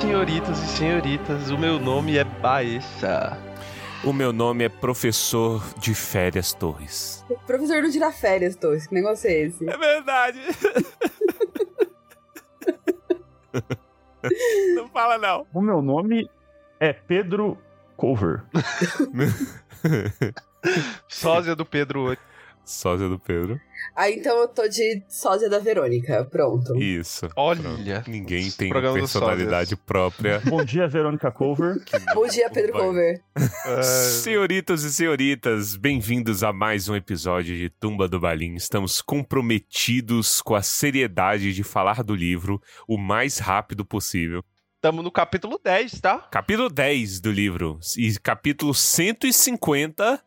senhoritas 0.00 0.58
e 0.58 0.66
senhoritas, 0.76 1.50
o 1.50 1.58
meu 1.58 1.78
nome 1.78 2.16
é 2.16 2.24
Baessa. 2.24 3.38
O 4.04 4.12
meu 4.12 4.32
nome 4.32 4.64
é 4.64 4.68
Professor 4.68 5.62
de 5.78 5.94
Férias 5.94 6.52
Torres. 6.52 7.24
O 7.28 7.36
professor 7.46 7.82
não 7.82 7.90
tira 7.90 8.10
férias, 8.10 8.56
Torres. 8.56 8.86
Que 8.86 8.94
negócio 8.94 9.28
é 9.28 9.32
esse? 9.32 9.68
É 9.68 9.76
verdade. 9.76 10.40
não 14.74 14.88
fala 14.88 15.18
não. 15.18 15.46
O 15.52 15.60
meu 15.60 15.80
nome 15.80 16.28
é 16.80 16.92
Pedro 16.92 17.56
Cover. 17.96 18.42
Sósia 21.06 21.54
do 21.54 21.64
Pedro 21.64 22.04
8. 22.04 22.31
Sósia 22.72 23.08
do 23.08 23.18
Pedro. 23.18 23.60
Ah, 23.94 24.10
então 24.10 24.38
eu 24.38 24.48
tô 24.48 24.66
de 24.66 25.02
sósia 25.08 25.48
da 25.50 25.58
Verônica. 25.58 26.24
Pronto. 26.24 26.74
Isso. 26.76 27.28
Olha. 27.36 27.62
Pronto. 27.62 28.10
Ninguém 28.10 28.50
tem 28.50 28.70
personalidade 28.70 29.76
própria. 29.76 30.40
Bom 30.48 30.64
dia, 30.64 30.88
Verônica 30.88 31.30
Cover. 31.30 31.76
Bom 32.14 32.26
dia, 32.26 32.48
Pedro 32.48 32.72
Cover. 32.72 33.20
É, 33.66 33.82
Senhoritas 33.82 34.82
e 34.84 34.92
senhoritas, 34.92 35.76
bem-vindos 35.76 36.42
a 36.42 36.52
mais 36.52 36.88
um 36.88 36.96
episódio 36.96 37.56
de 37.56 37.68
Tumba 37.68 38.08
do 38.08 38.18
Balim. 38.18 38.54
Estamos 38.54 39.02
comprometidos 39.02 40.40
com 40.40 40.54
a 40.54 40.62
seriedade 40.62 41.52
de 41.52 41.62
falar 41.62 42.02
do 42.02 42.14
livro 42.14 42.60
o 42.88 42.96
mais 42.96 43.38
rápido 43.38 43.84
possível. 43.84 44.42
Tamo 44.80 45.02
no 45.02 45.12
capítulo 45.12 45.60
10, 45.62 46.00
tá? 46.00 46.18
Capítulo 46.30 46.70
10 46.70 47.20
do 47.20 47.30
livro 47.30 47.78
e 47.96 48.18
capítulo 48.18 48.74
150 48.74 50.20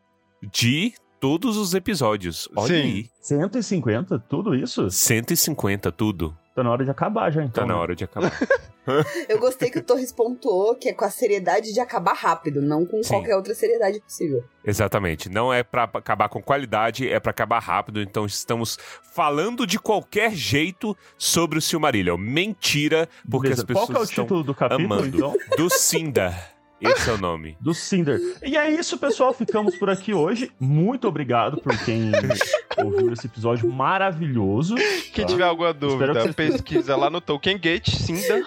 de 0.52 0.94
todos 1.20 1.56
os 1.56 1.74
episódios. 1.74 2.48
Olha 2.56 2.68
Sim. 2.68 2.82
aí. 2.82 3.10
150? 3.20 4.18
Tudo 4.28 4.54
isso? 4.54 4.90
150, 4.90 5.90
tudo. 5.92 6.36
Tá 6.54 6.62
na 6.62 6.70
hora 6.70 6.84
de 6.84 6.90
acabar 6.90 7.30
já, 7.30 7.42
então. 7.42 7.64
Tá 7.64 7.66
na 7.66 7.74
né? 7.74 7.80
hora 7.80 7.94
de 7.94 8.04
acabar. 8.04 8.32
Eu 9.28 9.38
gostei 9.38 9.68
que 9.68 9.78
o 9.78 9.82
Torres 9.82 10.10
pontuou 10.12 10.74
que 10.74 10.88
é 10.88 10.92
com 10.94 11.04
a 11.04 11.10
seriedade 11.10 11.72
de 11.72 11.80
acabar 11.80 12.14
rápido, 12.14 12.62
não 12.62 12.86
com 12.86 13.02
Sim. 13.02 13.10
qualquer 13.10 13.36
outra 13.36 13.54
seriedade 13.54 14.00
possível. 14.00 14.42
Exatamente. 14.64 15.28
Não 15.28 15.52
é 15.52 15.62
pra 15.62 15.82
acabar 15.82 16.28
com 16.28 16.40
qualidade, 16.40 17.08
é 17.08 17.20
pra 17.20 17.30
acabar 17.30 17.58
rápido. 17.58 18.00
Então 18.00 18.24
estamos 18.24 18.78
falando 19.12 19.66
de 19.66 19.78
qualquer 19.78 20.32
jeito 20.32 20.96
sobre 21.18 21.58
o 21.58 21.62
Silmarillion. 21.62 22.16
Mentira, 22.16 23.08
porque 23.30 23.48
Beleza. 23.48 23.62
as 23.62 23.66
pessoas 23.66 23.86
Qual 23.86 23.94
que 23.94 23.96
é 23.96 24.00
o 24.00 24.04
estão 24.04 24.24
título 24.24 24.42
do 24.44 24.54
capítulo, 24.54 24.94
amando. 24.94 25.16
então? 25.16 25.34
do 25.58 25.68
Sindar. 25.68 26.55
Esse 26.80 27.08
é 27.08 27.12
o 27.14 27.18
nome. 27.18 27.56
Do 27.60 27.72
Cinder. 27.72 28.20
E 28.44 28.56
é 28.56 28.70
isso, 28.70 28.98
pessoal. 28.98 29.32
Ficamos 29.32 29.76
por 29.76 29.88
aqui 29.88 30.12
hoje. 30.12 30.50
Muito 30.60 31.08
obrigado 31.08 31.56
por 31.60 31.76
quem 31.84 32.12
ouviu 32.76 33.12
esse 33.12 33.26
episódio 33.26 33.70
maravilhoso. 33.72 34.74
Quem 35.12 35.24
Tá. 35.24 35.30
tiver 35.32 35.44
alguma 35.44 35.72
dúvida, 35.72 36.26
que- 36.28 36.34
pesquisa 36.34 36.94
lá 36.96 37.08
no 37.08 37.20
Token 37.20 37.58
Gate, 37.58 37.88
Cinder. 37.90 38.44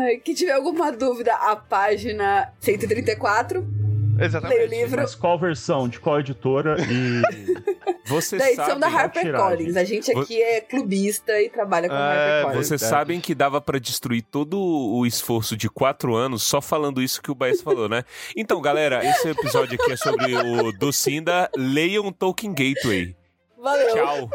Ai, 0.00 0.16
que 0.16 0.34
tiver 0.34 0.52
alguma 0.52 0.90
dúvida, 0.92 1.34
a 1.34 1.54
página 1.56 2.52
134 2.60 3.66
Exatamente. 4.24 4.58
leia 4.58 4.66
o 4.66 4.70
livro 4.84 5.00
Mas 5.00 5.14
qual 5.14 5.38
versão? 5.38 5.88
De 5.88 6.00
qual 6.00 6.20
editora? 6.20 6.76
E. 6.80 7.22
Você 8.06 8.36
da 8.36 8.46
edição 8.46 8.66
sabe, 8.66 8.80
da. 8.80 8.88
HarperCollins. 8.88 9.76
A 9.76 9.84
gente 9.84 10.10
aqui 10.10 10.42
é 10.42 10.60
clubista 10.60 11.40
e 11.40 11.48
trabalha 11.48 11.88
com 11.88 11.94
a 11.94 11.98
É, 11.98 12.00
HarperCollins. 12.40 12.66
Vocês 12.68 12.80
sabem 12.80 13.20
que 13.20 13.34
dava 13.34 13.60
pra 13.60 13.78
destruir 13.78 14.22
todo 14.22 14.58
o 14.60 15.06
esforço 15.06 15.56
de 15.56 15.68
quatro 15.68 16.14
anos 16.14 16.42
só 16.42 16.60
falando 16.60 17.00
isso 17.00 17.22
que 17.22 17.30
o 17.30 17.34
Baez 17.34 17.62
falou, 17.62 17.88
né? 17.88 18.04
Então, 18.36 18.60
galera, 18.60 19.04
esse 19.04 19.28
episódio 19.28 19.78
aqui 19.80 19.92
é 19.92 19.96
sobre 19.96 20.34
o 20.36 20.72
do 20.72 20.92
Sinda. 20.92 21.48
Leiam 21.56 22.12
Tolkien 22.12 22.52
Gateway. 22.52 23.16
Valeu. 23.56 23.94
Tchau. 23.94 24.30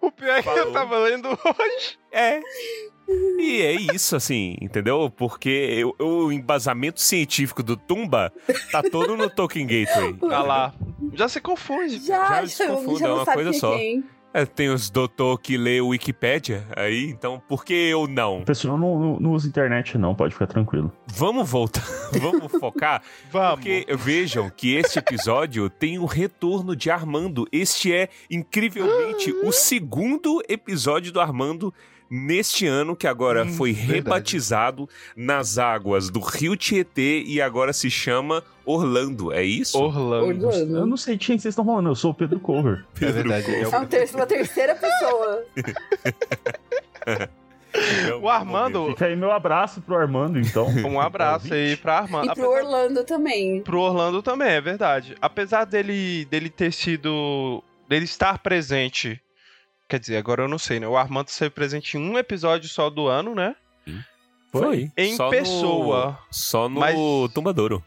O 0.00 0.12
pior 0.12 0.36
é 0.36 0.42
que 0.42 0.44
Falou. 0.44 0.60
eu 0.66 0.72
tava 0.72 0.98
lendo 0.98 1.28
hoje. 1.28 1.98
É. 2.12 2.40
E 3.08 3.62
é 3.62 3.74
isso, 3.94 4.14
assim, 4.14 4.56
entendeu? 4.60 5.10
Porque 5.10 5.82
o, 5.98 6.26
o 6.26 6.32
embasamento 6.32 7.00
científico 7.00 7.62
do 7.62 7.76
Tumba 7.76 8.32
tá 8.70 8.82
todo 8.82 9.16
no 9.16 9.30
Tolkien 9.30 9.66
Gateway. 9.66 10.14
Tá 10.14 10.42
lá. 10.42 10.74
Já 11.14 11.28
se 11.28 11.40
confunde. 11.40 11.98
Já, 12.04 12.28
Já 12.28 12.42
desconfunda, 12.42 12.98
já 12.98 13.08
é 13.08 13.12
uma 13.12 13.24
coisa 13.24 13.50
é 13.50 13.52
só. 13.54 13.76
quem. 13.76 14.04
É, 14.34 14.44
tem 14.44 14.68
os 14.68 14.90
doutor 14.90 15.40
que 15.40 15.56
lê 15.56 15.80
o 15.80 15.88
Wikipédia 15.88 16.66
aí, 16.76 17.06
então 17.08 17.42
por 17.48 17.64
que 17.64 17.72
eu 17.72 18.06
não? 18.06 18.44
Pessoal 18.44 18.76
não, 18.76 18.98
não, 18.98 19.18
não 19.18 19.32
usa 19.32 19.48
internet, 19.48 19.96
não. 19.96 20.14
Pode 20.14 20.34
ficar 20.34 20.46
tranquilo. 20.46 20.92
Vamos 21.06 21.48
voltar, 21.48 21.82
vamos 22.20 22.52
focar 22.52 23.02
Vamos. 23.32 23.54
Porque 23.54 23.86
vejam 23.96 24.50
que 24.50 24.74
este 24.74 24.98
episódio 24.98 25.70
tem 25.70 25.98
o 25.98 26.04
retorno 26.04 26.76
de 26.76 26.90
Armando. 26.90 27.48
Este 27.50 27.92
é, 27.92 28.10
incrivelmente, 28.30 29.32
o 29.42 29.50
segundo 29.50 30.42
episódio 30.46 31.10
do 31.10 31.20
Armando 31.20 31.72
neste 32.10 32.66
ano, 32.66 32.96
que 32.96 33.06
agora 33.06 33.44
Hum, 33.44 33.52
foi 33.52 33.72
verdade. 33.72 33.92
rebatizado 33.94 34.88
nas 35.16 35.58
águas 35.58 36.08
do 36.10 36.20
Rio 36.20 36.56
Tietê 36.56 37.22
e 37.26 37.40
agora 37.40 37.72
se 37.72 37.90
chama 37.90 38.42
Orlando. 38.64 39.32
É 39.32 39.42
isso? 39.42 39.78
Orlando. 39.78 40.42
Eu 40.42 40.48
Orlando. 40.48 40.86
não 40.86 40.96
sei 40.96 41.16
de 41.16 41.26
quem 41.26 41.38
vocês 41.38 41.52
estão 41.52 41.64
falando. 41.64 41.88
Eu 41.88 41.94
sou 41.94 42.10
o 42.10 42.14
Pedro 42.14 42.38
Cover. 42.40 42.84
É 43.00 43.06
verdade. 43.12 43.46
é 43.54 43.66
o- 43.66 43.74
É 43.74 43.78
um 43.78 43.86
ter- 43.86 44.10
uma 44.14 44.26
terceira 44.26 44.74
pessoa. 44.74 45.44
Então, 48.04 48.22
O 48.22 48.28
Armando- 48.28 48.86
Fica 48.88 49.06
aí 49.06 49.14
meu 49.16 49.30
abraço 49.30 49.80
pro 49.82 49.96
Armando, 49.96 50.38
então. 50.38 50.66
Um 50.86 51.00
abraço 51.00 51.52
aí 51.52 51.76
pra 51.76 51.98
Armando. 51.98 52.32
E 52.32 52.34
pro 52.34 52.50
Orlando 52.50 53.04
também. 53.04 53.60
pro 53.62 53.78
Orlando 53.80 54.22
também, 54.22 54.48
é 54.48 54.60
verdade. 54.60 55.14
Apesar 55.20 55.64
dele, 55.64 56.24
dele 56.26 56.48
ter 56.48 56.72
sido. 56.72 57.62
dele 57.88 58.04
estar 58.04 58.38
presente. 58.38 59.20
Quer 59.88 59.98
dizer, 59.98 60.18
agora 60.18 60.42
eu 60.42 60.48
não 60.48 60.58
sei, 60.58 60.78
né? 60.78 60.86
O 60.86 60.96
Armando 60.96 61.30
ser 61.30 61.50
presente 61.50 61.96
em 61.96 62.00
um 62.00 62.18
episódio 62.18 62.68
só 62.68 62.90
do 62.90 63.08
ano, 63.08 63.34
né? 63.34 63.56
Foi. 64.52 64.90
Em 64.96 65.16
Só 65.16 65.24
no- 65.26 65.30
pessoa. 65.30 66.18
só 66.30 66.68
no 66.68 66.80
Mas- 66.80 66.96
Tumbadouro. 67.34 67.84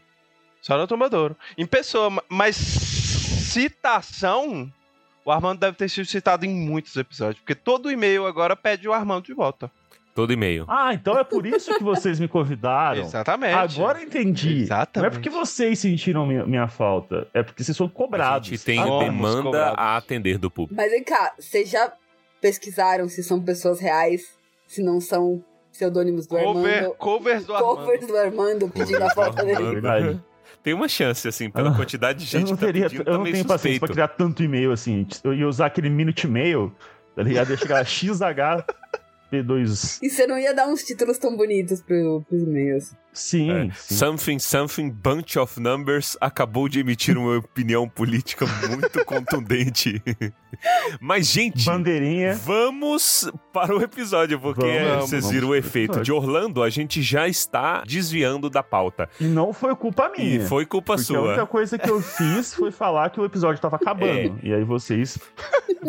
Só 0.60 0.76
no 0.78 0.86
Tomadouro. 0.86 1.36
Em 1.58 1.66
pessoa, 1.66 2.08
ma- 2.10 2.22
mas 2.28 2.54
citação. 2.56 4.72
O 5.24 5.30
Armando 5.30 5.60
deve 5.60 5.76
ter 5.76 5.88
sido 5.88 6.06
citado 6.06 6.44
em 6.44 6.50
muitos 6.54 6.96
episódios. 6.96 7.38
Porque 7.40 7.54
todo 7.54 7.90
e-mail 7.90 8.26
agora 8.26 8.56
pede 8.56 8.88
o 8.88 8.92
Armando 8.92 9.24
de 9.26 9.34
volta. 9.34 9.70
Todo 10.14 10.32
e-mail. 10.32 10.64
Ah, 10.68 10.92
então 10.92 11.18
é 11.18 11.24
por 11.24 11.46
isso 11.46 11.74
que 11.76 11.82
vocês 11.82 12.20
me 12.20 12.28
convidaram. 12.28 13.00
Exatamente. 13.02 13.54
Agora 13.54 13.98
eu 13.98 14.04
entendi. 14.04 14.62
Exatamente. 14.62 14.98
Não 14.98 15.06
é 15.06 15.10
porque 15.10 15.30
vocês 15.30 15.78
sentiram 15.78 16.26
minha, 16.26 16.44
minha 16.46 16.68
falta, 16.68 17.26
é 17.32 17.42
porque 17.42 17.64
vocês 17.64 17.76
são 17.76 17.86
A 17.86 17.90
cobrados. 17.90 18.48
gente 18.48 18.62
tem 18.64 18.76
demanda 18.98 19.42
cobrados. 19.42 19.74
a 19.78 19.96
atender 19.96 20.36
do 20.38 20.50
público. 20.50 20.74
Mas 20.80 20.90
vem 20.90 21.02
cá, 21.02 21.32
vocês 21.38 21.70
já 21.70 21.90
pesquisaram 22.40 23.08
se 23.08 23.22
são 23.22 23.40
pessoas 23.40 23.80
reais, 23.80 24.22
se 24.66 24.82
não 24.82 25.00
são 25.00 25.42
pseudônimos 25.70 26.26
do 26.26 26.36
Cover, 26.36 26.74
Armando? 26.80 26.94
covers 26.96 27.46
do 27.46 27.54
Armando. 27.54 27.76
Covers 27.76 28.06
do 28.06 28.16
Armando 28.16 28.68
pedindo 28.68 29.02
a 29.02 29.06
É 29.06 29.44
dele. 29.44 29.70
verdade. 29.70 30.20
Tem 30.62 30.74
uma 30.74 30.86
chance, 30.88 31.26
assim, 31.26 31.50
pela 31.50 31.70
Ah, 31.70 31.74
quantidade 31.74 32.24
de 32.24 32.36
Eu 32.36 32.40
gente 32.40 32.50
não, 32.50 32.56
que 32.56 32.60
tá 32.60 32.66
teria, 32.66 32.82
pedindo, 32.84 33.00
eu 33.00 33.04
tá 33.04 33.12
não 33.12 33.24
tenho 33.24 33.44
paciência 33.44 33.56
suspeito. 33.56 33.80
pra 33.80 33.88
criar 33.94 34.08
tanto 34.08 34.42
e-mail 34.44 34.70
assim. 34.70 35.06
Eu 35.24 35.34
ia 35.34 35.48
usar 35.48 35.66
aquele 35.66 35.88
minute 35.88 36.28
mail, 36.28 36.72
tá 37.16 37.22
ligado? 37.22 37.50
Ia 37.50 37.56
chegar 37.56 37.82
XH 37.86 38.62
P2. 39.32 39.98
E 40.02 40.10
você 40.10 40.26
não 40.26 40.38
ia 40.38 40.52
dar 40.52 40.68
uns 40.68 40.82
títulos 40.82 41.16
tão 41.16 41.34
bonitos 41.36 41.80
pro, 41.80 42.22
pros 42.28 42.42
e-mails. 42.42 42.94
Sim, 43.12 43.50
É. 43.50 43.70
sim. 43.74 43.94
Something 43.94 44.38
Something 44.38 44.90
Bunch 44.90 45.38
of 45.38 45.60
Numbers 45.60 46.16
acabou 46.20 46.68
de 46.68 46.80
emitir 46.80 47.18
uma 47.18 47.36
opinião 47.38 47.88
política 47.88 48.46
muito 48.68 49.04
contundente. 49.04 50.02
Mas, 51.00 51.26
gente, 51.28 51.64
Bandeirinha. 51.64 52.34
vamos 52.34 53.30
para 53.52 53.74
o 53.76 53.82
episódio, 53.82 54.38
porque 54.40 54.60
Vamos, 54.62 54.76
é, 54.76 54.96
vocês 54.96 55.22
vamos 55.24 55.30
viram 55.30 55.48
o 55.48 55.54
efeito 55.54 55.98
episódio. 55.98 56.04
de 56.04 56.12
Orlando, 56.12 56.62
a 56.62 56.70
gente 56.70 57.02
já 57.02 57.28
está 57.28 57.82
desviando 57.86 58.48
da 58.48 58.62
pauta. 58.62 59.08
E 59.20 59.24
não 59.24 59.52
foi 59.52 59.74
culpa 59.76 60.10
minha. 60.16 60.36
E 60.36 60.40
foi 60.46 60.64
culpa 60.64 60.94
Porque 60.96 61.14
a 61.14 61.20
única 61.20 61.34
sua. 61.36 61.46
coisa 61.46 61.78
que 61.78 61.90
eu 61.90 62.00
fiz 62.00 62.54
foi 62.54 62.70
falar 62.70 63.10
que 63.10 63.20
o 63.20 63.24
episódio 63.24 63.60
tava 63.60 63.76
acabando. 63.82 64.38
É. 64.42 64.48
E 64.48 64.54
aí 64.54 64.64
vocês. 64.64 65.18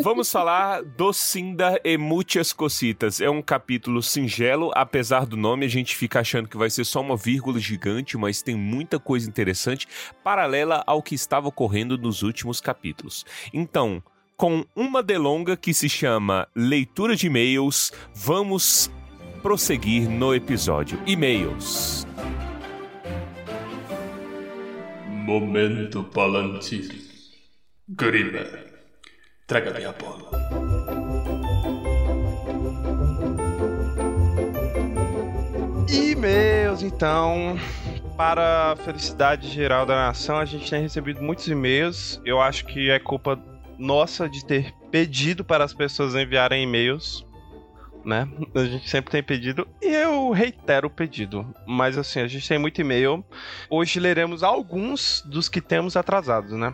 Vamos 0.02 0.30
falar 0.30 0.82
do 0.82 1.12
Cinda 1.12 1.80
e 1.84 1.96
Muitas 1.96 2.52
Cocitas. 2.52 3.20
É 3.20 3.30
um 3.30 3.40
capítulo 3.40 4.02
singelo, 4.02 4.70
apesar 4.74 5.24
do 5.24 5.36
nome, 5.36 5.64
a 5.64 5.68
gente 5.68 5.94
fica 5.96 6.20
achando 6.20 6.48
que 6.48 6.56
vai 6.56 6.68
ser 6.68 6.84
só 6.84 7.02
uma 7.14 7.16
vírgula 7.16 7.60
gigante, 7.60 8.18
mas 8.18 8.42
tem 8.42 8.56
muita 8.56 8.98
coisa 8.98 9.28
interessante 9.28 9.86
paralela 10.22 10.82
ao 10.86 11.02
que 11.02 11.14
estava 11.14 11.48
ocorrendo 11.48 11.96
nos 11.96 12.22
últimos 12.22 12.60
capítulos. 12.60 13.24
Então, 13.52 14.02
com 14.36 14.64
uma 14.74 15.02
delonga 15.02 15.56
que 15.56 15.72
se 15.72 15.88
chama 15.88 16.48
Leitura 16.54 17.14
de 17.14 17.28
E-mails, 17.28 17.92
vamos 18.12 18.90
prosseguir 19.42 20.08
no 20.08 20.34
episódio. 20.34 21.00
E-mails. 21.06 22.04
Momento 25.06 26.02
Palantir. 26.02 27.04
Grima, 27.88 28.44
traga-me 29.46 29.84
a 29.84 29.92
bola. 29.92 30.63
E-mails, 36.14 36.80
então. 36.82 37.58
Para 38.16 38.72
a 38.72 38.76
felicidade 38.76 39.48
geral 39.48 39.84
da 39.84 39.96
nação, 39.96 40.38
a 40.38 40.44
gente 40.44 40.70
tem 40.70 40.80
recebido 40.80 41.20
muitos 41.20 41.48
e-mails. 41.48 42.20
Eu 42.24 42.40
acho 42.40 42.64
que 42.66 42.88
é 42.88 43.00
culpa 43.00 43.36
nossa 43.76 44.28
de 44.28 44.44
ter 44.44 44.72
pedido 44.92 45.44
para 45.44 45.64
as 45.64 45.74
pessoas 45.74 46.14
enviarem 46.14 46.62
e-mails. 46.62 47.26
né? 48.04 48.28
A 48.54 48.64
gente 48.64 48.88
sempre 48.88 49.10
tem 49.10 49.22
pedido 49.24 49.66
e 49.82 49.86
eu 49.86 50.30
reitero 50.30 50.86
o 50.86 50.90
pedido. 50.90 51.44
Mas 51.66 51.98
assim, 51.98 52.20
a 52.20 52.28
gente 52.28 52.46
tem 52.46 52.58
muito 52.58 52.80
e-mail. 52.80 53.24
Hoje 53.68 53.98
leremos 53.98 54.44
alguns 54.44 55.20
dos 55.26 55.48
que 55.48 55.60
temos 55.60 55.96
atrasados, 55.96 56.52
né? 56.52 56.72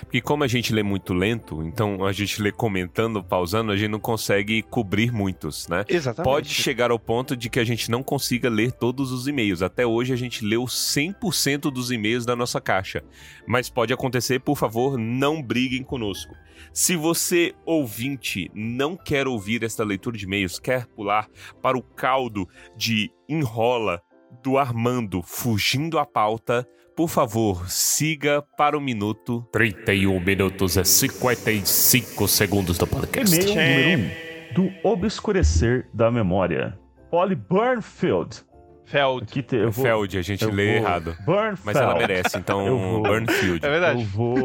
Porque 0.00 0.20
como 0.20 0.44
a 0.44 0.48
gente 0.48 0.72
lê 0.72 0.82
muito 0.82 1.14
lento, 1.14 1.62
então 1.62 2.04
a 2.04 2.12
gente 2.12 2.42
lê 2.42 2.50
comentando, 2.50 3.22
pausando, 3.22 3.72
a 3.72 3.76
gente 3.76 3.90
não 3.90 4.00
consegue 4.00 4.62
cobrir 4.62 5.12
muitos, 5.12 5.68
né? 5.68 5.84
Exatamente. 5.88 6.24
Pode 6.24 6.48
chegar 6.48 6.90
ao 6.90 6.98
ponto 6.98 7.36
de 7.36 7.48
que 7.48 7.60
a 7.60 7.64
gente 7.64 7.90
não 7.90 8.02
consiga 8.02 8.48
ler 8.48 8.72
todos 8.72 9.12
os 9.12 9.26
e-mails. 9.26 9.62
Até 9.62 9.86
hoje 9.86 10.12
a 10.12 10.16
gente 10.16 10.44
leu 10.44 10.64
100% 10.64 11.70
dos 11.70 11.90
e-mails 11.90 12.26
da 12.26 12.34
nossa 12.34 12.60
caixa. 12.60 13.02
Mas 13.46 13.68
pode 13.68 13.92
acontecer, 13.92 14.40
por 14.40 14.56
favor, 14.56 14.98
não 14.98 15.42
briguem 15.42 15.82
conosco. 15.82 16.34
Se 16.72 16.94
você, 16.94 17.54
ouvinte, 17.64 18.50
não 18.54 18.96
quer 18.96 19.26
ouvir 19.26 19.64
esta 19.64 19.82
leitura 19.82 20.16
de 20.16 20.24
e-mails, 20.24 20.58
quer 20.58 20.86
pular 20.86 21.28
para 21.62 21.76
o 21.76 21.82
caldo 21.82 22.48
de 22.76 23.10
enrola 23.28 24.02
do 24.42 24.58
Armando 24.58 25.22
fugindo 25.22 25.98
à 25.98 26.06
pauta, 26.06 26.66
por 26.96 27.08
favor, 27.08 27.68
siga 27.68 28.42
para 28.56 28.76
o 28.76 28.80
minuto 28.80 29.46
31 29.52 30.20
minutos 30.20 30.76
e 30.76 30.84
55 30.84 32.28
segundos 32.28 32.78
do 32.78 32.86
podcast. 32.86 33.34
E-mail 33.34 33.98
número 33.98 34.10
1 34.50 34.54
do 34.54 34.88
Obscurecer 34.88 35.88
da 35.94 36.10
Memória. 36.10 36.78
Polly 37.10 37.34
Burnfield. 37.34 38.44
Feld. 38.84 39.22
Aqui 39.22 39.40
te, 39.42 39.54
eu 39.56 39.70
vou, 39.70 39.84
Feld, 39.84 40.18
a 40.18 40.22
gente 40.22 40.44
lê 40.46 40.66
vou- 40.66 40.76
errado. 40.88 41.16
Burnfeld. 41.24 41.60
Mas 41.64 41.76
ela 41.76 41.94
merece, 41.94 42.36
Eu 42.36 42.40
então 42.40 42.78
vou. 42.78 43.02
Burnfield. 43.02 43.64
É 43.64 43.70
verdade. 43.70 44.00
Eu 44.02 44.06
vou. 44.08 44.36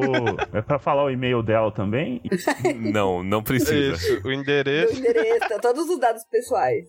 É 0.54 0.62
pra 0.62 0.78
falar 0.78 1.04
o 1.04 1.10
e-mail 1.10 1.42
dela 1.42 1.72
também. 1.72 2.22
Não, 2.94 3.24
não 3.24 3.42
precisa. 3.42 3.96
Isso, 3.96 4.22
o 4.24 4.32
endereço. 4.32 4.98
endereço, 5.00 5.50
tá 5.50 5.58
todos 5.60 5.90
os 5.90 6.00
dados 6.00 6.24
pessoais. 6.26 6.86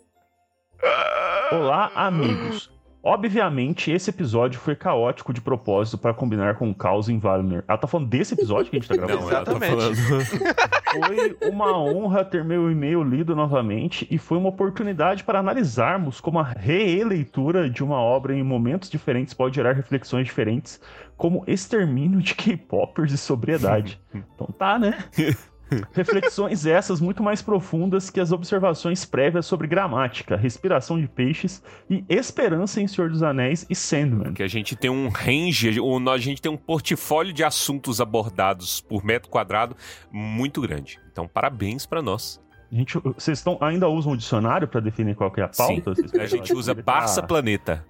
Olá, 1.51 1.91
amigos. 1.95 2.71
Obviamente, 3.07 3.93
esse 3.93 4.11
episódio 4.11 4.59
foi 4.59 4.75
caótico 4.75 5.33
de 5.33 5.41
propósito 5.41 5.97
para 5.97 6.13
combinar 6.13 6.57
com 6.57 6.69
o 6.69 6.75
caos 6.75 7.09
em 7.09 7.21
Valner. 7.21 7.63
Ela 7.69 7.79
tá 7.79 7.87
falando 7.87 8.09
desse 8.09 8.35
episódio 8.35 8.69
que 8.69 8.77
a 8.77 8.81
gente 8.81 8.89
tá 8.89 8.97
gravando? 8.97 9.21
Não, 9.21 9.31
ela 9.31 9.45
tá 9.45 9.53
Exatamente. 9.53 10.03
falando. 10.03 11.37
Foi 11.39 11.51
uma 11.51 11.79
honra 11.79 12.25
ter 12.25 12.43
meu 12.45 12.69
e-mail 12.69 13.05
lido 13.05 13.37
novamente 13.37 14.09
e 14.11 14.19
foi 14.19 14.39
uma 14.39 14.49
oportunidade 14.49 15.23
para 15.25 15.39
analisarmos 15.39 16.21
como 16.21 16.39
a 16.39 16.43
releitura 16.43 17.69
de 17.69 17.85
uma 17.85 18.01
obra 18.01 18.35
em 18.35 18.43
momentos 18.43 18.89
diferentes 18.89 19.35
pode 19.35 19.57
gerar 19.57 19.73
reflexões 19.73 20.27
diferentes, 20.27 20.81
como 21.17 21.45
extermínio 21.47 22.21
de 22.21 22.35
K-popers 22.35 23.13
e 23.13 23.19
sobriedade. 23.19 24.01
Então 24.35 24.47
tá, 24.59 24.79
né? 24.79 25.05
Reflexões 25.93 26.65
essas 26.67 27.01
muito 27.01 27.23
mais 27.23 27.43
profundas 27.43 28.09
que 28.11 28.21
as 28.21 28.33
observações 28.33 29.05
prévias 29.05 29.47
sobre 29.47 29.67
gramática, 29.67 30.37
respiração 30.37 31.01
de 31.01 31.09
peixes 31.09 31.63
e 31.91 32.05
esperança 32.09 32.81
em 32.81 32.87
Senhor 32.87 33.11
dos 33.11 33.23
Anéis 33.23 33.67
e 33.69 33.75
Sandman. 33.75 34.33
Que 34.33 34.43
a 34.43 34.49
gente 34.49 34.77
tem 34.77 34.91
um 34.91 35.09
range, 35.09 35.81
ou 35.81 35.99
a 36.09 36.19
gente 36.19 36.41
tem 36.41 36.51
um 36.53 36.57
portfólio 36.57 37.33
de 37.33 37.43
assuntos 37.43 38.01
abordados 38.01 38.81
por 38.81 39.05
metro 39.05 39.29
quadrado 39.29 39.77
muito 40.13 40.61
grande. 40.61 40.99
Então, 41.11 41.27
parabéns 41.27 41.85
pra 41.87 42.01
nós. 42.01 42.41
Gente, 42.71 42.99
vocês 42.99 43.39
estão, 43.39 43.59
ainda 43.61 43.89
usam 43.89 44.13
o 44.13 44.17
dicionário 44.17 44.67
para 44.67 44.81
definir 44.81 45.15
qual 45.15 45.31
que 45.31 45.41
é 45.41 45.45
a 45.45 45.53
Sim. 45.53 45.81
pauta? 45.81 45.95
Vocês 45.95 46.15
A 46.15 46.27
gente 46.27 46.53
usa 46.53 46.75
Barça 46.75 47.21
Ah. 47.21 47.27
Planeta 47.27 47.85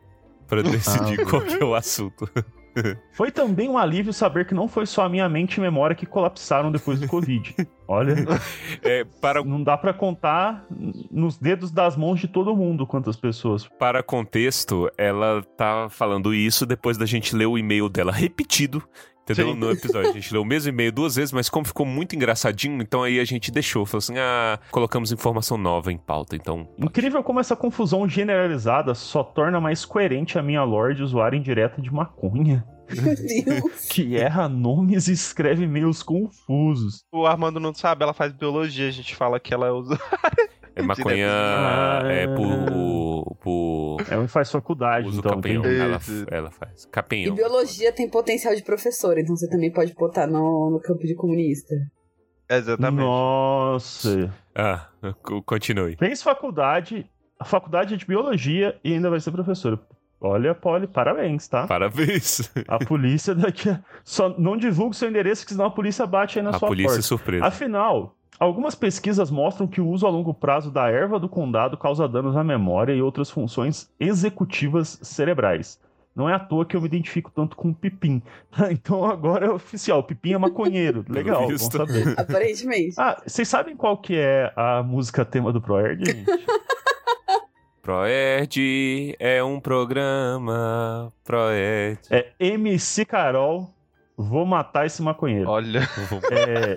pra 0.47 0.63
decidir 0.63 1.21
Ah. 1.21 1.25
qual 1.29 1.43
que 1.43 1.55
é 1.55 1.65
o 1.65 1.75
assunto. 1.75 2.29
Foi 3.13 3.31
também 3.31 3.69
um 3.69 3.79
alívio 3.79 4.13
saber 4.13 4.47
que 4.47 4.55
não 4.55 4.69
foi 4.69 4.87
só 4.87 5.05
a 5.05 5.09
minha 5.09 5.29
mente 5.29 5.57
e 5.57 5.61
memória 5.61 5.97
que 5.97 6.07
colapsaram 6.07 6.71
depois 6.71 7.01
do 7.01 7.09
Covid. 7.09 7.55
Olha, 7.89 8.15
É, 8.83 9.05
para, 9.21 9.43
não 9.43 9.63
dá 9.63 9.77
pra 9.77 9.93
contar 9.93 10.67
nos 11.11 11.39
dedos 11.39 11.71
das 11.71 11.97
mãos 11.97 12.21
de 12.21 12.29
todo 12.29 12.55
mundo 12.55 12.87
quantas 12.87 13.17
pessoas. 13.17 13.67
para 13.79 14.03
contexto, 14.03 14.91
ela 14.99 15.43
tá 15.57 15.89
falando 15.89 16.35
isso 16.35 16.67
depois 16.67 16.97
da 16.97 17.07
gente 17.07 17.35
ler 17.35 17.47
o 17.47 17.57
e-mail 17.57 17.89
dela 17.89 18.13
repetido. 18.13 18.83
Entendeu? 19.29 19.53
Sim. 19.53 19.59
No 19.59 19.71
episódio. 19.73 20.11
A 20.11 20.13
gente 20.13 20.33
leu 20.33 20.43
o 20.43 20.45
mesmo 20.45 20.69
e-mail 20.69 20.93
duas 20.93 21.17
vezes, 21.17 21.33
mas 21.33 21.49
como 21.49 21.67
ficou 21.67 21.85
muito 21.85 22.15
engraçadinho, 22.15 22.81
então 22.81 23.03
aí 23.03 23.19
a 23.19 23.25
gente 23.25 23.51
deixou. 23.51 23.85
Falou 23.85 23.99
assim: 23.99 24.17
ah, 24.19 24.59
colocamos 24.71 25.11
informação 25.11 25.59
nova 25.59 25.93
em 25.93 25.99
pauta, 25.99 26.37
então. 26.37 26.69
Incrível 26.79 27.23
como 27.25 27.41
essa 27.41 27.57
confusão 27.57 28.09
generalizada 28.09 28.95
só 28.95 29.25
torna 29.25 29.61
mais 29.61 29.85
coerente 29.85 30.39
a 30.39 30.43
minha 30.43 30.63
lorde 30.63 31.03
usuária 31.03 31.37
indireta 31.37 31.83
de 31.83 31.93
maconha, 31.93 32.65
Meu 32.89 33.17
Deus. 33.17 33.87
que 33.91 34.17
erra 34.17 34.49
nomes 34.49 35.09
e 35.09 35.13
escreve 35.13 35.65
e-mails 35.65 36.05
confusos. 36.05 37.05
O 37.13 37.27
Armando 37.27 37.59
não 37.59 37.75
sabe, 37.75 38.05
ela 38.05 38.15
faz 38.15 38.33
biologia, 38.33 38.87
a 38.87 38.93
gente 38.93 39.17
fala 39.17 39.41
que 39.41 39.53
ela 39.53 39.73
usa. 39.73 39.99
É 40.77 40.83
maconha. 40.83 41.27
Ah. 41.31 42.03
é 42.05 42.27
por. 42.29 43.37
por 43.43 43.97
Ela 44.11 44.29
faz 44.29 44.51
faculdade, 44.51 45.09
uso 45.09 45.21
então. 45.21 45.33
capenhão. 45.37 45.65
Ela, 45.65 45.99
ela 46.31 46.51
faz. 46.51 46.85
E 46.85 46.89
Capenhão. 46.89 47.35
biologia 47.35 47.91
tem 47.93 48.09
potencial 48.09 48.55
de 48.55 48.63
professor, 48.63 49.17
então 49.19 49.35
você 49.37 49.49
também 49.49 49.73
pode 49.73 49.95
botar 49.95 50.27
no, 50.27 50.71
no 50.71 50.81
campo 50.81 51.05
de 51.07 51.15
comunista. 51.15 51.75
Exatamente. 52.49 53.01
Nossa. 53.05 54.33
Ah, 54.55 54.89
co- 55.23 55.43
continue. 55.43 55.97
Fez 55.97 56.23
faculdade, 56.23 57.05
a 57.41 57.45
faculdade 57.45 57.95
é 57.95 57.97
de 57.97 58.07
biologia 58.07 58.79
e 58.85 58.93
ainda 58.93 59.11
vai 59.11 59.19
ser 59.21 59.31
professora. 59.33 59.81
Olha, 60.21 60.55
Polly, 60.55 60.87
parabéns, 60.87 61.47
tá? 61.49 61.67
Parabéns. 61.67 62.51
A 62.69 62.79
polícia 62.79 63.35
daqui 63.35 63.69
a... 63.69 63.81
Só 64.03 64.31
não 64.39 64.57
divulga 64.57 64.93
o 64.93 64.95
seu 64.95 65.09
endereço, 65.11 65.45
que 65.45 65.53
senão 65.53 65.67
a 65.67 65.71
polícia 65.71 66.07
bate 66.07 66.39
aí 66.39 66.43
na 66.45 66.51
A 66.51 66.59
sua 66.59 66.69
polícia 66.69 66.87
é 66.87 66.95
porta. 66.95 67.03
surpresa. 67.03 67.45
Afinal, 67.45 68.15
algumas 68.39 68.75
pesquisas 68.75 69.31
mostram 69.31 69.67
que 69.67 69.81
o 69.81 69.89
uso 69.89 70.07
a 70.07 70.11
longo 70.11 70.35
prazo 70.35 70.71
da 70.71 70.89
erva 70.89 71.19
do 71.19 71.29
condado 71.29 71.77
causa 71.77 72.09
danos 72.09 72.37
à 72.37 72.45
memória 72.45 72.93
e 72.93 73.03
outras 73.03 73.31
funções 73.31 73.91
executivas 73.99 74.99
cerebrais. 75.03 75.79
Não 76.15 76.31
é 76.31 76.33
à 76.33 76.39
toa 76.39 76.65
que 76.65 76.75
eu 76.75 76.81
me 76.81 76.87
identifico 76.87 77.31
tanto 77.31 77.57
com 77.57 77.69
o 77.69 77.75
Pipim. 77.75 78.23
Então 78.71 79.05
agora 79.05 79.47
é 79.47 79.51
oficial, 79.51 80.03
Pipim 80.03 80.33
é 80.33 80.39
maconheiro. 80.39 81.05
Legal, 81.09 81.47
bom 81.47 81.59
saber. 81.59 82.15
Aparentemente. 82.19 82.95
Ah, 82.99 83.21
vocês 83.27 83.47
sabem 83.47 83.77
qual 83.77 83.99
que 83.99 84.17
é 84.17 84.51
a 84.57 84.83
música 84.83 85.25
tema 85.25 85.53
do 85.53 85.61
Proerd, 85.61 86.05
gente? 86.05 86.27
Proerd 87.83 89.15
é 89.21 89.45
um 89.45 89.61
programa. 89.61 91.13
Proerd. 91.23 92.01
É 92.11 92.33
MC 92.41 93.05
Carol, 93.05 93.71
vou 94.17 94.45
matar 94.45 94.87
esse 94.87 95.01
maconheiro. 95.01 95.49
Olha, 95.49 95.83
É, 96.33 96.75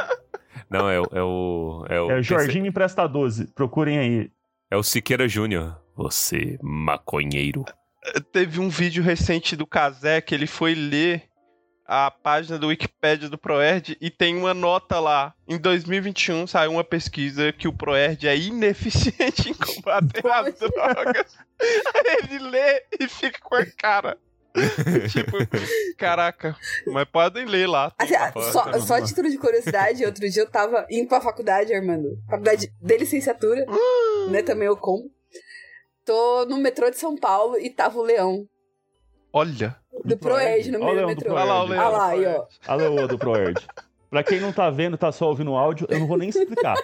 Não, 0.70 0.90
é, 0.90 1.00
o- 1.00 1.08
é 1.12 1.22
o. 1.24 1.86
É 1.90 2.02
o, 2.02 2.12
é 2.12 2.20
o 2.20 2.24
Jorginho 2.24 2.64
me 2.64 2.70
empresta 2.70 3.08
12, 3.08 3.48
procurem 3.54 3.98
aí. 3.98 4.32
É 4.72 4.78
o 4.78 4.84
Siqueira 4.84 5.28
Júnior. 5.28 5.78
Você, 5.96 6.58
maconheiro. 6.62 7.66
teve 8.32 8.60
um 8.60 8.70
vídeo 8.70 9.04
recente 9.04 9.56
do 9.56 9.66
Kazé 9.68 10.22
que 10.22 10.34
ele 10.34 10.48
foi 10.48 10.74
ler 10.76 11.24
a 11.86 12.12
página 12.12 12.58
do 12.60 12.68
Wikipedia 12.68 13.28
do 13.28 13.38
Proerd 13.38 13.98
e 14.00 14.10
tem 14.12 14.38
uma 14.38 14.54
nota 14.54 15.00
lá. 15.00 15.34
Em 15.48 15.58
2021 15.58 16.46
saiu 16.46 16.72
uma 16.72 16.84
pesquisa 16.84 17.52
que 17.52 17.68
o 17.68 17.74
Proerd 17.74 18.28
é 18.28 18.38
ineficiente 18.38 19.50
em 19.50 19.54
combater 19.56 20.24
as 20.32 20.60
drogas. 20.60 21.36
Aí 21.60 22.18
ele 22.30 22.40
lê 22.48 22.84
e 23.00 23.08
fica 23.10 23.40
com 23.42 23.56
a 23.56 23.66
cara. 23.66 24.18
tipo, 25.12 25.38
caraca, 25.98 26.56
mas 26.88 27.06
podem 27.06 27.46
ler 27.46 27.68
lá. 27.68 27.92
Assim, 27.98 28.16
ah, 28.16 28.32
só, 28.52 28.64
tá 28.64 28.80
só 28.80 28.96
a 28.96 29.00
bom. 29.00 29.06
título 29.06 29.30
de 29.30 29.38
curiosidade, 29.38 30.06
outro 30.06 30.30
dia 30.30 30.44
eu 30.44 30.50
tava 30.50 30.86
indo 30.90 31.08
pra 31.08 31.22
faculdade, 31.22 31.74
Armando. 31.74 32.18
Faculdade 32.28 32.74
de 32.82 32.98
licenciatura, 32.98 33.66
né? 34.30 34.42
Também 34.42 34.68
eu 34.68 34.76
como. 34.76 35.10
Tô 36.06 36.46
no 36.46 36.58
metrô 36.58 36.90
de 36.90 36.98
São 36.98 37.16
Paulo 37.16 37.58
e 37.60 37.70
tava 37.70 38.00
o 38.00 38.04
Leão 38.04 38.48
Olha, 39.32 39.76
do 40.04 40.18
Proerd 40.18 40.72
no 40.72 40.80
Olha 40.84 40.86
meio 40.86 40.96
do 40.96 41.02
do 41.02 41.08
metrô. 41.08 41.34
olha 41.34 41.44
lá 41.44 41.64
o. 41.64 41.68
Leão. 41.68 41.82
Ah 41.82 41.90
lá, 41.90 42.08
aí, 42.08 42.26
ó. 42.26 42.46
A 42.68 42.76
leoa 42.76 43.08
do 43.08 43.18
Proerd. 43.18 43.68
Pra 44.10 44.24
quem 44.24 44.40
não 44.40 44.52
tá 44.52 44.72
vendo, 44.72 44.98
tá 44.98 45.12
só 45.12 45.28
ouvindo 45.28 45.52
o 45.52 45.56
áudio, 45.56 45.86
eu 45.88 46.00
não 46.00 46.08
vou 46.08 46.18
nem 46.18 46.30
explicar. 46.30 46.76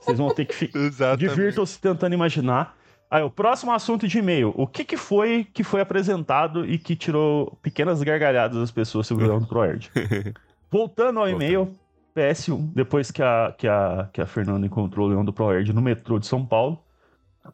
Vocês 0.00 0.18
vão 0.18 0.34
ter 0.34 0.46
que 0.46 0.54
ficar. 0.54 1.14
Divirtam-se 1.16 1.80
tentando 1.80 2.12
imaginar. 2.12 2.76
Aí, 3.12 3.22
o 3.22 3.28
próximo 3.28 3.70
assunto 3.72 4.08
de 4.08 4.20
e-mail. 4.20 4.54
O 4.56 4.66
que, 4.66 4.86
que 4.86 4.96
foi 4.96 5.44
que 5.52 5.62
foi 5.62 5.82
apresentado 5.82 6.64
e 6.64 6.78
que 6.78 6.96
tirou 6.96 7.58
pequenas 7.60 8.02
gargalhadas 8.02 8.56
das 8.56 8.70
pessoas 8.70 9.06
sobre 9.06 9.24
o 9.24 9.26
Leão 9.26 9.38
do 9.38 9.46
Proerd? 9.46 9.92
Voltando 10.72 11.20
ao 11.20 11.28
e-mail, 11.28 11.76
PS1, 12.16 12.72
depois 12.74 13.10
que 13.10 13.22
a, 13.22 13.54
que, 13.58 13.68
a, 13.68 14.08
que 14.10 14.22
a 14.22 14.24
Fernanda 14.24 14.64
encontrou 14.64 15.06
o 15.06 15.10
Leão 15.10 15.22
do 15.22 15.30
Proerd 15.30 15.74
no 15.74 15.82
metrô 15.82 16.18
de 16.18 16.26
São 16.26 16.46
Paulo, 16.46 16.82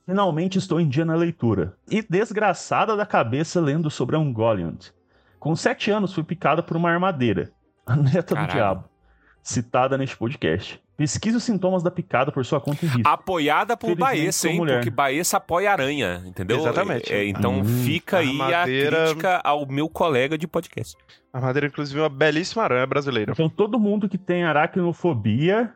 finalmente 0.06 0.58
estou 0.58 0.80
em 0.80 0.88
dia 0.88 1.04
na 1.04 1.16
leitura. 1.16 1.74
E 1.90 2.02
desgraçada 2.02 2.96
da 2.96 3.04
cabeça 3.04 3.60
lendo 3.60 3.90
sobre 3.90 4.14
a 4.14 4.20
Ungoliant. 4.20 4.92
Com 5.40 5.56
sete 5.56 5.90
anos 5.90 6.14
fui 6.14 6.22
picada 6.22 6.62
por 6.62 6.76
uma 6.76 6.88
armadeira, 6.88 7.50
a 7.84 7.96
neta 7.96 8.36
Caralho. 8.36 8.46
do 8.46 8.52
diabo, 8.52 8.84
citada 9.42 9.98
neste 9.98 10.16
podcast. 10.16 10.80
Pesquise 10.98 11.36
os 11.36 11.44
sintomas 11.44 11.82
da 11.82 11.92
picada 11.92 12.32
por 12.32 12.44
sua 12.44 12.60
conta 12.60 12.84
e 12.84 12.88
risco. 12.88 13.08
Apoiada 13.08 13.76
por 13.76 13.94
Baessa, 13.96 14.48
hein? 14.48 14.56
mulher. 14.56 14.78
Porque 14.78 14.90
Baessa 14.90 15.36
apoia 15.36 15.70
aranha, 15.70 16.24
entendeu? 16.26 16.58
Exatamente. 16.58 17.12
É, 17.12 17.24
então 17.24 17.60
Hum, 17.60 17.64
fica 17.84 18.18
aí 18.18 18.28
armadeira- 18.28 19.02
a 19.02 19.06
crítica 19.06 19.40
ao 19.44 19.64
meu 19.64 19.88
colega 19.88 20.36
de 20.36 20.48
podcast. 20.48 20.96
A 21.32 21.40
madeira, 21.40 21.68
inclusive, 21.68 22.00
é 22.00 22.02
uma 22.02 22.08
belíssima 22.08 22.64
aranha 22.64 22.84
brasileira. 22.84 23.30
Então 23.30 23.48
todo 23.48 23.78
mundo 23.78 24.08
que 24.08 24.18
tem 24.18 24.42
aracnofobia 24.44 25.72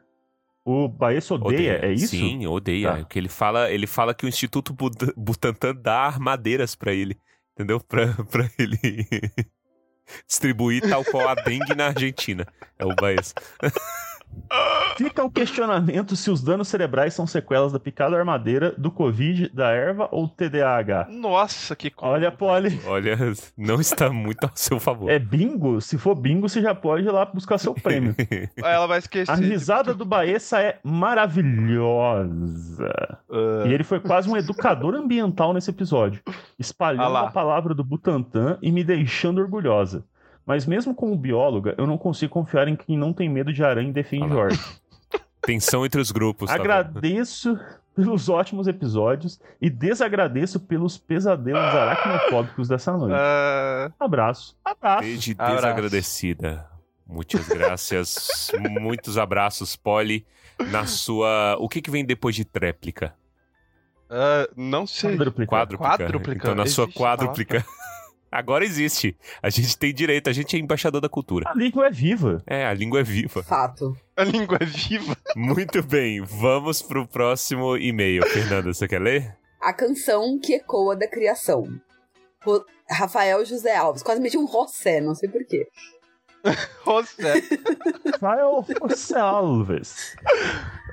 O 0.64 0.86
Baesso 0.88 1.34
odeia, 1.34 1.78
é 1.82 1.92
isso? 1.92 2.08
Sim, 2.08 2.46
odeia. 2.46 2.90
Tá. 2.92 2.96
Porque 2.98 3.18
ele 3.18 3.28
fala, 3.28 3.70
ele 3.70 3.86
fala 3.86 4.14
que 4.14 4.24
o 4.24 4.28
Instituto 4.28 4.72
Butantan 5.16 5.74
dá 5.74 6.00
armadeiras 6.02 6.74
pra 6.76 6.92
ele. 6.92 7.16
Entendeu? 7.54 7.78
Pra, 7.88 8.06
pra 8.30 8.48
ele 8.58 9.04
distribuir 10.26 10.82
tal 10.88 11.04
qual 11.04 11.28
a 11.28 11.34
dengue 11.34 11.74
na 11.76 11.86
Argentina. 11.88 12.46
É 12.78 12.84
o 12.84 12.94
Baez. 12.94 13.34
Fica 14.98 15.24
o 15.24 15.30
questionamento 15.30 16.14
se 16.14 16.30
os 16.30 16.42
danos 16.42 16.68
cerebrais 16.68 17.14
são 17.14 17.26
sequelas 17.26 17.72
da 17.72 17.80
picada 17.80 18.16
armadeira, 18.18 18.74
do 18.76 18.90
Covid, 18.90 19.48
da 19.54 19.70
erva 19.70 20.06
ou 20.12 20.28
TDAH. 20.28 21.08
Nossa, 21.10 21.74
que 21.74 21.88
co- 21.90 22.06
Olha, 22.06 22.30
Polly. 22.30 22.78
Olha, 22.86 23.16
não 23.56 23.80
está 23.80 24.10
muito 24.10 24.44
ao 24.44 24.50
seu 24.54 24.78
favor. 24.78 25.10
É 25.10 25.18
bingo? 25.18 25.80
Se 25.80 25.96
for 25.96 26.14
bingo, 26.14 26.46
você 26.48 26.60
já 26.60 26.74
pode 26.74 27.06
ir 27.06 27.10
lá 27.10 27.24
buscar 27.24 27.56
seu 27.56 27.72
prêmio. 27.74 28.14
Ela 28.62 28.86
vai 28.86 28.98
esquecer. 28.98 29.32
A 29.32 29.36
risada 29.36 29.94
do 29.94 30.04
Baessa 30.04 30.60
é 30.60 30.78
maravilhosa. 30.84 32.90
Ah, 33.30 33.64
E 33.66 33.72
ele 33.72 33.84
foi 33.84 34.00
quase 34.00 34.28
um 34.28 34.36
educador 34.36 34.94
ambiental 34.94 35.54
nesse 35.54 35.70
episódio, 35.70 36.20
Ah 36.28 36.32
espalhando 36.58 37.10
lá. 37.12 37.28
a 37.28 37.30
palavra 37.30 37.74
do 37.74 37.82
Butantan 37.82 38.58
e 38.60 38.70
me 38.70 38.84
deixando 38.84 39.40
orgulhosa. 39.40 40.04
Mas 40.46 40.66
mesmo 40.66 40.94
como 40.94 41.16
bióloga, 41.16 41.74
eu 41.78 41.86
não 41.86 41.96
consigo 41.96 42.32
confiar 42.32 42.66
em 42.68 42.74
quem 42.76 42.98
não 42.98 43.12
tem 43.12 43.28
medo 43.28 43.52
de 43.52 43.62
aranha 43.64 43.88
e 43.88 43.92
defende 43.92 44.24
Ah. 44.24 44.28
Jorge. 44.28 44.60
Tensão 45.42 45.84
entre 45.84 46.00
os 46.00 46.10
grupos. 46.12 46.48
tá 46.48 46.54
vendo? 46.56 46.62
Agradeço 46.62 47.58
pelos 47.94 48.28
ótimos 48.28 48.66
episódios 48.68 49.40
e 49.60 49.68
desagradeço 49.68 50.58
pelos 50.60 50.96
pesadelos 50.96 51.60
aracnofóbicos 51.60 52.68
dessa 52.68 52.96
noite. 52.96 53.14
ah, 53.16 53.90
Abraço. 53.98 54.56
Abraço. 54.64 55.02
Desde 55.02 55.34
desagradecida. 55.34 56.66
Muitas 57.06 57.46
graças. 57.48 58.50
Muitos 58.80 59.18
abraços, 59.18 59.76
Polly. 59.76 60.24
Na 60.70 60.86
sua. 60.86 61.56
O 61.58 61.68
que, 61.68 61.82
que 61.82 61.90
vem 61.90 62.04
depois 62.04 62.34
de 62.36 62.44
tréplica? 62.44 63.14
ah, 64.08 64.48
não 64.56 64.86
sei. 64.86 65.16
Quadruplica. 65.16 65.50
Quádruplica. 65.50 65.96
Quádruplica. 65.98 66.38
Então, 66.38 66.54
na 66.54 66.66
sua 66.66 66.84
Existe 66.84 66.98
essa 66.98 67.04
quádruplica. 67.04 67.64
Agora 68.32 68.64
existe. 68.64 69.14
A 69.42 69.50
gente 69.50 69.76
tem 69.76 69.92
direito, 69.92 70.30
a 70.30 70.32
gente 70.32 70.56
é 70.56 70.58
embaixador 70.58 71.02
da 71.02 71.08
cultura. 71.08 71.44
A 71.50 71.54
língua 71.54 71.86
é 71.88 71.90
viva. 71.90 72.42
É, 72.46 72.64
a 72.66 72.72
língua 72.72 73.00
é 73.00 73.02
viva. 73.02 73.42
Fato. 73.42 73.94
A 74.16 74.24
língua 74.24 74.56
é 74.58 74.64
viva. 74.64 75.14
Muito 75.36 75.82
bem, 75.82 76.22
vamos 76.22 76.80
pro 76.80 77.06
próximo 77.06 77.76
e-mail. 77.76 78.26
Fernanda, 78.26 78.72
você 78.72 78.88
quer 78.88 79.00
ler? 79.02 79.36
A 79.60 79.72
canção 79.74 80.40
que 80.42 80.54
ecoa 80.54 80.96
da 80.96 81.06
criação. 81.06 81.68
Ro- 82.42 82.64
Rafael 82.90 83.44
José 83.44 83.76
Alves. 83.76 84.02
Quase 84.02 84.20
meti 84.20 84.38
um 84.38 84.46
Rossé, 84.46 85.00
não 85.00 85.14
sei 85.14 85.28
porquê. 85.28 85.66
José. 86.84 87.34
Rafael 88.12 88.64
Alves. 89.16 90.16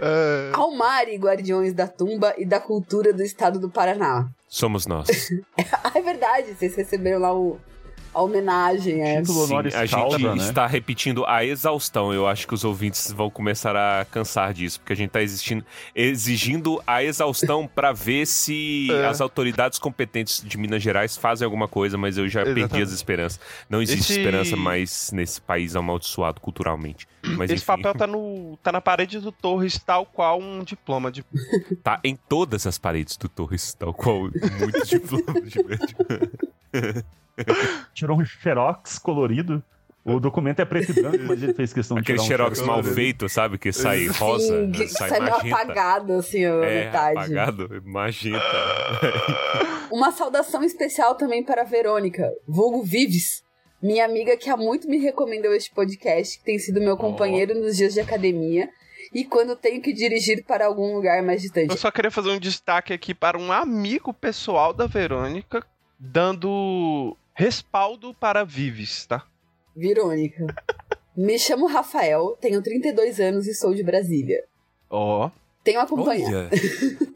Ah, 0.01 0.51
Almari, 0.53 1.15
Guardiões 1.17 1.73
da 1.73 1.87
Tumba 1.87 2.33
e 2.37 2.45
da 2.45 2.59
Cultura 2.59 3.11
do 3.13 3.23
Estado 3.23 3.59
do 3.59 3.69
Paraná. 3.69 4.29
Somos 4.49 4.87
nós. 4.87 5.07
É 5.93 6.01
verdade, 6.01 6.55
vocês 6.55 6.75
receberam 6.75 7.19
lá 7.19 7.33
o, 7.33 7.59
a 8.13 8.21
homenagem. 8.21 9.01
É. 9.01 9.21
Título 9.21 9.47
Sim, 9.47 9.57
a 9.57 9.87
causa, 9.87 10.17
gente 10.17 10.37
né? 10.37 10.43
está 10.43 10.65
repetindo 10.67 11.25
a 11.25 11.43
exaustão. 11.45 12.13
Eu 12.13 12.27
acho 12.27 12.47
que 12.47 12.53
os 12.53 12.63
ouvintes 12.63 13.11
vão 13.11 13.29
começar 13.29 13.75
a 13.75 14.05
cansar 14.05 14.53
disso, 14.53 14.79
porque 14.79 14.93
a 14.93 14.95
gente 14.95 15.15
está 15.15 15.21
exigindo 15.95 16.81
a 16.85 17.03
exaustão 17.03 17.67
para 17.67 17.91
ver 17.91 18.25
se 18.25 18.87
É. 18.99 19.05
as 19.05 19.21
autoridades 19.21 19.79
competentes 19.79 20.43
de 20.45 20.57
Minas 20.57 20.81
Gerais 20.81 21.15
fazem 21.15 21.45
alguma 21.45 21.67
coisa, 21.67 21.97
mas 21.97 22.17
eu 22.17 22.27
já 22.27 22.43
perdi 22.43 22.59
Exatamente. 22.61 22.83
as 22.87 22.91
esperanças. 22.93 23.39
Não 23.69 23.81
existe 23.81 24.01
Esse- 24.11 24.19
esperança 24.19 24.55
mais 24.55 25.11
nesse 25.11 25.39
país 25.41 25.75
amaldiçoado 25.75 26.41
culturalmente. 26.41 27.07
Mas 27.37 27.51
esse 27.51 27.55
enfim, 27.55 27.65
papel 27.65 27.93
tá, 27.93 28.07
no, 28.07 28.57
tá 28.63 28.71
na 28.71 28.79
parede 28.79 29.19
do 29.19 29.29
Torres, 29.31 29.77
tal 29.77 30.05
qual 30.05 30.39
um 30.39 30.63
diploma 30.63 31.11
de. 31.11 31.21
tá 31.83 31.99
em 32.01 32.15
todas 32.15 32.65
as 32.65 32.77
paredes 32.77 33.17
do 33.17 33.27
Torres, 33.27 33.73
tal 33.73 33.93
qual 33.93 34.21
muitos 34.21 34.87
diplomas 34.89 35.51
de 35.51 35.59
Tirou 37.93 38.19
um 38.19 38.25
xerox 38.25 38.97
colorido. 38.99 39.63
O 40.05 40.19
documento 40.19 40.59
é 40.61 40.65
preto 40.65 40.91
e 40.91 41.01
branco, 41.01 41.19
mas 41.27 41.43
ele 41.43 41.53
fez 41.53 41.73
questão 41.73 41.95
de 41.95 42.01
Aquele 42.01 42.19
tirar 42.19 42.23
um 42.23 42.27
xerox 42.55 42.59
mal 42.61 42.67
colorido. 42.77 42.95
feito, 42.95 43.29
sabe? 43.29 43.57
Que 43.57 43.71
sai 43.71 44.07
rosa, 44.07 44.65
Sim, 44.73 44.87
sai, 44.87 45.09
sai 45.09 45.19
meio 45.19 45.31
magenta. 45.33 45.55
apagado, 45.57 46.13
assim, 46.13 46.45
a 46.45 46.49
É, 46.65 46.85
metade. 46.85 47.17
apagado, 47.19 47.83
magenta. 47.85 48.39
Uma 49.91 50.11
saudação 50.11 50.63
especial 50.63 51.15
também 51.15 51.43
para 51.43 51.61
a 51.61 51.65
Verônica, 51.65 52.31
vulgo 52.47 52.81
Vives, 52.81 53.43
minha 53.81 54.05
amiga 54.05 54.37
que 54.37 54.49
há 54.49 54.55
muito 54.57 54.87
me 54.87 54.97
recomendou 54.97 55.53
este 55.53 55.71
podcast, 55.73 56.39
que 56.39 56.45
tem 56.45 56.57
sido 56.59 56.79
meu 56.79 56.95
companheiro 56.97 57.53
nos 57.59 57.75
dias 57.77 57.93
de 57.93 57.99
academia 57.99 58.69
e 59.13 59.23
quando 59.25 59.55
tenho 59.55 59.81
que 59.81 59.91
dirigir 59.93 60.43
para 60.45 60.65
algum 60.65 60.93
lugar 60.95 61.21
mais 61.23 61.41
distante. 61.41 61.71
Eu 61.71 61.77
só 61.77 61.91
queria 61.91 62.11
fazer 62.11 62.29
um 62.29 62.39
destaque 62.39 62.93
aqui 62.93 63.13
para 63.13 63.37
um 63.37 63.51
amigo 63.51 64.13
pessoal 64.13 64.73
da 64.73 64.85
Verônica, 64.87 65.63
dando 65.99 67.15
respaldo 67.39 68.13
para 68.13 68.43
Vives, 68.43 69.05
tá? 69.05 69.25
Verônica. 69.73 70.45
Me 71.15 71.39
chamo 71.39 71.67
Rafael, 71.67 72.37
tenho 72.41 72.61
32 72.61 73.17
anos 73.21 73.47
e 73.47 73.53
sou 73.53 73.73
de 73.73 73.81
Brasília. 73.81 74.43
Ó. 74.89 75.31
Tenho 75.63 75.79
acompanhado. 75.79 76.49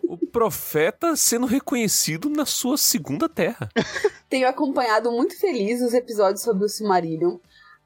O 0.07 0.17
profeta 0.27 1.17
sendo 1.17 1.45
reconhecido 1.45 2.29
na 2.29 2.45
sua 2.45 2.77
segunda 2.77 3.27
terra. 3.27 3.69
Tenho 4.29 4.47
acompanhado 4.47 5.11
muito 5.11 5.37
feliz 5.39 5.81
os 5.81 5.93
episódios 5.93 6.41
sobre 6.41 6.65
o 6.65 6.69
Silmarillion, 6.69 7.37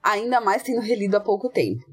ainda 0.02 0.40
mais 0.40 0.62
tendo 0.62 0.82
relido 0.82 1.18
há 1.18 1.20
pouco 1.20 1.50
tempo. 1.50 1.86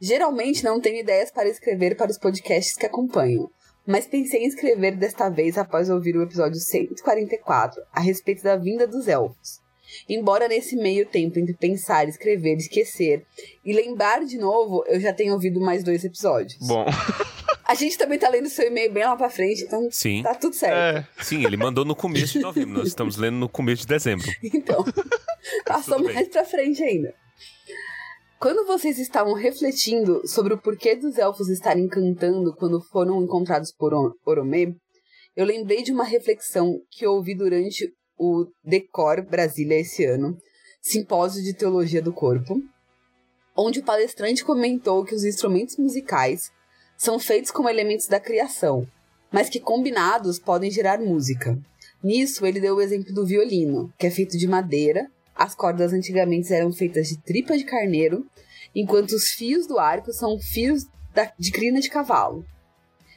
Geralmente 0.00 0.64
não 0.64 0.80
tenho 0.80 1.00
ideias 1.00 1.30
para 1.30 1.48
escrever 1.48 1.96
para 1.96 2.10
os 2.10 2.18
podcasts 2.18 2.76
que 2.76 2.86
acompanho, 2.86 3.50
mas 3.86 4.06
pensei 4.06 4.44
em 4.44 4.46
escrever 4.46 4.96
desta 4.96 5.28
vez 5.28 5.58
após 5.58 5.90
ouvir 5.90 6.16
o 6.16 6.22
episódio 6.22 6.60
144 6.60 7.82
a 7.92 8.00
respeito 8.00 8.42
da 8.42 8.56
vinda 8.56 8.86
dos 8.86 9.08
elfos. 9.08 9.59
Embora 10.08 10.48
nesse 10.48 10.76
meio 10.76 11.06
tempo 11.06 11.38
entre 11.38 11.54
pensar, 11.54 12.08
escrever, 12.08 12.56
esquecer 12.56 13.24
e 13.64 13.72
lembrar 13.72 14.24
de 14.24 14.38
novo, 14.38 14.84
eu 14.86 15.00
já 15.00 15.12
tenho 15.12 15.32
ouvido 15.34 15.60
mais 15.60 15.82
dois 15.84 16.04
episódios. 16.04 16.56
Bom. 16.66 16.84
A 17.64 17.74
gente 17.74 17.96
também 17.96 18.18
tá 18.18 18.28
lendo 18.28 18.48
seu 18.48 18.66
e-mail 18.66 18.92
bem 18.92 19.04
lá 19.04 19.16
pra 19.16 19.30
frente, 19.30 19.62
então 19.62 19.88
Sim, 19.92 20.22
tá 20.24 20.34
tudo 20.34 20.54
certo. 20.56 21.06
É. 21.20 21.22
sim, 21.22 21.44
ele 21.44 21.56
mandou 21.56 21.84
no 21.84 21.94
começo 21.94 22.32
de 22.32 22.40
novembro. 22.40 22.78
Nós 22.78 22.88
estamos 22.88 23.16
lendo 23.16 23.36
no 23.36 23.48
começo 23.48 23.82
de 23.82 23.88
dezembro. 23.88 24.26
Então, 24.42 24.84
passou 25.64 25.94
Tudo 25.96 26.06
bem. 26.06 26.14
mais 26.16 26.28
pra 26.28 26.44
frente 26.44 26.82
ainda. 26.82 27.14
Quando 28.40 28.66
vocês 28.66 28.98
estavam 28.98 29.34
refletindo 29.34 30.26
sobre 30.26 30.54
o 30.54 30.58
porquê 30.58 30.96
dos 30.96 31.18
elfos 31.18 31.48
estarem 31.48 31.86
cantando 31.86 32.54
quando 32.56 32.80
foram 32.80 33.22
encontrados 33.22 33.70
por 33.72 33.92
Or- 33.92 34.14
Oromê, 34.24 34.74
eu 35.36 35.44
lembrei 35.44 35.82
de 35.82 35.92
uma 35.92 36.04
reflexão 36.04 36.80
que 36.90 37.06
ouvi 37.06 37.36
durante 37.36 37.92
o 38.20 38.46
Decor 38.62 39.22
Brasília 39.22 39.80
esse 39.80 40.04
ano, 40.04 40.36
simpósio 40.82 41.42
de 41.42 41.54
teologia 41.54 42.02
do 42.02 42.12
corpo, 42.12 42.62
onde 43.56 43.80
o 43.80 43.82
palestrante 43.82 44.44
comentou 44.44 45.06
que 45.06 45.14
os 45.14 45.24
instrumentos 45.24 45.78
musicais 45.78 46.52
são 46.98 47.18
feitos 47.18 47.50
como 47.50 47.70
elementos 47.70 48.06
da 48.06 48.20
criação, 48.20 48.86
mas 49.32 49.48
que 49.48 49.58
combinados 49.58 50.38
podem 50.38 50.70
gerar 50.70 51.00
música. 51.00 51.58
Nisso, 52.04 52.44
ele 52.44 52.60
deu 52.60 52.76
o 52.76 52.80
exemplo 52.82 53.14
do 53.14 53.24
violino, 53.24 53.90
que 53.98 54.06
é 54.06 54.10
feito 54.10 54.36
de 54.36 54.46
madeira, 54.46 55.10
as 55.34 55.54
cordas 55.54 55.94
antigamente 55.94 56.52
eram 56.52 56.70
feitas 56.70 57.08
de 57.08 57.16
tripa 57.16 57.56
de 57.56 57.64
carneiro, 57.64 58.26
enquanto 58.74 59.12
os 59.12 59.30
fios 59.30 59.66
do 59.66 59.78
arco 59.78 60.12
são 60.12 60.38
fios 60.38 60.84
da- 61.14 61.32
de 61.38 61.50
crina 61.50 61.80
de 61.80 61.88
cavalo. 61.88 62.44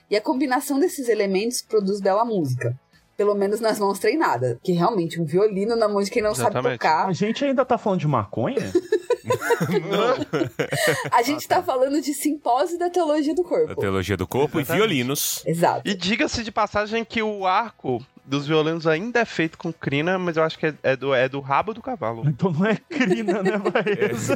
E 0.09 0.15
a 0.15 0.21
combinação 0.21 0.79
desses 0.79 1.09
elementos 1.09 1.61
produz 1.61 1.99
bela 1.99 2.23
música. 2.23 2.79
Pelo 3.23 3.35
menos 3.35 3.61
nas 3.61 3.79
mãos 3.79 3.99
treinadas. 3.99 4.57
Que 4.61 4.73
realmente, 4.73 5.21
um 5.21 5.23
violino 5.23 5.77
na 5.77 5.87
mão 5.87 6.03
de 6.03 6.11
quem 6.11 6.21
não 6.21 6.35
sabe 6.35 6.49
Exatamente. 6.49 6.79
tocar. 6.79 7.07
A 7.07 7.13
gente 7.13 7.45
ainda 7.45 7.63
tá 7.63 7.77
falando 7.77 8.01
de 8.01 8.07
maconha? 8.07 8.57
A 11.09 11.23
gente 11.23 11.47
tá 11.47 11.63
falando 11.63 12.01
de 12.01 12.13
simpósio 12.13 12.77
da 12.77 12.89
teologia 12.89 13.33
do 13.33 13.43
A 13.43 13.47
corpo. 13.47 13.75
teologia 13.77 14.17
do 14.17 14.27
corpo 14.27 14.59
e 14.59 14.61
Exatamente. 14.61 14.85
violinos. 14.89 15.41
Exato. 15.45 15.83
E 15.85 15.93
diga-se 15.93 16.43
de 16.43 16.51
passagem 16.51 17.05
que 17.05 17.23
o 17.23 17.47
arco 17.47 18.05
dos 18.25 18.47
violinos 18.47 18.87
ainda 18.87 19.19
é 19.19 19.25
feito 19.25 19.57
com 19.57 19.71
crina, 19.71 20.17
mas 20.17 20.37
eu 20.37 20.43
acho 20.43 20.57
que 20.57 20.67
é, 20.67 20.73
é 20.83 20.95
do, 20.95 21.13
é 21.13 21.27
do 21.27 21.39
rabo 21.39 21.73
do 21.73 21.81
cavalo. 21.81 22.23
Então 22.27 22.51
não 22.51 22.65
é 22.65 22.75
crina, 22.75 23.43
né, 23.43 23.57
Baeza? 23.57 24.35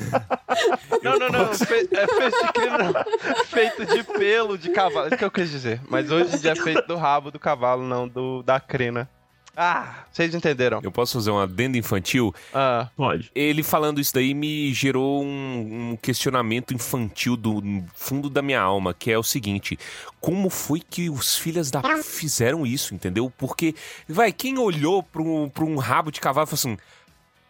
Não, 1.02 1.18
não, 1.18 1.30
não. 1.30 1.54
Fe, 1.54 1.88
é 1.92 2.08
feito 2.08 2.46
de 2.46 2.54
crina. 2.54 3.06
Feito 3.46 3.86
de 3.86 4.04
pelo 4.04 4.58
de 4.58 4.70
cavalo. 4.70 5.08
Isso 5.08 5.18
que 5.18 5.26
eu 5.26 5.32
quis 5.32 5.50
dizer. 5.50 5.82
Mas 5.90 6.12
hoje 6.12 6.36
em 6.36 6.40
dia 6.40 6.52
é 6.52 6.56
feito 6.56 6.86
do 6.88 6.96
rabo 6.96 7.32
do 7.32 7.40
cavalo, 7.40 7.84
não 7.84 8.08
do 8.08 8.44
da 8.44 8.60
crina. 8.60 9.10
Ah, 9.60 10.04
vocês 10.12 10.36
entenderam. 10.36 10.80
Eu 10.84 10.92
posso 10.92 11.14
fazer 11.14 11.32
um 11.32 11.40
adendo 11.40 11.78
infantil? 11.78 12.32
Ah, 12.54 12.90
Pode. 12.96 13.32
Ele 13.34 13.64
falando 13.64 14.00
isso 14.00 14.14
daí 14.14 14.36
me 14.36 14.72
gerou 14.72 15.24
um, 15.24 15.92
um 15.94 15.98
questionamento 16.00 16.76
infantil 16.76 17.36
do 17.36 17.84
fundo 17.96 18.30
da 18.30 18.44
minha 18.44 18.62
alma, 18.62 18.94
que 18.94 19.12
é 19.12 19.18
o 19.18 19.24
seguinte: 19.24 19.80
como 20.22 20.52
foi 20.52 20.80
que 20.80 21.10
os 21.10 21.36
filhos 21.36 21.72
da 21.72 21.82
p 21.82 22.04
fizeram 22.04 22.68
isso, 22.68 22.94
entendeu? 22.94 23.34
Porque, 23.36 23.74
vai, 24.08 24.32
quem 24.32 24.60
olhou 24.60 25.02
pra 25.02 25.24
um, 25.24 25.50
pra 25.50 25.66
um 25.66 25.78
rabo 25.78 26.12
de 26.12 26.20
cavalo 26.22 26.46
e 26.46 26.50
falou 26.56 26.76
assim. 26.76 26.78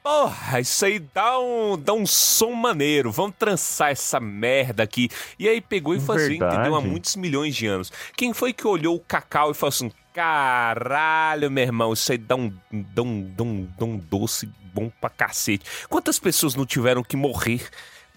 Porra, 0.01 0.61
isso 0.61 0.85
aí 0.85 0.99
dá 0.99 1.37
um, 1.37 1.77
dá 1.77 1.91
um 1.91 2.05
som 2.05 2.53
maneiro. 2.53 3.11
Vamos 3.11 3.35
trançar 3.37 3.91
essa 3.91 4.21
merda 4.21 4.81
aqui. 4.81 5.09
E 5.37 5.49
aí 5.49 5.59
pegou 5.59 5.93
e 5.93 5.99
fazia, 5.99 6.29
Verdade. 6.29 6.55
entendeu? 6.55 6.75
Há 6.75 6.79
muitos 6.79 7.17
milhões 7.17 7.53
de 7.53 7.67
anos. 7.67 7.91
Quem 8.15 8.31
foi 8.31 8.53
que 8.53 8.65
olhou 8.65 8.95
o 8.95 9.01
cacau 9.01 9.51
e 9.51 9.53
falou 9.53 9.67
assim: 9.67 9.91
caralho, 10.17 11.51
meu 11.51 11.63
irmão, 11.63 11.93
isso 11.93 12.11
aí 12.11 12.17
dá 12.17 12.35
um, 12.35 12.51
dá 12.71 13.03
um, 13.03 13.21
dá 13.35 13.43
um, 13.43 13.69
dá 13.77 13.85
um 13.85 13.97
doce 13.99 14.47
bom 14.73 14.89
pra 14.99 15.11
cacete. 15.11 15.63
Quantas 15.87 16.17
pessoas 16.17 16.55
não 16.55 16.65
tiveram 16.65 17.03
que 17.03 17.15
morrer 17.15 17.69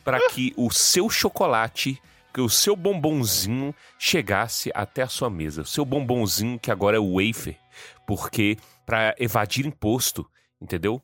para 0.03 0.19
que 0.31 0.55
o 0.57 0.71
seu 0.71 1.11
chocolate, 1.11 2.01
que 2.33 2.41
o 2.41 2.49
seu 2.49 2.75
bombonzinho 2.75 3.75
chegasse 3.99 4.71
até 4.75 5.03
a 5.03 5.09
sua 5.09 5.29
mesa? 5.29 5.61
O 5.61 5.67
seu 5.67 5.85
bombonzinho, 5.85 6.59
que 6.59 6.71
agora 6.71 6.97
é 6.97 7.01
o 7.01 7.17
wafer, 7.17 7.59
porque 8.07 8.57
para 8.87 9.15
evadir 9.19 9.67
imposto, 9.67 10.27
entendeu? 10.59 11.03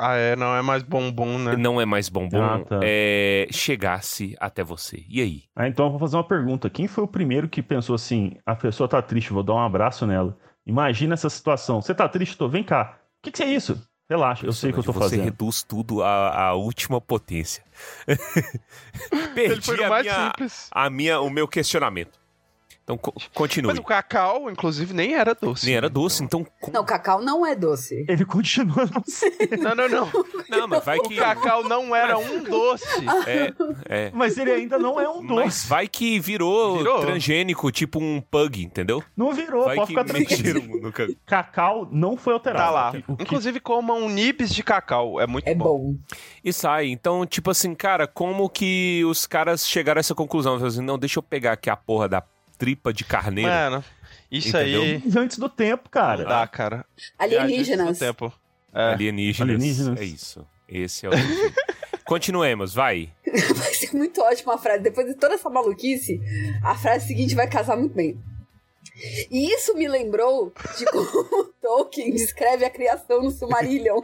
Ah, 0.00 0.14
é, 0.14 0.36
não 0.36 0.54
é 0.54 0.62
mais 0.62 0.82
bombom, 0.84 1.38
né? 1.38 1.56
não 1.56 1.80
é 1.80 1.84
mais 1.84 2.08
bombom, 2.08 2.40
Ah, 2.40 2.60
tá. 2.64 2.80
é, 2.84 3.48
chegasse 3.50 4.36
até 4.38 4.62
você. 4.62 5.04
E 5.08 5.20
aí? 5.20 5.42
Ah, 5.56 5.66
então 5.66 5.86
eu 5.86 5.90
vou 5.90 5.98
fazer 5.98 6.16
uma 6.16 6.22
pergunta. 6.24 6.70
Quem 6.70 6.86
foi 6.86 7.02
o 7.02 7.08
primeiro 7.08 7.48
que 7.48 7.60
pensou 7.62 7.94
assim: 7.96 8.36
a 8.46 8.54
pessoa 8.54 8.88
tá 8.88 9.02
triste, 9.02 9.32
vou 9.32 9.42
dar 9.42 9.54
um 9.54 9.58
abraço 9.60 10.06
nela? 10.06 10.36
Imagina 10.64 11.14
essa 11.14 11.28
situação. 11.28 11.82
Você 11.82 11.94
tá 11.94 12.08
triste, 12.08 12.36
tô? 12.36 12.48
Vem 12.48 12.62
cá. 12.62 12.98
O 13.18 13.22
que, 13.24 13.32
que 13.32 13.42
é 13.42 13.46
isso? 13.52 13.82
Relaxa, 14.08 14.46
eu 14.46 14.52
sei 14.52 14.70
o 14.70 14.72
que 14.72 14.78
eu 14.78 14.84
tô 14.84 14.92
Você 14.92 15.00
fazendo. 15.00 15.24
reduz 15.24 15.62
tudo 15.62 16.02
à, 16.02 16.44
à 16.48 16.54
última 16.54 17.00
potência. 17.00 17.62
Ele 19.12 19.28
Perdi 19.34 19.62
foi 19.66 19.78
o 19.80 19.84
a 19.84 19.88
mais 19.88 20.06
minha, 20.06 20.24
simples. 20.26 20.68
a 20.72 20.90
minha, 20.90 21.20
o 21.20 21.28
meu 21.30 21.46
questionamento. 21.48 22.18
Então, 22.88 22.96
co- 22.96 23.12
continue. 23.34 23.68
Mas 23.68 23.78
o 23.78 23.82
cacau, 23.82 24.50
inclusive, 24.50 24.94
nem 24.94 25.12
era 25.14 25.34
doce. 25.34 25.66
Nem 25.66 25.74
era 25.74 25.90
doce, 25.90 26.24
então... 26.24 26.46
como- 26.58 26.72
Não, 26.74 26.82
cacau 26.86 27.20
não 27.20 27.44
é 27.44 27.54
doce. 27.54 28.06
Ele 28.08 28.24
continua 28.24 28.86
não 28.86 29.02
sendo. 29.06 29.36
Não, 29.60 29.74
não, 29.74 29.88
não. 29.88 30.10
Não, 30.48 30.66
mas 30.68 30.84
vai 30.84 30.96
O 30.98 31.02
que... 31.02 31.16
cacau 31.16 31.62
não 31.64 31.94
era 31.94 32.16
um 32.18 32.42
doce. 32.44 32.86
É, 33.26 33.52
é. 34.06 34.10
Mas 34.14 34.38
ele 34.38 34.50
ainda 34.52 34.78
não 34.78 34.98
é 34.98 35.06
um 35.08 35.20
Mas 35.22 35.44
doce. 35.44 35.68
vai 35.68 35.86
que 35.86 36.18
virou, 36.18 36.78
Virou. 36.78 37.00
transgênico, 37.00 37.70
tipo 37.70 37.98
um 37.98 38.20
pug, 38.22 38.62
entendeu? 38.64 39.02
Não 39.16 39.32
virou, 39.32 39.64
Vai 39.66 39.76
pode 39.76 39.88
que 39.88 39.92
ficar 40.00 40.04
tranquilo. 40.04 40.60
mexeram 40.62 40.80
no 40.80 40.92
ca- 40.92 41.08
Cacau 41.26 41.86
não 41.92 42.16
foi 42.16 42.32
alterado. 42.32 42.62
Tá 42.64 42.70
lá. 42.70 42.90
O 43.06 43.16
que- 43.16 43.22
Inclusive, 43.24 43.60
comam 43.60 44.08
nibs 44.08 44.54
de 44.54 44.62
cacau. 44.62 45.20
É 45.20 45.26
muito 45.26 45.46
É 45.46 45.54
bom. 45.54 45.64
bom. 45.78 45.94
E 46.42 46.52
sai. 46.52 46.86
Então, 46.88 47.26
tipo 47.26 47.50
assim, 47.50 47.74
cara, 47.74 48.06
como 48.06 48.48
que 48.48 49.02
os 49.04 49.26
caras 49.26 49.66
chegaram 49.68 49.98
a 49.98 50.00
essa 50.00 50.14
conclusão? 50.14 50.54
Assim, 50.54 50.80
não, 50.82 50.98
deixa 50.98 51.18
eu 51.18 51.22
pegar 51.22 51.52
aqui 51.52 51.68
a 51.68 51.76
porra 51.76 52.08
da 52.08 52.22
tripa 52.58 52.92
de 52.92 53.04
carneiro. 53.04 53.50
Mano, 53.50 53.84
isso 54.30 54.48
Entendeu? 54.48 54.82
aí 54.82 55.02
Antes 55.16 55.38
do 55.38 55.48
tempo, 55.48 55.88
cara. 55.88 56.24
dá, 56.24 56.46
cara. 56.46 56.84
Viagem 57.18 57.38
Alienígenas. 57.38 57.86
no 57.88 57.96
tempo. 58.06 58.32
É. 58.74 58.82
Alienígenas. 58.92 59.54
Alienígenas. 59.56 60.00
É 60.00 60.04
isso. 60.04 60.46
Esse 60.68 61.06
é 61.06 61.08
o. 61.08 61.12
Continuemos, 62.04 62.72
vai. 62.74 63.12
Vai 63.26 63.74
ser 63.74 63.94
muito 63.94 64.20
ótima 64.22 64.54
a 64.54 64.58
frase. 64.58 64.82
Depois 64.82 65.06
de 65.06 65.14
toda 65.14 65.34
essa 65.34 65.50
maluquice, 65.50 66.18
a 66.64 66.74
frase 66.74 67.06
seguinte 67.06 67.34
vai 67.34 67.46
casar 67.46 67.76
muito 67.76 67.94
bem. 67.94 68.18
E 69.30 69.52
isso 69.52 69.74
me 69.74 69.86
lembrou 69.86 70.50
de 70.78 70.86
como 70.86 71.44
Tolkien 71.60 72.10
descreve 72.10 72.64
a 72.64 72.70
criação 72.70 73.22
no 73.22 73.30
Silmarillion 73.30 74.02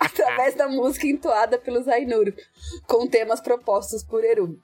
através 0.00 0.56
da 0.56 0.68
música 0.68 1.06
entoada 1.06 1.58
pelos 1.58 1.86
Ainur, 1.86 2.34
com 2.86 3.06
temas 3.06 3.40
propostos 3.40 4.02
por 4.02 4.24
Eru. 4.24 4.58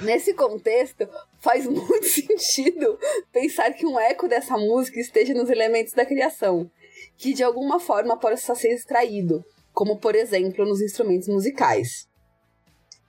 Nesse 0.00 0.32
contexto, 0.32 1.06
faz 1.38 1.66
muito 1.66 2.04
sentido 2.08 2.98
pensar 3.30 3.72
que 3.74 3.86
um 3.86 3.98
eco 4.00 4.26
dessa 4.26 4.56
música 4.56 4.98
esteja 4.98 5.34
nos 5.34 5.50
elementos 5.50 5.92
da 5.92 6.06
criação, 6.06 6.70
que 7.18 7.34
de 7.34 7.42
alguma 7.42 7.78
forma 7.78 8.16
possa 8.16 8.54
ser 8.54 8.72
extraído, 8.72 9.44
como 9.74 9.98
por 9.98 10.14
exemplo 10.14 10.64
nos 10.64 10.80
instrumentos 10.80 11.28
musicais. 11.28 12.08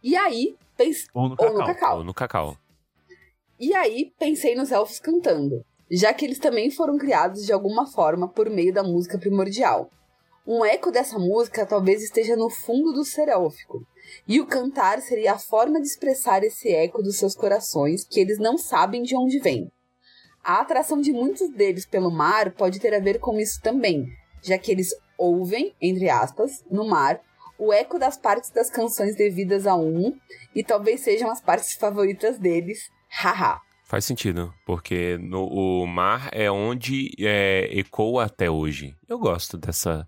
E 0.03 0.17
aí, 0.17 0.57
pens... 0.75 1.07
Ou 1.13 1.29
no 1.29 1.35
ou 1.39 1.53
no 1.53 1.59
cacau. 1.59 1.65
cacau. 1.65 1.97
Ou 1.97 2.03
no 2.03 2.13
cacau. 2.13 2.57
E 3.59 3.73
aí 3.73 4.11
pensei 4.19 4.55
nos 4.55 4.71
elfos 4.71 4.99
cantando, 4.99 5.63
já 5.89 6.13
que 6.13 6.25
eles 6.25 6.39
também 6.39 6.69
foram 6.69 6.97
criados 6.97 7.45
de 7.45 7.53
alguma 7.53 7.85
forma 7.85 8.27
por 8.27 8.49
meio 8.49 8.73
da 8.73 8.83
música 8.83 9.17
primordial. 9.17 9.89
Um 10.45 10.65
eco 10.65 10.91
dessa 10.91 11.17
música 11.17 11.65
talvez 11.65 12.03
esteja 12.03 12.35
no 12.35 12.49
fundo 12.49 12.91
do 12.91 13.05
ser 13.05 13.29
élfico, 13.29 13.87
e 14.27 14.39
o 14.39 14.45
cantar 14.45 15.01
seria 15.01 15.33
a 15.33 15.39
forma 15.39 15.79
de 15.79 15.87
expressar 15.87 16.43
esse 16.43 16.69
eco 16.69 17.01
dos 17.01 17.17
seus 17.17 17.35
corações 17.35 18.05
que 18.05 18.19
eles 18.19 18.37
não 18.37 18.57
sabem 18.57 19.03
de 19.03 19.15
onde 19.15 19.39
vem. 19.39 19.71
A 20.43 20.59
atração 20.59 20.99
de 20.99 21.13
muitos 21.13 21.49
deles 21.49 21.85
pelo 21.85 22.11
mar 22.11 22.51
pode 22.51 22.79
ter 22.79 22.93
a 22.93 22.99
ver 22.99 23.19
com 23.19 23.39
isso 23.39 23.61
também, 23.61 24.07
já 24.41 24.57
que 24.57 24.71
eles 24.71 24.89
ouvem, 25.17 25.73
entre 25.81 26.09
aspas, 26.09 26.63
no 26.69 26.85
mar, 26.85 27.21
o 27.57 27.71
eco 27.71 27.97
das 27.97 28.17
partes 28.17 28.49
das 28.49 28.69
canções 28.69 29.15
devidas 29.15 29.65
a 29.65 29.75
um, 29.75 30.13
e 30.53 30.63
talvez 30.63 31.01
sejam 31.01 31.31
as 31.31 31.39
partes 31.39 31.73
favoritas 31.73 32.37
deles, 32.37 32.89
haha. 33.09 33.61
Faz 33.85 34.05
sentido, 34.05 34.53
porque 34.65 35.17
no, 35.19 35.45
o 35.45 35.85
mar 35.85 36.29
é 36.31 36.49
onde 36.49 37.11
é, 37.19 37.69
ecoa 37.77 38.25
até 38.25 38.49
hoje. 38.49 38.95
Eu 39.07 39.19
gosto 39.19 39.57
dessa, 39.57 40.07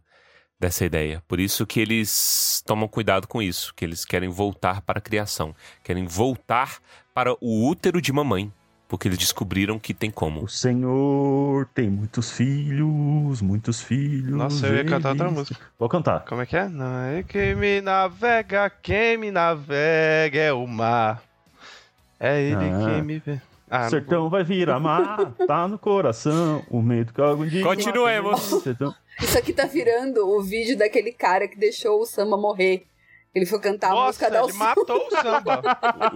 dessa 0.59 0.85
ideia. 0.85 1.21
Por 1.27 1.39
isso 1.39 1.65
que 1.65 1.79
eles 1.79 2.63
tomam 2.65 2.87
cuidado 2.87 3.27
com 3.27 3.41
isso, 3.41 3.73
que 3.75 3.83
eles 3.85 4.05
querem 4.05 4.29
voltar 4.29 4.81
para 4.81 4.99
a 4.99 5.01
criação. 5.01 5.53
Querem 5.83 6.05
voltar 6.07 6.77
para 7.13 7.33
o 7.41 7.67
útero 7.67 8.01
de 8.01 8.11
mamãe, 8.13 8.51
porque 8.87 9.07
eles 9.07 9.17
descobriram 9.17 9.77
que 9.79 9.93
tem 9.93 10.09
como. 10.11 10.43
O 10.43 10.47
Senhor 10.47 11.67
tem 11.73 11.89
muitos 11.89 12.31
filhos, 12.31 13.41
muitos 13.41 13.81
filhos. 13.81 14.31
Nossa, 14.35 14.67
eu 14.67 14.75
ia 14.75 14.85
cantar 14.85 15.09
outra 15.09 15.29
música. 15.31 15.59
Vou 15.77 15.89
cantar. 15.89 16.21
Como 16.25 16.41
é 16.41 16.45
que 16.45 16.55
é? 16.57 16.67
Não 16.69 16.99
é 17.03 17.23
quem 17.23 17.55
me 17.55 17.81
navega, 17.81 18.69
quem 18.69 19.17
me 19.17 19.31
navega 19.31 20.39
é 20.39 20.53
o 20.53 20.65
mar. 20.67 21.21
É 22.19 22.41
ele 22.41 22.65
Ah. 22.65 22.89
quem 22.93 23.01
me 23.01 23.19
vê. 23.19 23.41
Ah, 23.69 23.83
não 23.83 23.89
Sertão 23.89 24.29
vai 24.29 24.43
virar 24.43 24.79
mar, 24.79 25.33
tá 25.47 25.67
no 25.67 25.77
coração, 25.79 26.63
o 26.69 26.81
medo 26.83 27.11
que 27.11 27.19
algum 27.19 27.45
dia... 27.49 27.63
Continuemos. 27.63 28.39
Sertão- 28.63 28.93
Isso 29.21 29.38
aqui 29.38 29.54
tá 29.54 29.65
virando 29.65 30.28
o 30.28 30.41
vídeo 30.41 30.78
daquele 30.78 31.12
cara 31.12 31.47
que 31.47 31.58
deixou 31.58 32.01
o 32.01 32.06
samba 32.06 32.38
morrer. 32.38 32.86
Ele 33.34 33.45
foi 33.45 33.60
cantar 33.60 33.88
a 33.88 33.93
Nossa, 33.93 34.08
música 34.08 34.30
da 34.32 34.43
ele 34.43 34.54
matou 34.54 35.08
o 35.08 35.12
samba. 35.12 35.62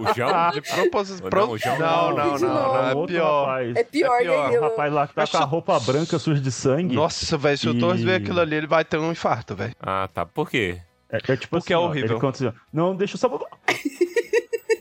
O 0.00 0.14
João? 0.14 0.50
De 0.52 0.62
propósito. 0.62 1.22
Não, 1.22 1.28
Pro... 1.30 1.50
o 1.50 1.58
João 1.58 1.78
Não, 1.78 2.08
não. 2.10 2.16
não, 2.16 2.38
não, 2.38 2.94
não, 2.94 3.02
é 3.02 3.06
pior. 3.06 3.40
Rapaz, 3.46 3.76
É 3.76 3.84
pior, 3.84 4.16
É 4.16 4.22
pior. 4.22 4.50
né? 4.50 4.58
o 4.58 4.62
rapaz 4.62 4.92
lá 4.92 5.06
que 5.06 5.14
tá 5.14 5.22
Acho- 5.24 5.32
com 5.32 5.38
a 5.38 5.44
roupa 5.44 5.80
branca 5.80 6.18
suja 6.18 6.40
de 6.40 6.50
sangue. 6.50 6.94
Nossa, 6.94 7.36
velho, 7.36 7.58
se 7.58 7.68
o 7.68 7.78
Torres 7.78 8.02
ver 8.02 8.14
aquilo 8.22 8.40
ali, 8.40 8.56
ele 8.56 8.66
vai 8.66 8.84
ter 8.86 8.96
um 8.98 9.10
infarto, 9.12 9.54
velho. 9.54 9.74
Ah, 9.80 10.08
tá. 10.12 10.24
Por 10.24 10.48
quê? 10.48 10.80
É, 11.12 11.16
é 11.18 11.36
tipo 11.36 11.48
Porque 11.58 11.74
assim, 11.74 11.82
é 11.82 11.84
ó, 11.84 11.88
horrível. 11.90 12.12
Ele 12.12 12.20
conta 12.20 12.36
assim, 12.38 12.46
ó, 12.46 12.52
não, 12.72 12.96
deixa 12.96 13.16
o 13.16 13.18
samba... 13.18 13.38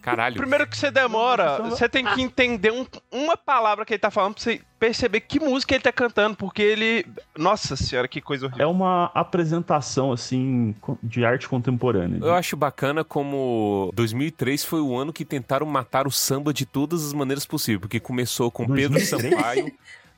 Caralho. 0.02 0.36
Primeiro 0.36 0.66
que 0.68 0.78
você 0.78 0.90
demora, 0.92 1.62
você 1.64 1.88
tem 1.90 2.06
que 2.06 2.22
entender 2.22 2.72
um- 2.72 2.86
uma 3.12 3.36
palavra 3.38 3.86
que 3.86 3.94
ele 3.94 4.00
tá 4.00 4.10
falando 4.12 4.34
pra 4.36 4.44
você 4.44 4.62
perceber 4.80 5.20
que 5.22 5.40
música 5.40 5.76
ele 5.76 5.84
tá 5.84 5.92
cantando, 5.92 6.36
porque 6.38 6.62
ele. 6.62 7.06
Nossa 7.38 7.76
senhora, 7.76 8.08
que 8.08 8.22
coisa 8.22 8.46
horrível. 8.46 8.64
É 8.64 8.68
uma 8.68 9.12
apresentação, 9.14 10.12
assim, 10.12 10.74
de 11.04 11.26
arte 11.26 11.48
contemporânea. 11.50 12.20
Eu 12.22 12.34
acho 12.34 12.56
bacana 12.56 13.04
como 13.04 13.92
2003 13.94 14.64
foi 14.64 14.80
o 14.82 14.96
ano 14.98 15.12
que 15.14 15.26
tentaram 15.26 15.66
matar 15.66 16.08
o 16.08 16.12
samba 16.12 16.54
de 16.54 16.66
todas 16.66 17.06
as 17.06 17.14
maneiras 17.14 17.46
possíveis, 17.46 17.82
porque 17.82 18.00
começou 18.00 18.50
com 18.50 18.66
Pedro 18.68 18.94
2003? 18.98 19.34
Sampaio. 19.36 19.72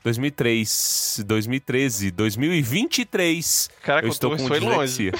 2003, 0.04 1.22
2013, 1.26 2.10
2023. 2.10 3.70
Caraca, 3.82 4.06
eu 4.06 4.10
estou 4.10 4.30
com 4.36 4.46
foi 4.48 4.58
longe. 4.60 5.12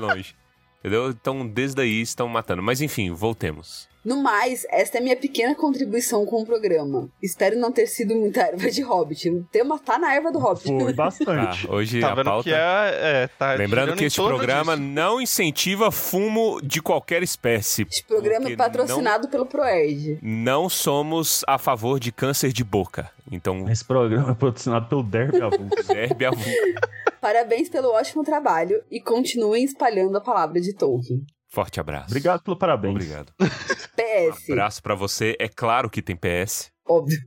longe. 0.00 0.34
Entendeu? 0.80 1.10
Então, 1.10 1.46
desde 1.46 1.80
aí 1.80 2.00
estão 2.00 2.28
matando. 2.28 2.62
Mas 2.62 2.80
enfim, 2.80 3.10
voltemos. 3.10 3.88
No 4.04 4.22
mais, 4.22 4.66
esta 4.70 4.98
é 4.98 5.00
minha 5.00 5.16
pequena 5.16 5.54
contribuição 5.54 6.26
com 6.26 6.42
o 6.42 6.46
programa. 6.46 7.08
Espero 7.22 7.58
não 7.58 7.72
ter 7.72 7.86
sido 7.86 8.14
muita 8.14 8.42
erva 8.42 8.70
de 8.70 8.82
Hobbit. 8.82 9.30
O 9.30 9.44
tema 9.50 9.78
tá 9.78 9.98
na 9.98 10.14
erva 10.14 10.30
do 10.30 10.38
Hobbit. 10.38 10.66
Foi 10.66 10.92
Tá, 10.94 11.04
bastante. 11.04 11.70
hoje 11.70 12.00
Tá 12.00 12.12
a 12.12 12.14
vendo 12.14 12.24
pauta. 12.26 12.42
que 12.44 12.54
é. 12.54 12.90
é 13.22 13.28
tá 13.38 13.54
Lembrando 13.54 13.96
que 13.96 14.04
este 14.04 14.20
programa 14.20 14.76
disso. 14.76 14.88
não 14.88 15.20
incentiva 15.20 15.90
fumo 15.90 16.60
de 16.62 16.82
qualquer 16.82 17.22
espécie. 17.22 17.86
Este 17.88 18.04
programa 18.04 18.50
é 18.50 18.56
patrocinado 18.56 19.28
pelo 19.28 19.46
Proerd. 19.46 20.18
Não 20.22 20.68
somos 20.68 21.42
a 21.48 21.56
favor 21.58 21.98
de 21.98 22.12
câncer 22.12 22.52
de 22.52 22.62
boca. 22.62 23.10
Então, 23.32 23.68
Esse 23.70 23.84
programa 23.84 24.32
é 24.32 24.34
patrocinado 24.34 24.86
pelo 24.86 25.02
Derby 25.02 25.40
Avulso. 25.40 25.64
herbe 25.96 26.26
a 26.26 26.30
Parabéns 27.20 27.70
pelo 27.70 27.88
ótimo 27.88 28.22
trabalho 28.22 28.82
e 28.90 29.00
continuem 29.00 29.64
espalhando 29.64 30.16
a 30.16 30.20
palavra 30.20 30.60
de 30.60 30.74
Tolkien. 30.74 31.22
Forte 31.54 31.78
abraço. 31.78 32.08
Obrigado 32.08 32.42
pelo 32.42 32.58
parabéns. 32.58 32.96
Obrigado. 32.96 33.32
PS. 33.94 34.50
Abraço 34.50 34.82
pra 34.82 34.96
você. 34.96 35.36
É 35.38 35.48
claro 35.48 35.88
que 35.88 36.02
tem 36.02 36.16
PS. 36.16 36.72
Óbvio. 36.84 37.18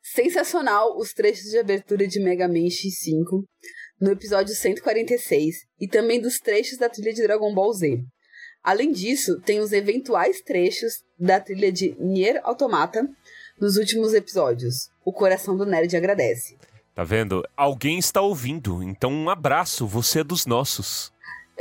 Sensacional 0.00 0.96
os 0.96 1.12
trechos 1.12 1.50
de 1.50 1.58
abertura 1.58 2.06
de 2.06 2.20
Mega 2.20 2.46
Man 2.46 2.68
X5 2.68 3.42
no 4.00 4.12
episódio 4.12 4.54
146 4.54 5.56
e 5.80 5.88
também 5.88 6.20
dos 6.20 6.38
trechos 6.38 6.78
da 6.78 6.88
trilha 6.88 7.12
de 7.12 7.22
Dragon 7.22 7.52
Ball 7.52 7.72
Z. 7.72 8.04
Além 8.62 8.92
disso, 8.92 9.40
tem 9.40 9.58
os 9.58 9.72
eventuais 9.72 10.40
trechos 10.40 11.02
da 11.18 11.40
trilha 11.40 11.72
de 11.72 11.96
Nier 11.98 12.40
Automata 12.44 13.04
nos 13.60 13.76
últimos 13.76 14.14
episódios. 14.14 14.90
O 15.04 15.12
coração 15.12 15.56
do 15.56 15.66
nerd 15.66 15.96
agradece. 15.96 16.56
Tá 16.94 17.02
vendo? 17.02 17.42
Alguém 17.56 17.98
está 17.98 18.20
ouvindo. 18.20 18.80
Então, 18.80 19.10
um 19.10 19.28
abraço. 19.28 19.88
Você 19.88 20.20
é 20.20 20.24
dos 20.24 20.46
nossos. 20.46 21.11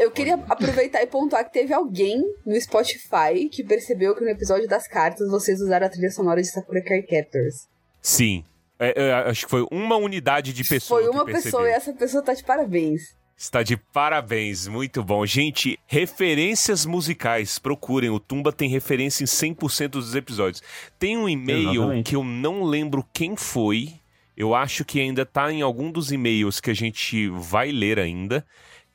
Eu 0.01 0.09
queria 0.09 0.33
aproveitar 0.33 1.03
e 1.03 1.05
pontuar 1.05 1.45
que 1.45 1.53
teve 1.53 1.71
alguém 1.71 2.23
no 2.43 2.59
Spotify 2.59 3.47
que 3.51 3.63
percebeu 3.63 4.15
que 4.15 4.23
no 4.23 4.31
episódio 4.31 4.67
das 4.67 4.87
cartas 4.87 5.29
vocês 5.29 5.61
usaram 5.61 5.85
a 5.85 5.89
trilha 5.89 6.09
sonora 6.09 6.41
de 6.41 6.51
Sakura 6.51 6.83
Card 6.83 7.05
Captors. 7.05 7.67
Sim. 8.01 8.43
É, 8.79 8.93
é, 8.99 9.13
acho 9.29 9.45
que 9.45 9.51
foi 9.51 9.63
uma 9.71 9.95
unidade 9.97 10.53
de 10.53 10.63
pessoa. 10.63 11.03
Foi 11.03 11.07
uma 11.07 11.23
que 11.23 11.33
pessoa 11.33 11.69
e 11.69 11.71
essa 11.71 11.93
pessoa 11.93 12.23
tá 12.23 12.33
de 12.33 12.43
parabéns. 12.43 13.15
Está 13.37 13.61
de 13.61 13.77
parabéns, 13.77 14.67
muito 14.67 15.03
bom. 15.03 15.23
Gente, 15.23 15.77
referências 15.85 16.83
musicais, 16.83 17.59
procurem. 17.59 18.09
O 18.09 18.19
Tumba 18.19 18.51
tem 18.51 18.69
referência 18.69 19.23
em 19.23 19.27
100% 19.27 19.89
dos 19.89 20.15
episódios. 20.15 20.63
Tem 20.97 21.15
um 21.15 21.29
e-mail 21.29 21.73
Exatamente. 21.73 22.09
que 22.09 22.15
eu 22.15 22.23
não 22.23 22.63
lembro 22.63 23.05
quem 23.13 23.35
foi. 23.35 23.93
Eu 24.35 24.55
acho 24.55 24.83
que 24.83 24.99
ainda 24.99 25.27
tá 25.27 25.51
em 25.51 25.61
algum 25.61 25.91
dos 25.91 26.11
e-mails 26.11 26.59
que 26.59 26.71
a 26.71 26.73
gente 26.73 27.27
vai 27.29 27.71
ler 27.71 27.99
ainda. 27.99 28.43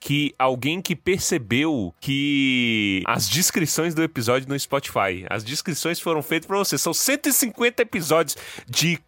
Que 0.07 0.33
alguém 0.39 0.81
que 0.81 0.95
percebeu 0.95 1.93
que 2.01 3.03
as 3.09 3.29
descrições 3.29 3.93
do 3.93 4.05
episódio 4.05 4.49
no 4.49 4.57
Spotify, 4.57 5.27
as 5.29 5.43
descrições 5.43 5.99
foram 5.99 6.23
feitas 6.23 6.47
pra 6.47 6.57
você. 6.57 6.79
São 6.79 6.95
150 6.95 7.83
episódios 7.83 8.37
de 8.69 9.01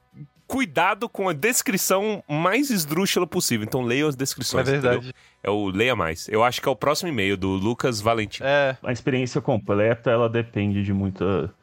cuidado 0.45 1.09
com 1.09 1.29
a 1.29 1.33
descrição 1.33 2.21
mais 2.29 2.69
esdrúxula 2.69 3.29
possível. 3.29 3.65
Então 3.65 3.83
leiam 3.83 4.09
as 4.09 4.17
descrições. 4.17 4.67
É 4.67 4.73
verdade. 4.73 4.97
entendeu? 4.97 5.15
É 5.41 5.49
o 5.49 5.69
Leia 5.69 5.95
Mais. 5.95 6.29
Eu 6.29 6.43
acho 6.43 6.61
que 6.61 6.69
é 6.69 6.73
o 6.73 6.75
próximo 6.75 7.09
e-mail 7.09 7.37
do 7.37 7.51
Lucas 7.51 8.01
Valentim. 8.01 8.43
É, 8.43 8.77
A 8.83 8.91
experiência 8.91 9.41
completa, 9.41 10.11
ela 10.11 10.29
depende 10.29 10.83
de 10.83 10.93
muita 10.93 11.55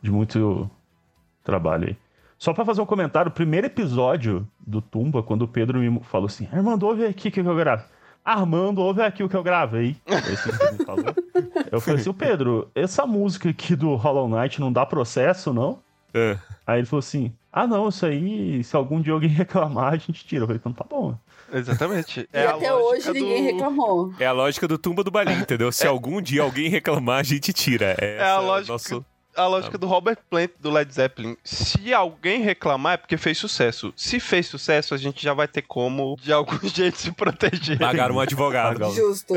de 0.00 0.12
muito 0.12 0.70
trabalho 1.42 1.88
aí. 1.88 1.96
Só 2.38 2.52
pra 2.52 2.64
fazer 2.64 2.82
um 2.82 2.86
comentário, 2.86 3.30
o 3.30 3.34
primeiro 3.34 3.66
episódio 3.66 4.46
do 4.64 4.80
Tumba, 4.80 5.24
quando 5.24 5.42
o 5.42 5.48
Pedro 5.48 5.80
me 5.80 6.00
falou 6.04 6.26
assim, 6.26 6.46
Armando, 6.52 6.86
ouve 6.86 7.04
aqui 7.04 7.30
o 7.30 7.32
que 7.32 7.40
eu 7.40 7.56
gravo. 7.56 7.95
Armando, 8.26 8.80
ouve 8.82 9.00
aqui 9.02 9.22
o 9.22 9.28
que 9.28 9.36
eu 9.36 9.42
gravei. 9.42 9.96
É 10.04 10.16
isso 10.32 10.42
que 10.42 10.64
ele 10.64 10.72
me 10.78 10.84
falou. 10.84 11.04
Eu 11.70 11.80
falei 11.80 12.00
assim, 12.00 12.10
"Ô, 12.10 12.14
Pedro, 12.14 12.68
essa 12.74 13.06
música 13.06 13.48
aqui 13.50 13.76
do 13.76 13.94
Hollow 13.94 14.28
Knight 14.28 14.60
não 14.60 14.72
dá 14.72 14.84
processo, 14.84 15.52
não? 15.52 15.78
É. 16.12 16.36
Aí 16.66 16.80
ele 16.80 16.86
falou 16.86 16.98
assim, 17.00 17.32
ah 17.52 17.66
não, 17.66 17.88
isso 17.88 18.04
aí, 18.04 18.64
se 18.64 18.74
algum 18.74 19.00
dia 19.00 19.12
alguém 19.12 19.28
reclamar, 19.30 19.92
a 19.92 19.96
gente 19.96 20.24
tira. 20.26 20.42
Eu 20.42 20.46
falei, 20.48 20.58
então 20.60 20.72
tá 20.72 20.84
bom. 20.88 21.16
exatamente. 21.52 22.20
e 22.20 22.28
É 22.36 22.46
a 22.46 22.54
até 22.56 22.74
hoje 22.74 23.06
lógica 23.08 23.12
ninguém 23.12 23.44
do- 23.44 23.52
reclamou. 23.52 24.12
É 24.18 24.26
a 24.26 24.32
lógica 24.32 24.66
do 24.66 24.76
Tumba 24.78 25.04
do 25.04 25.10
Balim, 25.10 25.38
entendeu? 25.40 25.70
Se 25.70 25.86
algum 25.86 26.20
dia 26.20 26.42
alguém 26.42 26.68
reclamar, 26.68 27.20
a 27.20 27.22
gente 27.22 27.52
tira. 27.52 27.94
É, 28.00 28.16
É 28.16 28.22
a 28.28 28.40
lógica- 28.40 28.72
nosso- 28.72 29.04
A 29.36 29.46
lógica 29.46 29.76
do 29.76 29.86
Robert 29.86 30.18
Plant 30.30 30.50
do 30.60 30.70
Led 30.70 30.92
Zeppelin. 30.92 31.36
Se 31.44 31.92
alguém 31.92 32.40
reclamar 32.42 32.94
é 32.94 32.96
porque 32.96 33.16
fez 33.16 33.38
sucesso. 33.38 33.92
Se 33.96 34.18
fez 34.18 34.46
sucesso, 34.46 34.94
a 34.94 34.96
gente 34.96 35.22
já 35.22 35.34
vai 35.34 35.46
ter 35.46 35.62
como, 35.62 36.16
de 36.22 36.32
algum 36.32 36.58
jeito, 36.66 36.98
se 36.98 37.12
proteger. 37.12 37.78
Pagar 37.78 38.10
um 38.10 38.20
advogado. 38.20 38.92
Justo. 38.92 39.34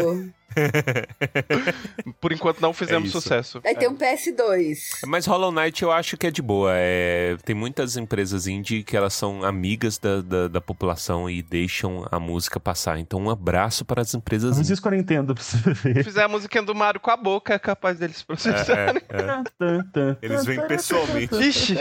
Por 2.19 2.31
enquanto 2.31 2.59
não 2.61 2.73
fizemos 2.73 3.09
É 3.09 3.11
sucesso. 3.11 3.61
Aí 3.65 3.75
tem 3.75 3.87
um 3.87 3.95
PS2. 3.95 5.01
Mas 5.07 5.25
Hollow 5.25 5.51
Knight 5.51 5.83
eu 5.83 5.91
acho 5.91 6.17
que 6.17 6.27
é 6.27 6.31
de 6.31 6.41
boa. 6.41 6.71
É, 6.73 7.37
tem 7.45 7.55
muitas 7.55 7.95
empresas 7.97 8.47
indie 8.47 8.83
que 8.83 8.95
elas 8.97 9.13
são 9.13 9.43
amigas 9.43 9.97
da, 9.97 10.21
da, 10.21 10.47
da 10.47 10.61
população 10.61 11.29
e 11.29 11.41
deixam 11.41 12.05
a 12.11 12.19
música 12.19 12.59
passar. 12.59 12.97
Então 12.99 13.19
um 13.21 13.29
abraço 13.29 13.85
para 13.85 14.01
as 14.01 14.13
empresas 14.13 14.57
indie. 14.57 14.73
eu 14.83 14.91
não 14.91 14.97
entendo 14.97 15.33
pra 15.35 15.43
você 15.43 15.57
Se 15.57 15.73
ver. 15.93 16.03
fizer 16.03 16.23
a 16.23 16.27
musiquinha 16.27 16.63
do 16.63 16.73
Mario 16.75 16.99
com 16.99 17.11
a 17.11 17.17
boca, 17.17 17.53
é 17.53 17.59
capaz 17.59 17.97
deles 17.99 18.21
processarem. 18.23 19.01
É, 19.09 19.19
é. 19.19 20.17
Eles 20.21 20.45
vêm 20.45 20.59
pessoalmente. 20.67 21.35
Ixi. 21.35 21.75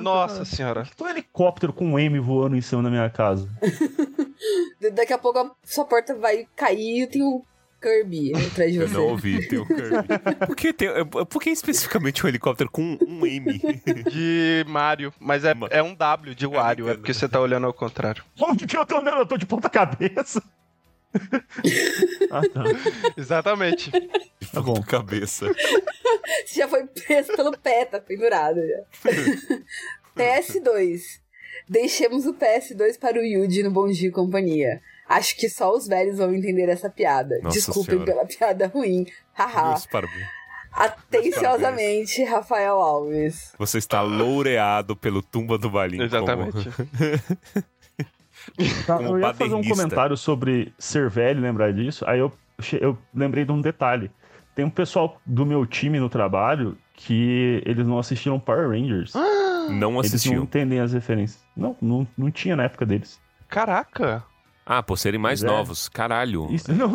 Nossa 0.00 0.44
senhora. 0.44 0.86
Tem 0.96 1.06
um 1.06 1.10
helicóptero 1.10 1.72
com 1.72 1.86
um 1.92 1.98
M 1.98 2.18
voando 2.18 2.56
em 2.56 2.60
cima 2.60 2.82
da 2.82 2.90
minha 2.90 3.08
casa. 3.10 3.48
Da- 4.80 4.88
Daqui 5.00 5.12
a 5.12 5.18
pouco 5.18 5.38
a 5.38 5.50
sua 5.64 5.84
porta 5.84 6.14
vai 6.14 6.46
cair 6.56 7.02
e 7.02 7.06
tem 7.06 7.22
o 7.22 7.42
Kirby 7.80 8.32
atrás 8.34 8.72
de 8.72 8.78
Eu 8.78 8.88
você. 8.88 8.94
não 8.94 9.06
ouvi, 9.08 9.48
tem 9.48 9.58
o 9.58 9.66
Kirby. 9.66 9.90
Por 10.46 10.56
que, 10.56 10.72
tem, 10.72 10.88
por 11.06 11.40
que 11.42 11.50
especificamente 11.50 12.24
um 12.24 12.28
helicóptero 12.28 12.70
com 12.70 12.98
um 13.06 13.26
M? 13.26 13.58
De 14.10 14.64
Mario. 14.68 15.12
Mas 15.18 15.44
é, 15.44 15.54
é 15.70 15.82
um 15.82 15.94
W 15.94 16.34
de 16.34 16.46
Wario. 16.46 16.88
É 16.88 16.94
porque 16.94 17.14
você 17.14 17.28
tá 17.28 17.40
olhando 17.40 17.66
ao 17.66 17.72
contrário. 17.72 18.22
Onde 18.40 18.66
que 18.66 18.76
eu 18.76 18.84
tô 18.84 18.98
olhando? 18.98 19.18
Eu 19.18 19.26
tô 19.26 19.36
de 19.36 19.46
ponta 19.46 19.68
cabeça. 19.70 20.42
ah, 22.30 22.42
tá. 22.52 22.64
Exatamente. 23.16 23.90
Tá 24.52 24.60
bom. 24.60 24.80
Cabeça. 24.82 25.46
Você 26.46 26.60
já 26.60 26.68
foi 26.68 26.86
preso 26.86 27.32
pelo 27.34 27.56
pé, 27.56 27.84
tá 27.84 28.00
pendurado 28.00 28.60
já. 28.60 29.10
PS2. 30.16 31.00
Deixemos 31.68 32.26
o 32.26 32.34
PS2 32.34 32.98
para 32.98 33.18
o 33.18 33.24
Yuji 33.24 33.62
no 33.62 33.70
Bom 33.70 33.88
Dia 33.88 34.08
e 34.08 34.12
Companhia. 34.12 34.80
Acho 35.10 35.36
que 35.36 35.48
só 35.48 35.72
os 35.74 35.88
velhos 35.88 36.18
vão 36.18 36.32
entender 36.32 36.68
essa 36.68 36.88
piada. 36.88 37.40
Nossa 37.42 37.56
Desculpem 37.56 37.98
Senhora. 37.98 38.12
pela 38.12 38.26
piada 38.26 38.68
ruim. 38.68 39.04
Haha. 39.34 39.74
Atenciosamente, 40.72 42.22
Rafael 42.22 42.76
Alves. 42.76 43.52
Você 43.58 43.78
está 43.78 44.02
loureado 44.02 44.94
pelo 44.94 45.20
Tumba 45.20 45.58
do 45.58 45.68
Balim. 45.68 46.00
Exatamente. 46.00 46.68
Tá, 48.86 48.96
Como 48.96 49.10
eu 49.10 49.20
ia 49.20 49.34
fazer 49.34 49.54
um 49.54 49.62
comentário 49.62 50.16
sobre 50.16 50.72
ser 50.78 51.10
velho, 51.10 51.42
lembrar 51.42 51.74
disso. 51.74 52.04
Aí 52.08 52.18
eu, 52.18 52.32
eu 52.80 52.96
lembrei 53.14 53.44
de 53.44 53.52
um 53.52 53.60
detalhe. 53.60 54.10
Tem 54.54 54.64
um 54.64 54.70
pessoal 54.70 55.20
do 55.26 55.44
meu 55.44 55.66
time 55.66 56.00
no 56.00 56.08
trabalho 56.08 56.76
que 56.94 57.62
eles 57.66 57.86
não 57.86 57.98
assistiram 57.98 58.40
Power 58.40 58.70
Rangers. 58.70 59.12
Não 59.68 60.00
Eles 60.00 60.24
não 60.24 60.42
entendem 60.42 60.80
as 60.80 60.94
referências. 60.94 61.40
Não, 61.56 61.76
não, 61.80 62.08
não 62.18 62.28
tinha 62.30 62.56
na 62.56 62.64
época 62.64 62.84
deles. 62.84 63.20
Caraca. 63.46 64.24
Ah, 64.72 64.82
por 64.84 64.96
serem 64.96 65.18
mais 65.18 65.40
Pois 65.40 65.50
é. 65.52 65.56
novos. 65.56 65.88
Caralho. 65.88 66.46
Isso, 66.52 66.72
não, 66.72 66.92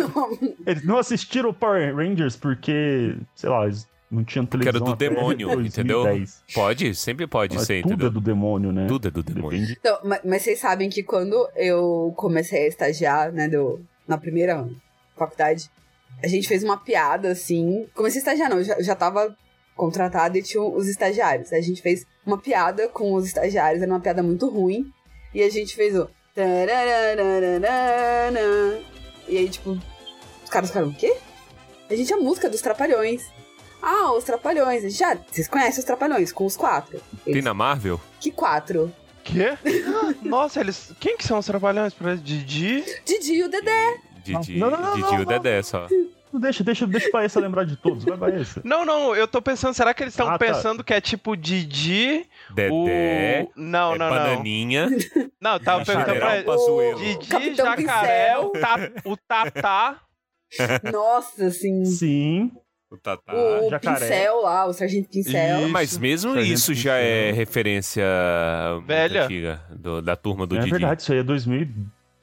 eles 0.66 0.84
não 0.84 0.96
assistiram 0.98 1.52
Power 1.52 1.94
Rangers 1.94 2.34
porque, 2.36 3.14
sei 3.34 3.50
lá, 3.50 3.64
eles 3.64 3.86
não 4.10 4.24
tinham 4.24 4.46
Porque 4.46 4.66
era 4.68 4.78
televisão. 4.78 4.96
do 4.96 4.98
demônio, 4.98 5.48
2010. 5.48 5.68
entendeu? 5.74 6.24
Pode, 6.54 6.94
sempre 6.94 7.26
pode 7.26 7.56
Mas 7.56 7.66
ser, 7.66 7.82
tudo 7.82 7.92
entendeu? 7.92 8.08
é 8.08 8.10
do 8.10 8.20
demônio, 8.20 8.72
né? 8.72 8.86
Tudo 8.88 9.08
é 9.08 9.10
do 9.10 9.22
demônio. 9.22 9.70
Então, 9.70 9.98
ma- 10.02 10.18
mas, 10.24 10.42
vocês 10.42 10.58
sabem 10.58 10.88
que 10.88 11.02
quando 11.02 11.48
eu 11.54 12.12
comecei 12.16 12.64
a 12.64 12.68
estagiar, 12.68 13.30
né, 13.32 13.48
do, 13.48 13.80
na 14.08 14.16
primeira 14.16 14.66
faculdade, 15.16 15.70
a 16.24 16.26
gente 16.26 16.48
fez 16.48 16.64
uma 16.64 16.76
piada, 16.78 17.30
assim. 17.30 17.86
Comecei 17.94 18.18
a 18.18 18.22
estagiar, 18.22 18.48
não, 18.50 18.56
eu 18.58 18.64
já, 18.64 18.74
eu 18.76 18.82
já 18.84 18.94
tava 18.96 19.36
contratada 19.76 20.38
e 20.38 20.42
tinha 20.42 20.62
os 20.62 20.88
estagiários. 20.88 21.52
A 21.52 21.60
gente 21.60 21.80
fez 21.82 22.04
uma 22.26 22.38
piada 22.38 22.88
com 22.88 23.12
os 23.14 23.26
estagiários, 23.26 23.82
era 23.82 23.90
uma 23.92 24.00
piada 24.00 24.22
muito 24.22 24.48
ruim. 24.48 24.86
E 25.34 25.42
a 25.42 25.50
gente 25.50 25.76
fez 25.76 25.94
o. 25.96 26.08
E 29.28 29.36
aí, 29.38 29.48
tipo, 29.48 29.78
os 30.44 30.50
caras 30.50 30.70
ficaram, 30.70 30.88
o 30.88 30.94
quê? 30.94 31.16
A 31.88 31.94
gente, 31.94 32.12
a 32.12 32.16
música 32.16 32.48
dos 32.48 32.60
Trapalhões. 32.60 33.24
Ah, 33.82 34.12
os 34.12 34.24
Trapalhões. 34.24 34.96
Já, 34.96 35.16
vocês 35.30 35.48
conhecem 35.48 35.80
os 35.80 35.84
Trapalhões, 35.84 36.32
com 36.32 36.44
os 36.46 36.56
quatro. 36.56 37.00
Tem 37.24 37.34
Eles, 37.34 37.44
na 37.44 37.54
Marvel? 37.54 38.00
que 38.20 38.30
quatro? 38.30 38.92
Quê? 39.24 39.56
Nossa, 40.22 40.60
eles. 40.60 40.92
Quem 40.98 41.16
que 41.16 41.26
são 41.26 41.38
os 41.38 41.46
trabalhões? 41.46 41.92
pra 41.94 42.14
Didi? 42.14 42.84
Didi 43.04 43.34
e 43.34 43.44
o 43.44 43.48
Dedé. 43.48 43.98
Didi, 44.24 44.58
Não, 44.58 44.70
não, 44.70 44.80
não, 44.80 44.94
Didi 44.94 45.02
não, 45.12 45.18
e 45.18 45.22
o. 45.22 45.26
Dedé 45.26 45.62
só. 45.62 45.86
Deixa, 46.32 46.62
deixa, 46.62 46.86
deixa 46.86 47.08
o 47.08 47.12
Baessa 47.12 47.40
lembrar 47.40 47.64
de 47.64 47.76
todos. 47.76 48.04
Vai, 48.04 48.16
Baessa. 48.16 48.60
Não, 48.64 48.84
não, 48.84 49.14
eu 49.16 49.26
tô 49.26 49.42
pensando, 49.42 49.74
será 49.74 49.92
que 49.92 50.02
eles 50.02 50.12
estão 50.14 50.28
Ah, 50.28 50.38
tá. 50.38 50.38
pensando 50.38 50.84
que 50.84 50.94
é 50.94 51.00
tipo 51.00 51.36
Didi, 51.36 52.24
Dedé, 52.54 52.70
o... 52.72 53.52
Não, 53.56 53.94
é 53.94 53.98
não, 53.98 54.08
não. 54.08 54.08
bananinha, 54.10 54.88
Não, 55.40 55.52
eu 55.54 55.60
tava 55.60 55.84
perguntando 55.84 56.18
pra 56.20 56.42
Pazuello. 56.44 56.98
Didi, 56.98 57.26
Capitão 57.28 57.66
Jacaré, 57.66 58.38
o, 58.38 58.50
ta... 58.50 58.76
o 59.04 59.16
Tatá. 59.16 60.00
Nossa, 60.92 61.46
assim. 61.46 61.84
Sim. 61.84 62.52
o 62.90 62.96
Tatá. 62.96 63.32
o 63.34 63.70
Jacaré. 63.70 64.00
Pincel 64.00 64.40
lá, 64.42 64.66
o 64.66 64.72
Sargento 64.72 65.08
Pincel. 65.08 65.60
Isso. 65.60 65.68
Mas 65.70 65.98
mesmo 65.98 66.32
Sargento 66.34 66.54
isso 66.54 66.74
já 66.74 66.94
é 66.96 67.30
referência 67.32 68.04
Velha. 68.86 69.24
antiga 69.24 69.62
do- 69.70 70.02
da 70.02 70.16
turma 70.16 70.46
do 70.46 70.56
é 70.56 70.60
Didi. 70.60 70.70
verdade, 70.72 71.02
isso 71.02 71.12
aí 71.12 71.18
é 71.18 71.22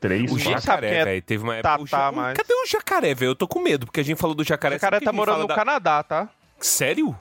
2003. 0.01 0.31
O 0.31 0.39
jacaré, 0.61 0.93
é 0.95 1.05
velho, 1.05 1.21
teve 1.21 1.43
uma 1.43 1.55
época. 1.55 1.69
Tatá 1.69 1.83
o 1.83 1.87
ja- 1.87 2.09
o- 2.09 2.15
mais. 2.15 2.37
Cadê 2.37 2.53
o 2.53 2.65
jacaré, 2.67 3.13
velho? 3.13 3.29
Eu 3.31 3.35
tô 3.35 3.47
com 3.47 3.59
medo, 3.59 3.85
porque 3.85 3.99
a 3.99 4.03
gente 4.03 4.19
falou 4.19 4.35
do 4.35 4.41
O 4.41 4.45
jacaré. 4.45 4.75
Jacaré 4.75 4.97
sempre 4.97 4.99
que 4.99 5.05
tá 5.05 5.13
morando 5.13 5.41
no 5.41 5.47
da- 5.47 5.55
Canadá, 5.55 6.03
tá? 6.03 6.29
Sério? 6.59 7.07
Ele 7.09 7.17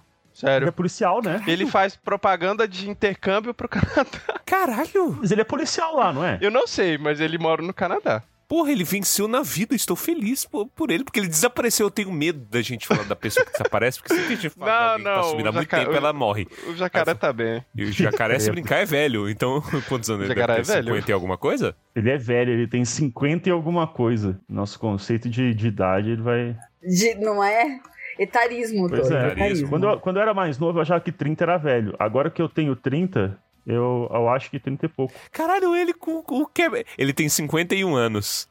Sério. 0.50 0.68
é 0.68 0.70
policial, 0.70 1.22
né? 1.22 1.42
Ele 1.46 1.64
faz 1.66 1.96
propaganda 1.96 2.68
de 2.68 2.90
intercâmbio 2.90 3.54
pro 3.54 3.68
Canadá. 3.70 4.18
Caralho! 4.44 5.16
Mas 5.20 5.30
ele 5.30 5.40
é 5.40 5.44
policial 5.44 5.96
lá, 5.96 6.12
não 6.12 6.22
é? 6.22 6.38
Eu 6.42 6.50
não 6.50 6.66
sei, 6.66 6.98
mas 6.98 7.20
ele 7.20 7.38
mora 7.38 7.62
no 7.62 7.72
Canadá. 7.72 8.22
Porra, 8.48 8.70
ele 8.70 8.84
venceu 8.84 9.26
na 9.26 9.42
vida. 9.42 9.74
Estou 9.74 9.96
feliz 9.96 10.44
por, 10.44 10.66
por 10.68 10.90
ele, 10.90 11.02
porque 11.04 11.18
ele 11.18 11.28
desapareceu. 11.28 11.86
Eu 11.86 11.90
tenho 11.90 12.12
medo 12.12 12.38
da 12.50 12.62
gente 12.62 12.86
falar 12.86 13.02
da 13.04 13.16
pessoa 13.16 13.44
que 13.44 13.52
desaparece, 13.52 13.98
porque 13.98 14.14
sempre 14.14 14.28
que 14.28 14.32
a 14.34 14.36
gente 14.36 14.50
fala 14.58 14.98
Não, 14.98 15.04
tá 15.04 15.16
não, 15.16 15.22
sumindo 15.24 15.48
há 15.48 15.50
o 15.50 15.54
muito 15.54 15.68
tempo, 15.68 15.90
o- 15.90 15.94
ela 15.96 16.12
morre. 16.12 16.46
O 16.68 16.76
jacaré 16.76 17.04
Mas- 17.12 17.18
tá 17.18 17.32
bem. 17.32 17.64
E 17.74 17.84
o 17.84 17.92
jacaré, 17.92 18.38
se 18.40 18.50
brincar, 18.50 18.76
é 18.78 18.84
velho. 18.84 19.28
Então, 19.28 19.60
quantos 19.88 20.08
anos 20.10 20.22
O 20.22 20.24
ele 20.26 20.34
deve 20.34 20.40
jacaré 20.40 20.62
ter? 20.62 20.70
é 20.70 20.74
velho. 20.74 20.86
50 20.94 21.10
e 21.10 21.14
alguma 21.14 21.36
coisa? 21.36 21.76
Ele 21.94 22.10
é 22.10 22.16
velho, 22.18 22.52
ele 22.52 22.68
tem 22.68 22.84
50 22.84 23.48
e 23.48 23.52
alguma 23.52 23.86
coisa. 23.86 24.38
Nosso 24.48 24.78
conceito 24.78 25.28
de, 25.28 25.52
de 25.54 25.68
idade, 25.68 26.10
ele 26.10 26.22
vai. 26.22 26.56
De, 26.82 27.14
não 27.16 27.42
é? 27.42 27.80
Etarismo, 28.18 28.88
Pois 28.88 29.02
todo. 29.02 29.16
é. 29.16 29.32
Etarismo. 29.32 29.68
Quando 29.68 29.88
eu, 29.88 30.00
quando 30.00 30.16
eu 30.16 30.22
era 30.22 30.32
mais 30.32 30.58
novo, 30.58 30.78
eu 30.78 30.82
achava 30.82 31.00
que 31.00 31.12
30 31.12 31.44
era 31.44 31.58
velho. 31.58 31.94
Agora 31.98 32.30
que 32.30 32.40
eu 32.40 32.48
tenho 32.48 32.74
30, 32.74 33.36
eu, 33.66 34.08
eu 34.12 34.28
acho 34.28 34.50
que 34.50 34.60
30 34.60 34.86
é 34.86 34.88
pouco. 34.88 35.12
Caralho, 35.32 35.74
ele 35.74 35.92
com 35.92 36.22
com 36.22 36.42
o 36.42 36.46
que? 36.46 36.62
Ele 36.96 37.12
tem 37.12 37.28
51 37.28 37.94
anos. 37.94 38.48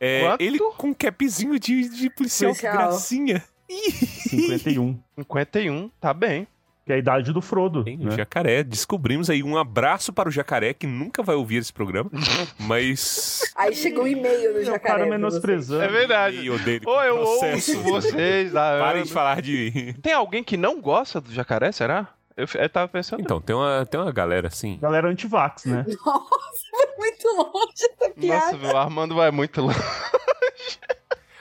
É, 0.00 0.20
Quanto? 0.22 0.40
ele 0.40 0.58
com 0.58 0.88
um 0.88 0.94
capzinho 0.94 1.58
de, 1.58 1.88
de 1.88 2.10
policial, 2.10 2.52
que 2.54 2.62
gracinha. 2.62 3.42
51. 3.68 4.98
51, 5.18 5.90
tá 6.00 6.12
bem. 6.12 6.46
Que 6.84 6.92
é 6.92 6.96
a 6.96 6.98
idade 6.98 7.32
do 7.32 7.42
Frodo. 7.42 7.82
Tem 7.82 7.96
o 7.96 8.04
né? 8.04 8.16
jacaré. 8.16 8.62
Descobrimos 8.62 9.28
aí 9.28 9.42
um 9.42 9.56
abraço 9.56 10.12
para 10.12 10.28
o 10.28 10.32
jacaré, 10.32 10.72
que 10.72 10.86
nunca 10.86 11.20
vai 11.20 11.34
ouvir 11.34 11.56
esse 11.56 11.72
programa. 11.72 12.08
mas. 12.60 13.42
Aí 13.56 13.74
chegou 13.74 14.04
um 14.04 14.06
e-mail 14.06 14.52
do 14.52 14.58
É 14.58 14.62
o 14.62 14.64
jacaré. 14.66 14.78
cara 14.78 15.06
pra 15.06 15.10
menosprezando. 15.18 15.82
É 15.82 15.88
verdade. 15.88 16.36
E-mail 16.36 16.58
dele 16.60 16.86
Ô, 16.86 17.02
eu 17.02 17.16
processo. 17.16 17.76
ouço 17.78 17.82
vocês 17.90 18.52
Parem 18.54 19.02
de 19.02 19.12
falar 19.12 19.42
de. 19.42 19.96
Tem 20.00 20.12
alguém 20.12 20.44
que 20.44 20.56
não 20.56 20.80
gosta 20.80 21.20
do 21.20 21.32
jacaré, 21.32 21.72
será? 21.72 22.08
Eu, 22.36 22.46
eu 22.54 22.68
tava 22.68 22.88
pensando. 22.88 23.22
Então, 23.22 23.40
tem 23.40 23.56
uma, 23.56 23.86
tem 23.86 23.98
uma 23.98 24.12
galera 24.12 24.48
assim. 24.48 24.76
Galera 24.78 25.08
anti-vax, 25.08 25.64
né? 25.64 25.86
Nossa, 26.04 26.66
foi 26.70 26.86
muito 26.98 27.26
longe 27.28 27.72
essa 27.90 28.10
piada. 28.10 28.52
Nossa, 28.58 28.74
o 28.74 28.76
Armando 28.76 29.14
vai 29.14 29.30
muito 29.30 29.62
longe. 29.62 29.78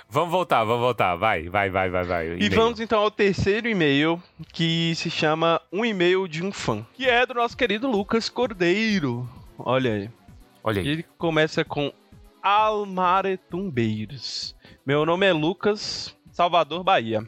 Vamos 0.07 0.31
voltar, 0.31 0.63
vamos 0.63 0.79
voltar. 0.79 1.17
Vai, 1.17 1.49
vai, 1.49 1.69
vai, 1.69 1.89
vai, 1.89 2.05
vai. 2.05 2.27
E 2.27 2.35
E-mail. 2.35 2.51
vamos 2.55 2.79
então 2.79 3.01
ao 3.01 3.11
terceiro 3.11 3.67
e-mail, 3.67 4.23
que 4.53 4.95
se 4.95 5.09
chama 5.09 5.61
Um 5.69 5.83
E-mail 5.83 6.25
de 6.25 6.41
um 6.41 6.53
Fã, 6.53 6.87
que 6.93 7.09
é 7.09 7.25
do 7.25 7.33
nosso 7.33 7.57
querido 7.57 7.91
Lucas 7.91 8.29
Cordeiro. 8.29 9.27
Olha 9.59 9.91
aí. 9.93 10.09
Olha 10.63 10.81
aí. 10.81 10.87
Ele 10.87 11.03
começa 11.17 11.65
com 11.65 11.91
Almaretumbeiros. 12.41 14.55
Meu 14.85 15.05
nome 15.05 15.25
é 15.25 15.33
Lucas, 15.33 16.15
Salvador, 16.31 16.81
Bahia. 16.81 17.27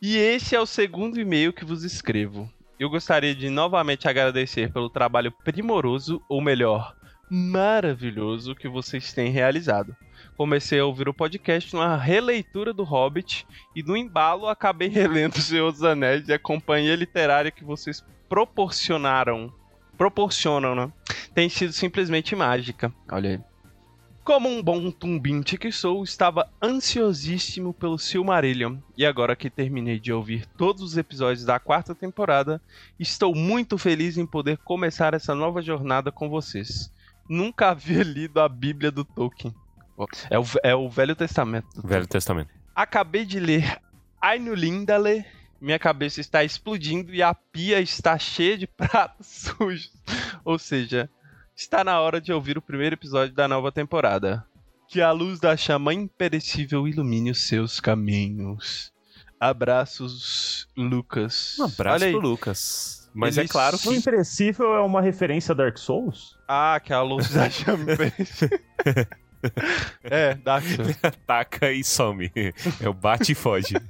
E 0.00 0.16
esse 0.16 0.54
é 0.54 0.60
o 0.60 0.66
segundo 0.66 1.18
e-mail 1.18 1.52
que 1.52 1.64
vos 1.64 1.82
escrevo. 1.82 2.50
Eu 2.78 2.90
gostaria 2.90 3.34
de 3.34 3.48
novamente 3.48 4.06
agradecer 4.06 4.70
pelo 4.70 4.90
trabalho 4.90 5.32
primoroso, 5.32 6.22
ou 6.28 6.42
melhor, 6.42 6.94
maravilhoso 7.30 8.54
que 8.54 8.68
vocês 8.68 9.12
têm 9.14 9.30
realizado. 9.30 9.96
Comecei 10.36 10.78
a 10.78 10.84
ouvir 10.84 11.08
o 11.08 11.14
podcast 11.14 11.74
numa 11.74 11.96
releitura 11.96 12.74
do 12.74 12.84
Hobbit 12.84 13.46
e 13.74 13.82
no 13.82 13.96
embalo 13.96 14.48
acabei 14.48 14.88
relendo 14.92 15.36
O 15.36 15.40
Senhor 15.40 15.72
dos 15.72 15.82
Anéis 15.82 16.28
e 16.28 16.32
a 16.34 16.38
companhia 16.38 16.94
literária 16.94 17.50
que 17.50 17.64
vocês 17.64 18.04
proporcionaram, 18.28 19.50
proporcionam, 19.96 20.74
né? 20.74 20.92
Tem 21.34 21.48
sido 21.48 21.72
simplesmente 21.72 22.36
mágica. 22.36 22.92
Olha 23.10 23.30
aí. 23.30 23.55
Como 24.26 24.48
um 24.48 24.60
bom 24.60 24.90
tumbinte 24.90 25.56
que 25.56 25.70
sou, 25.70 26.02
estava 26.02 26.50
ansiosíssimo 26.60 27.72
pelo 27.72 27.96
Silmarillion. 27.96 28.78
E 28.96 29.06
agora 29.06 29.36
que 29.36 29.48
terminei 29.48 30.00
de 30.00 30.12
ouvir 30.12 30.44
todos 30.58 30.82
os 30.82 30.96
episódios 30.96 31.44
da 31.44 31.60
quarta 31.60 31.94
temporada, 31.94 32.60
estou 32.98 33.36
muito 33.36 33.78
feliz 33.78 34.18
em 34.18 34.26
poder 34.26 34.58
começar 34.58 35.14
essa 35.14 35.32
nova 35.32 35.62
jornada 35.62 36.10
com 36.10 36.28
vocês. 36.28 36.92
Nunca 37.28 37.68
havia 37.68 38.02
lido 38.02 38.40
a 38.40 38.48
Bíblia 38.48 38.90
do 38.90 39.04
Tolkien. 39.04 39.54
É 40.28 40.36
o, 40.36 40.44
é 40.64 40.74
o 40.74 40.90
Velho 40.90 41.14
Testamento. 41.14 41.80
Velho 41.84 42.08
Testamento. 42.08 42.50
Acabei 42.74 43.24
de 43.24 43.38
ler 43.38 43.80
Ainulindale. 44.20 45.24
Minha 45.60 45.78
cabeça 45.78 46.20
está 46.20 46.42
explodindo 46.42 47.14
e 47.14 47.22
a 47.22 47.32
pia 47.32 47.80
está 47.80 48.18
cheia 48.18 48.58
de 48.58 48.66
pratos 48.66 49.28
sujos. 49.56 49.92
Ou 50.44 50.58
seja, 50.58 51.08
está 51.56 51.82
na 51.82 52.00
hora 52.00 52.20
de 52.20 52.32
ouvir 52.32 52.58
o 52.58 52.62
primeiro 52.62 52.94
episódio 52.94 53.34
da 53.34 53.48
nova 53.48 53.72
temporada. 53.72 54.44
Que 54.88 55.00
a 55.00 55.10
luz 55.10 55.40
da 55.40 55.56
chama 55.56 55.92
imperecível 55.92 56.86
ilumine 56.86 57.30
os 57.30 57.48
seus 57.48 57.80
caminhos. 57.80 58.92
Abraços, 59.40 60.68
Lucas. 60.76 61.56
Um 61.58 61.64
abraço 61.64 61.94
Olha 61.96 62.06
aí. 62.06 62.12
pro 62.12 62.20
Lucas. 62.20 63.10
Mas 63.12 63.36
é 63.38 63.42
Ele 63.42 63.48
claro 63.48 63.76
O 63.76 63.80
que. 63.80 63.94
Imperecível 63.94 64.74
é 64.74 64.80
uma 64.80 65.00
referência 65.00 65.52
a 65.52 65.56
Dark 65.56 65.78
Souls? 65.78 66.36
Ah, 66.46 66.78
que 66.82 66.92
a 66.92 67.02
luz 67.02 67.30
da 67.30 67.48
chama 67.50 67.82
imperecível. 67.92 68.58
é, 70.04 70.34
Dark 70.34 70.64
Souls. 70.66 70.96
Ataca 71.02 71.72
e 71.72 71.82
some. 71.82 72.30
É 72.80 72.88
o 72.88 72.94
bate 72.94 73.32
e 73.32 73.34
foge. 73.34 73.74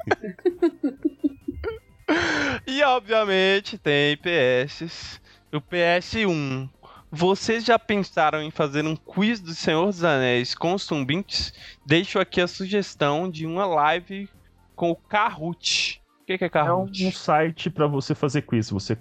E 2.68 2.82
obviamente 2.84 3.76
tem 3.78 4.16
PS. 4.16 5.20
O 5.52 5.60
PS1. 5.60 6.68
Vocês 7.16 7.64
já 7.64 7.78
pensaram 7.78 8.42
em 8.42 8.50
fazer 8.50 8.84
um 8.84 8.94
quiz 8.94 9.40
do 9.40 9.54
Senhor 9.54 9.86
dos 9.86 10.04
Anéis 10.04 10.54
com 10.54 10.74
os 10.74 10.86
Tumbintes? 10.86 11.50
Deixo 11.86 12.18
aqui 12.18 12.42
a 12.42 12.46
sugestão 12.46 13.30
de 13.30 13.46
uma 13.46 13.64
live 13.64 14.28
com 14.74 14.90
o 14.90 14.96
Kahoot. 14.96 16.02
O 16.20 16.26
que, 16.26 16.36
que 16.36 16.44
é 16.44 16.46
É 16.46 16.50
um, 16.50 16.50
Kahoot? 16.50 17.12
site 17.12 17.70
pra 17.70 17.86
você 17.86 18.14
fazer 18.14 18.42
quiz. 18.42 18.68
Você 18.68 18.94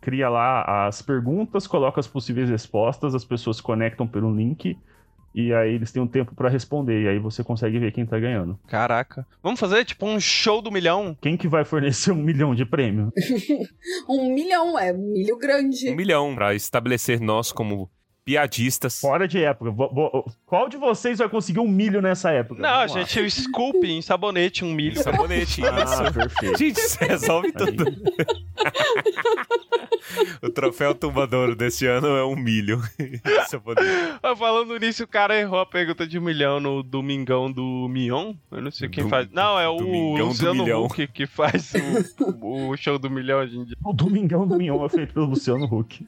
cria 0.00 0.30
lá 0.30 0.86
as 0.86 1.02
perguntas, 1.02 1.66
coloca 1.66 2.00
as 2.00 2.06
possíveis 2.06 2.48
respostas, 2.48 3.14
as 3.14 3.26
pessoas 3.26 3.58
se 3.58 3.62
conectam 3.62 4.06
pelo 4.06 4.34
link 4.34 4.78
e 5.34 5.52
aí 5.52 5.74
eles 5.74 5.92
têm 5.92 6.02
um 6.02 6.06
tempo 6.06 6.34
pra 6.34 6.48
responder. 6.48 7.02
E 7.04 7.08
aí 7.08 7.18
você 7.18 7.42
consegue 7.44 7.78
ver 7.78 7.92
quem 7.92 8.04
tá 8.06 8.18
ganhando. 8.18 8.58
Caraca. 8.66 9.26
Vamos 9.42 9.60
fazer 9.60 9.84
tipo 9.84 10.06
um 10.06 10.18
show 10.18 10.60
do 10.60 10.70
milhão? 10.70 11.16
Quem 11.20 11.36
que 11.36 11.48
vai 11.48 11.64
fornecer 11.64 12.12
um 12.12 12.16
milhão 12.16 12.54
de 12.54 12.64
prêmio? 12.64 13.12
Um 14.08 14.34
milhão, 14.34 14.78
é 14.78 14.92
um 14.92 15.12
milho 15.12 15.36
grande. 15.38 15.90
Um 15.90 15.96
milhão 15.96 16.34
pra 16.34 16.54
estabelecer 16.54 17.20
nós 17.20 17.52
como 17.52 17.90
piadistas. 18.24 19.00
Fora 19.00 19.26
de 19.26 19.42
época. 19.42 19.72
Qual 20.46 20.68
de 20.68 20.76
vocês 20.76 21.18
vai 21.18 21.28
conseguir 21.28 21.60
um 21.60 21.68
milho 21.68 22.00
nessa 22.02 22.30
época? 22.30 22.60
Não, 22.60 22.68
a 22.68 22.78
Vamos 22.86 22.94
lá. 22.94 23.00
gente, 23.02 23.20
o 23.20 23.30
scoop 23.30 23.86
em 23.86 24.02
sabonete, 24.02 24.64
um 24.64 24.72
milho. 24.72 25.02
Sabonete. 25.02 25.62
Ah, 25.66 25.84
isso. 25.84 26.12
perfeito. 26.14 26.58
Gente, 26.58 26.78
isso 26.80 26.98
resolve 27.00 27.52
tudo. 27.52 27.84
o 30.42 30.48
troféu 30.50 30.94
tumbador 30.94 31.54
desse 31.54 31.86
ano 31.86 32.08
é 32.08 32.24
um 32.24 32.36
milho. 32.36 32.80
Falando 34.38 34.78
nisso, 34.78 35.04
o 35.04 35.08
cara 35.08 35.38
errou 35.38 35.60
a 35.60 35.66
pergunta 35.66 36.06
de 36.06 36.18
um 36.18 36.22
milhão 36.22 36.60
no 36.60 36.82
Domingão 36.82 37.50
do 37.50 37.88
Mion. 37.88 38.34
Eu 38.50 38.62
não 38.62 38.70
sei 38.70 38.88
quem 38.88 39.04
Do- 39.04 39.10
faz. 39.10 39.28
Não, 39.30 39.58
é 39.58 39.68
o 39.68 39.76
Domingão 39.76 40.26
Luciano. 40.28 40.84
Huck 40.86 41.06
que 41.08 41.26
faz 41.26 41.72
o, 42.18 42.70
o 42.70 42.76
show 42.76 42.98
do 42.98 43.10
milhão 43.10 43.40
hoje 43.40 43.56
em 43.58 43.64
dia. 43.64 43.76
O 43.84 43.92
Domingão 43.92 44.46
do 44.46 44.56
Mignon 44.56 44.84
é 44.84 44.88
feito 44.88 45.14
pelo 45.14 45.26
Luciano 45.26 45.64
Huck. 45.64 46.06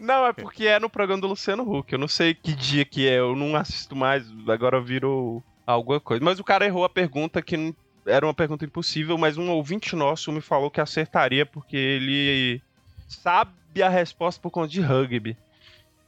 Não, 0.00 0.26
é 0.26 0.32
porque 0.32 0.66
é 0.66 0.78
no 0.78 0.88
programa 0.98 1.20
do 1.20 1.28
Luciano 1.28 1.62
Huck. 1.62 1.92
Eu 1.92 1.98
não 1.98 2.08
sei 2.08 2.34
que 2.34 2.52
dia 2.52 2.84
que 2.84 3.06
é, 3.06 3.20
eu 3.20 3.36
não 3.36 3.54
assisto 3.54 3.94
mais, 3.94 4.26
agora 4.48 4.80
virou 4.80 5.44
alguma 5.64 6.00
coisa. 6.00 6.24
Mas 6.24 6.40
o 6.40 6.44
cara 6.44 6.66
errou 6.66 6.84
a 6.84 6.88
pergunta 6.88 7.40
que 7.40 7.72
era 8.04 8.26
uma 8.26 8.34
pergunta 8.34 8.64
impossível, 8.64 9.16
mas 9.16 9.38
um 9.38 9.48
ouvinte 9.50 9.94
nosso 9.94 10.32
me 10.32 10.40
falou 10.40 10.72
que 10.72 10.80
acertaria 10.80 11.46
porque 11.46 11.76
ele 11.76 12.60
sabe 13.06 13.52
a 13.80 13.88
resposta 13.88 14.42
por 14.42 14.50
conta 14.50 14.66
de 14.66 14.80
rugby. 14.80 15.36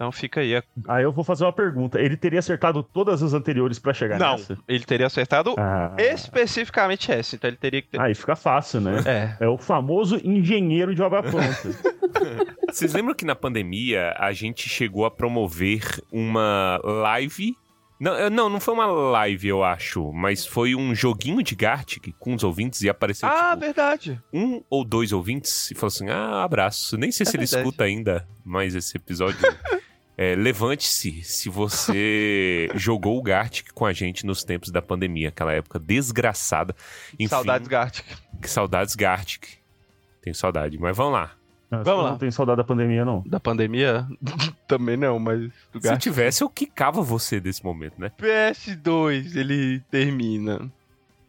Então 0.00 0.10
fica 0.10 0.40
aí. 0.40 0.56
a- 0.56 0.62
Aí 0.88 1.02
eu 1.04 1.12
vou 1.12 1.22
fazer 1.22 1.44
uma 1.44 1.52
pergunta. 1.52 2.00
Ele 2.00 2.16
teria 2.16 2.38
acertado 2.38 2.82
todas 2.82 3.22
as 3.22 3.34
anteriores 3.34 3.78
pra 3.78 3.92
chegar 3.92 4.18
Não, 4.18 4.32
nessa? 4.32 4.56
ele 4.66 4.82
teria 4.82 5.06
acertado 5.06 5.54
Ah, 5.58 5.94
especificamente 5.98 7.12
essa, 7.12 7.36
então 7.36 7.48
ele 7.48 7.58
teria 7.58 7.82
que 7.82 7.88
ter. 7.88 8.00
aí 8.00 8.14
fica 8.14 8.34
fácil, 8.34 8.80
né? 8.80 9.02
É. 9.04 9.44
É 9.44 9.46
o 9.48 9.58
famoso 9.58 10.18
engenheiro 10.24 10.94
de 10.94 11.02
obra 11.02 11.22
pronta. 11.22 11.44
Vocês 12.72 12.94
lembram 12.94 13.14
que 13.14 13.26
na 13.26 13.34
pandemia 13.34 14.14
a 14.18 14.32
gente 14.32 14.70
chegou 14.70 15.04
a 15.04 15.10
promover 15.10 15.82
uma 16.10 16.80
live? 16.82 17.54
Não, 18.00 18.30
não, 18.30 18.48
não 18.48 18.58
foi 18.60 18.72
uma 18.72 18.86
live, 18.86 19.48
eu 19.48 19.62
acho, 19.62 20.10
mas 20.14 20.46
foi 20.46 20.74
um 20.74 20.94
joguinho 20.94 21.42
de 21.42 21.54
Gartic 21.54 22.14
com 22.18 22.32
os 22.32 22.42
ouvintes 22.42 22.80
e 22.80 22.88
apareceu 22.88 23.28
Ah, 23.28 23.48
tipo, 23.50 23.60
verdade. 23.60 24.18
um 24.32 24.62
ou 24.70 24.82
dois 24.82 25.12
ouvintes 25.12 25.70
e 25.70 25.74
falou 25.74 25.88
assim: 25.88 26.08
Ah, 26.08 26.42
abraço. 26.42 26.96
Nem 26.96 27.12
sei 27.12 27.24
É 27.26 27.30
se 27.30 27.36
ele 27.36 27.44
verdade. 27.44 27.62
escuta 27.68 27.84
ainda 27.84 28.26
mais 28.42 28.74
esse 28.74 28.96
episódio. 28.96 29.36
É, 30.20 30.34
Levante-se 30.34 31.22
se 31.22 31.48
você 31.48 32.68
jogou 32.76 33.18
o 33.18 33.22
Gartic 33.22 33.72
com 33.72 33.86
a 33.86 33.92
gente 33.94 34.26
nos 34.26 34.44
tempos 34.44 34.70
da 34.70 34.82
pandemia, 34.82 35.30
aquela 35.30 35.50
época 35.50 35.78
desgraçada. 35.78 36.76
Enfim, 37.14 37.26
Saudades 37.26 37.66
Gartic. 37.66 38.04
que 38.42 38.50
saudades 38.50 38.94
Gartic. 38.94 39.46
Tenho 40.20 40.36
saudade, 40.36 40.78
mas 40.78 40.94
vamos 40.94 41.14
lá. 41.14 41.32
Não, 41.70 41.82
Vamos 41.82 42.04
lá. 42.04 42.10
Não 42.10 42.18
tenho 42.18 42.32
saudade 42.32 42.58
da 42.58 42.64
pandemia, 42.64 43.02
não. 43.02 43.22
Da 43.24 43.40
pandemia? 43.40 44.06
Também 44.68 44.98
não, 44.98 45.18
mas 45.18 45.50
do 45.72 45.80
Se 45.80 45.96
tivesse, 45.96 46.44
eu 46.44 46.50
quicava 46.50 47.00
você 47.00 47.40
desse 47.40 47.64
momento, 47.64 47.98
né? 47.98 48.12
PS2, 48.20 49.36
ele 49.36 49.80
termina. 49.90 50.70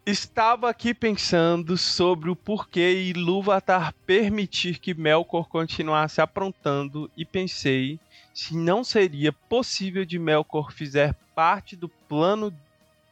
Estava 0.04 0.68
aqui 0.68 0.92
pensando 0.92 1.78
sobre 1.78 2.28
o 2.28 2.36
porquê 2.36 3.04
Ilúvatar 3.04 3.94
permitir 4.04 4.78
que 4.78 4.92
Melkor 4.92 5.48
continuasse 5.48 6.20
aprontando 6.20 7.10
e 7.16 7.24
pensei 7.24 7.98
se 8.34 8.56
não 8.56 8.82
seria 8.84 9.32
possível 9.32 10.04
de 10.04 10.18
Melkor 10.18 10.72
fizer 10.72 11.14
parte 11.34 11.76
do 11.76 11.88
plano 11.88 12.52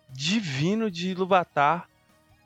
divino 0.09 0.91
de 0.91 1.11
Ilúvatar 1.11 1.87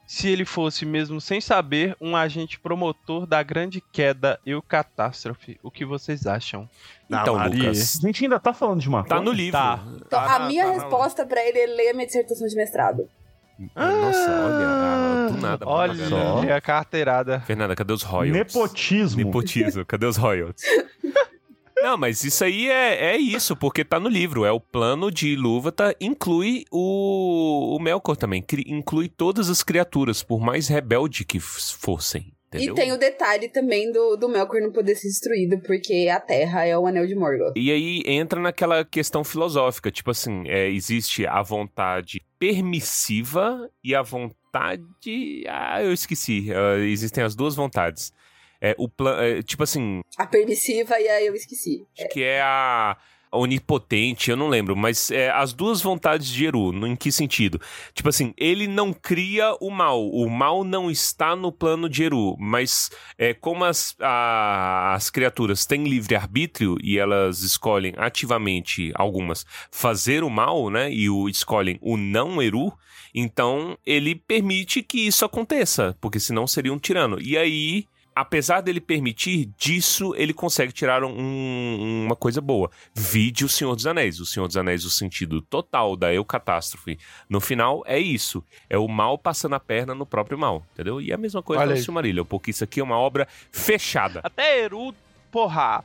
se 0.06 0.28
ele 0.28 0.44
fosse, 0.44 0.84
mesmo 0.84 1.18
sem 1.18 1.40
saber, 1.40 1.96
um 1.98 2.14
agente 2.14 2.60
promotor 2.60 3.26
da 3.26 3.42
grande 3.42 3.80
queda 3.80 4.38
e 4.44 4.54
o 4.54 4.60
catástrofe. 4.60 5.58
O 5.62 5.70
que 5.70 5.82
vocês 5.84 6.26
acham? 6.26 6.68
Então, 7.08 7.36
Maria. 7.36 7.62
Lucas, 7.70 7.98
A 8.02 8.06
gente 8.06 8.22
ainda 8.24 8.38
tá 8.38 8.52
falando 8.52 8.80
de 8.80 8.88
uma 8.88 9.02
tá 9.02 9.18
no 9.18 9.32
livro. 9.32 9.52
Tá. 9.58 9.82
Então, 9.96 10.06
Tá 10.10 10.36
a 10.36 10.38
na- 10.40 10.46
minha 10.48 10.66
tá 10.66 10.72
resposta 10.72 11.24
pra 11.24 11.42
ele 11.42 11.58
é 11.58 11.66
ler 11.66 11.88
a 11.90 11.94
minha 11.94 12.04
dissertação 12.06 12.46
de 12.46 12.54
mestrado. 12.54 13.08
Nossa, 13.74 14.30
olha, 14.30 14.66
ah, 14.66 15.28
do 15.30 15.40
nada. 15.40 15.66
Olha 15.66 15.94
Fernanda. 15.94 16.56
a 16.56 16.60
carteirada. 16.60 17.40
Fernanda, 17.40 17.74
cadê 17.74 17.92
os 17.94 18.02
royalties? 18.02 18.54
Nepotismo. 18.54 19.24
Nepotismo, 19.24 19.84
cadê 19.86 20.04
os 20.06 20.16
royalties? 20.18 20.64
Não, 21.84 21.98
mas 21.98 22.24
isso 22.24 22.42
aí 22.42 22.70
é, 22.70 23.12
é 23.12 23.16
isso, 23.18 23.54
porque 23.54 23.84
tá 23.84 24.00
no 24.00 24.08
livro. 24.08 24.46
É 24.46 24.50
o 24.50 24.58
plano 24.58 25.10
de 25.10 25.28
Ilúvatar, 25.28 25.94
inclui 26.00 26.64
o, 26.70 27.76
o 27.76 27.78
Melkor 27.78 28.16
também. 28.16 28.40
cri- 28.40 28.64
inclui 28.66 29.06
todas 29.06 29.50
as 29.50 29.62
criaturas, 29.62 30.22
por 30.22 30.40
mais 30.40 30.66
rebelde 30.66 31.26
que 31.26 31.38
fossem. 31.38 32.32
Entendeu? 32.48 32.72
E 32.72 32.76
tem 32.76 32.90
o 32.92 32.96
detalhe 32.98 33.48
também 33.50 33.92
do, 33.92 34.16
do 34.16 34.28
Melkor 34.30 34.62
não 34.62 34.72
poder 34.72 34.94
ser 34.94 35.08
destruído, 35.08 35.58
porque 35.58 36.08
a 36.10 36.18
Terra 36.18 36.64
é 36.64 36.78
o 36.78 36.86
Anel 36.86 37.06
de 37.06 37.14
Morgoth. 37.14 37.52
E 37.54 37.70
aí 37.70 38.00
entra 38.06 38.40
naquela 38.40 38.82
questão 38.82 39.22
filosófica, 39.22 39.90
tipo 39.90 40.10
assim, 40.10 40.44
é, 40.46 40.70
existe 40.70 41.26
a 41.26 41.42
vontade 41.42 42.22
permissiva 42.38 43.68
e 43.82 43.94
a 43.94 44.00
vontade. 44.02 45.44
Ah, 45.48 45.82
eu 45.82 45.92
esqueci. 45.92 46.48
ah, 46.50 46.78
existem 46.78 47.22
as 47.24 47.34
duas 47.34 47.54
vontades. 47.54 48.12
É, 48.66 48.74
o 48.78 48.88
plan... 48.88 49.16
é, 49.22 49.42
tipo 49.42 49.62
assim, 49.62 50.00
A 50.16 50.26
permissiva 50.26 50.98
e 50.98 51.06
a 51.08 51.22
eu 51.22 51.34
esqueci. 51.34 51.84
acho 51.98 52.08
que 52.08 52.22
é 52.22 52.40
a 52.40 52.96
onipotente, 53.30 54.30
eu 54.30 54.36
não 54.36 54.48
lembro, 54.48 54.76
mas 54.76 55.10
é, 55.10 55.28
as 55.28 55.52
duas 55.52 55.82
vontades 55.82 56.28
de 56.28 56.46
Eru, 56.46 56.70
no- 56.72 56.86
em 56.86 56.94
que 56.94 57.10
sentido? 57.10 57.60
Tipo 57.92 58.08
assim, 58.08 58.32
ele 58.38 58.66
não 58.68 58.92
cria 58.92 59.56
o 59.60 59.70
mal, 59.70 60.08
o 60.08 60.30
mal 60.30 60.62
não 60.64 60.88
está 60.90 61.34
no 61.34 61.50
plano 61.52 61.88
de 61.88 62.04
Eru, 62.04 62.36
mas 62.38 62.90
é, 63.18 63.34
como 63.34 63.64
as, 63.64 63.94
a- 64.00 64.94
as 64.94 65.10
criaturas 65.10 65.66
têm 65.66 65.82
livre-arbítrio 65.84 66.76
e 66.82 66.96
elas 66.98 67.40
escolhem 67.42 67.92
ativamente, 67.96 68.92
algumas, 68.94 69.44
fazer 69.70 70.22
o 70.24 70.30
mal, 70.30 70.70
né, 70.70 70.90
e 70.92 71.10
o, 71.10 71.28
escolhem 71.28 71.76
o 71.82 71.96
não 71.96 72.40
Eru, 72.40 72.72
então 73.14 73.76
ele 73.84 74.14
permite 74.14 74.82
que 74.82 75.06
isso 75.06 75.24
aconteça, 75.24 75.96
porque 76.00 76.18
senão 76.20 76.46
seria 76.46 76.72
um 76.72 76.78
tirano. 76.78 77.20
E 77.20 77.36
aí 77.36 77.86
apesar 78.14 78.60
dele 78.60 78.80
permitir, 78.80 79.50
disso 79.58 80.14
ele 80.16 80.32
consegue 80.32 80.72
tirar 80.72 81.02
um- 81.04 82.04
uma 82.06 82.16
coisa 82.16 82.40
boa. 82.40 82.70
Vide 82.94 83.44
o 83.44 83.48
Senhor 83.48 83.74
dos 83.74 83.86
Anéis. 83.86 84.20
O 84.20 84.26
Senhor 84.26 84.46
dos 84.46 84.56
Anéis, 84.56 84.84
o 84.84 84.90
sentido 84.90 85.40
total 85.40 85.96
da 85.96 86.12
eucatástrofe, 86.14 86.98
no 87.28 87.40
final, 87.40 87.82
é 87.86 87.98
isso. 87.98 88.42
É 88.70 88.78
o 88.78 88.86
mal 88.88 89.18
passando 89.18 89.54
a 89.54 89.60
perna 89.60 89.94
no 89.94 90.06
próprio 90.06 90.38
mal, 90.38 90.64
entendeu? 90.72 91.00
E 91.00 91.10
é 91.10 91.14
a 91.14 91.18
mesma 91.18 91.42
coisa 91.42 91.62
Olha 91.62 91.74
no. 91.74 91.82
Silmarillion, 91.82 92.24
porque 92.24 92.50
isso 92.50 92.64
aqui 92.64 92.80
é 92.80 92.84
uma 92.84 92.98
obra 92.98 93.26
fechada. 93.50 94.20
Até 94.22 94.60
Eru, 94.64 94.94
porra, 95.30 95.82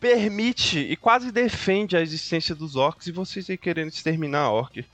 permite 0.00 0.78
e 0.78 0.96
quase 0.96 1.32
defende 1.32 1.96
a 1.96 2.00
existência 2.00 2.54
dos 2.54 2.76
orcs 2.76 3.06
e 3.06 3.12
vocês 3.12 3.48
aí 3.50 3.56
querendo 3.56 3.88
exterminar 3.88 4.42
a 4.44 4.50
orc. 4.50 4.84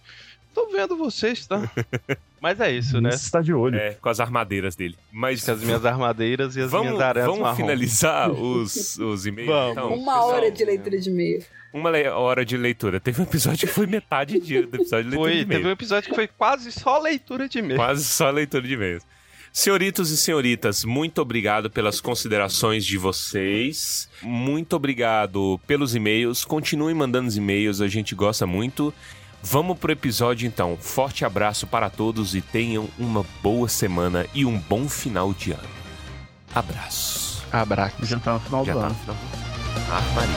Tô 0.54 0.68
vendo 0.70 0.96
vocês, 0.96 1.46
tá? 1.46 1.68
Mas 2.40 2.60
é 2.60 2.70
isso, 2.70 3.00
né? 3.00 3.08
Isso 3.10 3.24
está 3.24 3.40
de 3.40 3.52
olho. 3.52 3.76
É, 3.76 3.94
com 3.94 4.08
as 4.08 4.20
armadeiras 4.20 4.76
dele. 4.76 4.96
Mas 5.10 5.44
Com 5.44 5.50
as 5.52 5.62
minhas 5.62 5.84
armadeiras 5.84 6.54
e 6.56 6.60
as 6.60 6.70
vamos, 6.70 6.88
minhas 6.88 7.00
aranhas 7.02 7.26
vamos 7.26 7.42
marrom. 7.42 7.56
finalizar 7.56 8.30
os, 8.32 8.98
os 8.98 9.26
e-mails? 9.26 9.50
Vamos. 9.50 9.72
então? 9.72 9.94
Uma 9.94 10.24
hora 10.24 10.50
de 10.50 10.64
leitura 10.64 10.98
de 10.98 11.10
e-mail. 11.10 11.42
Uma 11.72 11.90
hora 12.14 12.44
de 12.44 12.56
leitura. 12.56 13.00
Teve 13.00 13.20
um 13.20 13.24
episódio 13.24 13.66
que 13.66 13.74
foi 13.74 13.86
metade 13.86 14.38
de- 14.38 14.62
do 14.66 14.76
episódio 14.76 15.10
de 15.10 15.16
leitura 15.16 15.18
Foi, 15.18 15.32
de 15.32 15.42
e-mail. 15.42 15.58
teve 15.60 15.68
um 15.68 15.72
episódio 15.72 16.08
que 16.10 16.14
foi 16.14 16.28
quase 16.28 16.70
só 16.70 16.98
leitura 16.98 17.48
de 17.48 17.58
e-mail. 17.58 17.76
Quase 17.76 18.04
só 18.04 18.30
leitura 18.30 18.62
de 18.66 18.74
e-mails. 18.74 19.02
Senhoritos 19.52 20.10
e 20.10 20.16
senhoritas, 20.16 20.84
muito 20.84 21.20
obrigado 21.22 21.70
pelas 21.70 22.00
considerações 22.00 22.84
de 22.84 22.98
vocês. 22.98 24.08
Muito 24.22 24.74
obrigado 24.76 25.60
pelos 25.66 25.94
e-mails. 25.94 26.44
Continuem 26.44 26.94
mandando 26.94 27.28
os 27.28 27.36
e-mails, 27.36 27.80
a 27.80 27.86
gente 27.88 28.14
gosta 28.14 28.46
muito. 28.46 28.92
Vamos 29.46 29.78
pro 29.78 29.92
episódio 29.92 30.46
então. 30.46 30.74
Forte 30.80 31.22
abraço 31.22 31.66
para 31.66 31.90
todos 31.90 32.34
e 32.34 32.40
tenham 32.40 32.88
uma 32.98 33.26
boa 33.42 33.68
semana 33.68 34.24
e 34.32 34.46
um 34.46 34.58
bom 34.58 34.88
final 34.88 35.34
de 35.34 35.52
ano. 35.52 35.68
Abraço. 36.54 37.44
Abraço. 37.52 38.06
Já 38.06 38.18
tá 38.18 38.32
no 38.32 38.40
final 38.40 38.64
Já 38.64 38.72
do 38.72 38.80
tá 38.80 38.86
ano. 38.86 38.94
no 38.94 39.00
final. 39.00 39.16
Ah, 39.90 40.00
Maria. 40.14 40.34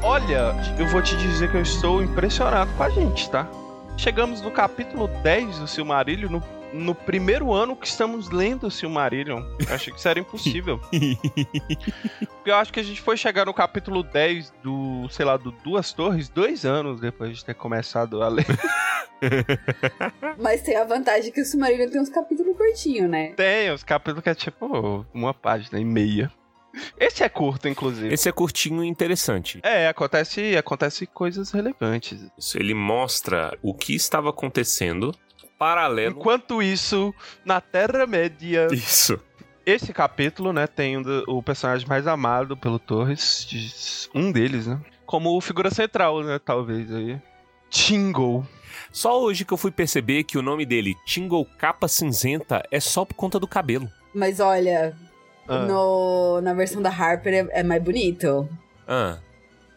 Olha, 0.00 0.54
eu 0.78 0.86
vou 0.86 1.02
te 1.02 1.16
dizer 1.16 1.50
que 1.50 1.56
eu 1.56 1.62
estou 1.62 2.00
impressionado 2.00 2.70
com 2.74 2.84
a 2.84 2.90
gente, 2.90 3.28
tá? 3.30 3.48
Chegamos 3.96 4.40
no 4.40 4.52
capítulo 4.52 5.08
10 5.24 5.58
do 5.58 5.66
Silmarillion, 5.66 6.30
no, 6.30 6.42
no 6.72 6.94
primeiro 6.94 7.52
ano 7.52 7.76
que 7.76 7.86
estamos 7.86 8.30
lendo 8.30 8.66
o 8.66 8.70
Silmarillion. 8.70 9.42
Eu 9.66 9.74
achei 9.74 9.92
que 9.92 9.98
isso 9.98 10.08
era 10.08 10.18
impossível. 10.18 10.80
Porque 10.88 12.50
eu 12.50 12.54
acho 12.56 12.72
que 12.72 12.80
a 12.80 12.82
gente 12.82 13.00
foi 13.00 13.16
chegar 13.16 13.46
no 13.46 13.54
capítulo 13.54 14.02
10 14.02 14.52
do, 14.62 15.08
sei 15.10 15.24
lá, 15.24 15.36
do 15.36 15.50
Duas 15.50 15.92
Torres, 15.92 16.28
dois 16.28 16.64
anos 16.64 17.00
depois 17.00 17.36
de 17.36 17.44
ter 17.44 17.54
começado 17.54 18.22
a 18.22 18.28
ler. 18.28 18.46
Mas 20.38 20.62
tem 20.62 20.76
a 20.76 20.84
vantagem 20.84 21.32
que 21.32 21.40
o 21.40 21.44
Silmarillion 21.44 21.90
tem 21.90 22.00
uns 22.00 22.08
capítulos 22.08 22.56
curtinhos, 22.56 23.10
né? 23.10 23.32
Tem 23.36 23.70
os 23.70 23.82
capítulos 23.82 24.22
que 24.22 24.30
é 24.30 24.34
tipo 24.34 25.06
uma 25.12 25.34
página 25.34 25.78
e 25.80 25.84
meia. 25.84 26.30
Esse 26.98 27.24
é 27.24 27.28
curto, 27.28 27.68
inclusive. 27.68 28.12
Esse 28.12 28.28
é 28.28 28.32
curtinho 28.32 28.84
e 28.84 28.86
interessante. 28.86 29.58
É, 29.62 29.88
acontece, 29.88 30.56
acontece 30.56 31.06
coisas 31.06 31.50
relevantes. 31.50 32.20
Isso, 32.36 32.58
Ele 32.58 32.74
mostra 32.74 33.56
o 33.62 33.74
que 33.74 33.94
estava 33.94 34.30
acontecendo 34.30 35.14
paralelo. 35.58 36.16
Enquanto 36.18 36.62
isso, 36.62 37.14
na 37.44 37.60
Terra-média, 37.60 38.68
Isso. 38.72 39.18
esse 39.66 39.92
capítulo, 39.92 40.52
né, 40.52 40.66
tem 40.66 40.96
o 41.26 41.42
personagem 41.42 41.86
mais 41.88 42.06
amado 42.06 42.56
pelo 42.56 42.78
Torres, 42.78 44.08
um 44.14 44.30
deles, 44.32 44.66
né? 44.66 44.80
Como 45.04 45.40
figura 45.40 45.70
central, 45.70 46.22
né, 46.22 46.38
talvez 46.38 46.92
aí. 46.92 47.20
Tingle. 47.70 48.46
Só 48.92 49.20
hoje 49.20 49.44
que 49.44 49.52
eu 49.52 49.58
fui 49.58 49.70
perceber 49.70 50.24
que 50.24 50.38
o 50.38 50.42
nome 50.42 50.64
dele, 50.64 50.94
Tingle 51.04 51.44
Capa 51.58 51.88
Cinzenta, 51.88 52.62
é 52.70 52.80
só 52.80 53.04
por 53.04 53.14
conta 53.14 53.38
do 53.38 53.46
cabelo. 53.48 53.88
Mas 54.14 54.40
olha, 54.40 54.96
Ah. 55.46 55.64
no, 55.66 56.40
na 56.40 56.54
versão 56.54 56.80
da 56.80 56.90
Harper 56.90 57.34
é, 57.34 57.60
é 57.60 57.62
mais 57.62 57.82
bonito. 57.82 58.48
Ah, 58.86 59.18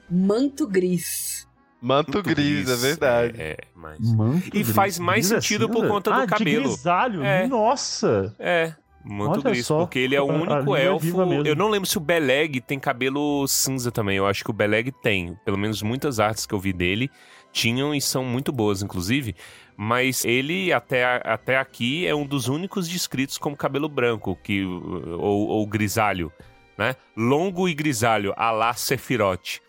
Manto 0.10 0.67
gris. 0.67 1.40
Manto 1.82 2.12
muito 2.13 2.30
gris, 2.30 2.70
é 2.70 2.76
verdade. 2.76 3.41
É, 3.41 3.44
é, 3.52 3.58
mas... 3.76 4.00
Manto 4.13 4.48
E 4.48 4.50
gris. 4.52 4.70
faz 4.72 5.00
mais 5.00 5.30
Gris 5.32 5.44
sentido 5.44 5.67
por 5.67 5.78
cinza? 5.78 5.88
conta 5.89 6.12
do 6.12 6.20
ah, 6.22 6.28
cabelo. 6.28 6.62
De 6.63 6.67
grisalho? 6.70 7.24
É. 7.24 7.48
Nossa! 7.48 8.36
É, 8.38 8.74
muito 9.04 9.32
Olha 9.32 9.41
gris, 9.41 9.65
só. 9.65 9.80
porque 9.80 9.98
ele 9.98 10.15
é 10.15 10.22
o 10.22 10.30
A- 10.30 10.34
a 10.34 10.38
único 10.38 10.76
é 10.76 10.86
elfo. 10.86 11.26
mesmo. 11.26 11.48
Eu 11.48 11.56
não 11.56 11.70
lembro 11.70 11.89
se 11.89 11.98
o 11.98 12.02
Beleg 12.02 12.62
tem 12.62 12.80
cabelo 12.80 13.48
cinza 13.48 13.91
também. 13.91 14.15
Eu 14.17 14.28
acho 14.28 14.44
que 14.44 14.52
o 14.52 14.54
Beleg 14.54 14.91
tem. 15.02 15.36
Pelo 15.44 15.58
menos 15.58 15.82
muitas 15.82 16.20
artes 16.20 16.46
que 16.46 16.54
eu 16.54 16.60
vi 16.60 16.72
dele 16.72 17.10
tinham 17.52 17.96
e 17.96 18.00
são 18.00 18.24
muito 18.24 18.52
boas, 18.52 18.84
inclusive. 18.84 19.36
Mas 19.76 20.24
ele, 20.24 20.72
até, 20.72 21.04
até 21.26 21.58
aqui, 21.58 22.06
é 22.06 22.13
um 22.13 22.28
dos 22.28 22.48
únicos 22.48 22.88
descritos 22.88 23.39
como 23.39 23.58
cabelo 23.58 23.89
branco 23.89 24.38
que, 24.44 24.63
ou, 24.63 25.48
ou 25.48 25.65
grisalho, 25.65 26.32
né? 26.78 26.96
Longo 27.17 27.67
e 27.67 27.74
grisalho, 27.74 28.32
a 28.38 28.52
la 28.52 28.74
Sephiroth. 28.76 29.60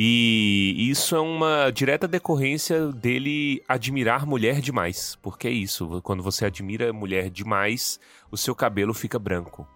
E 0.00 0.88
isso 0.88 1.16
é 1.16 1.20
uma 1.20 1.70
direta 1.70 2.06
decorrência 2.06 2.92
dele 2.92 3.60
admirar 3.66 4.24
mulher 4.24 4.60
demais. 4.60 5.18
Porque 5.20 5.48
é 5.48 5.50
isso, 5.50 6.00
quando 6.04 6.22
você 6.22 6.44
admira 6.44 6.92
mulher 6.92 7.28
demais, 7.28 7.98
o 8.30 8.36
seu 8.36 8.54
cabelo 8.54 8.94
fica 8.94 9.18
branco. 9.18 9.66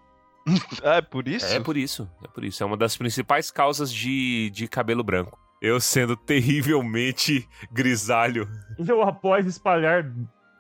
Ah, 0.85 0.99
é 0.99 1.03
por 1.03 1.27
isso? 1.27 1.47
É 1.47 1.59
por 1.59 1.77
isso, 1.77 2.09
é 2.23 2.29
por 2.29 2.45
isso. 2.45 2.63
É 2.63 2.67
uma 2.67 2.77
das 2.77 2.97
principais 2.97 3.51
causas 3.51 3.93
de, 3.93 4.49
de 4.51 4.69
cabelo 4.69 5.03
branco. 5.03 5.37
Eu 5.61 5.81
sendo 5.81 6.17
terrivelmente 6.17 7.49
grisalho. 7.73 8.49
Eu 8.79 9.03
após 9.03 9.45
espalhar 9.45 10.09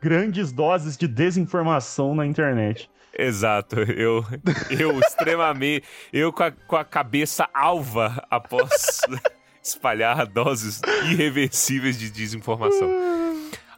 grandes 0.02 0.50
doses 0.50 0.96
de 0.96 1.06
desinformação 1.06 2.16
na 2.16 2.26
internet. 2.26 2.90
Exato, 3.16 3.78
eu, 3.78 4.24
eu 4.70 4.98
extremamente. 5.06 5.86
Eu 6.12 6.32
com 6.32 6.42
a, 6.42 6.50
com 6.50 6.76
a 6.76 6.84
cabeça 6.84 7.48
alva 7.54 8.26
após 8.28 9.00
espalhar 9.62 10.26
doses 10.28 10.80
irreversíveis 11.10 11.98
de 11.98 12.10
desinformação. 12.10 12.88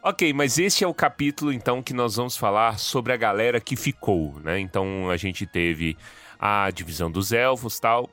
Ok, 0.01 0.31
mas 0.33 0.57
este 0.59 0.83
é 0.83 0.87
o 0.87 0.93
capítulo 0.93 1.51
então 1.51 1.81
que 1.81 1.93
nós 1.93 2.15
vamos 2.15 2.37
falar 2.37 2.77
sobre 2.77 3.11
a 3.11 3.17
galera 3.17 3.59
que 3.59 3.75
ficou, 3.75 4.39
né? 4.43 4.59
Então 4.59 5.09
a 5.09 5.17
gente 5.17 5.45
teve 5.47 5.97
a 6.39 6.69
divisão 6.69 7.09
dos 7.09 7.31
elfos 7.31 7.79
tal. 7.79 8.09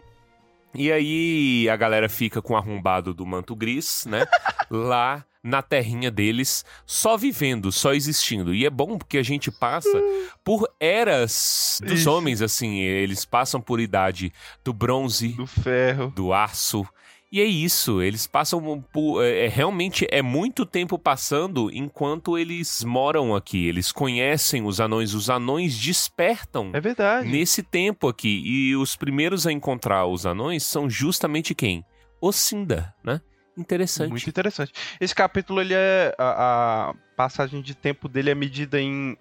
E 0.74 0.90
aí 0.90 1.68
a 1.68 1.76
galera 1.76 2.08
fica 2.08 2.40
com 2.40 2.54
o 2.54 2.56
arrombado 2.56 3.12
do 3.12 3.26
manto 3.26 3.54
gris, 3.54 4.06
né? 4.06 4.24
Lá 4.70 5.22
na 5.42 5.60
terrinha 5.60 6.10
deles, 6.10 6.64
só 6.86 7.16
vivendo, 7.16 7.70
só 7.70 7.92
existindo. 7.92 8.54
E 8.54 8.64
é 8.64 8.70
bom 8.70 8.96
porque 8.96 9.18
a 9.18 9.22
gente 9.22 9.50
passa 9.50 10.00
por 10.42 10.66
eras 10.80 11.78
dos 11.82 12.00
Isso. 12.00 12.10
homens, 12.10 12.40
assim. 12.40 12.78
Eles 12.78 13.26
passam 13.26 13.60
por 13.60 13.80
idade 13.80 14.32
do 14.64 14.72
bronze, 14.72 15.28
Do 15.34 15.46
ferro. 15.46 16.10
do 16.16 16.32
aço. 16.32 16.86
E 17.32 17.40
é 17.40 17.44
isso, 17.44 18.02
eles 18.02 18.26
passam 18.26 18.84
por. 18.92 19.24
É, 19.24 19.46
é- 19.46 19.48
realmente 19.48 20.06
é 20.10 20.20
muito 20.20 20.66
tempo 20.66 20.98
passando 20.98 21.70
enquanto 21.72 22.36
eles 22.36 22.84
moram 22.84 23.34
aqui. 23.34 23.66
Eles 23.66 23.90
conhecem 23.90 24.66
os 24.66 24.78
anões, 24.80 25.14
os 25.14 25.30
anões 25.30 25.74
despertam 25.78 26.70
É 26.74 26.80
verdade. 26.80 27.26
nesse 27.30 27.62
tempo 27.62 28.06
aqui. 28.06 28.42
E 28.44 28.76
os 28.76 28.96
primeiros 28.96 29.46
a 29.46 29.52
encontrar 29.52 30.04
os 30.06 30.26
anões 30.26 30.62
são 30.62 30.90
justamente 30.90 31.54
quem? 31.54 31.82
Ocinda, 32.20 32.94
né? 33.02 33.18
Interessante. 33.56 34.10
Muito 34.10 34.28
interessante. 34.28 34.72
Esse 35.00 35.14
capítulo, 35.14 35.60
ele 35.62 35.72
é. 35.74 36.14
A, 36.18 36.90
a 36.90 36.94
passagem 37.16 37.62
de 37.62 37.74
tempo 37.74 38.08
dele 38.10 38.28
é 38.30 38.34
medida 38.34 38.78
em 38.78 39.16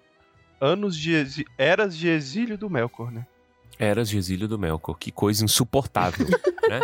anos 0.60 0.96
de 0.98 1.14
exi- 1.14 1.46
eras 1.56 1.96
de 1.96 2.08
exílio 2.08 2.58
do 2.58 2.68
Melkor, 2.68 3.10
né? 3.10 3.26
Eras 3.78 4.08
de 4.10 4.18
exílio 4.18 4.46
do 4.46 4.58
Melkor. 4.58 4.98
Que 4.98 5.10
coisa 5.10 5.42
insuportável, 5.44 6.26
né? 6.68 6.80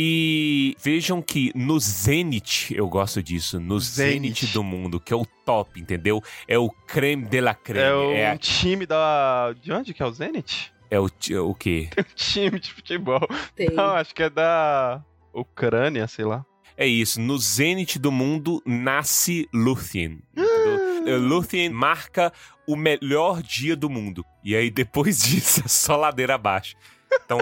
E 0.00 0.76
vejam 0.80 1.20
que 1.20 1.50
no 1.56 1.80
Zenith, 1.80 2.70
eu 2.70 2.88
gosto 2.88 3.20
disso, 3.20 3.58
no 3.58 3.80
Zenith. 3.80 4.36
Zenith 4.36 4.52
do 4.52 4.62
mundo, 4.62 5.00
que 5.00 5.12
é 5.12 5.16
o 5.16 5.26
top, 5.44 5.80
entendeu? 5.80 6.22
É 6.46 6.56
o 6.56 6.70
creme 6.70 7.24
de 7.26 7.40
la 7.40 7.52
creme. 7.52 7.84
É 7.84 7.92
o 7.92 8.12
É, 8.12 8.32
um 8.32 8.36
time 8.36 8.86
da. 8.86 9.52
De 9.60 9.72
onde 9.72 9.92
que 9.92 10.00
é 10.00 10.06
o 10.06 10.12
Zenit? 10.12 10.72
é 10.88 11.00
o, 11.00 11.10
o 11.44 11.54
quê? 11.54 11.88
Um 11.98 12.14
time 12.14 12.60
de 12.60 12.72
futebol. 12.72 13.26
Tem. 13.56 13.70
Não, 13.70 13.86
acho 13.96 14.14
que 14.14 14.22
é 14.22 14.30
da 14.30 15.02
Ucrânia, 15.34 16.06
sei 16.06 16.24
lá. 16.24 16.46
É 16.76 16.86
isso, 16.86 17.20
no 17.20 17.36
Zenith 17.36 17.98
do 17.98 18.12
mundo 18.12 18.62
nasce 18.64 19.48
Luthien. 19.52 20.20
entendeu? 20.30 21.08
É, 21.12 21.16
Luthien 21.16 21.70
marca 21.70 22.32
o 22.68 22.76
melhor 22.76 23.42
dia 23.42 23.74
do 23.74 23.90
mundo. 23.90 24.24
E 24.44 24.54
aí 24.54 24.70
depois 24.70 25.18
disso 25.26 25.62
é 25.64 25.68
só 25.68 25.96
ladeira 25.96 26.36
abaixo. 26.36 26.76
Então, 27.24 27.38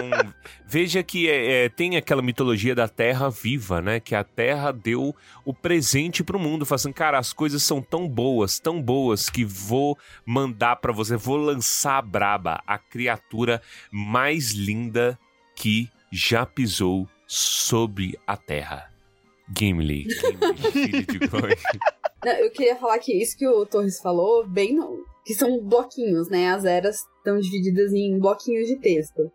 veja 0.65 1.01
que 1.03 1.29
é, 1.29 1.65
é, 1.65 1.69
tem 1.69 1.95
aquela 1.97 2.21
mitologia 2.21 2.75
da 2.75 2.87
Terra 2.87 3.29
viva, 3.29 3.81
né? 3.81 3.99
Que 3.99 4.15
a 4.15 4.23
Terra 4.23 4.71
deu 4.71 5.15
o 5.45 5.53
presente 5.53 6.23
pro 6.23 6.39
mundo. 6.39 6.65
Fala 6.65 6.75
assim, 6.75 6.91
cara, 6.91 7.17
as 7.17 7.31
coisas 7.31 7.63
são 7.63 7.81
tão 7.81 8.07
boas, 8.07 8.59
tão 8.59 8.81
boas, 8.81 9.29
que 9.29 9.45
vou 9.45 9.97
mandar 10.25 10.75
pra 10.77 10.91
você, 10.91 11.15
vou 11.15 11.37
lançar 11.37 11.97
a 11.97 12.01
Braba, 12.01 12.61
a 12.67 12.77
criatura 12.77 13.61
mais 13.91 14.51
linda 14.51 15.17
que 15.55 15.89
já 16.11 16.45
pisou 16.45 17.07
sobre 17.25 18.17
a 18.25 18.35
Terra. 18.37 18.91
Gimli, 19.57 20.05
Gimli, 20.11 20.71
filho 20.71 21.05
de 21.05 21.19
Goy. 21.27 21.55
Não, 22.25 22.31
eu 22.33 22.51
queria 22.51 22.75
falar 22.75 22.99
que 22.99 23.13
isso 23.13 23.37
que 23.37 23.47
o 23.47 23.65
Torres 23.65 23.99
falou, 23.99 24.45
bem 24.45 24.75
no- 24.75 25.05
que 25.25 25.33
são 25.33 25.61
bloquinhos, 25.61 26.29
né? 26.29 26.49
As 26.49 26.65
eras 26.65 26.97
estão 27.17 27.39
divididas 27.39 27.93
em 27.93 28.17
bloquinhos 28.19 28.67
de 28.67 28.75
texto. 28.77 29.31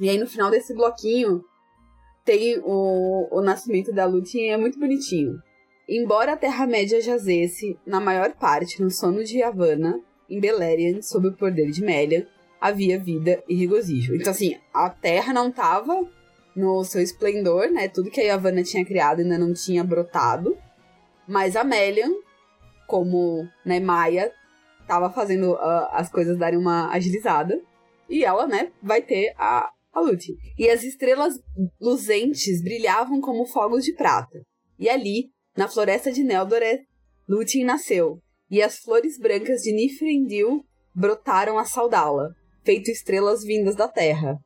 E 0.00 0.08
aí 0.08 0.18
no 0.18 0.26
final 0.26 0.50
desse 0.50 0.74
bloquinho 0.74 1.42
tem 2.24 2.60
o, 2.62 3.28
o 3.30 3.40
nascimento 3.40 3.92
da 3.92 4.04
Lúthien 4.04 4.48
e 4.48 4.50
é 4.50 4.56
muito 4.56 4.78
bonitinho. 4.78 5.38
Embora 5.88 6.32
a 6.32 6.36
Terra-média 6.36 7.00
jazesse, 7.00 7.78
na 7.86 7.98
maior 7.98 8.32
parte, 8.32 8.82
no 8.82 8.90
sono 8.90 9.24
de 9.24 9.38
Yavanna, 9.38 9.98
em 10.28 10.38
Beleriand, 10.38 11.00
sob 11.00 11.28
o 11.28 11.36
poder 11.36 11.70
de 11.70 11.82
Melian, 11.82 12.26
havia 12.60 12.98
vida 12.98 13.42
e 13.48 13.54
regozijo. 13.54 14.14
Então, 14.14 14.30
assim, 14.30 14.58
a 14.74 14.90
Terra 14.90 15.32
não 15.32 15.50
tava 15.50 16.06
no 16.54 16.84
seu 16.84 17.00
esplendor, 17.00 17.70
né? 17.70 17.88
Tudo 17.88 18.10
que 18.10 18.20
a 18.20 18.24
Yavanna 18.24 18.62
tinha 18.62 18.84
criado 18.84 19.20
ainda 19.20 19.38
não 19.38 19.54
tinha 19.54 19.82
brotado. 19.82 20.58
Mas 21.26 21.56
a 21.56 21.64
Melian, 21.64 22.10
como 22.86 23.48
né, 23.64 23.80
Maia, 23.80 24.30
tava 24.86 25.08
fazendo 25.08 25.54
ah, 25.54 25.90
as 25.92 26.10
coisas 26.10 26.36
darem 26.36 26.58
uma 26.58 26.90
agilizada. 26.90 27.58
E 28.10 28.24
ela, 28.24 28.46
né, 28.46 28.72
vai 28.82 29.00
ter 29.00 29.34
a, 29.38 29.70
E 30.58 30.68
as 30.68 30.82
estrelas 30.82 31.34
luzentes 31.80 32.62
brilhavam 32.62 33.20
como 33.20 33.46
fogos 33.46 33.84
de 33.84 33.94
prata. 33.94 34.40
E 34.78 34.88
ali, 34.88 35.30
na 35.56 35.68
floresta 35.68 36.12
de 36.12 36.22
Neldoreth, 36.22 36.82
Lúthien 37.28 37.64
nasceu. 37.64 38.20
E 38.50 38.62
as 38.62 38.78
flores 38.78 39.18
brancas 39.18 39.60
de 39.60 39.72
Nifrendil 39.72 40.64
brotaram 40.94 41.58
a 41.58 41.64
saudá-la, 41.64 42.30
feito 42.64 42.90
estrelas 42.90 43.42
vindas 43.42 43.76
da 43.76 43.86
terra. 43.86 44.38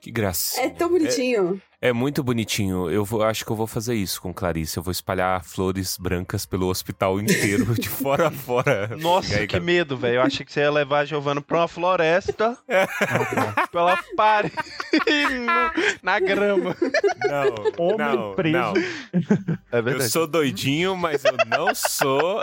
Que 0.00 0.10
gracinha. 0.10 0.66
É 0.66 0.70
tão 0.70 0.88
bonitinho. 0.88 1.60
É 1.84 1.92
muito 1.92 2.22
bonitinho. 2.22 2.88
Eu 2.88 3.04
vou- 3.04 3.24
acho 3.24 3.44
que 3.44 3.50
eu 3.50 3.56
vou 3.56 3.66
fazer 3.66 3.94
isso 3.96 4.22
com 4.22 4.32
Clarice. 4.32 4.76
Eu 4.76 4.84
vou 4.84 4.92
espalhar 4.92 5.42
flores 5.44 5.98
brancas 5.98 6.46
pelo 6.46 6.68
hospital 6.68 7.18
inteiro, 7.20 7.74
de 7.74 7.88
fora 7.88 8.28
a 8.28 8.30
fora. 8.30 8.96
Nossa, 9.00 9.34
aí, 9.34 9.40
que 9.48 9.54
cara? 9.54 9.64
medo, 9.64 9.96
velho. 9.96 10.14
Eu 10.16 10.22
achei 10.22 10.46
que 10.46 10.52
você 10.52 10.60
ia 10.60 10.70
levar 10.70 11.00
a 11.00 11.04
Giovanna 11.04 11.40
pra 11.42 11.58
uma 11.58 11.66
floresta 11.68 12.56
pra 13.72 13.80
ela 13.80 13.98
pare 14.16 14.52
no- 14.52 15.72
na 16.04 16.20
grama. 16.20 16.76
Não, 17.28 17.86
Homem 17.86 17.98
não, 18.16 18.34
preso. 18.34 18.56
não. 18.58 18.74
É 19.72 19.78
Eu 19.92 20.00
sou 20.02 20.26
doidinho, 20.28 20.96
mas 20.96 21.24
eu 21.24 21.34
não 21.48 21.74
sou 21.74 22.42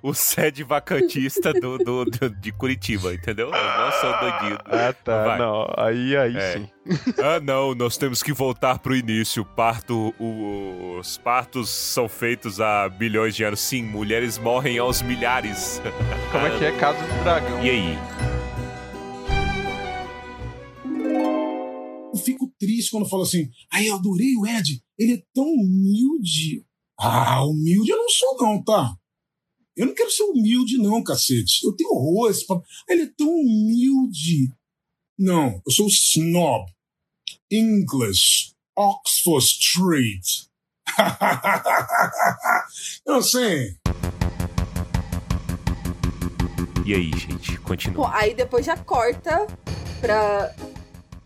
o 0.00 0.14
sede 0.14 0.62
vacantista 0.62 1.52
do, 1.52 1.76
do- 1.76 2.04
do- 2.04 2.30
de 2.30 2.52
Curitiba, 2.52 3.12
entendeu? 3.12 3.46
Eu 3.48 3.52
não 3.52 3.92
sou 4.00 4.16
doidinho. 4.20 4.58
Ah, 4.64 4.92
tá. 4.92 5.24
Vai. 5.24 5.38
Não, 5.38 5.66
aí, 5.76 6.16
aí 6.16 6.36
É. 6.36 6.52
sim. 6.52 6.68
Ah, 7.18 7.38
não, 7.40 7.74
nós 7.74 7.96
temos 7.96 8.22
que 8.22 8.32
voltar 8.32 8.78
pro 8.78 8.96
início. 8.96 9.44
Parto, 9.44 10.14
o- 10.18 10.98
os 10.98 11.16
partos 11.18 11.68
são 11.70 12.08
feitos 12.08 12.60
há 12.60 12.88
bilhões 12.88 13.34
de 13.34 13.44
anos. 13.44 13.60
Sim, 13.60 13.82
mulheres 13.82 14.38
morrem 14.38 14.78
aos 14.78 15.00
milhares. 15.02 15.80
Como 16.32 16.46
é 16.46 16.58
que 16.58 16.64
é 16.64 16.76
Casa 16.78 16.98
do 17.00 17.22
Dragão? 17.24 17.64
E 17.64 17.70
aí? 17.70 17.98
Eu 22.12 22.18
fico 22.18 22.52
triste 22.58 22.90
quando 22.90 23.08
falo 23.08 23.22
assim, 23.22 23.48
ai, 23.72 23.88
eu 23.88 23.94
adorei 23.94 24.34
o 24.36 24.46
Ed, 24.46 24.82
ele 24.98 25.14
é 25.14 25.22
tão 25.32 25.44
humilde. 25.46 26.64
Ah, 26.98 27.44
humilde 27.46 27.90
eu 27.90 27.96
não 27.96 28.08
sou 28.08 28.36
não, 28.40 28.62
tá? 28.62 28.94
Eu 29.76 29.86
não 29.86 29.94
quero 29.94 30.10
ser 30.10 30.24
humilde 30.24 30.76
não, 30.76 31.02
cacete. 31.02 31.64
Eu 31.64 31.72
tenho 31.74 31.90
horror 31.90 32.30
esse 32.30 32.44
papo. 32.46 32.62
Ele 32.88 33.02
é 33.02 33.10
tão 33.16 33.28
humilde. 33.28 34.48
Não, 35.18 35.62
eu 35.66 35.72
sou 35.72 35.86
snob. 35.86 36.64
English. 37.50 38.52
Oxford 38.76 39.44
Street. 39.44 40.26
eu 43.06 43.22
sei. 43.22 43.76
E 46.86 46.94
aí, 46.94 47.10
gente? 47.16 47.58
Continua. 47.58 48.10
aí 48.14 48.34
depois 48.34 48.64
já 48.66 48.76
corta 48.76 49.46
pra 50.00 50.54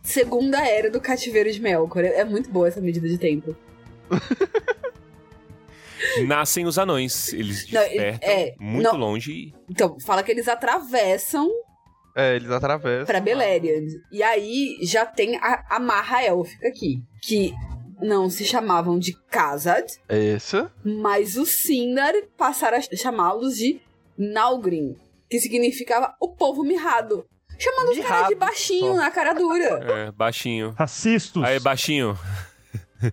segunda 0.02 0.58
era 0.66 0.90
do 0.90 1.00
cativeiro 1.00 1.50
de 1.50 1.60
Melkor. 1.60 2.04
É 2.04 2.20
é 2.20 2.24
muito 2.24 2.50
boa 2.50 2.68
essa 2.68 2.80
medida 2.80 3.08
de 3.08 3.18
tempo. 3.18 3.56
Nascem 6.26 6.66
os 6.66 6.78
anões. 6.78 7.32
Eles 7.32 7.70
Não, 7.70 7.80
despertam 7.80 8.30
é, 8.30 8.54
muito 8.58 8.92
não. 8.92 8.98
longe. 8.98 9.54
Então, 9.68 9.98
fala 10.00 10.22
que 10.22 10.30
eles 10.30 10.48
atravessam 10.48 11.50
É, 12.14 12.36
eles 12.36 12.50
atravessam. 12.50 13.06
pra 13.06 13.20
Beleriand. 13.20 13.88
E 14.12 14.22
aí 14.22 14.76
já 14.82 15.04
tem 15.04 15.36
a, 15.36 15.64
a 15.70 15.78
marra 15.80 16.22
élfica 16.22 16.68
aqui. 16.68 17.02
Que 17.22 17.52
não 18.00 18.28
se 18.30 18.44
chamavam 18.44 18.98
de 18.98 19.14
Khazad, 19.30 19.84
Essa. 20.08 20.70
mas 20.84 21.36
os 21.36 21.50
Sindar 21.50 22.12
passaram 22.36 22.78
a 22.78 22.96
chamá-los 22.96 23.56
de 23.56 23.80
Nalgrim. 24.16 24.96
Que 25.28 25.40
significava 25.40 26.14
o 26.20 26.28
povo 26.28 26.62
mirrado. 26.62 27.24
Chamando 27.58 27.90
os 27.90 27.96
caras 27.98 28.10
Mirrado, 28.10 28.28
de 28.30 28.34
baixinho, 28.34 28.94
só. 28.94 28.96
na 28.96 29.10
cara 29.12 29.32
dura. 29.32 29.64
É, 29.84 30.10
baixinho. 30.12 30.74
Racistas. 30.76 31.42
Aí, 31.42 31.58
baixinho. 31.60 32.18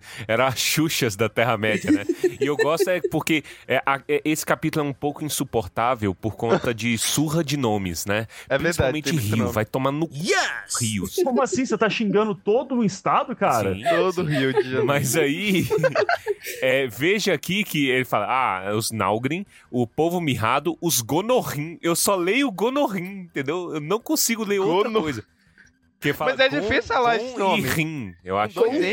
Era 0.28 0.46
as 0.48 0.58
Xuxas 0.60 1.16
da 1.16 1.28
Terra-média, 1.28 1.90
né? 1.90 2.04
E 2.40 2.46
eu 2.46 2.56
gosto 2.56 2.88
é 2.88 3.00
porque 3.10 3.42
é, 3.66 3.82
a- 3.84 4.00
é, 4.08 4.20
esse 4.24 4.44
capítulo 4.44 4.84
é 4.86 4.88
um 4.88 4.92
pouco 4.92 5.24
insuportável 5.24 6.14
por 6.14 6.34
conta 6.36 6.72
de 6.74 6.96
surra 6.98 7.42
de 7.44 7.56
nomes, 7.56 8.06
né? 8.06 8.26
É 8.48 8.58
verdade. 8.58 8.62
Principalmente 8.62 9.04
tem 9.04 9.14
muito 9.14 9.34
Rio. 9.36 9.52
Vai 9.52 9.64
tomar 9.64 9.92
no 9.92 10.06
Rios. 10.06 11.16
Como 11.24 11.42
assim? 11.42 11.64
Você 11.64 11.76
tá 11.78 11.88
xingando 11.90 12.34
todo 12.34 12.74
um 12.74 12.82
estado, 12.84 13.34
cara? 13.36 13.74
Sim. 13.74 13.82
Todo 13.88 14.22
Rio 14.22 14.52
de 14.52 14.62
Janeiro. 14.62 14.86
Mas 14.86 15.16
aí, 15.16 15.66
é, 16.60 16.86
veja 16.86 17.32
aqui 17.34 17.64
que 17.64 17.88
ele 17.88 18.04
fala: 18.04 18.26
ah, 18.28 18.74
os 18.74 18.90
Nalgrim, 18.90 19.44
o 19.70 19.86
povo 19.86 20.20
mirrado, 20.20 20.76
os 20.80 21.00
Gonorrim. 21.00 21.78
Eu 21.82 21.94
só 21.96 22.14
leio 22.16 22.50
Gonorrim, 22.50 23.20
entendeu? 23.22 23.74
Eu 23.74 23.80
não 23.80 24.00
consigo 24.00 24.44
ler 24.44 24.60
outra 24.60 24.88
Gono- 24.88 25.02
coisa. 25.02 25.24
Porque 25.98 26.12
fala 26.12 26.32
Mas 26.32 26.40
é 26.40 26.48
Gon- 26.48 26.60
difícil 26.60 26.82
falar 26.82 27.16
Gon 27.18 27.24
esse 27.24 27.38
nome. 27.38 27.62
E 27.62 27.66
rim, 27.66 28.14
eu 28.24 28.36
acho. 28.38 28.54
Com 28.60 28.68
que 28.70 28.76
é. 28.76 28.92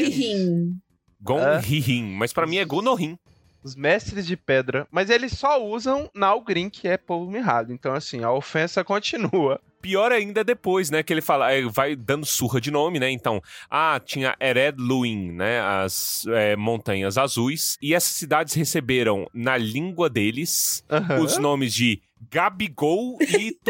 E's. 1.19 1.65
rim. 1.65 2.13
Gon 2.13 2.15
É. 2.15 2.17
Mas 2.17 2.33
pra 2.33 2.45
mim 2.47 2.57
é 2.57 2.65
Gonorrim. 2.65 3.17
Os 3.61 3.75
mestres 3.75 4.25
de 4.25 4.37
pedra. 4.37 4.87
Mas 4.89 5.09
eles 5.09 5.33
só 5.33 5.61
usam 5.61 6.09
Nalgrim, 6.15 6.69
que 6.69 6.87
é 6.87 6.97
povo 6.97 7.29
mirrado. 7.29 7.73
Então, 7.73 7.93
assim, 7.93 8.23
a 8.23 8.31
ofensa 8.31 8.83
continua. 8.85 9.59
Pior 9.81 10.11
ainda 10.11 10.41
é 10.41 10.43
depois, 10.43 10.89
né? 10.89 11.03
Que 11.03 11.13
ele 11.13 11.21
fala, 11.21 11.51
é, 11.51 11.61
vai 11.63 11.95
dando 11.95 12.25
surra 12.25 12.59
de 12.59 12.71
nome, 12.71 12.99
né? 12.99 13.09
Então, 13.09 13.41
ah, 13.69 13.99
tinha 14.03 14.35
Ered 14.39 14.77
Luin, 14.79 15.31
né? 15.31 15.61
As 15.61 16.25
é, 16.27 16.55
montanhas 16.55 17.17
azuis. 17.17 17.77
E 17.81 17.93
essas 17.93 18.15
cidades 18.15 18.53
receberam, 18.53 19.27
na 19.33 19.57
língua 19.57 20.09
deles, 20.09 20.83
os 21.21 21.37
nomes 21.37 21.73
de 21.73 22.01
Gabigol 22.29 23.17
e 23.21 23.53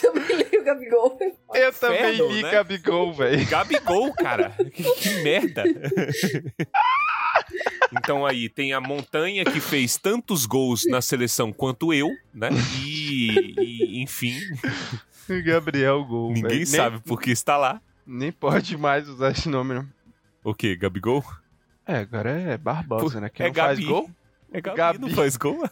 também 0.00 0.36
leio 0.36 0.53
o 0.64 0.74
Gabigol. 0.74 1.18
Eu 1.54 1.72
também 1.72 2.16
li 2.16 2.42
né? 2.42 2.50
Gabigol, 2.50 3.12
velho. 3.12 3.46
Gabigol, 3.46 4.12
cara. 4.14 4.50
Que, 4.50 4.82
que 4.94 5.22
merda. 5.22 5.64
Então 7.92 8.24
aí 8.24 8.48
tem 8.48 8.72
a 8.72 8.80
montanha 8.80 9.44
que 9.44 9.60
fez 9.60 9.96
tantos 9.96 10.46
gols 10.46 10.84
na 10.86 11.02
seleção 11.02 11.52
quanto 11.52 11.92
eu, 11.92 12.08
né? 12.32 12.48
E, 12.82 13.54
e, 13.60 14.02
enfim, 14.02 14.38
Gabriel 15.44 16.04
Gol. 16.04 16.32
ninguém. 16.32 16.58
Nem- 16.58 16.66
sabe 16.66 17.00
por 17.00 17.20
que 17.20 17.30
está 17.30 17.56
lá. 17.56 17.80
Nem 18.06 18.32
pode 18.32 18.76
mais 18.76 19.08
usar 19.08 19.30
esse 19.32 19.48
nome, 19.48 19.74
não. 19.74 19.86
O 20.42 20.54
que, 20.54 20.76
Gabigol? 20.76 21.24
É, 21.86 21.98
agora 21.98 22.30
é 22.30 22.56
Barbosa, 22.56 23.20
né? 23.20 23.28
Quem 23.28 23.46
é 23.46 23.48
não 23.48 23.54
faz 23.54 23.78
Gabi. 23.78 23.84
gol. 23.90 24.10
É 24.52 24.60
Gabi, 24.60 24.76
Gabi. 24.76 24.98
não 25.00 25.10
faz 25.10 25.36
gol? 25.36 25.58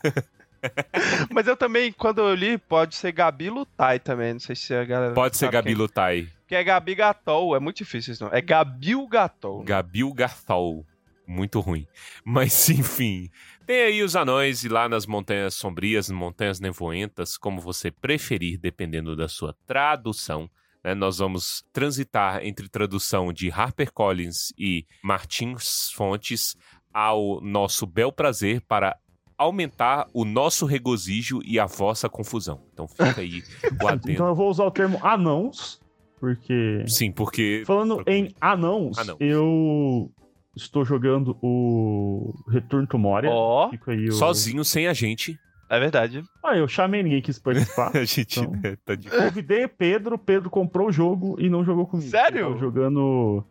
Mas 1.31 1.47
eu 1.47 1.57
também, 1.57 1.93
quando 1.93 2.21
eu 2.21 2.35
li, 2.35 2.57
pode 2.59 2.95
ser 2.95 3.13
Gabi 3.13 3.51
Lutai 3.51 3.99
também. 3.99 4.33
Não 4.35 4.41
sei 4.41 4.55
se 4.57 4.75
a 4.75 4.85
galera. 4.85 5.15
Pode 5.15 5.37
ser 5.37 5.51
Gabi 5.51 5.71
quem- 5.71 5.77
Lutai. 5.77 6.29
Que 6.47 6.55
é 6.55 6.63
Gabi 6.65 6.95
Gatol. 6.95 7.57
É 7.57 7.61
muito 7.61 7.79
difícil 7.79 8.13
isso, 8.13 8.25
não. 8.25 8.33
É 8.33 8.41
Gabil 8.41 9.07
Gatol. 9.07 9.63
Gabil 9.65 10.13
Garthol. 10.13 10.87
Muito 11.27 11.61
ruim. 11.61 11.87
Mas, 12.25 12.69
enfim. 12.71 13.31
Tem 13.67 13.83
aí 13.83 14.03
os 14.03 14.17
anões 14.17 14.65
e 14.65 14.69
lá 14.69 14.89
nas 14.89 15.07
montanhas 15.07 15.55
sombrias, 15.55 16.11
montanhas 16.11 16.59
nevoentas, 16.61 17.37
como 17.39 17.61
você 17.61 17.91
preferir, 17.91 18.59
dependendo 18.59 19.15
da 19.17 19.29
sua 19.29 19.55
tradução. 19.67 20.51
né? 20.85 20.95
Nós 20.95 21.19
vamos 21.19 21.65
transitar 21.73 22.45
entre 22.45 22.69
tradução 22.69 23.33
de 23.33 23.51
HarperCollins 23.51 24.53
e 24.59 24.85
Martins 25.03 25.91
Fontes 25.93 26.57
ao 26.93 27.41
nosso 27.41 27.87
bel 27.87 28.13
prazer 28.13 28.61
para 28.63 28.97
aumentar 29.43 30.09
o 30.13 30.25
nosso 30.25 30.67
regozijo 30.67 31.41
e 31.45 31.59
a 31.59 31.67
vossa 31.67 32.09
confusão. 32.09 32.61
Então 32.73 32.87
fica 32.89 33.21
aí 33.21 33.43
o 33.83 33.89
adendo. 33.89 34.11
Então 34.13 34.27
eu 34.29 34.35
vou 34.35 34.51
usar 34.51 34.65
o 34.65 34.71
termo 34.71 34.99
anãos, 35.03 35.81
porque. 36.19 36.85
Sim, 36.87 37.13
porque 37.13 37.63
Falando 37.67 38.03
em 38.07 38.35
anãos, 38.41 38.99
Anãos. 38.99 39.19
eu 39.21 40.11
estou 40.57 40.85
jogando 40.85 41.37
o 41.43 42.35
Return 42.49 42.87
to 42.87 42.99
Moria. 42.99 43.31
Ó, 43.31 43.71
aí 43.87 44.09
o... 44.09 44.13
sozinho, 44.13 44.65
sem 44.65 44.87
a 44.87 44.93
gente, 44.93 45.39
é 45.73 45.81
verdade. 45.81 46.23
Ah, 46.45 46.55
eu 46.55 46.69
chamei, 46.69 47.03
ninguém 47.03 47.23
quis 47.23 47.39
participar. 47.39 47.91
a 47.97 48.05
gente 48.05 48.39
Então. 48.41 48.53
né, 48.53 48.77
tá 48.85 48.95
de 48.95 49.09
Convidei 49.09 49.67
Pedro, 49.67 50.19
Pedro 50.19 50.51
comprou 50.51 50.89
o 50.89 50.93
jogo 50.93 51.37
e 51.41 51.49
não 51.49 51.65
jogou 51.65 51.87
comigo. 51.87 52.11
Sério? 52.11 52.49
Tava 52.49 52.59
jogando. 52.59 53.43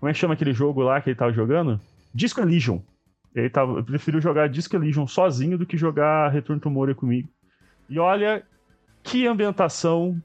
Como 0.00 0.10
é 0.10 0.12
que 0.12 0.18
chama 0.18 0.34
aquele 0.34 0.52
jogo 0.52 0.82
lá 0.82 1.00
que 1.00 1.10
ele 1.10 1.16
tava 1.16 1.32
jogando? 1.32 1.80
Disco 2.12 2.40
Elysium. 2.40 2.82
Ele 3.34 3.48
tava... 3.50 3.72
ele 3.74 3.82
preferiu 3.84 4.20
jogar 4.20 4.48
Disco 4.48 4.74
Elysium 4.76 5.06
sozinho 5.06 5.56
do 5.58 5.64
que 5.66 5.76
jogar 5.76 6.28
Return 6.30 6.60
to 6.60 6.70
Moria 6.70 6.94
comigo. 6.94 7.28
E 7.88 7.98
olha 7.98 8.42
que 9.02 9.26
ambientação 9.26 10.20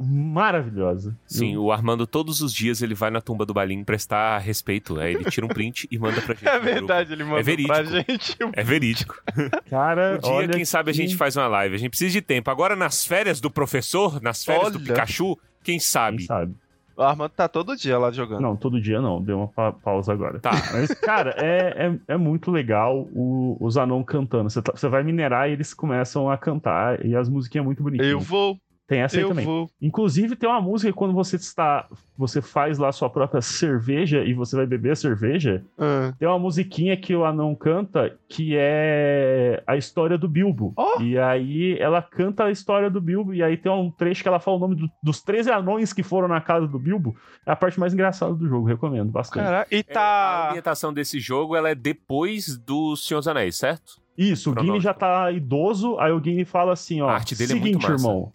maravilhosa. 0.00 1.16
Sim, 1.26 1.54
Eu- 1.54 1.64
o 1.64 1.72
Armando 1.72 2.06
todos 2.06 2.40
os 2.40 2.52
dias 2.52 2.82
ele 2.82 2.94
vai 2.94 3.10
na 3.10 3.20
tumba 3.20 3.44
do 3.44 3.52
Balim 3.54 3.82
prestar 3.84 4.38
respeito. 4.38 4.98
Aí 4.98 5.14
ele 5.14 5.24
tira 5.24 5.44
um 5.46 5.48
print 5.48 5.88
e 5.90 5.98
manda 5.98 6.20
pra 6.22 6.34
gente. 6.36 6.48
É 6.48 6.58
verdade, 6.58 7.12
ele 7.12 7.24
mandou 7.24 7.42
verídico. 7.42 7.74
pra 7.74 7.84
gente. 7.84 8.36
É 8.52 8.62
verídico. 8.62 9.22
Cara, 9.68 10.16
Um 10.16 10.18
dia, 10.20 10.30
olha 10.32 10.48
quem 10.48 10.64
sabe, 10.64 10.90
a 10.90 10.94
que- 10.94 10.98
gente 11.00 11.16
faz 11.16 11.36
uma 11.36 11.46
live. 11.48 11.74
A 11.74 11.78
gente 11.78 11.90
precisa 11.90 12.12
de 12.12 12.22
tempo. 12.22 12.50
Agora, 12.50 12.76
nas 12.76 13.04
férias 13.04 13.40
do 13.40 13.50
professor, 13.50 14.20
nas 14.22 14.44
férias 14.44 14.72
do 14.72 14.78
Olha. 14.78 14.86
Pikachu, 14.86 15.36
quem 15.62 15.78
sabe? 15.80 16.18
Quem 16.18 16.26
sabe? 16.26 16.54
O 16.98 17.02
Armando 17.02 17.30
tá 17.30 17.46
todo 17.46 17.76
dia 17.76 17.96
lá 17.96 18.10
jogando. 18.10 18.40
Não, 18.40 18.56
todo 18.56 18.80
dia 18.80 19.00
não, 19.00 19.22
deu 19.22 19.38
uma 19.38 19.46
pa- 19.46 19.70
pausa 19.72 20.12
agora. 20.12 20.40
Tá. 20.40 20.50
Mas, 20.74 20.92
cara, 20.94 21.32
é, 21.38 21.86
é, 21.86 22.14
é 22.14 22.16
muito 22.16 22.50
legal 22.50 23.06
o- 23.12 23.56
os 23.60 23.76
anão 23.76 24.02
cantando. 24.02 24.50
Você, 24.50 24.60
tá- 24.60 24.72
você 24.74 24.88
vai 24.88 25.04
minerar 25.04 25.48
e 25.48 25.52
eles 25.52 25.72
começam 25.72 26.28
a 26.28 26.36
cantar 26.36 27.06
e 27.06 27.14
as 27.14 27.28
musiquinhas 27.28 27.64
muito 27.64 27.84
bonitinhas. 27.84 28.10
Eu 28.10 28.18
vou, 28.18 28.58
Tem 28.88 29.00
essa 29.02 29.16
aí 29.18 29.22
eu 29.22 29.28
também. 29.28 29.44
vou. 29.44 29.68
Inclusive, 29.82 30.34
tem 30.34 30.48
uma 30.48 30.62
música 30.62 30.90
que 30.90 30.96
quando 30.98 31.12
você 31.12 31.36
está. 31.36 31.86
Você 32.16 32.40
faz 32.40 32.78
lá 32.78 32.90
sua 32.90 33.10
própria 33.10 33.40
cerveja 33.42 34.24
e 34.24 34.32
você 34.32 34.56
vai 34.56 34.66
beber 34.66 34.92
a 34.92 34.96
cerveja. 34.96 35.62
Ah, 35.78 36.12
Tem 36.18 36.26
uma 36.26 36.38
musiquinha 36.38 36.96
que 36.96 37.14
o 37.14 37.24
anão 37.24 37.54
canta 37.54 38.16
que 38.28 38.56
é 38.56 39.62
a 39.66 39.76
história 39.76 40.16
do 40.18 40.26
Bilbo. 40.26 40.72
Ó. 40.76 41.00
E 41.02 41.18
aí 41.18 41.76
ela 41.78 42.00
canta 42.02 42.44
a 42.44 42.50
história 42.50 42.88
do 42.90 43.00
Bilbo. 43.00 43.34
E 43.34 43.42
aí 43.42 43.56
tem 43.56 43.70
um 43.70 43.90
trecho 43.90 44.22
que 44.22 44.28
ela 44.28 44.40
fala 44.40 44.56
o 44.56 44.60
nome 44.60 44.74
do- 44.74 44.90
dos 45.02 45.22
13 45.22 45.50
anões 45.50 45.92
que 45.92 46.02
foram 46.02 46.26
na 46.26 46.40
casa 46.40 46.66
do 46.66 46.78
Bilbo. 46.78 47.14
É 47.46 47.52
a 47.52 47.56
parte 47.56 47.78
mais 47.78 47.92
engraçada 47.92 48.34
do 48.34 48.48
jogo, 48.48 48.66
recomendo 48.66 49.10
bastante. 49.12 49.44
Caraca, 49.44 49.68
e 49.74 49.78
É, 49.86 49.90
a 49.90 49.94
tá. 49.94 50.48
ambientação 50.48 50.92
desse 50.92 51.20
jogo 51.20 51.54
ela 51.54 51.68
é 51.70 51.74
depois 51.74 52.56
do 52.58 52.96
Senhor 52.96 53.20
dos 53.20 53.28
Anéis, 53.28 53.56
certo? 53.56 54.00
Isso, 54.16 54.50
o 54.50 54.54
Guine 54.54 54.80
já 54.80 54.92
tá 54.92 55.30
idoso, 55.30 55.96
aí 56.00 56.10
o 56.10 56.18
Guine 56.18 56.44
fala 56.44 56.72
assim, 56.72 57.00
ó. 57.00 57.08
A 57.08 57.14
arte 57.14 57.36
dele 57.36 57.52
é 57.52 57.54
seguinte, 57.54 57.72
muito 57.74 57.88
massa." 57.92 58.04
irmão. 58.08 58.32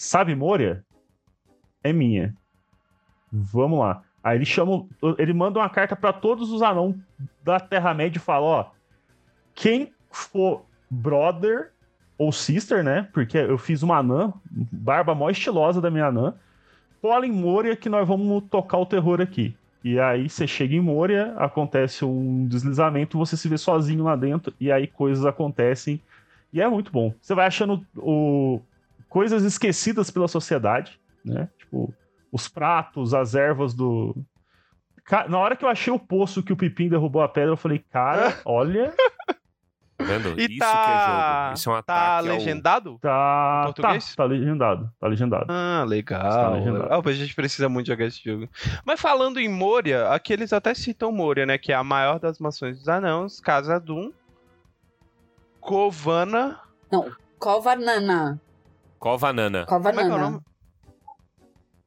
Sabe 0.00 0.34
Moria? 0.34 0.82
É 1.84 1.92
minha. 1.92 2.34
Vamos 3.30 3.80
lá. 3.80 4.02
Aí 4.24 4.38
ele 4.38 4.46
chama, 4.46 4.86
ele 5.18 5.34
manda 5.34 5.58
uma 5.58 5.68
carta 5.68 5.94
pra 5.94 6.10
todos 6.10 6.50
os 6.50 6.62
anãos 6.62 6.96
da 7.44 7.60
Terra-média 7.60 8.18
e 8.18 8.22
fala, 8.22 8.46
ó, 8.46 8.70
quem 9.54 9.92
for 10.10 10.64
brother 10.88 11.70
ou 12.16 12.32
sister, 12.32 12.82
né? 12.82 13.08
Porque 13.12 13.36
eu 13.36 13.58
fiz 13.58 13.82
uma 13.82 13.98
anã, 13.98 14.32
barba 14.50 15.14
mó 15.14 15.28
estilosa 15.28 15.82
da 15.82 15.90
minha 15.90 16.06
anã. 16.06 16.32
Cola 17.02 17.26
em 17.26 17.32
Moria 17.32 17.76
que 17.76 17.90
nós 17.90 18.08
vamos 18.08 18.44
tocar 18.50 18.78
o 18.78 18.86
terror 18.86 19.20
aqui. 19.20 19.54
E 19.84 20.00
aí 20.00 20.30
você 20.30 20.46
chega 20.46 20.74
em 20.74 20.80
Moria, 20.80 21.34
acontece 21.36 22.06
um 22.06 22.46
deslizamento, 22.46 23.18
você 23.18 23.36
se 23.36 23.46
vê 23.50 23.58
sozinho 23.58 24.04
lá 24.04 24.16
dentro, 24.16 24.54
e 24.58 24.72
aí 24.72 24.86
coisas 24.86 25.26
acontecem. 25.26 26.00
E 26.54 26.58
é 26.62 26.66
muito 26.66 26.90
bom. 26.90 27.12
Você 27.20 27.34
vai 27.34 27.46
achando 27.46 27.84
o... 27.94 28.62
coisas 29.10 29.42
esquecidas 29.44 30.10
pela 30.10 30.26
sociedade, 30.28 30.98
né? 31.22 31.50
Tipo, 31.58 31.92
os 32.32 32.48
pratos, 32.48 33.12
as 33.12 33.34
ervas 33.34 33.74
do. 33.74 34.16
Na 35.28 35.38
hora 35.38 35.56
que 35.56 35.64
eu 35.64 35.68
achei 35.68 35.92
o 35.92 35.98
poço 35.98 36.42
que 36.42 36.52
o 36.52 36.56
Pipim 36.56 36.88
derrubou 36.88 37.20
a 37.20 37.28
pedra, 37.28 37.50
eu 37.50 37.56
falei, 37.56 37.80
cara, 37.90 38.38
olha, 38.46 38.94
Tá 39.98 40.04
vendo? 40.06 40.40
E 40.40 40.44
Isso 40.46 40.58
tá- 40.58 40.84
que 40.84 40.90
é 40.90 41.06
jogo. 41.44 41.54
Isso 41.54 41.68
é 41.68 41.72
um 41.72 41.74
Tá 41.74 41.78
ataque 41.80 42.28
ao- 42.30 42.34
legendado? 42.36 42.98
tá. 43.02 43.62
Português? 43.66 44.08
Tá, 44.16 44.22
tá 44.22 44.24
legendado. 44.24 44.90
Tá 44.98 45.06
legendado. 45.06 45.46
Ah, 45.48 45.84
legal. 45.86 46.54
legendado. 46.54 46.88
Ah, 46.90 47.02
a 47.04 47.12
gente 47.12 47.34
precisa 47.34 47.68
muito 47.68 47.88
jogar 47.88 48.06
esse 48.06 48.22
jogo. 48.24 48.48
Mas 48.82 48.98
falando 48.98 49.38
em 49.38 49.46
Moria, 49.48 50.08
aqui 50.08 50.32
eles 50.32 50.54
até 50.54 50.72
citam 50.72 51.12
Moria, 51.12 51.44
né? 51.44 51.58
Que 51.58 51.70
é 51.70 51.74
a 51.74 51.84
maior 51.84 52.18
das 52.18 52.38
mansões 52.38 52.78
dos 52.78 52.88
anãos, 52.88 53.40
Casa 53.40 53.78
Doom, 53.78 54.10
Covana. 55.60 56.60
Covanana. 57.38 58.40
Covanana. 59.00 59.64
Como 59.64 59.88
é 59.88 59.92
que 59.92 59.98
é 59.98 60.04
o 60.04 60.08
nome? 60.08 60.40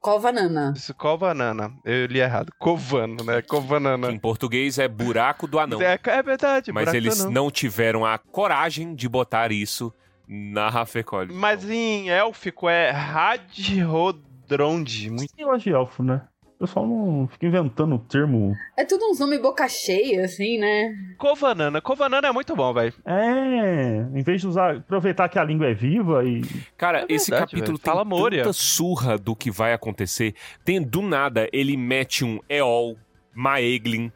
Covanana. 0.00 0.74
Isso, 0.76 0.92
Covanana. 0.92 1.72
Eu 1.84 2.06
li 2.06 2.18
errado. 2.18 2.52
Covano, 2.58 3.22
né? 3.24 3.40
Que 3.40 3.48
Covanana. 3.48 4.10
em 4.10 4.18
português 4.18 4.78
é 4.78 4.88
buraco 4.88 5.46
do 5.46 5.58
anão. 5.58 5.80
É, 5.80 5.98
é 6.02 6.22
verdade, 6.22 6.72
Mas 6.72 6.84
buraco 6.84 6.96
eles 6.96 7.16
do 7.16 7.22
anão. 7.22 7.32
não 7.32 7.50
tiveram 7.50 8.04
a 8.04 8.18
coragem 8.18 8.94
de 8.94 9.08
botar 9.08 9.50
isso 9.52 9.94
na 10.28 10.68
Rafecol. 10.68 11.28
Mas 11.32 11.64
em 11.70 12.10
élfico 12.10 12.68
é 12.68 12.90
Radrodronde. 12.90 15.10
Muito... 15.10 15.32
Negócio 15.38 15.60
de 15.60 15.70
elfo, 15.70 16.02
né? 16.02 16.20
O 16.56 16.66
pessoal 16.66 16.86
não 16.86 17.28
fica 17.30 17.46
inventando 17.46 17.96
o 17.96 17.98
termo. 17.98 18.54
É 18.76 18.84
tudo 18.84 19.04
uns 19.10 19.18
nomes 19.18 19.40
boca 19.42 19.68
cheia, 19.68 20.24
assim, 20.24 20.56
né? 20.56 20.94
Covanana. 21.18 21.80
Covanana 21.80 22.28
é 22.28 22.32
muito 22.32 22.54
bom, 22.54 22.72
velho. 22.72 22.94
É, 23.04 24.06
em 24.14 24.22
vez 24.22 24.40
de 24.40 24.46
usar, 24.46 24.76
aproveitar 24.76 25.28
que 25.28 25.38
a 25.38 25.44
língua 25.44 25.66
é 25.66 25.74
viva 25.74 26.24
e. 26.24 26.42
Cara, 26.76 27.00
É 27.02 27.06
esse 27.08 27.30
verdade, 27.30 27.50
capítulo 27.50 27.76
velho. 27.76 27.78
tem 27.84 27.92
Fala 27.92 28.04
Moria. 28.04 28.42
tanta 28.44 28.52
surra 28.52 29.18
do 29.18 29.34
que 29.34 29.50
vai 29.50 29.72
acontecer. 29.72 30.34
Tem 30.64 30.80
do 30.80 31.02
nada, 31.02 31.48
ele 31.52 31.76
mete 31.76 32.24
um 32.24 32.38
Eol, 32.48 32.96
Maeglin. 33.34 34.12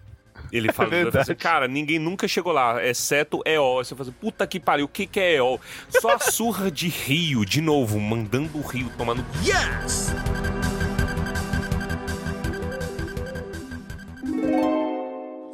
Ele 0.52 0.70
fala, 0.72 0.90
É 0.94 1.34
cara, 1.34 1.66
ninguém 1.66 1.98
nunca 1.98 2.28
chegou 2.28 2.52
lá, 2.52 2.82
exceto 2.86 3.42
Eol. 3.44 3.80
Aí 3.80 3.84
Você 3.84 3.96
fala 3.96 4.08
assim, 4.08 4.18
puta 4.20 4.46
que 4.46 4.60
pariu, 4.60 4.86
o 4.86 4.88
que, 4.88 5.06
que 5.08 5.18
é 5.18 5.38
Eol? 5.38 5.60
Só 6.00 6.14
a 6.14 6.18
surra 6.20 6.70
de 6.70 6.86
Rio, 6.88 7.44
de 7.44 7.60
novo, 7.60 7.98
mandando 7.98 8.56
o 8.56 8.62
Rio 8.62 8.88
tomar 8.96 9.16
no. 9.16 9.24
Yes! 9.44 10.14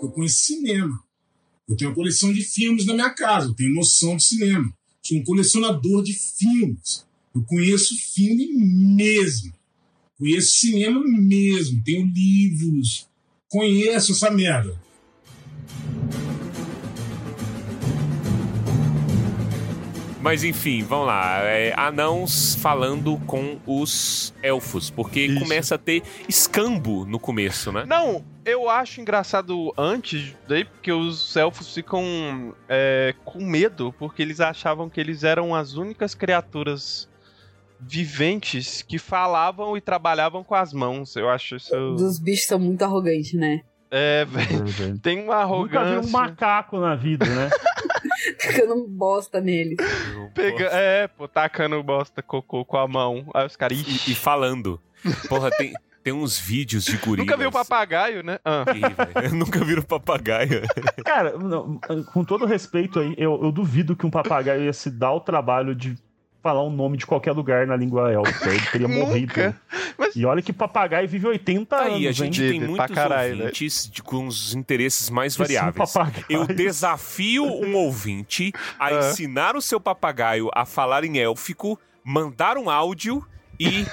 Eu 0.05 0.11
conheço 0.11 0.45
cinema. 0.45 1.03
Eu 1.69 1.77
tenho 1.77 1.91
uma 1.91 1.95
coleção 1.95 2.33
de 2.33 2.43
filmes 2.43 2.85
na 2.85 2.93
minha 2.95 3.11
casa. 3.11 3.49
Eu 3.49 3.55
tenho 3.55 3.75
noção 3.75 4.17
de 4.17 4.25
cinema. 4.25 4.73
Sou 5.03 5.19
um 5.19 5.25
colecionador 5.25 6.03
de 6.03 6.13
filmes. 6.13 7.05
Eu 7.35 7.43
conheço 7.43 7.97
filme 8.13 8.47
mesmo. 8.53 9.53
Conheço 10.19 10.59
cinema 10.59 11.03
mesmo. 11.05 11.83
Tenho 11.83 12.07
livros. 12.07 13.09
Conheço 13.49 14.13
essa 14.13 14.31
merda. 14.31 14.79
Mas 20.25 20.43
enfim, 20.43 20.83
vamos 20.83 21.09
lá. 21.09 21.41
É, 21.43 21.75
anãos 21.77 22.55
falando 22.55 23.19
com 23.27 23.59
os 23.67 24.33
elfos, 24.43 24.89
porque 24.89 25.27
Isso. 25.27 25.39
começa 25.39 25.75
a 25.75 25.79
ter 25.79 26.03
escambo 26.27 27.05
no 27.05 27.19
começo, 27.19 27.71
né? 27.71 27.85
Não, 27.87 28.25
eu 28.43 28.71
acho 28.71 29.03
engraçado 29.03 29.75
antes 29.77 30.35
daí, 30.49 30.65
porque 30.65 30.91
os 30.91 31.37
elfos 31.37 31.75
ficam 31.75 32.55
é, 32.67 33.15
com 33.23 33.45
medo, 33.45 33.95
porque 33.99 34.23
eles 34.23 34.41
achavam 34.41 34.89
que 34.89 34.99
eles 34.99 35.25
eram 35.25 35.55
as 35.55 35.75
únicas 35.75 36.15
criaturas 36.15 37.07
viventes 37.79 38.81
que 38.81 38.99
falavam 38.99 39.77
e 39.77 39.81
trabalhavam 39.83 40.43
com 40.43 40.55
as 40.55 40.73
mãos. 40.73 41.17
Eu 41.17 41.29
acho 41.29 41.57
isso. 41.57 41.71
Dos 41.97 42.19
bichos 42.19 42.47
são 42.47 42.59
muito 42.59 42.81
arrogantes, 42.83 43.35
né? 43.35 43.61
É, 43.91 44.25
velho. 44.25 44.99
Tem 45.05 45.23
uma 45.23 45.45
Nunca 45.47 45.69
vi 45.69 45.77
arrogância. 45.77 46.09
um 46.09 46.11
macaco 46.11 46.81
na 46.81 46.97
vida, 46.97 47.27
né? 47.27 47.51
Ficando 48.41 48.87
bosta 48.89 49.41
nele. 49.41 49.77
Pega... 50.33 50.65
É, 50.73 51.09
pô, 51.09 51.27
tacando 51.29 51.83
bosta, 51.83 52.23
cocô 52.23 52.65
com 52.65 52.77
a 52.77 52.87
mão. 52.87 53.27
Aí 53.35 53.47
os 53.47 53.57
caras. 53.57 53.79
E, 53.79 54.13
e 54.13 54.15
falando. 54.15 54.81
Porra, 55.29 55.51
tem, 55.51 55.75
Tem 56.05 56.13
uns 56.13 56.39
vídeos 56.39 56.85
de 56.85 56.99
gorilas. 56.99 57.27
Nunca 57.27 57.39
viu 57.39 57.49
o 57.49 57.53
papagaio, 57.53 58.23
né? 58.23 58.39
Ah. 58.45 58.67
Ih, 58.75 59.35
Nunca 59.35 59.65
viram 59.65 59.81
papagaio. 59.81 60.61
Cara, 61.03 61.39
não, 61.39 61.81
com 62.13 62.23
todo 62.23 62.45
respeito 62.45 63.01
aí, 63.01 63.15
eu, 63.17 63.43
eu 63.43 63.51
duvido 63.51 63.97
que 63.97 64.05
um 64.05 64.11
papagaio 64.11 64.65
ia 64.65 64.73
se 64.75 64.91
dar 64.91 65.13
o 65.13 65.21
trabalho 65.21 65.75
de 65.75 65.97
falar 66.45 66.63
um 66.63 66.71
nome 66.71 66.99
de 66.99 67.07
qualquer 67.07 67.33
lugar 67.33 67.67
na 67.67 67.75
língua 67.75 68.13
élfica. 68.13 68.51
Ele 68.51 68.61
teria 68.71 68.87
morrido. 68.87 69.33
Mas- 69.97 70.15
E 70.15 70.27
olha 70.27 70.43
que 70.43 70.53
papagaio 70.53 71.09
vive 71.09 71.27
80 71.27 71.75
anos, 71.75 71.95
Aí 71.95 72.05
a 72.05 72.09
hein? 72.09 72.13
gente 72.13 72.39
Vive 72.43 72.59
tem 72.59 72.69
muitos 72.69 72.95
caralho, 72.95 73.35
né? 73.37 73.41
ouvintes 73.45 73.89
de- 73.91 74.03
com 74.03 74.27
os 74.27 74.55
interesses 74.55 75.09
mais 75.09 75.33
são 75.33 75.45
variáveis. 75.47 75.95
Eu 76.29 76.47
desafio 76.47 77.45
um 77.47 77.75
ouvinte 77.75 78.53
a 78.79 78.89
Ah. 78.89 78.93
ensinar 79.11 79.57
o 79.57 79.63
seu 79.63 79.81
papagaio 79.81 80.51
a 80.55 80.67
falar 80.67 81.03
em 81.03 81.19
élfico, 81.19 81.81
mandar 82.05 82.59
um 82.59 82.69
áudio 82.69 83.27
e 83.59 83.87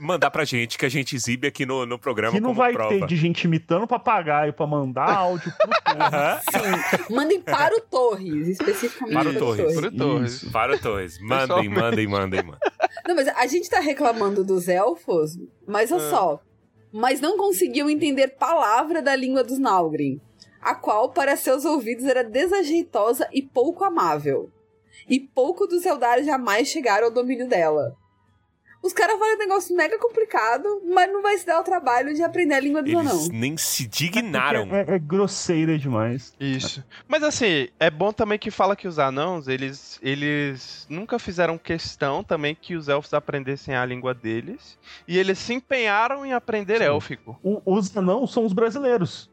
mandar 0.00 0.30
pra 0.30 0.44
gente, 0.44 0.76
que 0.78 0.84
a 0.86 0.88
gente 0.88 1.14
exibe 1.16 1.46
aqui 1.46 1.64
no, 1.66 1.84
no 1.86 1.98
programa 1.98 2.32
Que 2.34 2.40
não 2.40 2.50
como 2.50 2.58
vai 2.58 2.72
prova. 2.72 2.90
ter 2.90 3.06
de 3.06 3.16
gente 3.16 3.44
imitando 3.44 3.86
papagaio 3.86 4.52
pra 4.52 4.66
mandar 4.66 5.10
áudio 5.10 5.52
pro. 5.56 5.70
Aham. 6.02 6.40
Sim. 7.08 7.14
Mandem 7.14 7.40
para 7.40 7.76
o 7.76 7.80
Torres, 7.80 8.48
especificamente 8.48 9.14
Para 9.14 9.28
o 9.28 9.32
para 9.32 9.38
Torres. 9.40 9.74
Pro 9.80 9.90
Torres. 9.96 10.32
Isso. 10.32 10.50
Para 10.52 10.74
o 10.76 10.78
Torres. 10.78 11.18
Mandem, 11.20 11.68
mandem, 11.68 12.06
mandem, 12.06 12.42
mandem. 12.42 12.60
Não, 13.06 13.14
mas 13.14 13.28
a 13.28 13.46
gente 13.46 13.68
tá 13.70 13.80
reclamando 13.80 14.44
dos 14.44 14.68
elfos, 14.68 15.38
mas 15.66 15.90
olha 15.92 16.02
Ah. 16.06 16.10
só. 16.10 16.40
Mas 16.92 17.20
não 17.20 17.36
conseguiu 17.36 17.90
entender 17.90 18.28
palavra 18.28 19.02
da 19.02 19.14
língua 19.14 19.44
dos 19.44 19.58
Naugrin, 19.58 20.20
a 20.60 20.74
qual, 20.74 21.10
para 21.10 21.36
seus 21.36 21.64
ouvidos, 21.66 22.04
era 22.06 22.24
desajeitosa 22.24 23.28
e 23.32 23.42
pouco 23.42 23.84
amável. 23.84 24.50
E 25.08 25.20
pouco 25.20 25.66
dos 25.66 25.84
Eldar 25.86 26.22
jamais 26.24 26.68
chegaram 26.68 27.06
ao 27.08 27.12
domínio 27.12 27.46
dela. 27.48 27.94
Os 28.80 28.92
caras 28.92 29.18
falam 29.18 29.34
um 29.34 29.38
negócio 29.38 29.74
mega 29.76 29.98
complicado, 29.98 30.80
mas 30.86 31.10
não 31.12 31.20
vai 31.20 31.36
se 31.36 31.44
dar 31.44 31.58
o 31.60 31.64
trabalho 31.64 32.14
de 32.14 32.22
aprender 32.22 32.54
a 32.54 32.60
língua 32.60 32.80
dos 32.80 32.92
Eles 32.92 33.00
anãos. 33.10 33.28
nem 33.28 33.56
se 33.56 33.86
dignaram. 33.88 34.68
É, 34.74 34.94
é 34.94 34.98
grosseira 35.00 35.76
demais. 35.76 36.32
Isso. 36.38 36.84
Mas 37.08 37.24
assim, 37.24 37.68
é 37.80 37.90
bom 37.90 38.12
também 38.12 38.38
que 38.38 38.52
fala 38.52 38.76
que 38.76 38.86
os 38.86 39.00
anãos, 39.00 39.48
eles, 39.48 39.98
eles 40.00 40.86
nunca 40.88 41.18
fizeram 41.18 41.58
questão 41.58 42.22
também 42.22 42.54
que 42.54 42.76
os 42.76 42.88
elfos 42.88 43.12
aprendessem 43.12 43.74
a 43.74 43.84
língua 43.84 44.14
deles. 44.14 44.78
E 45.08 45.18
eles 45.18 45.38
se 45.40 45.52
empenharam 45.54 46.24
em 46.24 46.32
aprender 46.32 46.78
Sim. 46.78 46.84
élfico. 46.84 47.36
O- 47.42 47.60
os 47.66 47.94
anãos 47.96 48.32
são 48.32 48.46
os 48.46 48.52
brasileiros. 48.52 49.28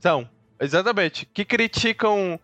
São, 0.00 0.28
exatamente. 0.60 1.24
Que 1.32 1.44
criticam 1.46 2.38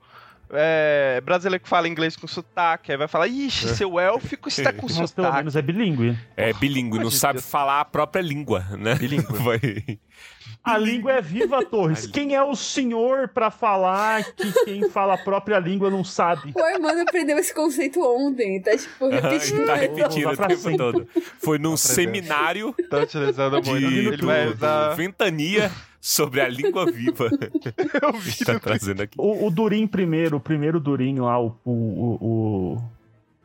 é, 0.50 1.20
brasileiro 1.20 1.62
que 1.62 1.68
fala 1.68 1.88
inglês 1.88 2.16
com 2.16 2.26
sotaque. 2.26 2.92
Aí 2.92 2.98
vai 2.98 3.08
falar, 3.08 3.28
ixi, 3.28 3.68
seu 3.74 3.98
élfico 3.98 4.48
está 4.48 4.72
com 4.72 4.86
Mas 4.98 5.12
pelo 5.12 5.32
menos 5.32 5.56
é 5.56 5.62
bilíngue. 5.62 6.18
É 6.36 6.52
bilíngue, 6.52 6.98
não 6.98 7.10
sabe 7.10 7.38
Deus. 7.38 7.50
falar 7.50 7.80
a 7.80 7.84
própria 7.84 8.22
língua, 8.22 8.64
né? 8.78 8.94
Bilíngue. 8.94 9.26
Vai. 9.38 9.98
A 10.64 10.76
língua 10.76 11.12
é 11.12 11.22
viva, 11.22 11.64
Torres. 11.64 12.06
Quem 12.12 12.34
é 12.34 12.42
o 12.42 12.54
senhor 12.54 13.28
pra 13.28 13.50
falar 13.50 14.24
que 14.24 14.52
quem 14.64 14.90
fala 14.90 15.14
a 15.14 15.18
própria 15.18 15.58
língua 15.58 15.88
não 15.88 16.02
sabe? 16.02 16.52
O 16.54 16.62
Armando 16.62 17.00
aprendeu 17.00 17.38
esse 17.38 17.54
conceito 17.54 18.00
ontem, 18.00 18.60
tá 18.60 18.76
tipo 18.76 19.08
repetindo. 19.08 19.66
tá 19.66 19.74
repetindo 19.74 20.28
o 20.28 20.36
tempo 20.36 20.76
todo. 20.76 21.08
Foi 21.38 21.58
num 21.58 21.76
seminário 21.76 22.74
Tá 22.90 22.98
utilizando 22.98 23.60
de, 23.60 23.70
muito. 23.70 23.86
Ele 23.86 24.16
do, 24.16 24.26
vai 24.26 24.46
do 24.46 24.54
usar... 24.54 24.94
Ventania 24.94 25.70
sobre 26.00 26.40
a 26.40 26.48
língua 26.48 26.86
viva. 26.90 27.28
Eu 28.02 28.12
vi 28.14 28.44
tá 28.44 28.58
trazendo 28.58 29.02
aqui. 29.02 29.14
O, 29.18 29.46
o 29.46 29.50
Durin 29.50 29.86
primeiro, 29.86 30.36
o 30.36 30.40
primeiro 30.40 30.78
Durin 30.80 31.18
lá, 31.18 31.40
o, 31.40 31.56
o, 31.64 32.18
o- 32.20 32.82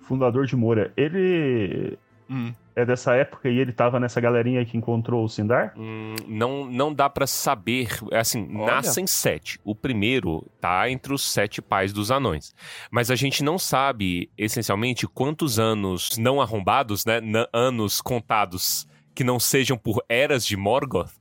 fundador 0.02 0.46
de 0.46 0.56
Moura, 0.56 0.92
ele 0.98 1.98
Hum. 2.30 2.54
é 2.76 2.86
dessa 2.86 3.14
época 3.16 3.50
e 3.50 3.60
ele 3.60 3.72
tava 3.74 4.00
nessa 4.00 4.20
galerinha 4.22 4.66
que 4.66 4.78
encontrou 4.78 5.24
o 5.26 5.30
Sindar? 5.30 5.74
Hum, 5.78 6.16
não, 6.28 6.66
não 6.66 6.94
dá 6.94 7.10
pra 7.10 7.28
saber. 7.28 7.90
é 8.12 8.18
Assim, 8.20 8.48
Olha. 8.56 8.76
nascem 8.76 9.06
sete. 9.06 9.60
O 9.64 9.76
primeiro 9.76 10.46
tá 10.60 10.90
entre 10.90 11.14
os 11.14 11.22
sete 11.22 11.62
pais 11.62 11.92
dos 11.94 12.12
anões. 12.12 12.56
Mas 12.90 13.12
a 13.12 13.16
gente 13.16 13.44
não 13.44 13.60
sabe, 13.60 14.30
essencialmente, 14.38 15.06
quantos 15.08 15.60
anos 15.60 16.18
não 16.18 16.42
arrombados, 16.42 17.06
né? 17.06 17.20
anos 17.52 18.02
contados 18.02 18.88
que 19.14 19.24
não 19.24 19.40
sejam 19.40 19.78
por 19.78 20.04
eras 20.10 20.46
de 20.46 20.58
Morgoth, 20.58 21.12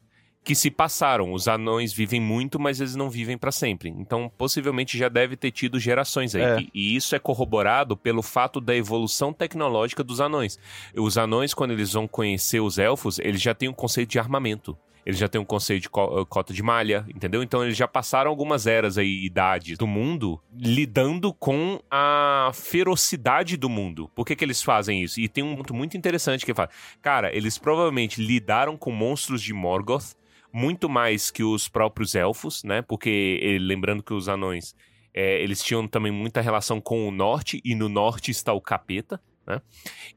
que 0.44 0.54
se 0.54 0.70
passaram. 0.70 1.32
Os 1.32 1.46
anões 1.46 1.92
vivem 1.92 2.20
muito, 2.20 2.58
mas 2.58 2.80
eles 2.80 2.96
não 2.96 3.08
vivem 3.08 3.38
pra 3.38 3.52
sempre. 3.52 3.88
Então, 3.88 4.30
possivelmente 4.36 4.98
já 4.98 5.08
deve 5.08 5.36
ter 5.36 5.50
tido 5.50 5.78
gerações 5.78 6.34
aí. 6.34 6.42
É. 6.42 6.60
E, 6.60 6.70
e 6.74 6.96
isso 6.96 7.14
é 7.14 7.18
corroborado 7.18 7.96
pelo 7.96 8.22
fato 8.22 8.60
da 8.60 8.74
evolução 8.74 9.32
tecnológica 9.32 10.02
dos 10.02 10.20
anões. 10.20 10.58
Os 10.96 11.16
anões, 11.16 11.54
quando 11.54 11.70
eles 11.72 11.92
vão 11.92 12.08
conhecer 12.08 12.60
os 12.60 12.78
elfos, 12.78 13.18
eles 13.18 13.40
já 13.40 13.54
têm 13.54 13.68
um 13.68 13.72
conceito 13.72 14.10
de 14.10 14.18
armamento. 14.18 14.76
Eles 15.04 15.18
já 15.18 15.26
têm 15.28 15.40
um 15.40 15.44
conceito 15.44 15.82
de 15.82 15.90
co- 15.90 16.24
cota 16.26 16.54
de 16.54 16.62
malha, 16.62 17.04
entendeu? 17.12 17.42
Então 17.42 17.64
eles 17.64 17.76
já 17.76 17.88
passaram 17.88 18.30
algumas 18.30 18.68
eras 18.68 18.96
aí, 18.96 19.24
idades 19.24 19.76
do 19.76 19.84
mundo, 19.84 20.40
lidando 20.56 21.34
com 21.34 21.80
a 21.90 22.52
ferocidade 22.54 23.56
do 23.56 23.68
mundo. 23.68 24.08
Por 24.14 24.24
que, 24.24 24.36
que 24.36 24.44
eles 24.44 24.62
fazem 24.62 25.02
isso? 25.02 25.20
E 25.20 25.28
tem 25.28 25.42
um 25.42 25.56
ponto 25.56 25.74
muito 25.74 25.96
interessante 25.96 26.46
que 26.46 26.54
fala: 26.54 26.68
cara, 27.00 27.34
eles 27.36 27.58
provavelmente 27.58 28.22
lidaram 28.24 28.76
com 28.76 28.92
monstros 28.92 29.42
de 29.42 29.52
Morgoth 29.52 30.14
muito 30.52 30.88
mais 30.88 31.30
que 31.30 31.42
os 31.42 31.68
próprios 31.68 32.14
elfos, 32.14 32.62
né? 32.62 32.82
Porque 32.82 33.40
eh, 33.42 33.58
lembrando 33.58 34.02
que 34.02 34.12
os 34.12 34.28
anões 34.28 34.74
eh, 35.14 35.42
eles 35.42 35.62
tinham 35.62 35.86
também 35.86 36.12
muita 36.12 36.40
relação 36.40 36.80
com 36.80 37.08
o 37.08 37.10
norte, 37.10 37.60
e 37.64 37.74
no 37.74 37.88
norte 37.88 38.30
está 38.30 38.52
o 38.52 38.60
capeta, 38.60 39.20
né? 39.46 39.60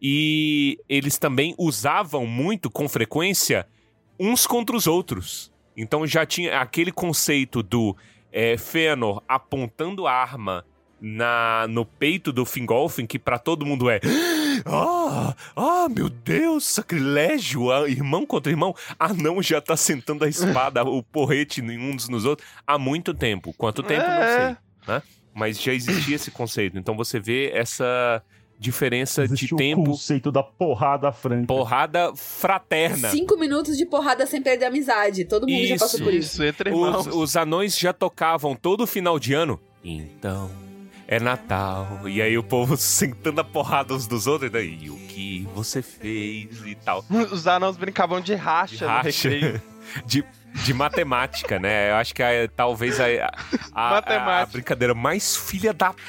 E 0.01 0.77
eles 0.87 1.17
também 1.17 1.55
usavam 1.57 2.25
muito, 2.25 2.69
com 2.69 2.87
frequência, 2.87 3.67
uns 4.19 4.45
contra 4.45 4.75
os 4.75 4.87
outros. 4.87 5.51
Então 5.75 6.05
já 6.07 6.25
tinha 6.25 6.59
aquele 6.59 6.91
conceito 6.91 7.61
do 7.61 7.95
é, 8.31 8.57
Fëanor 8.57 9.21
apontando 9.27 10.07
a 10.07 10.13
arma 10.13 10.65
na, 11.01 11.67
no 11.69 11.85
peito 11.85 12.31
do 12.31 12.45
Fingolfin, 12.45 13.05
que 13.05 13.19
pra 13.19 13.37
todo 13.37 13.65
mundo 13.65 13.89
é. 13.89 13.99
Ah, 14.65 15.35
ah, 15.55 15.87
meu 15.89 16.09
Deus, 16.09 16.65
sacrilégio! 16.65 17.71
ah, 17.71 17.89
irmão 17.89 18.25
contra 18.25 18.51
irmão. 18.51 18.75
Ah, 18.99 19.13
não, 19.13 19.41
já 19.41 19.59
tá 19.61 19.75
sentando 19.75 20.23
a 20.23 20.29
espada, 20.29 20.83
o 20.83 21.01
porrete 21.03 21.61
em 21.61 21.79
uns 21.79 22.07
nos 22.09 22.25
outros 22.25 22.47
há 22.65 22.77
muito 22.77 23.13
tempo. 23.13 23.53
Quanto 23.57 23.83
tempo, 23.83 24.05
não 24.05 24.13
É. 24.13 24.37
sei. 24.47 24.57
Né? 24.95 25.01
Mas 25.33 25.61
já 25.61 25.73
existia 25.73 26.15
esse 26.15 26.31
conceito. 26.31 26.77
Então 26.77 26.95
você 26.95 27.19
vê 27.19 27.51
essa 27.53 28.21
diferença 28.57 29.23
Existe 29.25 29.47
de 29.47 29.53
o 29.53 29.57
tempo. 29.57 29.83
conceito 29.83 30.31
da 30.31 30.41
porrada 30.41 31.11
franca. 31.11 31.45
Porrada 31.47 32.13
fraterna. 32.15 33.09
Cinco 33.09 33.37
minutos 33.37 33.77
de 33.77 33.85
porrada 33.85 34.25
sem 34.25 34.41
perder 34.41 34.65
a 34.65 34.67
amizade. 34.69 35.25
Todo 35.25 35.45
mundo 35.47 35.65
já 35.65 35.75
passou 35.77 35.99
Isso, 35.99 36.03
por 36.03 36.13
isso. 36.13 36.33
Isso, 36.35 36.43
entre 36.43 36.69
irmãos. 36.69 37.07
Os, 37.07 37.13
os 37.15 37.35
anões 37.35 37.77
já 37.77 37.91
tocavam 37.91 38.55
todo 38.55 38.87
final 38.87 39.19
de 39.19 39.33
ano. 39.33 39.59
Então, 39.83 40.49
é 41.07 41.19
Natal. 41.19 42.01
E 42.05 42.21
aí 42.21 42.37
o 42.37 42.43
povo 42.43 42.75
sentando 42.77 43.41
a 43.41 43.43
porrada 43.43 43.93
uns 43.93 44.07
dos 44.07 44.27
outros. 44.27 44.49
E 44.49 44.53
daí, 44.53 44.89
o 44.89 44.97
que 45.07 45.47
você 45.53 45.81
fez 45.81 46.61
e 46.65 46.75
tal. 46.75 47.03
Os 47.31 47.47
anãos 47.47 47.77
brincavam 47.77 48.19
de 48.21 48.33
racha, 48.35 48.77
De 48.77 48.85
racha. 48.85 49.29
De, 50.05 50.25
de 50.63 50.73
matemática, 50.73 51.59
né? 51.59 51.91
Eu 51.91 51.95
acho 51.97 52.13
que 52.15 52.23
é, 52.23 52.47
talvez 52.47 52.99
a, 52.99 53.05
a, 53.05 53.29
a- 53.71 53.89
Matemática. 53.91 54.41
a 54.41 54.45
brincadeira 54.47 54.93
mais 54.95 55.37
filha 55.37 55.71
da 55.71 55.93
p 55.93 56.01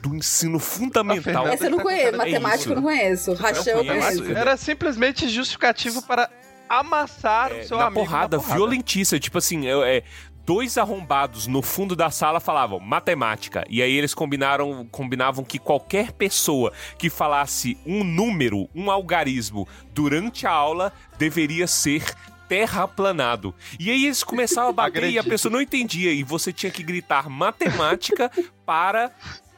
do 0.00 0.14
ensino 0.14 0.60
fundamental. 0.60 1.46
Essa 1.48 1.66
eu 1.66 1.70
não 1.72 1.80
conheço, 1.80 2.08
É 2.08 2.12
matemática 2.16 2.70
eu 2.70 2.76
não 2.76 2.82
conheço. 2.84 3.34
Rachão 3.34 3.78
eu 3.78 3.84
conheço. 3.84 4.18
conheço. 4.22 4.38
Era 4.38 4.56
simplesmente 4.56 5.28
justificativo 5.28 6.00
para 6.02 6.30
amassar 6.68 7.50
É, 7.52 7.60
o 7.60 7.64
seu 7.66 7.76
na 7.78 7.86
amigo. 7.86 8.00
porrada, 8.04 8.38
violentíssima. 8.38 9.18
Tipo 9.18 9.38
assim, 9.38 9.66
é, 9.66 9.96
é, 9.98 10.02
dois 10.46 10.78
arrombados 10.78 11.48
no 11.48 11.60
fundo 11.60 11.96
da 11.96 12.08
sala 12.08 12.38
falavam 12.38 12.78
matemática. 12.78 13.66
E 13.68 13.82
aí 13.82 13.92
eles 13.92 14.14
combinaram, 14.14 14.86
combinavam 14.92 15.44
que 15.44 15.58
qualquer 15.58 16.12
pessoa 16.12 16.72
que 16.96 17.10
falasse 17.10 17.76
um 17.84 18.04
número, 18.04 18.68
um 18.72 18.88
algarismo 18.90 19.66
durante 19.92 20.46
a 20.46 20.52
aula 20.52 20.92
deveria 21.18 21.66
ser 21.66 22.04
terraplanado. 22.48 23.52
E 23.78 23.90
aí 23.90 24.04
eles 24.04 24.22
começavam 24.22 24.70
a 24.70 24.72
bater 24.86 25.10
e 25.10 25.18
a 25.18 25.24
pessoa 25.24 25.50
não 25.52 25.60
entendia. 25.60 26.12
E 26.12 26.22
você 26.22 26.52
tinha 26.52 26.70
que 26.70 26.82
gritar 26.82 27.28
matemática 27.28 28.30
para 28.64 29.10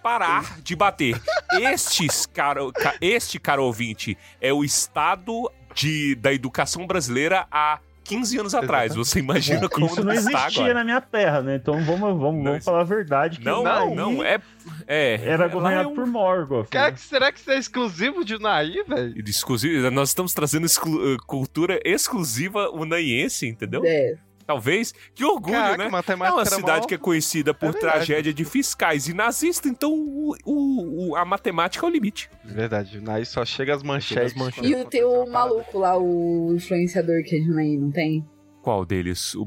parar 0.03 0.59
de 0.63 0.75
bater. 0.75 1.21
Estes, 1.61 2.25
caro, 2.25 2.73
ca- 2.73 2.95
este, 3.01 3.39
caro 3.39 3.65
ouvinte, 3.65 4.17
é 4.41 4.53
o 4.53 4.65
estado 4.65 5.51
de, 5.75 6.15
da 6.15 6.33
educação 6.33 6.87
brasileira 6.87 7.47
há 7.51 7.79
15 8.09 8.39
anos 8.41 8.55
atrás. 8.55 8.95
Você 8.95 9.19
imagina 9.19 9.69
como 9.69 9.87
Isso 9.87 10.03
não 10.03 10.13
está 10.13 10.31
existia 10.47 10.63
agora. 10.65 10.75
na 10.75 10.85
minha 10.85 11.01
terra, 11.01 11.43
né? 11.43 11.57
Então 11.57 11.75
vamos, 11.85 12.19
vamos, 12.21 12.43
vamos 12.45 12.65
falar 12.65 12.81
a 12.81 12.85
verdade. 12.85 13.39
Que 13.39 13.45
Não, 13.45 13.63
não, 13.63 13.95
não. 13.95 14.23
É, 14.25 14.41
é, 14.87 15.21
Era 15.25 15.45
lá 15.47 15.53
governado 15.53 15.89
é 15.89 15.93
um- 15.93 15.95
por 15.95 16.07
Morgoth. 16.07 16.69
Cara, 16.71 16.87
né? 16.91 16.93
que- 16.93 17.01
será 17.01 17.31
que 17.31 17.39
isso 17.41 17.51
é 17.51 17.59
exclusivo 17.59 18.25
de 18.25 18.35
Unaí, 18.37 18.83
velho? 18.89 19.15
Exclusivo, 19.27 19.91
nós 19.91 20.09
estamos 20.09 20.33
trazendo 20.33 20.67
exclu- 20.67 21.15
eh, 21.15 21.17
cultura 21.27 21.79
exclusiva 21.85 22.71
unaiense, 22.71 23.47
entendeu? 23.47 23.83
É. 23.85 24.17
Talvez. 24.49 24.95
Que 25.15 25.23
orgulho, 25.27 25.53
Caraca, 25.57 25.77
né? 25.77 25.85
É 25.85 25.91
matemática 25.91 26.35
uma 26.35 26.41
era 26.41 26.51
cidade 26.51 26.87
que 26.87 26.95
é 26.95 26.99
conhecida 26.99 27.53
por 27.53 27.69
É 27.69 27.73
tragédia 27.75 28.33
de 28.33 28.47
fiscais 28.47 29.07
e 29.07 29.13
nazista, 29.13 29.69
então 29.69 29.93
o, 29.93 30.35
o- 30.43 31.11
o- 31.11 31.17
a 31.17 31.23
matemática 31.27 31.85
é 31.85 31.89
o 31.89 31.93
limite. 31.93 32.31
Verdade, 32.43 32.99
aí 33.09 33.27
só 33.27 33.45
chega 33.45 33.75
as 33.75 33.83
manchetes. 33.83 34.33
manchetes. 34.33 34.71
E 34.71 34.75
o 34.75 34.87
teu 34.87 35.27
maluco 35.27 35.79
lá, 35.79 35.99
o 35.99 36.55
influenciador 36.57 37.23
que 37.25 37.37
é 37.37 37.41
de 37.41 37.45
Junaí, 37.45 37.77
não 37.77 37.91
tem? 37.91 38.25
Qual 38.63 38.87
deles? 38.87 39.35
O 39.35 39.45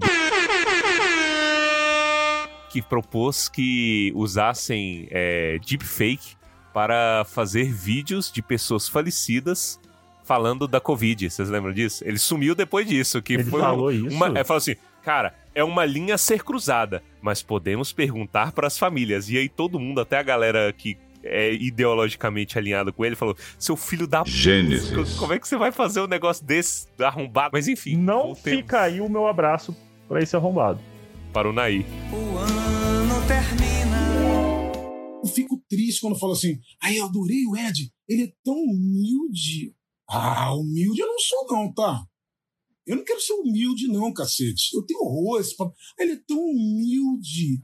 que 2.69 2.79
propôs 2.81 3.49
que 3.49 4.11
usassem 4.15 5.07
é, 5.09 5.57
deepfake 5.67 6.35
para 6.73 7.25
fazer 7.25 7.65
vídeos 7.65 8.31
de 8.31 8.41
pessoas 8.41 8.87
falecidas 8.87 9.79
falando 10.23 10.67
da 10.67 10.79
Covid. 10.79 11.29
Vocês 11.29 11.49
lembram 11.49 11.73
disso? 11.73 12.01
Ele 12.07 12.17
sumiu 12.17 12.55
depois 12.55 12.87
disso. 12.87 13.21
Que 13.21 13.33
Ele 13.33 13.43
foi 13.43 13.59
falou 13.59 13.91
isso? 13.91 14.15
Uma, 14.15 14.27
é, 14.39 14.43
falou 14.45 14.59
assim, 14.59 14.75
cara, 15.01 15.33
é 15.53 15.63
uma 15.63 15.83
linha 15.85 16.15
a 16.15 16.17
ser 16.17 16.43
cruzada, 16.43 17.03
mas 17.21 17.41
podemos 17.43 17.91
perguntar 17.91 18.51
para 18.51 18.67
as 18.67 18.77
famílias. 18.77 19.29
E 19.29 19.37
aí 19.37 19.49
todo 19.49 19.79
mundo, 19.79 19.99
até 20.01 20.17
a 20.17 20.23
galera 20.23 20.71
que 20.73 20.97
é 21.23 21.53
ideologicamente 21.53 22.57
alinhada 22.57 22.91
com 22.91 23.05
ele, 23.05 23.15
falou: 23.15 23.35
seu 23.59 23.75
filho 23.75 24.07
da 24.07 24.23
p***, 24.23 24.29
Gênesis. 24.31 25.15
como 25.17 25.33
é 25.33 25.39
que 25.39 25.47
você 25.47 25.57
vai 25.57 25.71
fazer 25.71 26.01
um 26.01 26.07
negócio 26.07 26.43
desse 26.45 26.87
arrombado? 26.99 27.51
Mas 27.53 27.67
enfim, 27.67 27.95
Não 27.97 28.33
voltemos 28.33 28.59
fica 28.61 28.81
aí 28.81 28.99
o 29.01 29.09
meu 29.09 29.27
abraço 29.27 29.75
pra 30.07 30.21
esse 30.21 30.35
arrombado. 30.35 30.79
para 31.33 31.49
o 31.49 31.53
Naí. 31.53 31.85
O 32.11 32.37
ano 32.37 33.27
termina. 33.27 34.01
Eu 35.23 35.29
fico 35.29 35.61
triste 35.69 36.01
quando 36.01 36.17
falo 36.17 36.33
assim, 36.33 36.57
ai, 36.81 36.97
eu 36.97 37.05
adorei 37.05 37.45
o 37.45 37.55
Ed, 37.55 37.91
ele 38.09 38.23
é 38.23 38.31
tão 38.43 38.55
humilde. 38.55 39.73
Ah, 40.09 40.53
humilde 40.55 40.99
eu 40.99 41.07
não 41.07 41.19
sou 41.19 41.45
não, 41.49 41.71
tá? 41.71 42.01
Eu 42.91 42.97
não 42.97 43.05
quero 43.05 43.21
ser 43.21 43.31
humilde 43.35 43.87
não, 43.87 44.13
cacete. 44.13 44.75
Eu 44.75 44.85
tenho 44.85 44.99
horror 44.99 45.37
a 45.37 45.41
esse 45.41 45.55
papo. 45.55 45.73
Ele 45.97 46.11
é 46.11 46.19
tão 46.27 46.37
humilde. 46.37 47.63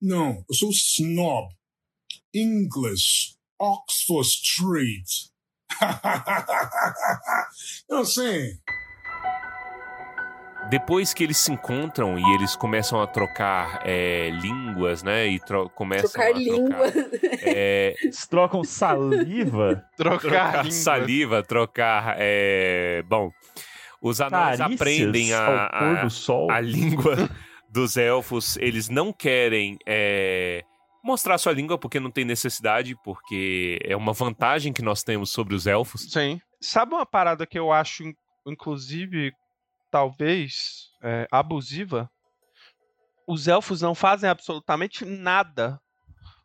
Não, 0.00 0.42
eu 0.48 0.54
sou 0.54 0.70
snob. 0.70 1.48
English. 2.34 3.34
Oxford 3.60 4.26
Street. 4.26 5.10
eu 7.90 8.06
sei. 8.06 8.52
Depois 10.70 11.12
que 11.12 11.22
eles 11.22 11.36
se 11.36 11.52
encontram 11.52 12.18
e 12.18 12.22
eles 12.34 12.56
começam 12.56 13.02
a 13.02 13.06
trocar 13.06 13.82
é, 13.86 14.30
línguas, 14.30 15.02
né? 15.02 15.28
E 15.28 15.38
tro- 15.40 15.68
começam 15.68 16.08
Trocar 16.10 16.30
a 16.30 16.42
trocar. 16.42 16.96
É, 17.42 17.94
Eles 18.02 18.26
trocam 18.26 18.64
saliva. 18.64 19.84
Trocar, 19.94 20.20
trocar 20.20 20.72
saliva, 20.72 21.42
trocar. 21.42 22.16
é, 22.18 23.02
bom, 23.02 23.30
os 24.08 24.20
anões 24.20 24.58
Carícias 24.58 24.80
aprendem 24.80 25.32
a, 25.32 25.64
ao 25.64 25.68
pôr 25.70 25.98
a, 25.98 26.04
do 26.04 26.10
sol. 26.10 26.50
a 26.50 26.60
língua 26.60 27.16
dos 27.70 27.96
elfos. 27.96 28.56
Eles 28.58 28.88
não 28.88 29.12
querem 29.12 29.78
é, 29.86 30.62
mostrar 31.02 31.38
sua 31.38 31.52
língua 31.52 31.78
porque 31.78 31.98
não 31.98 32.10
tem 32.10 32.24
necessidade, 32.24 32.94
porque 33.02 33.78
é 33.82 33.96
uma 33.96 34.12
vantagem 34.12 34.72
que 34.72 34.82
nós 34.82 35.02
temos 35.02 35.30
sobre 35.30 35.54
os 35.54 35.66
elfos. 35.66 36.02
Sim. 36.12 36.40
Sabe 36.60 36.94
uma 36.94 37.06
parada 37.06 37.46
que 37.46 37.58
eu 37.58 37.72
acho, 37.72 38.04
in- 38.04 38.14
inclusive, 38.46 39.32
talvez 39.90 40.90
é, 41.02 41.26
abusiva? 41.30 42.10
Os 43.26 43.48
elfos 43.48 43.80
não 43.80 43.94
fazem 43.94 44.28
absolutamente 44.28 45.04
nada. 45.04 45.80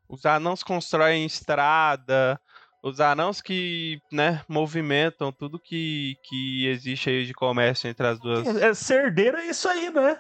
Os 0.08 0.26
anãos 0.26 0.64
constroem 0.64 1.26
estrada. 1.26 2.40
Os 2.82 3.00
anãos 3.02 3.42
que, 3.42 4.00
né, 4.12 4.42
movimentam 4.48 5.32
tudo 5.32 5.60
que, 5.60 6.16
que 6.24 6.68
existe 6.68 7.10
aí 7.10 7.26
de 7.26 7.34
comércio 7.34 7.90
entre 7.90 8.08
as 8.08 8.20
duas. 8.20 8.48
É, 8.48 8.70
é 8.70 8.74
cerdeira 8.74 9.42
é 9.42 9.50
isso 9.50 9.68
aí, 9.68 9.90
né? 9.92 10.20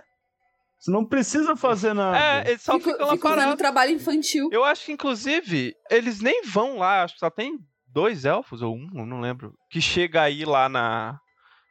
Você 0.77 0.91
não 0.91 1.05
precisa 1.05 1.55
fazer 1.55 1.93
nada. 1.95 2.17
É, 2.17 2.49
eles 2.51 2.61
só 2.61 2.73
Fico, 2.73 2.91
ficam 2.91 3.07
lá 3.07 3.13
fico 3.13 3.27
usando 3.27 3.37
parados. 3.37 3.57
trabalho 3.57 3.91
infantil. 3.91 4.49
Eu 4.51 4.63
acho 4.65 4.85
que, 4.85 4.91
inclusive, 4.91 5.73
eles 5.89 6.19
nem 6.21 6.43
vão 6.43 6.77
lá. 6.77 7.03
Acho 7.03 7.13
que 7.13 7.19
só 7.19 7.29
tem 7.29 7.57
dois 7.87 8.25
elfos, 8.25 8.61
ou 8.61 8.75
um, 8.75 8.87
eu 8.93 9.05
não 9.05 9.21
lembro. 9.21 9.53
Que 9.69 9.81
chega 9.81 10.21
aí 10.21 10.43
lá 10.43 10.67
na, 10.67 11.17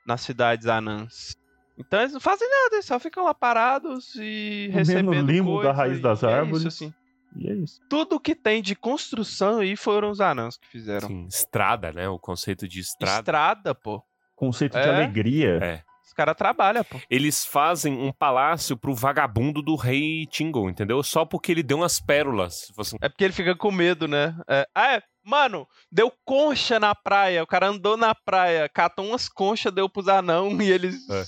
nas 0.07 0.23
cidades 0.23 0.67
anãs. 0.67 1.37
Então 1.79 2.01
eles 2.01 2.13
não 2.13 2.21
fazem 2.21 2.49
nada, 2.49 2.75
eles 2.75 2.87
só 2.87 2.99
ficam 2.99 3.25
lá 3.25 3.33
parados 3.33 4.15
e 4.17 4.69
Comendo 4.73 4.79
recebendo 4.79 5.23
limbo 5.23 5.53
coisa, 5.53 5.69
da 5.69 5.75
raiz 5.75 6.01
das 6.01 6.23
é 6.25 6.27
árvores. 6.27 6.65
Isso, 6.65 6.69
assim. 6.69 6.95
E 7.37 7.49
é 7.51 7.55
isso. 7.55 7.81
Tudo 7.89 8.19
que 8.21 8.35
tem 8.35 8.63
de 8.63 8.75
construção 8.75 9.59
aí 9.59 9.77
foram 9.77 10.11
os 10.11 10.21
anãos 10.21 10.57
que 10.57 10.67
fizeram. 10.69 11.07
Assim, 11.07 11.27
estrada, 11.27 11.93
né? 11.93 12.09
O 12.09 12.19
conceito 12.19 12.67
de 12.69 12.81
estrada. 12.81 13.21
Estrada, 13.21 13.75
pô. 13.75 14.03
Conceito 14.35 14.73
de 14.73 14.79
É? 14.89 14.95
alegria. 14.95 15.59
É. 15.63 15.83
Os 16.05 16.13
caras 16.15 16.35
trabalham, 16.37 16.83
pô. 16.85 16.99
Eles 17.11 17.45
fazem 17.45 17.93
um 17.97 18.13
palácio 18.13 18.77
pro 18.77 18.95
vagabundo 18.95 19.63
do 19.63 19.77
rei 19.77 20.27
Tingle, 20.27 20.69
entendeu? 20.71 21.03
Só 21.03 21.25
porque 21.25 21.53
ele 21.53 21.63
deu 21.63 21.77
umas 21.79 22.01
pérolas. 22.01 22.55
Assim, 22.79 22.97
É 23.01 23.09
porque 23.09 23.25
ele 23.25 23.33
fica 23.35 23.55
com 23.55 23.71
medo, 23.71 24.09
né? 24.09 24.35
É. 24.49 24.67
Ah, 24.75 24.95
é. 24.95 25.03
Mano, 25.29 25.69
deu 25.93 26.11
concha 26.25 26.81
na 26.81 26.95
praia. 26.95 27.43
O 27.43 27.47
cara 27.47 27.69
andou 27.69 27.99
na 27.99 28.15
praia, 28.15 28.67
catou 28.69 29.05
umas 29.07 29.29
conchas, 29.29 29.71
deu 29.73 29.87
pros 29.89 30.09
anão 30.09 30.49
e 30.63 30.71
eles. 30.71 30.97
É. 31.11 31.25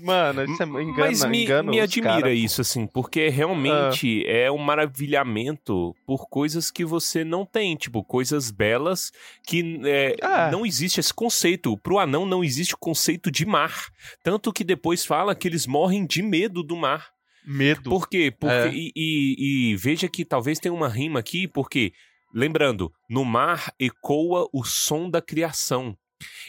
Mano, 0.00 0.44
isso 0.44 0.62
é 0.62 0.66
engana, 0.66 0.94
Mas 0.96 1.24
me, 1.24 1.42
engana 1.42 1.70
me 1.70 1.80
admira 1.80 2.12
cara, 2.14 2.32
isso, 2.32 2.60
assim, 2.60 2.86
porque 2.86 3.28
realmente 3.28 4.24
é 4.26 4.50
um 4.50 4.58
maravilhamento 4.58 5.94
por 6.06 6.28
coisas 6.28 6.70
que 6.70 6.84
você 6.84 7.24
não 7.24 7.44
tem, 7.44 7.74
tipo, 7.76 8.04
coisas 8.04 8.50
belas 8.50 9.10
que 9.46 9.80
é, 9.84 10.16
É. 10.22 10.50
não 10.50 10.64
existe 10.64 11.00
esse 11.00 11.12
conceito. 11.12 11.76
Pro 11.78 11.98
anão 11.98 12.24
não 12.24 12.44
existe 12.44 12.74
o 12.74 12.78
conceito 12.78 13.30
de 13.30 13.44
mar. 13.44 13.88
Tanto 14.22 14.52
que 14.52 14.62
depois 14.64 15.04
fala 15.04 15.34
que 15.34 15.48
eles 15.48 15.66
morrem 15.66 16.06
de 16.06 16.22
medo 16.22 16.62
do 16.62 16.76
mar. 16.76 17.08
Medo. 17.44 17.90
Por 17.90 18.08
quê? 18.08 18.30
Porque, 18.30 18.54
É. 18.54 18.70
e, 18.72 18.92
e- 18.96 19.70
e 19.72 19.76
veja 19.76 20.08
que 20.08 20.24
talvez 20.24 20.60
tenha 20.60 20.72
uma 20.72 20.88
rima 20.88 21.18
aqui, 21.18 21.48
porque, 21.48 21.92
lembrando, 22.32 22.92
no 23.08 23.24
mar 23.24 23.72
ecoa 23.78 24.48
o 24.52 24.64
som 24.64 25.10
da 25.10 25.20
criação. 25.20 25.96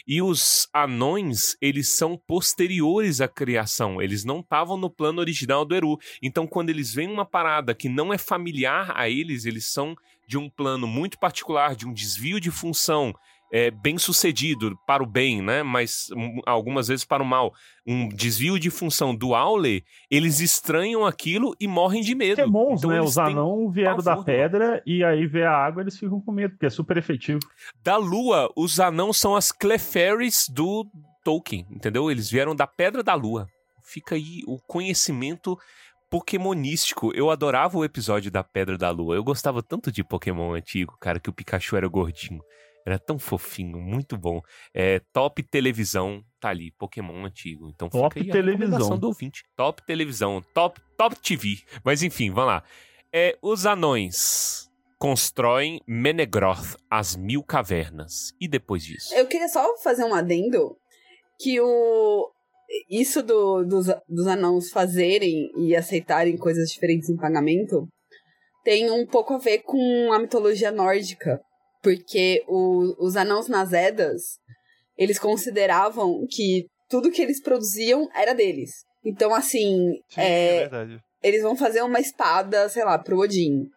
E 0.06 0.22
os 0.22 0.68
anões, 0.72 1.56
eles 1.60 1.88
são 1.88 2.16
posteriores 2.16 3.20
à 3.20 3.26
criação, 3.26 4.00
eles 4.00 4.24
não 4.24 4.40
estavam 4.40 4.76
no 4.76 4.88
plano 4.88 5.20
original 5.20 5.64
do 5.64 5.74
Eru. 5.74 5.98
Então, 6.22 6.46
quando 6.46 6.70
eles 6.70 6.94
veem 6.94 7.10
uma 7.10 7.24
parada 7.24 7.74
que 7.74 7.88
não 7.88 8.12
é 8.12 8.18
familiar 8.18 8.92
a 8.94 9.08
eles, 9.08 9.44
eles 9.44 9.66
são 9.72 9.96
de 10.26 10.38
um 10.38 10.48
plano 10.48 10.86
muito 10.86 11.18
particular, 11.18 11.74
de 11.74 11.86
um 11.86 11.92
desvio 11.92 12.40
de 12.40 12.50
função 12.50 13.14
é, 13.54 13.70
bem 13.70 13.96
sucedido 13.98 14.76
para 14.84 15.00
o 15.00 15.06
bem, 15.06 15.40
né? 15.40 15.62
Mas 15.62 16.08
hum, 16.10 16.40
algumas 16.44 16.88
vezes 16.88 17.04
para 17.04 17.22
o 17.22 17.26
mal. 17.26 17.54
Um 17.86 18.08
desvio 18.08 18.58
de 18.58 18.68
função 18.68 19.14
do 19.14 19.32
Aule, 19.32 19.84
eles 20.10 20.40
estranham 20.40 21.06
aquilo 21.06 21.54
e 21.60 21.68
morrem 21.68 22.02
de 22.02 22.16
medo. 22.16 22.38
Pokémons, 22.38 22.80
Então, 22.80 22.90
né? 22.90 23.00
Os 23.00 23.14
têm 23.14 23.24
anão 23.26 23.70
vieram 23.70 23.98
da 23.98 24.16
pedra 24.16 24.82
e 24.84 25.04
aí 25.04 25.24
vê 25.24 25.44
a 25.44 25.52
água 25.52 25.82
eles 25.82 25.96
ficam 25.96 26.20
com 26.20 26.32
medo, 26.32 26.50
porque 26.50 26.66
é 26.66 26.70
super 26.70 26.96
efetivo. 26.96 27.38
Da 27.80 27.96
lua, 27.96 28.50
os 28.56 28.80
anãos 28.80 29.18
são 29.18 29.36
as 29.36 29.52
Clefairies 29.52 30.48
do 30.48 30.84
Tolkien, 31.22 31.64
entendeu? 31.70 32.10
Eles 32.10 32.28
vieram 32.28 32.56
da 32.56 32.66
Pedra 32.66 33.04
da 33.04 33.14
Lua. 33.14 33.46
Fica 33.84 34.16
aí 34.16 34.42
o 34.48 34.58
conhecimento 34.58 35.56
pokémonístico. 36.10 37.12
Eu 37.14 37.30
adorava 37.30 37.78
o 37.78 37.84
episódio 37.84 38.32
da 38.32 38.42
Pedra 38.42 38.76
da 38.76 38.90
Lua. 38.90 39.14
Eu 39.14 39.22
gostava 39.22 39.62
tanto 39.62 39.92
de 39.92 40.02
Pokémon 40.02 40.54
antigo, 40.54 40.96
cara, 40.98 41.20
que 41.20 41.30
o 41.30 41.32
Pikachu 41.32 41.76
era 41.76 41.86
gordinho. 41.86 42.42
Era 42.86 42.98
tão 42.98 43.18
fofinho, 43.18 43.78
muito 43.78 44.16
bom. 44.16 44.40
É, 44.74 45.00
top 45.12 45.42
televisão, 45.42 46.22
tá 46.38 46.50
ali, 46.50 46.70
Pokémon 46.72 47.24
antigo. 47.24 47.70
Então 47.74 47.88
Top 47.88 48.12
fica 48.12 48.26
aí 48.26 48.30
televisão. 48.30 48.98
do 48.98 49.06
ouvinte. 49.06 49.42
Top 49.56 49.84
televisão, 49.86 50.42
top, 50.52 50.80
top 50.96 51.16
TV. 51.18 51.58
Mas 51.82 52.02
enfim, 52.02 52.30
vamos 52.30 52.48
lá. 52.48 52.64
É, 53.12 53.38
os 53.40 53.64
anões 53.64 54.70
constroem 54.98 55.80
Menegroth, 55.86 56.76
as 56.90 57.16
mil 57.16 57.42
cavernas. 57.42 58.32
E 58.40 58.46
depois 58.46 58.84
disso? 58.84 59.14
Eu 59.14 59.26
queria 59.26 59.48
só 59.48 59.76
fazer 59.78 60.04
um 60.04 60.14
adendo 60.14 60.76
que 61.40 61.60
o 61.60 62.30
isso 62.88 63.22
do, 63.22 63.64
dos, 63.64 63.86
dos 64.08 64.26
anãos 64.26 64.70
fazerem 64.70 65.50
e 65.56 65.76
aceitarem 65.76 66.36
coisas 66.36 66.70
diferentes 66.70 67.08
em 67.08 67.16
pagamento 67.16 67.86
tem 68.64 68.90
um 68.90 69.06
pouco 69.06 69.34
a 69.34 69.38
ver 69.38 69.58
com 69.58 70.12
a 70.12 70.18
mitologia 70.18 70.70
nórdica. 70.70 71.40
Porque 71.84 72.42
o- 72.48 72.96
os 72.98 73.14
anãos 73.14 73.46
nas 73.46 73.72
Edas, 73.72 74.22
eles 74.98 75.18
consideravam 75.18 76.26
que 76.28 76.66
tudo 76.88 77.10
que 77.10 77.20
eles 77.22 77.40
produziam 77.42 78.08
era 78.14 78.34
deles. 78.34 78.70
Então, 79.04 79.34
assim, 79.34 79.92
Sim, 80.08 80.20
é 80.20 80.54
é, 80.56 80.58
verdade. 80.60 80.98
eles 81.22 81.42
vão 81.42 81.54
fazer 81.54 81.82
uma 81.82 82.00
espada, 82.00 82.68
sei 82.70 82.84
lá, 82.84 82.98
pro 82.98 83.18
Odin. 83.18 83.68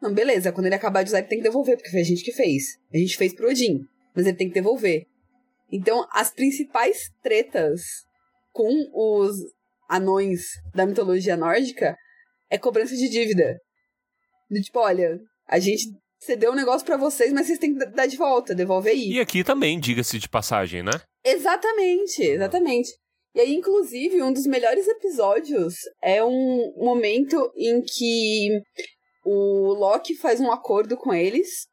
Não, 0.00 0.12
beleza, 0.12 0.50
quando 0.50 0.66
ele 0.66 0.74
acabar 0.74 1.04
de 1.04 1.10
usar, 1.10 1.18
ele 1.20 1.28
tem 1.28 1.38
que 1.38 1.44
devolver, 1.44 1.76
porque 1.76 1.90
foi 1.90 2.00
a 2.00 2.04
gente 2.04 2.24
que 2.24 2.32
fez. 2.32 2.64
A 2.92 2.98
gente 2.98 3.16
fez 3.16 3.32
pro 3.32 3.48
Odin, 3.48 3.78
mas 4.14 4.26
ele 4.26 4.36
tem 4.36 4.48
que 4.48 4.54
devolver. 4.54 5.04
Então, 5.70 6.04
as 6.12 6.32
principais 6.32 6.98
tretas 7.22 7.80
com 8.52 8.68
os 8.92 9.36
anões 9.88 10.42
da 10.74 10.84
mitologia 10.84 11.36
nórdica 11.36 11.96
é 12.50 12.58
cobrança 12.58 12.96
de 12.96 13.08
dívida. 13.08 13.56
Do 14.50 14.60
tipo, 14.60 14.80
olha, 14.80 15.18
a 15.48 15.58
gente 15.60 15.84
cedeu 16.24 16.52
um 16.52 16.56
negócio 16.56 16.86
pra 16.86 16.96
vocês, 16.96 17.32
mas 17.32 17.46
vocês 17.46 17.58
têm 17.58 17.76
que 17.76 17.86
dar 17.86 18.06
de 18.06 18.16
volta, 18.16 18.54
devolver 18.54 18.92
aí. 18.92 19.12
E 19.12 19.20
aqui 19.20 19.42
também, 19.42 19.78
diga-se 19.78 20.18
de 20.18 20.28
passagem, 20.28 20.82
né? 20.82 20.92
Exatamente, 21.24 22.22
exatamente. 22.22 22.90
E 23.34 23.40
aí, 23.40 23.54
inclusive, 23.54 24.22
um 24.22 24.32
dos 24.32 24.46
melhores 24.46 24.86
episódios 24.86 25.74
é 26.02 26.24
um 26.24 26.72
momento 26.76 27.50
em 27.56 27.80
que 27.80 28.48
o 29.24 29.72
Loki 29.72 30.14
faz 30.14 30.40
um 30.40 30.50
acordo 30.52 30.96
com 30.96 31.12
eles, 31.12 31.66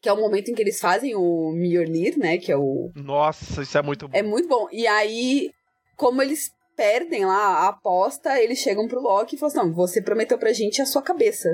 que 0.00 0.08
é 0.08 0.12
o 0.12 0.20
momento 0.20 0.50
em 0.50 0.54
que 0.54 0.62
eles 0.62 0.78
fazem 0.80 1.14
o 1.14 1.52
Mjolnir, 1.52 2.18
né? 2.18 2.38
Que 2.38 2.52
é 2.52 2.56
o. 2.56 2.90
Nossa, 2.94 3.62
isso 3.62 3.76
é 3.76 3.82
muito 3.82 4.08
bom. 4.08 4.16
É 4.16 4.22
muito 4.22 4.48
bom. 4.48 4.68
E 4.70 4.86
aí, 4.86 5.50
como 5.96 6.22
eles 6.22 6.50
perdem 6.76 7.26
lá 7.26 7.64
a 7.64 7.68
aposta, 7.68 8.40
eles 8.40 8.58
chegam 8.58 8.86
pro 8.86 9.00
Loki 9.00 9.34
e 9.34 9.38
falam 9.38 9.54
assim: 9.54 9.68
não, 9.68 9.74
você 9.74 10.00
prometeu 10.00 10.38
pra 10.38 10.52
gente 10.52 10.80
a 10.80 10.86
sua 10.86 11.02
cabeça. 11.02 11.48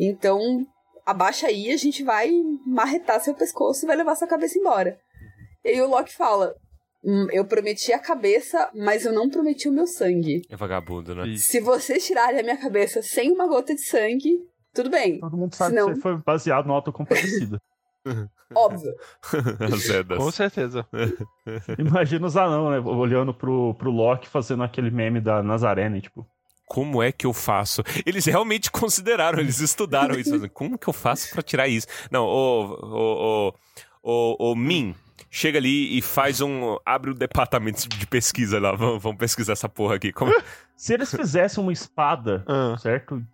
Então, 0.00 0.40
abaixa 1.06 1.46
aí, 1.46 1.70
a 1.70 1.76
gente 1.76 2.02
vai 2.02 2.30
marretar 2.66 3.20
seu 3.20 3.34
pescoço 3.34 3.84
e 3.84 3.86
vai 3.86 3.96
levar 3.96 4.16
sua 4.16 4.26
cabeça 4.28 4.58
embora. 4.58 4.98
E 5.64 5.68
aí 5.70 5.80
o 5.80 5.88
Loki 5.88 6.12
fala: 6.14 6.54
"Hum, 7.04 7.28
eu 7.32 7.44
prometi 7.44 7.92
a 7.92 7.98
cabeça, 7.98 8.68
mas 8.74 9.04
eu 9.06 9.12
não 9.12 9.30
prometi 9.30 9.68
o 9.68 9.72
meu 9.72 9.86
sangue. 9.86 10.42
É 10.50 10.56
vagabundo, 10.56 11.14
né? 11.14 11.28
Isso. 11.28 11.44
Se 11.48 11.60
vocês 11.60 12.04
tirarem 12.04 12.40
a 12.40 12.42
minha 12.42 12.56
cabeça 12.56 13.00
sem 13.02 13.30
uma 13.32 13.46
gota 13.46 13.74
de 13.74 13.82
sangue, 13.82 14.38
tudo 14.74 14.90
bem. 14.90 15.20
Todo 15.20 15.36
mundo 15.36 15.54
sabe 15.54 15.70
Senão- 15.70 15.88
que 15.88 15.94
você 15.94 16.00
foi 16.02 16.16
baseado 16.18 16.66
no 16.66 16.74
autocompadecida. 16.74 17.58
Óbvio. 18.54 18.94
Zedas. 19.76 20.18
Com 20.18 20.30
certeza. 20.30 20.86
Imagina 21.78 22.26
os 22.26 22.36
anão, 22.36 22.70
né? 22.70 22.78
Olhando 22.78 23.34
pro, 23.34 23.74
pro 23.74 23.90
Loki 23.90 24.28
fazendo 24.28 24.62
aquele 24.62 24.90
meme 24.90 25.20
da 25.20 25.42
Nazaré, 25.42 25.88
né? 25.88 26.00
Tipo, 26.00 26.24
Como 26.66 27.02
é 27.02 27.12
que 27.12 27.24
eu 27.26 27.32
faço? 27.32 27.82
Eles 28.04 28.26
realmente 28.26 28.70
consideraram, 28.70 29.38
eles 29.38 29.60
estudaram 29.60 30.18
isso. 30.18 30.48
Como 30.50 30.76
que 30.76 30.88
eu 30.88 30.92
faço 30.92 31.30
pra 31.30 31.40
tirar 31.42 31.68
isso? 31.68 31.86
Não, 32.10 32.24
o, 32.24 32.64
o, 32.82 33.52
o, 34.02 34.38
o, 34.42 34.50
o 34.52 34.56
Min 34.56 34.94
chega 35.30 35.58
ali 35.58 35.96
e 35.96 36.02
faz 36.02 36.40
um. 36.40 36.76
abre 36.84 37.10
o 37.10 37.14
departamento 37.14 37.88
de 37.88 38.06
pesquisa 38.06 38.58
lá. 38.58 38.72
Vamos, 38.72 39.02
vamos 39.02 39.18
pesquisar 39.18 39.52
essa 39.52 39.68
porra 39.68 39.94
aqui. 39.94 40.12
Como... 40.12 40.32
se 40.76 40.92
eles 40.92 41.10
fizessem 41.14 41.62
uma 41.62 41.72
espada, 41.72 42.44
Ah. 42.48 42.76
certo? 42.78 43.24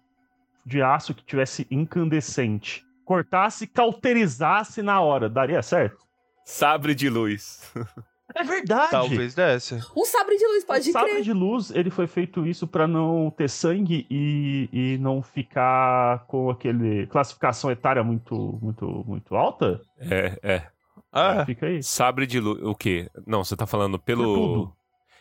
De 0.65 0.81
aço 0.83 1.15
que 1.15 1.25
tivesse 1.25 1.67
incandescente, 1.71 2.85
cortasse 3.05 3.65
e 3.65 3.67
cauterizasse 3.67 4.83
na 4.83 5.01
hora, 5.01 5.29
daria 5.29 5.63
certo? 5.63 5.97
Sabre 6.45 6.95
de 6.95 7.09
luz. 7.09 7.63
É 8.35 8.43
verdade! 8.45 8.91
Talvez 8.91 9.35
desse. 9.35 9.75
Um 9.97 10.05
sabre 10.05 10.37
de 10.37 10.47
luz, 10.47 10.65
pode 10.65 10.89
o 10.89 10.93
sabre 10.93 11.11
crer. 11.13 11.23
de 11.23 11.33
luz, 11.33 11.71
ele 11.71 11.91
foi 11.91 12.07
feito 12.07 12.47
isso 12.47 12.67
pra 12.67 12.87
não 12.87 13.31
ter 13.31 13.49
sangue 13.49 14.07
e, 14.11 14.69
e 14.73 14.99
não 14.99 15.23
ficar 15.23 16.25
com 16.27 16.51
aquele 16.51 17.07
classificação 17.09 17.71
etária 17.71 18.03
muito 18.03 18.59
muito 18.63 19.05
muito 19.07 19.35
alta. 19.37 19.81
É, 19.99 20.39
é. 20.43 20.67
Ah, 21.13 21.45
Fica 21.45 21.67
aí. 21.67 21.83
Sabre 21.83 22.27
de 22.27 22.41
luz. 22.41 22.63
O 22.63 22.75
quê? 22.75 23.11
Não, 23.27 23.45
você 23.45 23.55
tá 23.55 23.67
falando 23.67 23.99
pelo. 23.99 24.35
tudo. 24.35 24.73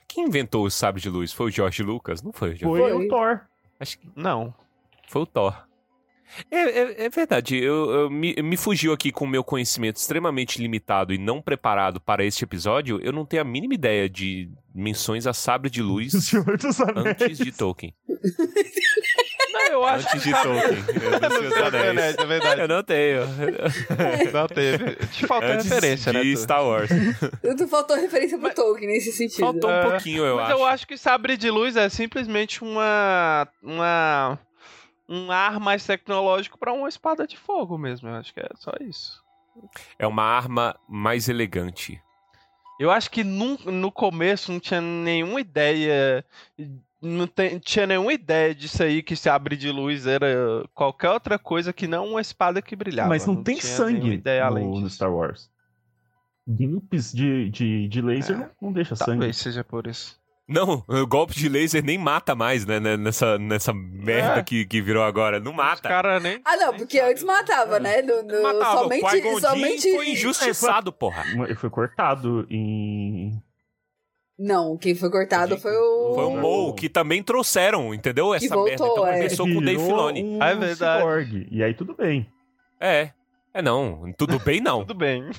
Quem 0.08 0.26
inventou 0.26 0.66
o 0.66 0.72
sabre 0.72 1.02
de 1.02 1.10
luz? 1.10 1.34
Foi 1.34 1.48
o 1.48 1.52
George 1.52 1.84
Lucas? 1.84 2.22
Não 2.22 2.32
foi 2.32 2.52
o 2.52 2.56
George 2.56 2.82
Foi, 2.82 2.92
Foi. 2.92 3.06
o 3.06 3.10
Thor. 3.10 3.42
Acho 3.80 3.98
que 4.00 4.10
não. 4.16 4.54
foi 5.08 5.22
o 5.22 5.26
Thor. 5.26 5.54
É, 6.50 6.58
é- 6.60 7.06
é 7.06 7.10
verdade, 7.10 7.58
eu, 7.58 7.92
eu 7.92 8.10
me, 8.10 8.34
me 8.42 8.56
fugiu 8.58 8.94
aqui 8.94 9.12
com 9.12 9.26
o 9.26 9.28
meu 9.28 9.44
conhecimento 9.44 9.98
extremamente 9.98 10.62
limitado 10.62 11.14
e 11.14 11.18
não 11.18 11.42
preparado 11.42 12.00
para 12.00 12.24
este 12.24 12.44
episódio. 12.44 13.00
Eu 13.04 13.12
não 13.12 13.26
tenho 13.26 13.42
a 13.42 13.46
mínima 13.46 13.74
ideia 13.74 14.10
de 14.10 14.50
menções 14.74 15.28
a 15.28 15.34
sabre 15.34 15.70
de 15.70 15.82
luz 15.82 16.14
Senhor 16.24 16.58
dos 16.58 16.80
Anéis. 16.80 17.22
antes 17.22 17.38
de 17.38 17.52
Tolkien. 17.52 17.94
Não, 19.54 19.68
eu 19.68 19.84
acho 19.86 20.08
Antes 20.08 20.24
que 20.24 20.30
de 20.30 20.42
Tolkien. 20.42 20.84
É 22.22 22.26
verdade. 22.26 22.62
Eu 22.62 22.68
não 22.70 22.84
tenho. 22.84 23.22
Não 24.32 24.48
teve. 24.48 24.96
Te 25.08 25.28
faltou 25.28 25.50
Antes 25.50 25.66
referência, 25.70 26.14
né? 26.14 26.22
de 26.24 26.34
tu? 26.36 26.40
Star 26.42 26.64
Wars. 26.66 26.90
Tu 27.58 27.68
faltou 27.68 27.98
referência 27.98 28.38
pro 28.38 28.54
Tolkien 28.54 28.88
nesse 28.88 29.12
sentido. 29.12 29.40
Faltou 29.42 29.70
um 29.70 29.74
É, 29.74 29.90
pouquinho, 29.90 30.24
eu 30.26 30.38
Mas 30.38 30.50
acho. 30.52 30.58
eu 30.60 30.66
acho 30.66 30.88
que 30.88 30.98
sabre 30.98 31.36
de 31.36 31.50
luz 31.50 31.76
é 31.76 31.90
simplesmente 31.90 32.64
uma. 32.64 33.46
uma. 33.62 34.40
Um 35.14 35.30
ar 35.32 35.60
mais 35.60 35.86
tecnológico 35.86 36.58
pra 36.58 36.72
uma 36.72 36.88
espada 36.88 37.28
de 37.28 37.38
fogo 37.38 37.78
mesmo. 37.78 38.08
Eu 38.08 38.16
acho 38.16 38.34
que 38.34 38.40
é 38.40 38.50
só 38.56 38.72
isso. 38.80 39.22
É 40.00 40.08
uma 40.08 40.24
arma 40.24 40.76
mais 40.88 41.28
elegante. 41.28 42.02
Eu 42.80 42.90
acho 42.90 43.12
que 43.12 43.24
num- 43.24 43.58
no 43.66 43.92
começo 43.92 44.52
não 44.52 44.60
tinha 44.60 44.80
nenhuma 44.80 45.42
ideia. 45.42 46.24
Não 47.02 47.28
tem- 47.28 47.60
tinha 47.60 47.86
nenhuma 47.86 48.14
ideia 48.14 48.56
disso 48.56 48.82
aí 48.82 49.04
que 49.04 49.16
se 49.16 49.30
abre 49.30 49.58
de 49.58 49.70
luz 49.70 50.08
era 50.08 50.64
qualquer 50.74 51.10
outra 51.10 51.38
coisa 51.38 51.74
que 51.74 51.88
não 51.88 52.08
uma 52.12 52.22
espada 52.22 52.62
que 52.62 52.76
brilhava. 52.76 53.10
Mas 53.10 53.26
não, 53.26 53.44
tem 53.44 53.58
tinha 53.58 53.72
nenhuma 53.74 53.88
sangue 54.02 54.14
ideia 54.14 54.46
além 54.46 54.66
no, 54.68 54.80
no. 54.80 54.90
Star 54.90 55.14
Wars. 55.14 55.50
Gimps 56.48 57.12
de, 57.12 57.50
de, 57.50 57.88
de 57.88 58.02
laser 58.02 58.36
É, 58.36 58.40
não, 58.40 58.50
não 58.62 58.72
deixa 58.72 58.96
Talvez 58.96 59.20
sangue. 59.20 59.34
seja 59.34 59.64
por 59.64 59.88
isso. 59.88 60.21
Não, 60.52 60.84
o 60.88 61.08
golpe 61.08 61.34
de 61.34 61.48
laser 61.48 61.84
nem 61.84 61.98
mata 61.98 62.36
mais, 62.36 62.66
né? 62.66 62.80
né, 62.80 62.98
Nessa, 62.98 63.38
nessa 63.40 63.74
merda 63.74 64.40
É. 64.40 64.44
que, 64.44 64.66
que 64.66 64.82
virou 64.82 65.04
agora. 65.04 65.40
Não 65.40 65.52
Os 65.52 65.58
mata. 65.58 65.88
caras 65.88 66.22
nem. 66.22 66.42
Ah, 66.44 66.58
não, 66.58 66.70
nem 66.72 66.80
porque 66.80 67.00
antes 67.00 67.24
matava, 67.24 67.80
né? 67.80 68.02
No, 68.02 68.22
no- 68.24 68.44
Matava. 68.44 68.82
somente, 68.84 69.06
o 69.28 69.40
somente... 69.40 69.96
foi 69.96 70.10
injustiçado, 70.10 70.92
porra. 70.92 71.24
Ele 71.46 71.56
foi 71.56 71.70
cortado 71.70 72.46
em. 72.50 73.32
Não, 74.38 74.76
quem 74.78 74.96
foi 74.96 75.12
cortado 75.12 75.56
foi 75.60 75.72
o... 75.72 76.14
Foi 76.16 76.26
o 76.26 76.32
Mo, 76.38 76.74
que 76.74 76.90
também 76.90 77.22
trouxeram, 77.22 77.94
entendeu? 77.94 78.34
Essa 78.34 78.48
voltou, 78.48 78.66
merda. 78.66 78.84
Então 78.86 79.08
é. 79.08 79.14
começou 79.18 79.46
com 79.48 79.58
o 79.58 79.62
Dave 79.64 79.84
Filoni. 79.86 80.24
Um 80.24 80.42
Ah, 80.42 80.50
é 80.50 80.56
verdade. 80.56 81.00
cyborg. 81.00 81.48
E 81.52 81.64
aí 81.64 81.74
tudo 81.76 81.94
bem. 81.96 82.28
É. 82.80 83.12
É 83.54 83.62
não. 83.62 84.14
Tudo 84.18 84.40
bem, 84.40 84.62
não. 84.62 84.80
Tudo 84.86 84.94
bem. 84.94 85.30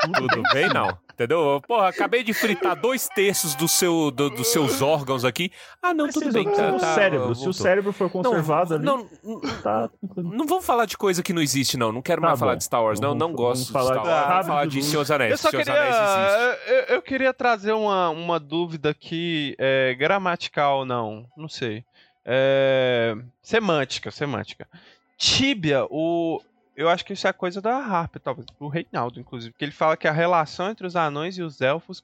Tudo 0.00 0.42
bem, 0.52 0.68
não. 0.68 0.96
Entendeu? 1.12 1.60
Porra, 1.66 1.88
acabei 1.88 2.22
de 2.22 2.32
fritar 2.32 2.78
dois 2.80 3.08
terços 3.08 3.54
do 3.54 3.66
seu, 3.66 4.10
do- 4.10 4.30
dos 4.30 4.48
seus 4.48 4.80
órgãos 4.82 5.24
aqui. 5.24 5.50
Ah, 5.82 5.92
não, 5.94 6.06
tudo 6.08 6.20
Precisa 6.30 6.32
bem. 6.44 6.44
Tá, 6.54 6.72
tá, 6.78 6.94
cérebro. 6.94 7.34
Se 7.34 7.48
o 7.48 7.52
cérebro 7.52 7.92
for 7.92 8.08
conservado 8.10 8.74
ali, 8.74 8.84
não, 8.84 9.08
não, 9.24 9.40
tá 9.62 9.90
não 10.16 10.46
vamos 10.46 10.64
falar 10.66 10.84
de 10.84 10.96
coisa 10.96 11.22
que 11.22 11.32
não 11.32 11.40
existe, 11.42 11.76
não. 11.76 11.90
Não 11.90 12.02
quero 12.02 12.20
Tá 12.20 12.28
mais 12.28 12.38
falar 12.38 12.52
bom. 12.52 12.58
de 12.58 12.64
Star 12.64 12.82
Wars, 12.84 13.00
não. 13.00 13.12
Não 13.14 13.18
vamos 13.28 13.36
gosto 13.36 13.66
de 13.66 13.72
falar 13.72 13.94
Star 13.94 14.02
de 14.02 14.08
Wars. 14.10 14.28
Vamos 14.28 14.46
falar 14.46 14.66
de. 14.66 14.82
Senhor 14.82 15.02
dos 15.02 15.10
Anéis. 15.10 15.30
Eu 15.32 15.38
só 15.38 15.50
Senhor 15.50 15.64
dos 15.64 15.74
queria. 15.74 15.82
Anéis 15.90 16.56
existe. 16.58 16.70
Eu, 16.72 16.96
eu 16.96 17.02
queria 17.02 17.34
trazer 17.34 17.72
uma, 17.72 18.10
uma 18.10 18.38
dúvida 18.38 18.90
aqui, 18.90 19.56
é, 19.58 19.94
gramatical, 19.98 20.84
não. 20.84 21.26
Não 21.36 21.48
sei. 21.48 21.82
É, 22.24 23.16
semântica, 23.42 24.10
semântica. 24.10 24.68
Tíbia, 25.16 25.84
o. 25.90 26.40
Eu 26.76 26.88
acho 26.90 27.04
que 27.04 27.14
isso 27.14 27.26
é 27.26 27.32
coisa 27.32 27.60
da 27.60 27.74
Harp, 27.76 28.16
talvez, 28.22 28.46
do 28.60 28.68
Reinaldo, 28.68 29.18
inclusive. 29.18 29.54
Que 29.56 29.64
ele 29.64 29.72
fala 29.72 29.96
que 29.96 30.06
a 30.06 30.12
relação 30.12 30.70
entre 30.70 30.86
os 30.86 30.94
anões 30.94 31.38
e 31.38 31.42
os 31.42 31.60
elfos 31.60 32.02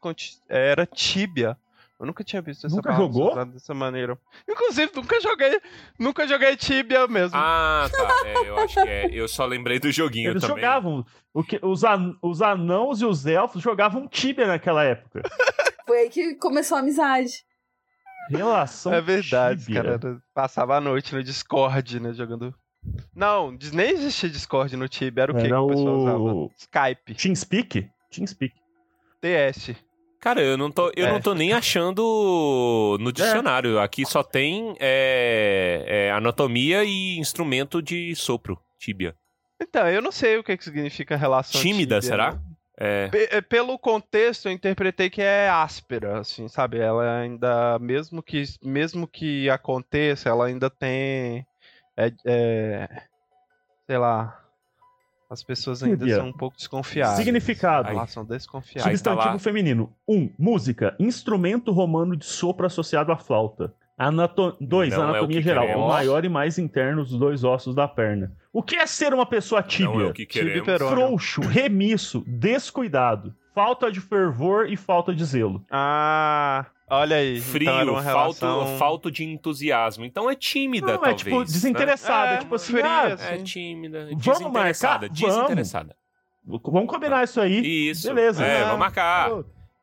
era 0.49 0.87
tíbia. 0.87 1.57
Eu 2.01 2.07
nunca 2.07 2.25
tinha 2.25 2.43
visto 2.43 2.66
essa 2.66 2.75
Nunca 2.75 2.93
jogou? 2.95 3.31
usada 3.31 3.53
dessa 3.53 3.73
maneira. 3.75 4.18
Inclusive, 4.49 4.91
nunca 4.97 5.20
joguei, 5.20 5.61
nunca 5.97 6.27
joguei 6.27 6.57
tíbia 6.57 7.07
mesmo. 7.07 7.37
Ah, 7.39 7.87
tá. 7.93 8.23
É, 8.27 8.49
eu 8.49 8.59
acho 8.59 8.75
que 8.83 8.89
é. 8.89 9.07
Eu 9.12 9.29
só 9.29 9.45
lembrei 9.47 9.79
do 9.79 9.93
joguinho 9.93 10.31
Eles 10.31 10.41
também. 10.43 10.57
jogavam. 10.57 11.07
O 11.33 11.45
que, 11.45 11.61
os, 11.62 11.85
an- 11.85 12.16
os 12.20 12.43
anãos 12.43 13.01
e 13.01 13.05
os 13.07 13.25
elfos 13.25 13.62
jogavam 13.62 14.09
Tibia 14.09 14.47
naquela 14.49 14.83
época. 14.83 15.23
Foi 15.87 15.99
aí 15.99 16.11
que 16.11 16.35
começou 16.37 16.77
a 16.77 16.81
amizade. 16.81 17.45
Relação 18.31 18.93
é 18.95 19.01
verdade, 19.01 19.64
Tibia. 19.64 19.83
cara. 19.85 20.23
Passava 20.35 20.77
a 20.77 20.81
noite 20.81 21.14
no 21.14 21.23
Discord, 21.23 22.01
né, 22.01 22.12
jogando. 22.14 22.53
Não, 23.14 23.57
nem 23.72 23.91
existia 23.91 24.28
Discord 24.28 24.76
no 24.76 24.89
Tibia, 24.89 25.22
era 25.22 25.33
o 25.33 25.35
que 25.35 25.43
que 25.43 25.47
Era 25.49 25.61
o 25.61 25.68
pessoal 25.68 25.97
usava? 25.99 26.51
Skype, 26.57 27.14
TeamSpeak? 27.14 27.91
TeamSpeak. 28.11 28.55
TS. 29.20 29.74
Cara, 30.20 30.41
eu 30.41 30.57
não 30.57 30.70
tô, 30.70 30.91
eu 30.97 31.07
É. 31.07 31.12
não 31.12 31.20
tô 31.20 31.35
nem 31.35 31.53
achando 31.53 32.97
no 33.01 33.12
dicionário. 33.12 33.78
Aqui 33.80 34.05
só 34.07 34.22
tem 34.22 34.74
é, 34.80 35.85
é, 35.87 36.11
anatomia 36.12 36.85
e 36.85 37.18
instrumento 37.18 37.83
de 37.83 38.14
sopro, 38.14 38.59
tíbia. 38.78 39.16
Então, 39.61 39.89
eu 39.89 40.01
não 40.03 40.11
sei 40.12 40.39
o 40.39 40.45
que, 40.45 40.57
que 40.57 40.64
significa 40.64 41.16
relação 41.16 41.61
Tímida, 41.61 41.97
tíbia, 42.01 42.03
será? 42.11 42.33
não. 42.33 42.53
É, 42.78 43.09
Pe- 43.09 43.43
Pelo 43.43 43.78
contexto, 43.78 44.47
eu 44.49 44.53
interpretei 44.53 45.09
que 45.11 45.20
é 45.22 45.49
áspera, 45.49 46.18
assim, 46.20 46.49
sabe? 46.49 46.78
Ela 46.78 47.20
ainda, 47.20 47.78
mesmo 47.78 48.22
que, 48.22 48.43
mesmo 48.62 49.07
que 49.07 49.49
aconteça, 49.51 50.28
ela 50.28 50.47
ainda 50.47 50.68
tem, 50.70 51.47
é, 51.97 52.12
é, 52.24 53.03
sei 53.86 53.99
lá, 53.99 54.43
as 55.30 55.43
pessoas 55.43 55.82
ainda 55.82 56.07
são 56.09 56.28
um 56.28 56.32
pouco 56.32 56.57
desconfiadas. 56.57 57.16
Significado. 57.16 57.88
Elas 57.88 58.11
são 58.11 58.24
desconfiadas. 58.24 58.84
Tá 58.84 58.90
Substantivo 58.90 59.34
lá. 59.34 59.38
feminino. 59.38 59.93
1. 60.07 60.14
Um, 60.14 60.30
música. 60.38 60.95
Instrumento 60.99 61.72
romano 61.72 62.14
de 62.14 62.26
sopro 62.26 62.66
associado 62.66 63.11
à 63.12 63.16
flauta. 63.16 63.74
2. 64.61 64.93
Não 64.93 65.03
é 65.03 65.07
o 65.07 65.09
anatomia 65.09 65.40
geral. 65.40 65.64
queremos. 65.64 65.84
O 65.86 65.88
maior 65.88 66.24
e 66.24 66.28
mais 66.28 66.59
interno 66.59 67.03
dos 67.03 67.16
dois 67.18 67.45
ossos 67.45 67.74
da 67.74 67.86
perna. 67.86 68.32
O 68.53 68.62
que 68.62 68.76
é 68.76 68.86
ser 68.86 69.14
uma 69.14 69.24
pessoa 69.24 69.61
não 69.61 69.66
é 69.66 69.70
tíbia? 69.70 70.07
o 70.09 70.12
que 70.12 70.26
Tíbia. 70.26 70.78
Frouxo, 70.78 71.40
remisso, 71.40 72.24
descuidado. 72.26 73.34
Falta 73.55 73.93
de 73.93 74.01
fervor 74.01 74.70
e 74.70 74.76
falta 74.76 75.14
de 75.14 75.24
zelo. 75.24 75.64
Ah, 75.70 76.66
olha 76.93 77.16
aí. 77.16 77.40
Frio, 77.40 77.62
então 77.68 77.80
era 77.80 77.90
uma 77.90 78.03
falto, 78.03 78.45
relação... 78.47 78.78
falto 78.78 79.11
de 79.11 79.24
entusiasmo. 79.24 80.05
Então 80.05 80.30
é 80.30 80.34
tímida, 80.34 80.86
Não, 80.86 80.95
é 80.95 80.99
talvez. 80.99 81.16
tipo 81.18 81.38
né? 81.38 81.45
desinteressada. 81.45 82.32
É, 82.32 82.34
é 82.34 82.38
tipo 82.38 82.55
assim, 82.55 82.72
fria, 82.72 82.86
ah, 82.86 83.12
assim. 83.14 83.24
É 83.24 83.38
tímida, 83.38 83.99
Vamos 84.05 84.16
desinteressada, 84.24 85.09
marcar? 85.09 85.20
Vamos. 85.20 85.34
desinteressada. 85.36 85.97
vamos 86.45 86.86
combinar 86.88 87.24
isso 87.24 87.40
aí. 87.40 87.88
Isso. 87.90 88.09
Beleza. 88.09 88.45
É, 88.45 88.62
Ah. 88.62 88.64
vamos 88.64 88.78
marcar. 88.78 89.30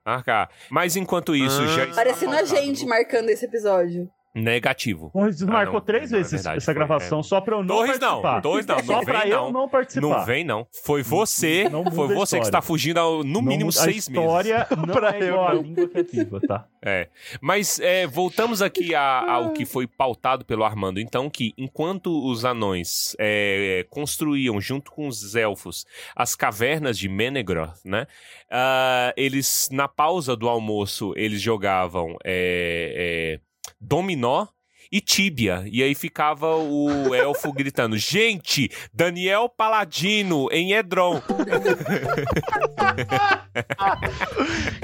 Marcar. 0.05 0.49
Mas 0.69 0.95
enquanto 0.95 1.35
isso, 1.35 1.61
Ah. 1.61 1.67
já 1.67 1.83
está 1.83 1.95
Parecendo 1.95 2.35
a 2.35 2.43
gente 2.43 2.85
marcando 2.85 3.29
esse 3.29 3.45
episódio. 3.45 4.09
Negativo. 4.35 5.09
Torres 5.11 5.41
Ah, 5.41 5.45
marcou 5.47 5.73
não, 5.79 5.81
três 5.81 6.11
é 6.13 6.17
vezes 6.17 6.31
verdade, 6.31 6.57
essa 6.57 6.65
foi, 6.65 6.73
gravação 6.75 7.23
só 7.23 7.41
pra 7.41 7.55
eu 7.57 7.63
não 7.63 7.75
Torres 7.77 7.99
não, 7.99 8.21
participar. 8.21 8.41
Torres 8.41 8.65
não, 8.65 8.79
Só 8.83 8.93
não 8.93 9.03
pra 9.05 9.19
vem 9.21 9.29
eu 9.31 9.37
não. 9.41 9.51
não 9.51 9.69
participar. 9.69 10.07
Não 10.07 10.25
vem, 10.25 10.43
não. 10.43 10.67
Foi 10.85 11.01
você, 11.03 11.67
Não 11.69 11.83
foi 11.91 12.11
a 12.13 12.15
você 12.15 12.37
que 12.39 12.45
está 12.45 12.61
fugindo 12.61 12.99
há, 12.99 13.23
no 13.23 13.41
mínimo 13.41 13.65
Não- 13.65 13.71
seis 13.71 14.07
a 14.07 14.11
meses. 14.11 14.23
história 14.25 14.67
não 14.77 14.93
Pra 14.93 15.15
é 15.17 15.23
eu 15.23 15.27
igual 15.29 15.47
a 15.47 15.53
não. 15.55 15.61
língua 15.61 15.87
que 15.87 15.97
é 15.97 16.25
tá? 16.47 16.65
É. 16.81 17.09
Mas 17.41 17.77
é, 17.81 18.07
voltamos 18.07 18.61
aqui 18.61 18.95
a- 18.95 19.29
ao 19.29 19.51
que 19.51 19.65
foi 19.65 19.85
pautado 19.85 20.45
pelo 20.45 20.63
Armando. 20.63 20.99
Então, 20.99 21.29
que 21.29 21.53
enquanto 21.57 22.25
os 22.25 22.45
anões 22.45 23.15
é, 23.19 23.85
construíam, 23.89 24.61
junto 24.61 24.89
com 24.91 25.07
os 25.07 25.35
elfos, 25.35 25.85
as 26.15 26.35
cavernas 26.35 26.97
de 26.97 27.09
Menegroth, 27.09 27.83
né? 27.83 28.07
ah, 28.49 29.13
eles, 29.17 29.67
na 29.71 29.87
pausa 29.87 30.35
do 30.35 30.47
almoço, 30.47 31.13
eles 31.17 31.41
jogavam 31.41 32.15
é, 32.23 33.35
é, 33.37 33.39
dominó 33.79 34.47
e 34.91 34.99
tíbia. 34.99 35.63
E 35.71 35.83
aí 35.83 35.93
ficava 35.93 36.55
o 36.55 37.13
elfo 37.13 37.51
gritando: 37.53 37.97
Gente, 37.97 38.69
Daniel 38.93 39.47
Paladino 39.49 40.47
em 40.51 40.73
Edron. 40.73 41.21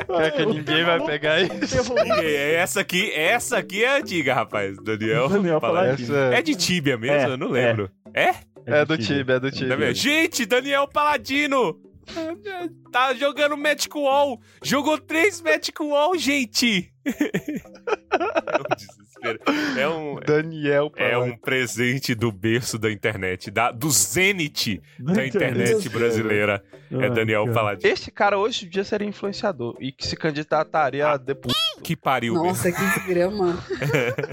É 0.08 0.32
que 0.32 0.46
ninguém 0.46 0.84
vai 0.84 1.04
pegar 1.06 1.42
isso. 1.42 1.94
É, 2.22 2.56
essa 2.56 2.82
aqui, 2.82 3.12
essa 3.12 3.58
aqui 3.58 3.84
é 3.84 3.98
antiga, 4.00 4.34
rapaz. 4.34 4.78
Daniel, 4.78 5.28
Daniel 5.30 5.60
Paladino. 5.60 6.16
Essa 6.16 6.36
É 6.36 6.42
de 6.42 6.56
Tibia 6.56 6.98
mesmo? 6.98 7.18
É, 7.18 7.34
eu 7.34 7.38
não 7.38 7.50
lembro. 7.50 7.90
É? 8.14 8.34
é 8.66 8.86
do 8.86 8.98
time, 8.98 9.34
é 9.34 9.40
do 9.40 9.52
time. 9.52 9.70
Tá 9.70 9.76
vendo? 9.76 9.94
Gente, 9.94 10.46
Daniel 10.46 10.88
Paladino! 10.88 11.78
Tá 12.92 13.14
jogando 13.14 13.58
Magic 13.58 13.96
Wall! 13.98 14.40
Jogou 14.64 14.98
três 14.98 15.42
Magic 15.42 15.74
Wall, 15.82 16.18
gente! 16.18 16.92
é 17.06 17.12
um 18.60 18.76
desespero. 18.76 19.40
É 19.78 19.88
um, 19.88 20.20
Daniel, 20.20 20.92
é 20.96 21.18
um 21.18 21.36
presente 21.36 22.14
do 22.16 22.32
berço 22.32 22.78
da 22.78 22.92
internet, 22.92 23.50
da, 23.52 23.72
do 23.72 23.90
Zenith 23.90 24.82
da 25.00 25.14
Da 25.14 25.26
internet 25.26 25.70
internet. 25.72 25.90
brasileira. 25.90 26.64
É 26.92 27.10
Daniel. 27.10 27.52
Paladino. 27.52 27.92
Esse 27.92 28.12
cara 28.12 28.38
hoje 28.38 28.66
em 28.66 28.70
dia 28.70 28.84
seria 28.84 29.08
influenciador 29.08 29.76
e 29.80 29.92
que 29.92 30.08
se 30.08 30.16
candidataria 30.16 31.08
a 31.08 31.18
deputado. 31.18 31.65
Que 31.86 31.96
pariu 31.96 32.34
mesmo. 32.34 32.48
Nossa, 32.48 32.72
que 32.72 32.82
desgrama. 32.82 33.60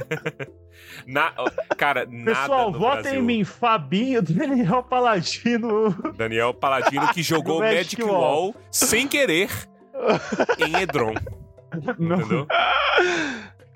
Na, 1.07 1.33
cara, 1.77 2.07
Pessoal, 2.07 2.73
votem 2.73 3.03
Brasil. 3.03 3.21
em 3.21 3.23
mim, 3.23 3.45
Fabinho, 3.45 4.23
Daniel 4.23 4.83
Paladino. 4.83 5.91
Daniel 6.17 6.55
Paladino 6.55 7.09
que 7.13 7.23
jogou 7.23 7.59
Magic, 7.61 7.77
Magic 7.99 8.03
Wall. 8.05 8.21
Wall. 8.21 8.55
sem 8.71 9.07
querer 9.07 9.51
em 10.59 10.81
Edron, 10.81 11.13
Não. 11.99 12.17
entendeu? 12.21 12.47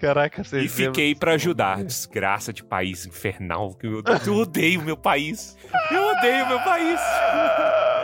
Caraca, 0.00 0.44
vocês 0.44 0.64
E 0.64 0.68
fiquei 0.68 1.14
pra 1.14 1.32
ajudar. 1.32 1.82
Desgraça 1.82 2.52
de 2.52 2.62
país 2.62 3.06
infernal. 3.06 3.74
que 3.74 3.86
Eu, 3.86 4.02
eu 4.26 4.34
odeio 4.34 4.82
meu 4.82 4.96
país. 4.96 5.56
Eu 5.90 6.02
odeio 6.16 6.46
meu 6.48 6.60
país. 6.60 7.00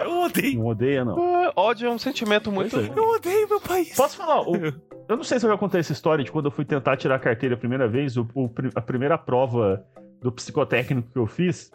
Eu 0.05 0.21
odeio. 0.23 0.59
Não 0.59 0.67
odeia, 0.67 1.05
não. 1.05 1.17
Ódio 1.57 1.89
é 1.89 1.91
um 1.91 1.99
sentimento 1.99 2.51
muito. 2.51 2.79
É. 2.79 2.89
Eu 2.97 3.11
odeio 3.11 3.49
meu 3.49 3.61
país. 3.61 3.95
Posso 3.95 4.17
falar? 4.17 4.43
o- 4.49 4.57
eu 5.09 5.17
não 5.17 5.25
sei 5.25 5.39
se 5.39 5.47
eu 5.47 5.51
já 5.51 5.59
contei 5.59 5.81
essa 5.81 5.93
história 5.93 6.25
de 6.25 6.31
quando 6.33 6.47
eu 6.47 6.51
fui 6.51 6.65
tentar 6.65 6.97
tirar 6.97 7.17
a 7.17 7.19
carteira 7.19 7.55
a 7.55 7.59
primeira 7.59 7.87
vez, 7.89 8.17
o- 8.17 8.27
o 8.35 8.51
a 8.75 8.81
primeira 8.81 9.19
prova 9.19 9.85
do 10.21 10.31
psicotécnico 10.33 11.11
que 11.11 11.19
eu 11.19 11.27
fiz, 11.27 11.71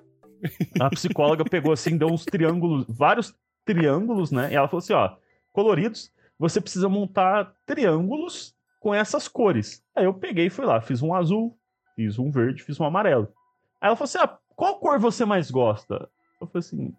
a 0.79 0.89
psicóloga 0.89 1.43
pegou 1.43 1.71
assim, 1.71 1.97
deu 1.97 2.07
uns 2.07 2.25
triângulos, 2.25 2.85
vários 2.87 3.35
triângulos, 3.65 4.31
né? 4.31 4.51
E 4.51 4.55
ela 4.55 4.67
falou 4.67 4.79
assim: 4.79 4.93
ó, 4.93 5.15
coloridos, 5.51 6.11
você 6.39 6.61
precisa 6.61 6.87
montar 6.87 7.53
triângulos 7.65 8.55
com 8.79 8.93
essas 8.93 9.27
cores. 9.27 9.83
Aí 9.95 10.05
eu 10.05 10.13
peguei 10.13 10.45
e 10.47 10.49
fui 10.49 10.65
lá, 10.65 10.79
fiz 10.81 11.01
um 11.01 11.13
azul, 11.13 11.57
fiz 11.95 12.17
um 12.17 12.31
verde, 12.31 12.63
fiz 12.63 12.79
um 12.79 12.85
amarelo. 12.85 13.27
Aí 13.81 13.87
ela 13.87 13.95
falou 13.95 14.05
assim: 14.05 14.19
ah, 14.19 14.37
qual 14.55 14.79
cor 14.79 14.97
você 14.99 15.25
mais 15.25 15.51
gosta? 15.51 16.09
Eu 16.39 16.47
falei 16.47 16.59
assim: 16.59 16.93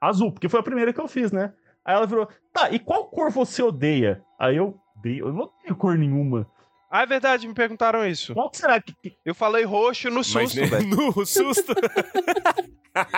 azul, 0.00 0.32
porque 0.32 0.48
foi 0.48 0.60
a 0.60 0.64
primeira 0.64 0.92
que 0.92 1.00
eu 1.00 1.08
fiz, 1.08 1.30
né? 1.32 1.52
Aí 1.84 1.94
ela 1.94 2.06
virou, 2.06 2.28
tá, 2.52 2.70
e 2.70 2.78
qual 2.78 3.06
cor 3.06 3.30
você 3.30 3.62
odeia? 3.62 4.22
Aí 4.38 4.56
eu 4.56 4.78
odeio, 4.96 5.26
eu 5.28 5.32
não 5.32 5.42
odeio 5.44 5.76
cor 5.76 5.96
nenhuma. 5.98 6.46
Ah, 6.90 7.02
é 7.02 7.06
verdade, 7.06 7.48
me 7.48 7.54
perguntaram 7.54 8.06
isso. 8.06 8.34
Qual 8.34 8.50
que 8.50 8.58
será 8.58 8.78
que. 8.80 8.94
Eu 9.24 9.34
falei 9.34 9.64
roxo 9.64 10.10
no 10.10 10.16
Mas 10.16 10.26
susto, 10.26 10.60
né, 10.60 10.66
velho. 10.68 10.88
no 10.88 11.24
susto. 11.26 11.74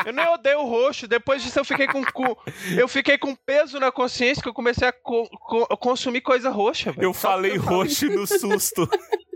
Eu 0.07 0.13
nem 0.13 0.29
odeio 0.29 0.61
o 0.61 0.69
roxo. 0.69 1.09
Depois 1.09 1.43
disso 1.43 1.59
eu 1.59 1.65
fiquei 1.65 1.89
com, 1.89 2.05
com- 2.05 2.37
eu 2.79 2.87
fiquei 2.87 3.19
com 3.19 3.35
peso 3.35 3.81
na 3.81 3.91
consciência 3.91 4.41
que 4.41 4.49
eu 4.49 4.55
comecei 4.55 4.87
a 4.87 4.93
co- 4.93 5.29
co- 5.29 5.67
consumir 5.77 6.21
coisa 6.21 6.51
roxa, 6.51 6.93
velho. 6.93 7.07
Eu 7.09 7.13
Só 7.15 7.31
falei 7.33 7.57
eu 7.57 7.63
falei. 7.65 7.79
roxo 7.81 8.07
no 8.11 8.27
susto. 8.29 8.89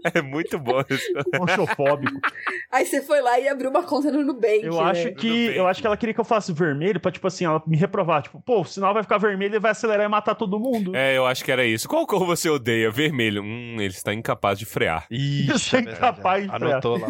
É 0.15 0.23
muito 0.23 0.59
bom 0.59 0.83
isso. 0.89 1.05
Roxofóbico. 1.39 2.21
Aí 2.71 2.87
você 2.87 3.03
foi 3.03 3.21
lá 3.21 3.39
e 3.39 3.49
abriu 3.49 3.71
uma 3.71 3.83
conta 3.83 4.11
no 4.11 4.23
Nubank. 4.23 4.65
Eu 4.65 4.75
né? 4.75 4.83
acho 4.83 5.13
que. 5.13 5.29
Nubank. 5.29 5.57
Eu 5.57 5.67
acho 5.67 5.81
que 5.81 5.87
ela 5.87 5.97
queria 5.97 6.15
que 6.15 6.21
eu 6.21 6.25
faça 6.25 6.53
vermelho 6.53 7.01
pra, 7.01 7.11
tipo 7.11 7.27
assim, 7.27 7.45
ela 7.45 7.63
me 7.67 7.77
reprovar. 7.77 8.23
Tipo, 8.23 8.41
pô, 8.41 8.61
o 8.61 8.65
sinal 8.65 8.95
vai 8.95 9.03
ficar 9.03 9.19
vermelho 9.19 9.57
e 9.57 9.59
vai 9.59 9.73
acelerar 9.73 10.07
e 10.07 10.09
matar 10.09 10.35
todo 10.35 10.59
mundo. 10.59 10.95
É, 10.95 11.17
eu 11.17 11.27
acho 11.27 11.45
que 11.45 11.53
era 11.53 11.65
isso. 11.65 11.89
Qual 11.89 12.07
cor 12.07 12.25
você 12.25 12.49
odeia? 12.49 12.91
Vermelho. 12.91 13.43
Hum, 13.43 13.77
ele 13.79 13.89
está 13.89 14.15
incapaz 14.15 14.59
de 14.59 14.65
frear. 14.65 15.07
Ixi, 15.11 15.77
é 15.77 15.79
é 15.79 15.83
verdade, 15.83 15.99
incapaz 15.99 16.43
de 16.45 16.59
frear. 16.59 16.73
Anotou 16.73 16.99
lá. 16.99 17.09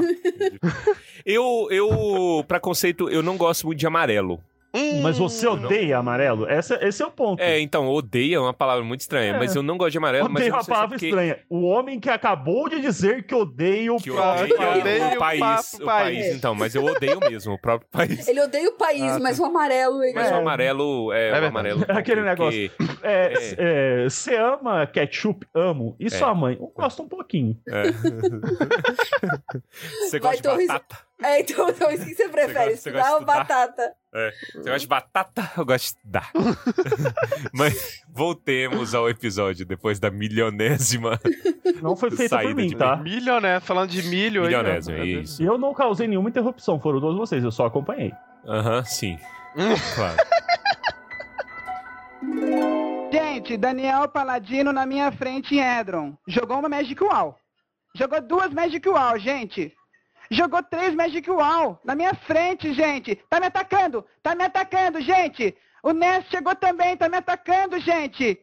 Eu, 1.25 1.69
eu, 1.71 2.45
pra 2.47 2.59
conceito, 2.61 3.09
eu 3.11 3.23
não 3.23 3.37
gosto 3.37 3.67
muito 3.67 3.79
de 3.79 3.87
amarelo. 3.87 4.41
Mas 5.03 5.19
você 5.19 5.47
odeia 5.47 5.99
amarelo? 5.99 6.47
Essa, 6.49 6.79
esse 6.87 7.03
é 7.03 7.07
o 7.07 7.11
ponto. 7.11 7.41
É, 7.43 7.59
então, 7.61 7.89
odeia 7.89 8.37
é 8.37 8.39
uma 8.39 8.53
palavra 8.53 8.85
muito 8.85 9.01
estranha, 9.01 9.35
É. 9.35 9.39
mas 9.39 9.55
eu 9.57 9.63
não 9.63 9.77
gosto 9.79 9.93
de 9.93 9.99
amarelo, 9.99 10.29
mas 10.31 10.43
eu 10.43 10.49
Odeio 10.49 10.53
não 10.53 10.59
a 10.59 10.63
sei 10.63 10.67
se 10.67 10.71
é 10.71 10.75
palavra 10.75 10.95
porque- 10.97 11.07
estranha. 11.07 11.39
O 11.49 11.63
homem 11.65 11.99
que 11.99 12.11
acabou 12.11 12.69
de 12.69 12.81
dizer 12.81 13.25
que 13.25 13.35
odeia 13.35 13.93
o 13.93 13.97
Que 13.97 14.11
Ah, 14.11 14.43
odeia, 14.43 14.55
eu 14.55 14.81
odeio 14.81 15.05
o 15.05 15.15
o 15.15 15.19
país, 15.19 15.41
papo 15.41 15.83
o 15.83 15.87
país, 15.87 16.27
então, 16.35 16.55
mas 16.55 16.75
eu 16.75 16.85
odeio 16.85 17.19
mesmo 17.21 17.55
o 17.55 17.59
próprio 17.59 17.89
país. 17.91 18.29
Ele 18.29 18.41
odeia 18.41 18.69
o 18.69 18.73
país, 18.73 19.03
Ah, 19.03 19.15
tá. 19.15 19.19
mas 19.21 19.39
o 19.41 19.45
amarelo. 19.45 20.03
Ele... 20.05 20.13
Mas 20.15 20.31
o 20.31 20.35
É. 20.35 20.39
amarelo 20.39 21.13
é, 21.13 21.41
o 21.41 21.45
amarelo. 21.47 21.81
É 21.89 21.93
aquele 21.93 22.23
porque- 22.37 22.71
É, 23.03 24.05
Você 24.09 24.37
ama 24.37 24.87
ketchup? 24.87 25.47
Amo. 25.55 25.97
E 25.99 26.07
É. 26.07 26.11
sua 26.11 26.35
mãe? 26.35 26.57
Eu 26.61 26.71
gosto 26.75 27.03
um 27.03 27.09
pouquinho. 27.09 27.57
é. 27.69 27.83
Você 30.09 30.19
Vai, 30.19 30.21
gosta 30.21 30.37
de 30.37 30.43
Torres. 30.43 30.67
batata? 30.69 31.08
É, 31.23 31.41
então, 31.41 31.69
então 31.69 31.91
isso 31.91 32.05
que 32.07 32.15
você 32.15 32.29
prefere, 32.29 32.53
gosta- 32.55 32.71
você 32.71 32.75
estudar 32.75 32.99
gosta 32.99 33.13
ou 33.13 33.19
estudar? 33.19 33.39
batata? 33.39 33.95
Você 34.13 34.59
gosta 34.63 34.79
de 34.79 34.87
batata? 34.87 35.51
Eu 35.57 35.67
gosto 35.67 35.95
de 35.97 36.01
dar. 36.11 36.31
Mas 37.53 38.03
voltemos 38.09 38.95
ao 38.95 39.09
episódio 39.09 39.67
depois 39.67 39.99
da 39.99 40.11
milionésima. 40.11 41.19
Não 41.83 41.97
foi 41.97 42.11
feita 42.13 42.39
por 42.39 42.55
mim, 42.55 42.69
de 42.69 42.77
tá? 42.77 42.97
Milioné, 42.97 43.59
falando 43.61 43.91
de 43.91 44.03
milho 44.05 44.43
aí. 44.43 44.47
Milionésima, 44.49 44.99
isso. 45.05 45.43
E 45.43 45.47
eu 45.47 45.59
não 45.59 45.75
causei 45.75 46.07
nenhuma 46.07 46.29
interrupção, 46.29 46.79
foram 46.81 47.01
todos 47.01 47.17
vocês, 47.19 47.43
eu 47.43 47.51
só 47.51 47.67
acompanhei. 47.67 48.13
Aham, 48.47 48.85
sim. 48.85 49.19
Claro. 49.97 50.17
Gente, 53.13 53.57
Daniel 53.57 54.09
Paladino 54.09 54.73
na 54.73 54.85
minha 54.87 55.11
frente 55.11 55.55
em 55.55 55.61
Edron. 55.61 56.15
Jogou 56.27 56.59
uma 56.59 56.69
Magic 56.69 57.03
Wall. 57.03 57.37
Jogou 57.97 58.21
duas 58.21 58.53
Magic 58.53 58.87
Wall, 58.89 59.19
gente. 59.19 59.73
Jogou 60.31 60.63
três 60.63 60.95
Magic 60.95 61.29
Wall. 61.31 61.81
Na 61.85 61.95
minha 61.95 62.15
frente, 62.15 62.73
gente. 62.75 63.17
Tá 63.31 63.41
me 63.41 63.47
atacando. 63.47 64.05
Tá 64.23 64.35
me 64.35 64.45
atacando, 64.45 65.01
gente. 65.01 65.57
O 65.83 65.93
Ness 65.93 66.27
chegou 66.29 66.55
também. 66.57 66.97
Tá 66.97 67.09
me 67.09 67.17
atacando, 67.17 67.79
gente. 67.81 68.39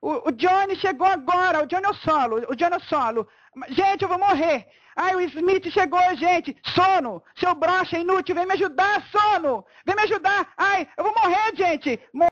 O, 0.00 0.28
o 0.28 0.32
Johnny 0.32 0.76
chegou 0.76 1.06
agora. 1.06 1.62
O 1.62 1.66
Johnny 1.66 1.86
é 1.86 1.90
o 1.90 1.94
solo. 1.94 2.36
O 2.48 2.54
Johnny 2.56 2.74
é 2.74 2.78
o 2.78 2.80
solo. 2.80 3.28
Gente, 3.68 4.02
eu 4.02 4.08
vou 4.08 4.18
morrer. 4.18 4.66
Ai, 4.94 5.14
o 5.14 5.20
Smith 5.20 5.70
chegou, 5.70 6.00
gente. 6.16 6.56
Sono. 6.74 7.22
Seu 7.38 7.54
brocha 7.54 7.98
inútil. 7.98 8.34
Vem 8.34 8.46
me 8.46 8.54
ajudar, 8.54 9.02
sono. 9.10 9.64
Vem 9.84 9.94
me 9.94 10.02
ajudar. 10.02 10.48
Ai, 10.56 10.88
eu 10.96 11.04
vou 11.04 11.14
morrer, 11.14 11.54
gente. 11.54 12.00
Mo- 12.14 12.28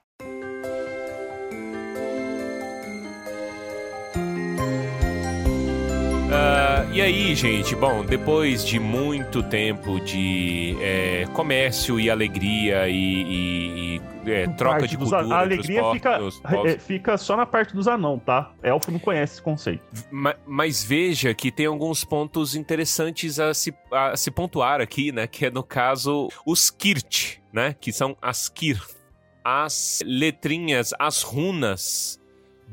e 6.95 7.01
aí, 7.03 7.35
gente, 7.35 7.75
bom, 7.75 8.05
depois 8.05 8.65
de 8.65 8.79
muito 8.79 9.43
tempo 9.43 9.99
de 10.01 10.77
é, 10.81 11.25
comércio 11.33 11.99
e 11.99 12.09
alegria 12.09 12.89
e, 12.89 12.95
e- 12.95 14.01
e, 14.25 14.31
é, 14.31 14.47
troca 14.49 14.87
de 14.87 14.97
dos- 14.97 15.11
cultura 15.11 15.35
A 15.35 15.41
alegria 15.41 15.83
fica, 15.93 16.19
é, 16.65 16.79
fica 16.79 17.19
só 17.19 17.37
na 17.37 17.45
parte 17.45 17.75
dos 17.75 17.89
anão, 17.89 18.19
tá? 18.19 18.53
Elfo 18.63 18.93
não 18.93 19.01
conhece 19.01 19.35
esse 19.35 19.43
conceito. 19.43 19.83
Ma- 20.11 20.37
Mas 20.47 20.85
veja 20.85 21.35
que 21.35 21.51
tem 21.51 21.67
alguns 21.67 22.05
pontos 22.05 22.55
interessantes 22.55 23.41
a 23.41 23.53
se, 23.53 23.75
a 23.91 24.17
se 24.17 24.31
pontuar 24.31 24.81
aqui, 24.81 25.11
né? 25.11 25.27
Que 25.27 25.47
é, 25.47 25.51
no 25.51 25.65
caso, 25.65 26.29
os 26.47 26.71
Kirt, 26.71 27.39
né? 27.53 27.75
Que 27.81 27.93
são 27.93 28.17
as 28.23 28.49
Kir. 28.49 28.81
As 29.45 30.01
letrinhas, 30.07 30.93
as 30.99 31.23
runas 31.23 32.19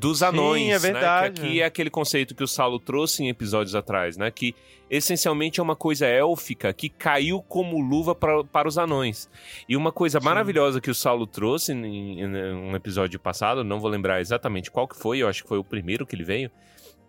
dos 0.02 0.24
anões, 0.24 0.68
é 0.70 0.72
né? 0.74 0.80
verdade. 0.80 1.42
Que 1.42 1.48
aqui 1.48 1.62
é 1.62 1.66
aquele 1.66 1.90
conceito 1.90 2.34
que 2.34 2.44
o 2.44 2.48
Saulo 2.48 2.80
trouxe 2.80 3.24
em 3.24 3.30
episódios 3.30 3.76
atrás, 3.76 4.18
né? 4.18 4.32
Que 4.32 4.56
essencialmente 4.90 5.60
é 5.60 5.64
uma 5.64 5.76
coisa 5.76 6.06
élfica 6.08 6.74
que 6.74 6.90
caiu 6.90 7.42
como 7.42 7.80
luva 7.80 8.14
pra, 8.16 8.44
para 8.44 8.68
os 8.68 8.78
anões. 8.78 9.30
E 9.70 9.78
uma 9.78 9.92
coisa 9.92 10.20
maravilhosa 10.20 10.82
que 10.82 10.90
o 10.90 10.96
Saulo 10.96 11.28
trouxe 11.28 11.72
em, 11.72 12.20
em 12.20 12.28
um 12.54 12.76
episódio 12.76 13.20
passado, 13.20 13.64
não 13.64 13.80
vou 13.80 13.90
lembrar 13.90 14.20
exatamente 14.20 14.72
qual 14.72 14.88
que 14.88 14.98
foi, 14.98 15.20
eu 15.20 15.28
acho 15.30 15.44
que 15.44 15.50
foi 15.50 15.60
o 15.60 15.64
primeiro 15.64 16.06
que 16.06 16.16
ele 16.16 16.24
veio, 16.26 16.52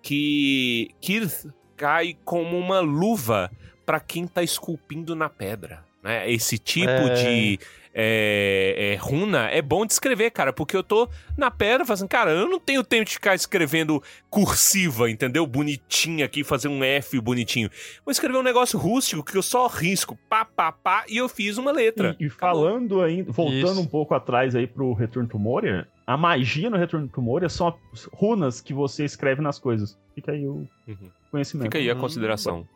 que 0.03 0.90
Kirth 1.01 1.47
cai 1.76 2.16
como 2.24 2.57
uma 2.59 2.80
luva 2.80 3.51
para 3.84 3.99
quem 4.01 4.26
tá 4.26 4.43
esculpindo 4.43 5.16
na 5.16 5.28
pedra. 5.28 5.84
Né? 6.03 6.30
Esse 6.30 6.59
tipo 6.59 6.90
É. 6.90 7.14
de 7.14 7.59
é, 7.95 8.93
é, 8.93 8.97
runa 8.97 9.49
é 9.51 9.61
bom 9.61 9.84
de 9.84 9.93
escrever, 9.93 10.30
cara, 10.30 10.53
porque 10.53 10.76
eu 10.76 10.82
tô 10.82 11.09
na 11.36 11.51
pedra 11.51 11.84
fazendo, 11.84 12.09
cara, 12.09 12.30
eu 12.30 12.49
não 12.49 12.59
tenho 12.59 12.82
tempo 12.82 13.05
de 13.05 13.12
ficar 13.12 13.34
escrevendo 13.34 14.03
cursiva, 14.30 15.11
entendeu? 15.11 15.47
Bonitinha 15.47 16.24
aqui, 16.24 16.43
fazer 16.43 16.68
um 16.68 16.82
F 16.82 17.20
bonitinho. 17.20 17.70
Vou 18.05 18.11
escrever 18.12 18.38
um 18.38 18.43
negócio 18.43 18.78
rústico 18.78 19.22
que 19.22 19.36
eu 19.36 19.43
só 19.43 19.66
risco, 19.66 20.18
pá, 20.28 20.45
pá, 20.45 20.72
pá, 20.72 21.05
e 21.09 21.16
eu 21.18 21.28
fiz 21.28 21.59
uma 21.59 21.70
letra. 21.70 22.16
E, 22.18 22.26
e 22.26 22.30
falando 22.30 23.03
ainda, 23.03 23.30
voltando 23.30 23.72
Isso. 23.72 23.80
um 23.80 23.86
pouco 23.86 24.14
atrás 24.14 24.55
aí 24.55 24.66
pro 24.66 24.93
Return 24.95 25.28
to 25.28 25.38
Moria, 25.38 25.86
a 26.07 26.16
magia 26.16 26.70
no 26.70 26.76
Return 26.76 27.09
to 27.09 27.20
Moria 27.22 27.49
são 27.49 27.76
as 27.93 28.05
runas 28.12 28.61
que 28.61 28.72
você 28.72 29.05
escreve 29.05 29.40
nas 29.43 29.59
coisas. 29.59 29.99
Fica 30.14 30.32
aí 30.32 30.47
o 30.47 30.66
Uhum. 30.88 31.11
conhecimento. 31.30 31.66
Fica 31.66 31.78
aí 31.78 31.90
a 31.90 31.95
Hum, 31.95 31.99
consideração. 31.99 32.66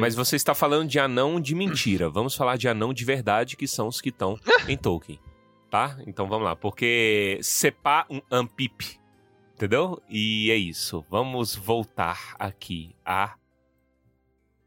Mas 0.00 0.14
você 0.14 0.36
está 0.36 0.54
falando 0.54 0.88
de 0.88 0.98
anão 0.98 1.40
de 1.40 1.54
mentira. 1.54 2.08
Vamos 2.10 2.34
falar 2.34 2.56
de 2.56 2.68
anão 2.68 2.92
de 2.92 3.04
verdade, 3.04 3.56
que 3.56 3.66
são 3.66 3.88
os 3.88 4.00
que 4.00 4.10
estão 4.10 4.38
em 4.68 4.76
Tolkien. 4.76 5.18
Tá? 5.70 5.96
Então 6.06 6.26
vamos 6.26 6.44
lá. 6.44 6.56
Porque 6.56 7.38
sepa 7.42 8.04
um 8.10 8.20
ampip. 8.30 8.98
Entendeu? 9.54 10.02
E 10.08 10.50
é 10.50 10.56
isso. 10.56 11.04
Vamos 11.08 11.54
voltar 11.54 12.34
aqui 12.38 12.94
a. 13.04 13.34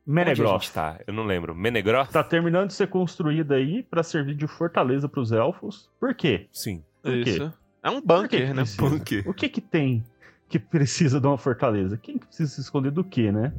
Menegroth. 0.05 0.61
gente 0.61 0.73
tá? 0.73 0.99
Eu 1.05 1.13
não 1.13 1.25
lembro. 1.25 1.53
Menegroth? 1.53 2.09
Tá 2.09 2.23
terminando 2.23 2.67
de 2.67 2.73
ser 2.73 2.87
construída 2.87 3.55
aí 3.55 3.83
pra 3.83 4.01
servir 4.01 4.35
de 4.35 4.47
fortaleza 4.47 5.09
pros 5.09 5.31
elfos. 5.31 5.89
Por 5.99 6.13
quê? 6.15 6.47
Sim. 6.51 6.83
Por 7.01 7.11
quê? 7.23 7.29
Isso. 7.31 7.53
É 7.81 7.89
um 7.89 8.01
Por 8.01 8.27
que 8.27 8.37
bunker, 8.37 8.53
né? 8.55 8.63
Bunker. 8.77 9.29
O 9.29 9.33
que 9.33 9.49
que 9.49 9.61
tem 9.61 10.03
que 10.47 10.57
precisa 10.59 11.19
de 11.19 11.27
uma 11.27 11.37
fortaleza? 11.37 11.97
Quem 11.97 12.17
que 12.17 12.25
precisa 12.27 12.49
se 12.49 12.61
esconder 12.61 12.91
do 12.91 13.03
quê, 13.03 13.31
né? 13.31 13.53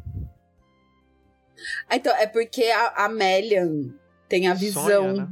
Ah, 1.88 1.96
Então, 1.96 2.14
é 2.16 2.26
porque 2.26 2.64
a, 2.64 3.04
a 3.04 3.08
Melian 3.08 3.90
tem 4.28 4.48
a 4.48 4.54
visão 4.54 4.84
Sonha, 4.84 5.12
né? 5.12 5.28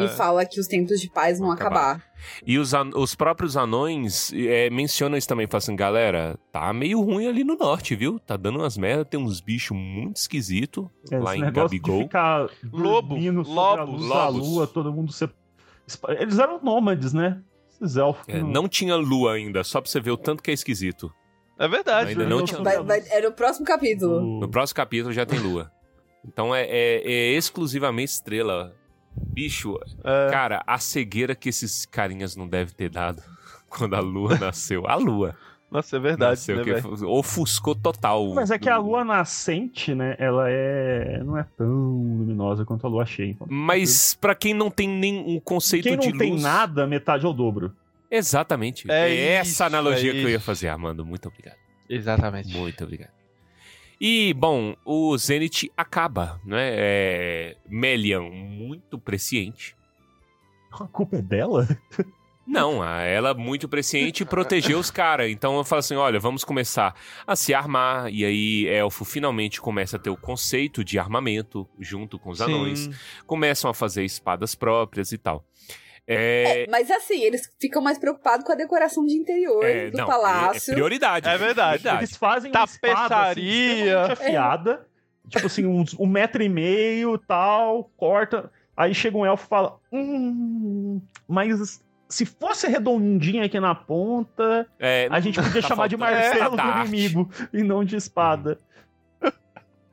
e 0.00 0.04
É. 0.04 0.08
fala 0.08 0.44
que 0.44 0.60
os 0.60 0.66
tempos 0.66 1.00
de 1.00 1.10
paz 1.10 1.38
vão 1.38 1.48
Vão 1.48 1.56
acabar. 1.56 1.90
acabar. 1.96 2.08
E 2.46 2.58
os, 2.58 2.74
an- 2.74 2.90
os 2.96 3.14
próprios 3.14 3.56
anões 3.56 4.32
é, 4.34 4.68
mencionam 4.70 5.16
isso 5.16 5.28
também. 5.28 5.46
Falam 5.46 5.58
assim, 5.58 5.76
galera, 5.76 6.38
tá 6.52 6.72
meio 6.72 7.00
ruim 7.00 7.26
ali 7.28 7.44
no 7.44 7.56
norte, 7.56 7.94
viu? 7.94 8.18
Tá 8.18 8.36
dando 8.36 8.58
umas 8.58 8.76
merdas, 8.76 9.06
tem 9.08 9.18
uns 9.20 9.40
bichos 9.40 9.76
muito 9.76 10.16
esquisitos 10.16 10.84
lá 11.10 11.32
Esse 11.34 11.38
em 11.42 11.44
negócio 11.46 11.70
de 11.70 11.78
Gabigol. 11.78 12.02
ficar 12.02 12.48
Lobo, 12.72 13.16
a 13.16 13.84
lobos, 13.84 14.48
lua, 14.48 14.66
todo 14.66 14.92
mundo 14.92 15.12
se... 15.12 15.28
Eles 16.18 16.38
eram 16.38 16.60
nômades, 16.62 17.12
né? 17.14 17.40
Esses 17.80 17.96
elfos. 17.96 18.24
É, 18.28 18.42
não 18.42 18.68
tinha 18.68 18.94
lua 18.96 19.34
ainda, 19.34 19.62
só 19.64 19.80
pra 19.80 19.88
você 19.90 20.00
ver 20.00 20.10
o 20.10 20.16
tanto 20.16 20.42
que 20.42 20.50
é 20.50 20.54
esquisito. 20.54 21.10
É 21.58 21.66
verdade. 21.68 22.10
Ainda 22.10 22.24
né? 22.24 22.28
não 22.30 22.44
tinha 22.44 22.62
Vai, 22.62 22.82
vai- 22.82 23.02
é 23.10 23.20
no 23.20 23.32
próximo 23.32 23.66
capítulo. 23.66 24.16
O- 24.36 24.40
No 24.40 24.48
próximo 24.48 24.76
capítulo 24.76 25.12
já 25.12 25.26
tem 25.26 25.38
lua. 25.38 25.70
Então 26.26 26.54
é, 26.54 26.62
é- 26.62 27.02
é 27.04 27.32
exclusivamente 27.32 28.12
estrela. 28.12 28.74
Bicho, 29.16 29.76
É. 30.04 30.30
cara, 30.30 30.62
a 30.66 30.78
cegueira 30.78 31.34
que 31.34 31.48
esses 31.48 31.84
carinhas 31.86 32.36
não 32.36 32.46
devem 32.46 32.72
ter 32.74 32.88
dado 32.88 33.20
quando 33.68 33.94
a 33.94 34.00
lua 34.00 34.38
nasceu. 34.38 34.86
A 34.86 34.94
lua. 34.94 35.34
Nossa, 35.70 35.96
é 35.96 36.00
verdade. 36.00 36.30
nasceu, 36.30 36.56
né, 36.56 36.64
que 36.64 37.04
ofuscou 37.04 37.74
total. 37.74 38.32
Mas 38.32 38.50
é 38.50 38.58
que 38.58 38.70
a 38.70 38.78
lua 38.78 39.04
nascente, 39.04 39.94
né? 39.94 40.16
Ela 40.18 40.48
é. 40.48 41.22
não 41.22 41.36
é 41.36 41.44
tão 41.58 41.66
luminosa 41.68 42.64
quanto 42.64 42.86
a 42.86 42.90
lua 42.90 43.04
cheia. 43.04 43.32
Então, 43.32 43.46
Mas 43.50 44.14
pra 44.14 44.34
quem 44.34 44.54
não 44.54 44.70
tem 44.70 44.88
nem 44.88 45.18
um 45.36 45.38
conceito 45.38 45.84
quem 45.84 45.98
de 45.98 46.10
não 46.10 46.16
tem 46.18 46.30
luz- 46.32 46.42
nada, 46.42 46.86
metade 46.86 47.26
é 47.26 47.28
o 47.28 47.32
dobro. 47.34 47.72
Exatamente. 48.10 48.90
É 48.90 49.10
É, 49.10 49.32
essa 49.34 49.50
isso, 49.50 49.64
analogia 49.64 50.10
é 50.10 50.14
que 50.14 50.22
eu 50.22 50.30
ia 50.30 50.40
fazer, 50.40 50.68
Armando. 50.68 51.04
Muito 51.04 51.28
obrigado. 51.28 51.56
Exatamente. 51.88 52.48
Muito 52.56 52.84
obrigado. 52.84 53.12
E, 54.00 54.32
bom, 54.34 54.76
o 54.84 55.16
Zenith 55.18 55.70
acaba, 55.76 56.40
né? 56.44 56.70
É... 56.72 57.56
Melian, 57.68 58.22
muito 58.22 58.98
presciente. 58.98 59.76
A 60.70 60.86
culpa 60.86 61.16
é 61.16 61.22
dela? 61.22 61.66
Não, 62.48 62.82
ela 62.82 63.34
muito 63.34 63.68
presciente 63.68 64.24
protegeu 64.24 64.78
os 64.78 64.90
caras. 64.90 65.30
Então 65.30 65.58
eu 65.58 65.64
falo 65.64 65.80
assim: 65.80 65.96
olha, 65.96 66.18
vamos 66.18 66.44
começar 66.44 66.94
a 67.26 67.36
se 67.36 67.52
armar. 67.52 68.10
E 68.10 68.24
aí, 68.24 68.66
Elfo 68.66 69.04
finalmente 69.04 69.60
começa 69.60 69.96
a 69.96 69.98
ter 69.98 70.08
o 70.08 70.16
conceito 70.16 70.82
de 70.82 70.98
armamento 70.98 71.68
junto 71.78 72.18
com 72.18 72.30
os 72.30 72.40
anões. 72.40 72.78
Sim. 72.78 72.94
Começam 73.26 73.70
a 73.70 73.74
fazer 73.74 74.02
espadas 74.02 74.54
próprias 74.54 75.12
e 75.12 75.18
tal. 75.18 75.44
É, 76.10 76.62
É, 76.62 76.66
mas 76.70 76.90
assim, 76.90 77.20
eles 77.20 77.42
ficam 77.60 77.82
mais 77.82 77.98
preocupados 77.98 78.44
com 78.46 78.52
a 78.52 78.54
decoração 78.54 79.04
de 79.04 79.14
interior 79.14 79.62
é, 79.64 79.90
do 79.90 79.98
não, 79.98 80.06
palácio. 80.06 80.72
É 80.72 80.74
prioridade. 80.74 81.28
É 81.28 81.36
verdade. 81.36 81.86
Eles 81.86 82.16
fazem 82.16 82.50
uma 82.50 82.64
espada 82.64 83.02
assim, 83.02 83.04
Tapeçaria. 83.04 83.74
extremamente 83.74 84.12
afiada. 84.12 84.86
Tipo 85.28 85.46
assim, 85.46 85.66
uns, 85.66 85.94
um 86.00 86.06
metro 86.06 86.42
e 86.42 86.48
meio 86.48 87.18
tal, 87.18 87.90
corta. 87.96 88.50
Aí 88.74 88.94
chega 88.94 89.18
um 89.18 89.26
elfo 89.26 89.44
e 89.44 89.48
fala: 89.48 89.78
Hum, 89.92 91.02
mas 91.28 91.82
se 92.08 92.24
fosse 92.24 92.66
redondinha 92.66 93.44
aqui 93.44 93.60
na 93.60 93.74
ponta, 93.74 94.66
É, 94.78 95.06
a 95.10 95.20
gente 95.20 95.34
podia 95.42 95.60
tá 95.60 95.68
chamar 95.68 95.88
de 95.88 95.98
faltando 95.98 96.16
martelo 96.22 96.54
essa 96.54 96.72
do 96.82 96.88
inimigo 96.88 97.30
e 97.52 97.62
não 97.62 97.84
de 97.84 97.96
espada. 97.96 98.58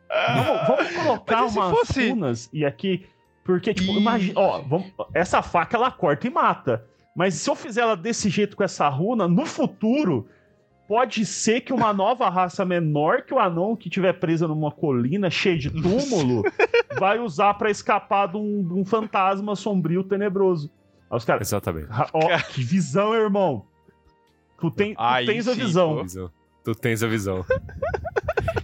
Vamos, 0.07 0.67
vamos 0.67 0.91
colocar 0.95 1.43
umas 1.45 1.77
fosse- 1.77 2.09
runas 2.09 2.49
e 2.53 2.63
aqui. 2.65 3.05
Porque, 3.45 3.73
tipo, 3.73 3.93
Ih. 3.93 3.97
imagina. 3.97 4.39
Ó, 4.39 4.59
vamos- 4.61 4.91
essa 5.13 5.41
faca 5.41 5.77
ela 5.77 5.89
corta 5.91 6.27
e 6.27 6.29
mata. 6.29 6.83
Mas 7.15 7.35
se 7.35 7.49
eu 7.49 7.55
fizer 7.55 7.81
ela 7.81 7.95
desse 7.95 8.27
jeito 8.29 8.57
com 8.57 8.63
essa 8.63 8.89
runa, 8.89 9.25
no 9.27 9.45
futuro, 9.45 10.27
pode 10.87 11.25
ser 11.25 11.61
que 11.61 11.71
uma 11.71 11.93
nova 11.93 12.27
raça 12.29 12.65
menor 12.65 13.21
que 13.21 13.33
o 13.33 13.39
anão 13.39 13.75
que 13.75 13.89
tiver 13.89 14.13
presa 14.13 14.47
numa 14.47 14.71
colina 14.71 15.29
cheia 15.29 15.57
de 15.57 15.69
túmulo 15.69 16.41
vai 16.99 17.19
usar 17.19 17.53
pra 17.53 17.69
escapar 17.71 18.27
de 18.27 18.35
um, 18.37 18.67
de 18.67 18.73
um 18.73 18.83
fantasma 18.83 19.55
sombrio 19.55 20.03
tenebroso. 20.03 20.69
Aí 21.09 21.15
os 21.17 21.23
caras. 21.23 21.47
Exatamente. 21.47 21.87
"Ah, 21.91 22.09
Ó, 22.13 22.27
que 22.51 22.61
visão, 22.63 23.13
irmão. 23.13 23.65
Tu, 24.59 24.71
tem, 24.71 24.95
tu 24.95 25.01
Aí 25.01 25.25
tens 25.25 25.47
a 25.47 25.53
sim, 25.53 25.59
visão. 25.59 25.95
pô. 25.97 26.01
Visão. 26.03 26.31
Tu 26.63 26.73
tens 26.75 27.03
a 27.03 27.07
visão. 27.07 27.45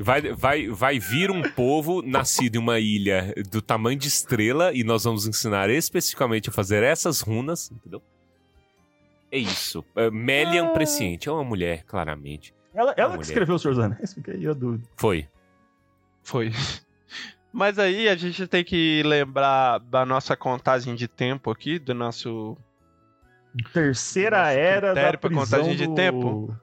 Vai, 0.02 0.34
vai, 0.34 0.68
vai 0.68 0.99
vir 0.99 1.32
um 1.32 1.41
povo 1.41 2.02
nascido 2.02 2.56
em 2.56 2.60
uma 2.60 2.80
ilha 2.80 3.34
do 3.49 3.62
tamanho 3.62 3.97
de 3.97 4.08
estrela 4.08 4.74
e 4.74 4.84
nós 4.84 5.04
vamos 5.04 5.28
ensinar 5.28 5.70
especificamente 5.70 6.49
a 6.49 6.52
fazer 6.52 6.84
essas 6.84 7.22
runas, 7.22 7.72
entendeu? 7.72 8.02
É 9.32 9.38
isso. 9.38 9.84
É, 9.95 10.10
Melian 10.10 10.68
Ah. 10.68 10.70
Presciente. 10.72 11.30
É 11.30 11.32
uma 11.32 11.43
mulher, 11.43 11.84
claramente. 11.86 12.54
Ela, 12.74 12.93
ela 12.97 13.10
mulher. 13.10 13.20
que 13.20 13.26
escreveu 13.26 13.56
os 13.56 13.62
Senhor 13.62 13.76
dos 13.76 13.84
Anéis, 13.84 14.14
fica 14.14 14.32
aí 14.32 14.47
a 14.47 14.54
dúvida. 14.54 14.88
Foi. 14.95 15.28
Foi. 16.24 16.52
Mas 17.54 17.78
aí 17.78 18.08
a 18.08 18.16
gente 18.16 18.47
tem 18.47 18.64
que 18.64 19.04
lembrar 19.04 19.80
da 19.80 20.06
nossa 20.06 20.36
contagem 20.38 20.95
de 20.95 21.08
tempo 21.08 21.52
aqui, 21.52 21.80
do 21.80 21.93
nosso. 21.93 22.58
Terceira 23.74 24.38
Nossa, 24.38 24.52
era 24.52 24.93
da 24.93 25.18
prisão 25.18 25.43
contagem 25.43 25.76
de 25.76 25.86
do... 25.86 25.93
tempo? 25.93 26.58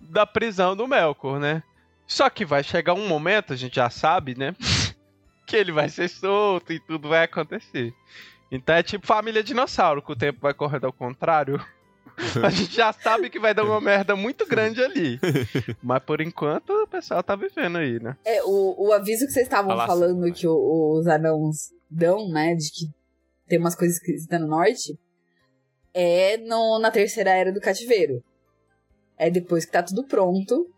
da 0.00 0.26
prisão 0.26 0.76
do 0.76 0.86
Melkor, 0.86 1.40
né? 1.40 1.62
Só 2.06 2.28
que 2.30 2.44
vai 2.44 2.62
chegar 2.62 2.94
um 2.94 3.08
momento, 3.08 3.52
a 3.52 3.56
gente 3.56 3.76
já 3.76 3.88
sabe, 3.90 4.34
né? 4.36 4.54
que 5.46 5.56
ele 5.56 5.72
vai 5.72 5.88
ser 5.88 6.08
solto 6.08 6.72
e 6.72 6.80
tudo 6.80 7.08
vai 7.08 7.24
acontecer. 7.24 7.92
Então 8.50 8.74
é 8.74 8.82
tipo 8.82 9.06
família 9.06 9.42
dinossauro, 9.42 10.02
que 10.02 10.12
o 10.12 10.16
tempo 10.16 10.40
vai 10.40 10.54
correndo 10.54 10.86
ao 10.86 10.92
contrário. 10.92 11.62
A 12.44 12.48
gente 12.50 12.76
já 12.76 12.92
sabe 12.92 13.28
que 13.28 13.40
vai 13.40 13.52
dar 13.52 13.64
uma 13.64 13.80
merda 13.80 14.14
muito 14.14 14.46
grande 14.46 14.80
ali. 14.82 15.18
Mas 15.82 16.00
por 16.04 16.20
enquanto 16.20 16.70
o 16.70 16.86
pessoal 16.86 17.22
tá 17.24 17.34
vivendo 17.34 17.78
aí, 17.78 17.98
né? 17.98 18.16
É, 18.24 18.40
o, 18.44 18.86
o 18.86 18.92
aviso 18.92 19.26
que 19.26 19.32
vocês 19.32 19.46
estavam 19.46 19.76
falando 19.86 20.32
que 20.32 20.46
o- 20.46 20.98
os 20.98 21.08
anãos 21.08 21.72
dão, 21.90 22.28
né? 22.28 22.54
De 22.54 22.70
que 22.70 22.86
tem 23.48 23.58
umas 23.58 23.74
coisas 23.74 23.96
esquisitas 23.96 24.40
no 24.40 24.46
norte. 24.46 24.96
É 25.92 26.36
no, 26.36 26.78
na 26.78 26.90
terceira 26.92 27.30
era 27.30 27.52
do 27.52 27.60
cativeiro. 27.60 28.22
É 29.18 29.28
depois 29.28 29.64
que 29.64 29.72
tá 29.72 29.82
tudo 29.82 30.04
pronto. 30.04 30.68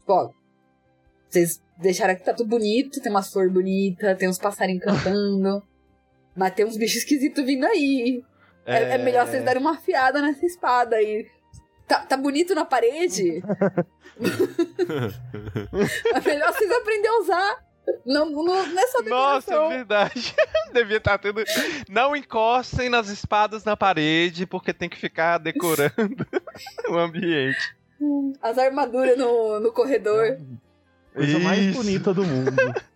Tipo, 0.00 0.12
ó. 0.12 0.30
Vocês 1.28 1.62
deixaram 1.76 2.16
que 2.16 2.24
tá 2.24 2.32
tudo 2.32 2.48
bonito, 2.48 3.00
tem 3.00 3.10
umas 3.10 3.30
flores 3.30 3.52
bonitas, 3.52 4.16
tem 4.18 4.28
uns 4.28 4.38
passarinhos 4.38 4.84
cantando. 4.84 5.62
mas 6.34 6.54
tem 6.54 6.64
uns 6.64 6.76
bichos 6.76 6.98
esquisitos 6.98 7.44
vindo 7.44 7.66
aí. 7.66 8.22
É, 8.64 8.94
é 8.94 8.98
melhor 8.98 9.26
vocês 9.26 9.44
darem 9.44 9.60
uma 9.60 9.72
afiada 9.72 10.22
nessa 10.22 10.46
espada 10.46 10.96
aí. 10.96 11.26
Tá, 11.86 12.00
tá 12.00 12.16
bonito 12.16 12.54
na 12.54 12.64
parede? 12.64 13.42
é 16.14 16.20
melhor 16.20 16.52
vocês 16.52 16.70
aprenderem 16.70 17.10
a 17.10 17.20
usar. 17.20 17.68
Não, 18.04 18.30
não, 18.30 18.44
não 18.44 18.78
é 18.78 18.86
só 18.86 19.02
Nossa, 19.02 19.54
é 19.54 19.68
verdade. 19.68 20.34
Devia 20.72 20.98
estar 20.98 21.18
tendo. 21.18 21.42
Não 21.88 22.14
encostem 22.14 22.88
nas 22.88 23.08
espadas 23.08 23.64
na 23.64 23.76
parede, 23.76 24.46
porque 24.46 24.72
tem 24.72 24.88
que 24.88 24.98
ficar 24.98 25.38
decorando 25.38 26.26
o 26.88 26.98
ambiente. 26.98 27.76
As 28.42 28.58
armaduras 28.58 29.16
no, 29.16 29.58
no 29.60 29.72
corredor. 29.72 30.38
Coisa 31.18 31.38
mais 31.40 31.58
Isso. 31.60 31.78
bonita 31.82 32.14
do 32.14 32.24
mundo. 32.24 32.52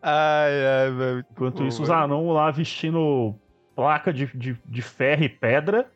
Ai, 0.00 0.52
ai, 0.66 0.90
velho. 0.92 1.24
Enquanto 1.32 1.64
isso, 1.64 1.82
os 1.82 1.90
anãos 1.90 2.32
lá 2.32 2.50
vestindo 2.50 3.34
placa 3.74 4.12
de, 4.12 4.26
de, 4.34 4.56
de 4.64 4.82
ferro 4.82 5.24
e 5.24 5.28
pedra. 5.28 5.86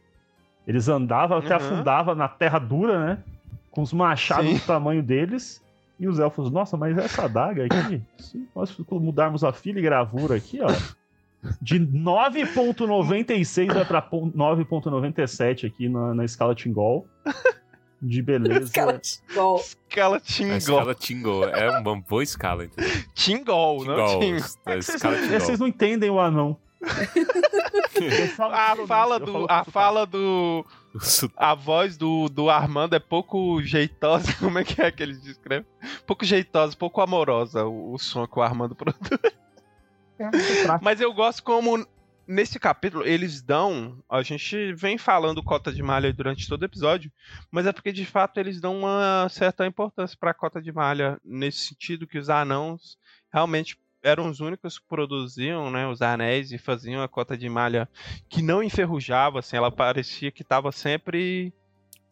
Eles 0.67 0.89
andavam 0.89 1.39
até 1.39 1.51
Uhum. 1.51 1.57
afundava 1.57 2.15
na 2.15 2.29
terra 2.29 2.59
dura, 2.59 3.05
né? 3.05 3.19
Com 3.71 3.83
os 3.83 3.93
machados 3.93 4.47
Sim. 4.51 4.59
do 4.59 4.65
tamanho 4.67 5.03
deles. 5.03 5.63
E 5.99 6.09
os 6.09 6.19
elfos, 6.19 6.51
nossa, 6.51 6.77
mas 6.77 6.99
essa 6.99 7.25
adaga 7.27 7.65
aqui, 7.65 8.03
se 8.19 8.49
nós 8.57 8.77
mudarmos 8.91 9.45
a 9.45 9.53
filigravura 9.53 10.37
aqui, 10.37 10.59
ó. 10.61 10.67
De 11.61 11.79
9.96 11.81 13.73
vai 13.73 13.85
pra 13.85 14.03
pon- 14.03 14.31
9.97 14.33 15.67
aqui 15.67 15.89
na, 15.89 16.13
na 16.15 16.25
escala 16.25 16.55
Tingol. 16.55 17.07
De 18.03 18.21
beleza. 18.23 18.65
Escala 18.65 19.01
igual. 19.31 19.57
Escala 19.57 20.21
Tingol. 20.21 20.57
escala 20.57 20.95
Tingle 20.95 21.45
é 21.45 21.79
uma 21.79 22.01
boa 22.01 22.23
escala, 22.23 22.65
entendeu? 22.65 22.91
Tingol, 23.15 23.85
não 23.85 24.07
Tingle. 24.07 24.21
Tingol. 24.21 24.41
Vocês, 24.67 24.89
escala 24.89 25.15
não- 25.17 25.23
Tingle. 25.23 25.41
vocês 25.41 25.61
não 25.61 25.67
entendem 25.69 26.11
o 26.11 26.19
anão. 26.21 26.57
A 28.51 28.87
fala 28.87 29.21
do. 29.21 29.47
A 29.49 29.65
fala 29.65 30.05
do. 30.07 30.67
A 31.37 31.55
voz 31.55 31.97
do, 31.97 32.29
do 32.29 32.51
Armando 32.51 32.95
é 32.95 32.99
pouco 32.99 33.63
jeitosa. 33.63 34.33
Como 34.39 34.59
é 34.59 34.65
que 34.65 34.83
é 34.83 34.91
que 34.91 35.03
eles 35.03 35.23
descrevem? 35.23 35.67
Pouco 36.07 36.25
jeitosa, 36.25 36.77
pouco 36.77 37.01
amorosa 37.01 37.65
o, 37.65 37.95
o 37.95 37.99
som 37.99 38.27
que 38.27 38.39
o 38.39 38.43
Armando 38.43 38.75
produz. 38.75 39.01
Mas 40.81 41.01
eu 41.01 41.13
gosto 41.15 41.43
como 41.43 41.87
nesse 42.27 42.59
capítulo 42.59 43.07
eles 43.07 43.43
dão. 43.43 44.03
A 44.09 44.23
gente 44.23 44.73
vem 44.75 44.99
falando 44.99 45.43
cota 45.43 45.73
de 45.73 45.83
malha 45.83 46.13
durante 46.13 46.49
todo 46.49 46.63
o 46.63 46.65
episódio, 46.65 47.11
mas 47.51 47.67
é 47.67 47.73
porque 47.73 47.93
de 47.93 48.05
fato 48.05 48.39
eles 48.39 48.61
dão 48.61 48.79
uma 48.81 49.29
certa 49.29 49.67
importância 49.67 50.17
para 50.19 50.31
a 50.31 50.35
cota 50.35 50.61
de 50.61 50.73
malha 50.73 51.21
nesse 51.25 51.69
sentido 51.69 52.07
que 52.07 52.19
os 52.19 52.31
anãos 52.31 52.99
realmente 53.33 53.79
eram 54.03 54.29
os 54.29 54.41
únicos 54.41 54.79
que 54.79 54.87
produziam, 54.89 55.71
né, 55.71 55.87
os 55.87 56.03
anéis 56.03 56.51
e 56.51 56.59
faziam 56.59 57.03
a 57.03 57.09
cota 57.09 57.39
de 57.39 57.49
malha 57.49 57.89
que 58.29 58.43
não 58.43 58.63
enferrujava, 58.63 59.39
assim, 59.39 59.57
ela 59.57 59.71
parecia 59.71 60.33
que 60.33 60.43
estava 60.43 60.73
sempre 60.73 61.53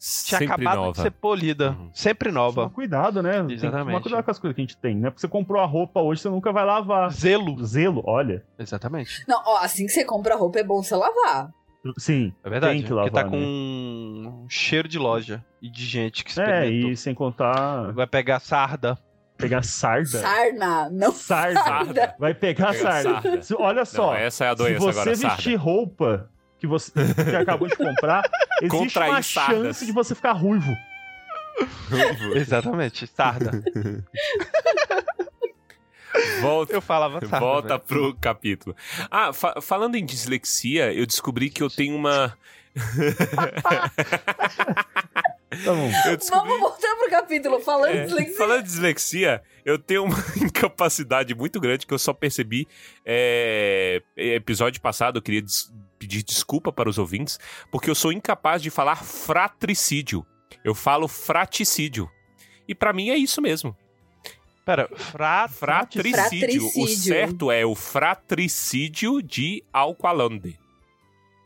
tinha 0.01 0.39
Sempre 0.39 0.47
acabado 0.47 0.77
nova. 0.77 0.93
de 0.93 1.03
ser 1.03 1.11
polida, 1.11 1.71
Uhum. 1.73 1.91
sempre 1.93 2.31
Toma 2.33 2.41
nova. 2.41 2.71
cuidado, 2.71 3.23
né? 3.23 3.33
Tem 3.33 3.49
que 3.49 3.57
tomar 3.57 3.69
Exatamente. 3.69 4.03
cuidado 4.03 4.25
com 4.25 4.31
as 4.31 4.39
coisas 4.39 4.55
que 4.57 4.61
a 4.63 4.65
gente 4.65 4.77
tem, 4.79 4.97
né? 4.97 5.11
Porque 5.11 5.21
você 5.21 5.29
comprou 5.29 5.61
a 5.63 5.67
roupa 5.67 6.01
hoje, 6.01 6.23
você 6.23 6.31
nunca 6.31 6.51
vai 6.53 6.65
lavar. 6.65 7.11
Zelo. 7.13 7.63
Zelo, 7.65 8.03
olha. 8.07 8.43
Exatamente. 8.59 9.23
Não, 9.29 9.43
ó, 9.45 9.59
assim 9.59 9.85
que 9.85 9.93
você 9.93 10.03
compra 10.05 10.35
roupa 10.37 10.59
é 10.59 10.65
bom 10.65 10.83
você 10.83 10.97
lavar. 10.97 11.51
Sim, 11.99 12.33
É 12.45 12.49
verdade. 12.51 12.73
tem 12.75 12.83
que 12.83 12.89
porque 12.89 13.09
lavar, 13.11 13.25
tá 13.25 13.29
com 13.31 13.37
né? 13.37 13.43
um 13.47 14.47
cheiro 14.49 14.89
de 14.89 14.99
loja 14.99 15.45
e 15.63 15.71
de 15.71 15.85
gente 15.85 16.25
que 16.25 16.31
É, 16.31 16.33
experimentou. 16.33 16.91
e 16.91 16.97
sem 16.97 17.15
contar 17.15 17.93
Vai 17.93 18.07
pegar 18.07 18.39
sarda. 18.41 18.99
pegar 19.37 19.63
sarda. 19.63 20.19
Sarna, 20.19 20.91
não 20.91 21.13
Sarda. 21.13 21.61
sarda. 21.63 22.15
Vai 22.19 22.35
pegar 22.35 22.73
Pegar 22.73 22.83
sarda. 23.03 23.23
sarda. 23.23 23.43
Se- 23.43 23.55
Olha 23.55 23.85
só, 23.87 24.09
Não, 24.09 24.15
essa 24.15 24.45
é 24.45 24.49
a 24.49 24.53
se 24.53 24.57
doença 24.59 24.79
você 24.81 24.91
agora, 25.01 25.11
vestir 25.17 25.29
sarda. 25.53 25.57
roupa 25.59 26.29
que 26.61 26.67
você 26.67 26.93
que 26.93 27.37
acabou 27.37 27.67
de 27.67 27.75
comprar, 27.77 28.23
existe 28.63 28.99
uma 28.99 29.23
sardas. 29.23 29.57
chance 29.65 29.87
de 29.87 29.93
você 29.93 30.15
ficar 30.15 30.33
ruivo. 30.33 30.77
Exatamente, 32.35 33.07
sarda. 33.07 33.51
Volta, 36.41 36.73
Eu 36.73 36.81
falava 36.81 37.21
sarda. 37.21 37.39
volta 37.39 37.69
velho. 37.69 37.81
pro 37.81 38.15
capítulo. 38.17 38.75
Ah, 39.11 39.33
fa- 39.33 39.61
falando 39.61 39.95
em 39.95 40.05
dislexia, 40.05 40.93
eu 40.93 41.07
descobri 41.07 41.49
que 41.51 41.63
eu 41.63 41.71
tenho 41.71 41.95
uma. 41.97 42.37
Tá 45.65 45.75
bom. 45.75 45.91
Eu 46.07 46.17
descobri... 46.17 46.49
Vamos 46.49 46.61
voltar 46.61 46.97
pro 46.97 47.11
capítulo 47.11 47.61
falando 47.61 47.91
É, 47.97 48.05
dislexia. 48.05 48.37
falando 48.37 48.63
dislexia, 48.63 49.43
eu 49.65 49.79
tenho 49.79 50.05
uma 50.05 50.17
incapacidade 50.41 51.35
muito 51.35 51.61
grande 51.61 51.87
que 51.87 51.93
eu 51.93 51.99
só 51.99 52.13
percebi 52.13 52.69
é, 53.05 54.01
episódio 54.17 54.81
passado. 54.81 55.19
Eu 55.19 55.23
queria 55.23 55.43
des- 55.43 55.73
pedir 56.01 56.23
desculpa 56.23 56.73
para 56.73 56.89
os 56.89 56.97
ouvintes, 56.97 57.39
porque 57.71 57.91
eu 57.91 57.95
sou 57.95 58.11
incapaz 58.11 58.63
de 58.63 58.71
falar 58.71 58.97
fratricídio. 58.97 60.27
Eu 60.65 60.75
falo 60.75 61.07
fraticídio. 61.07 62.11
E 62.67 62.75
pra 62.75 62.93
mim 62.93 63.11
é 63.11 63.17
isso 63.17 63.43
mesmo. 63.43 63.77
Pera, 64.65 64.89
fra... 64.97 65.47
Fratricídio. 65.47 66.67
O 66.75 66.89
certo 66.89 67.53
é 67.53 67.67
o 67.67 67.75
fratricídio 67.75 69.21
de 69.23 69.63
Alqualande. 69.73 70.59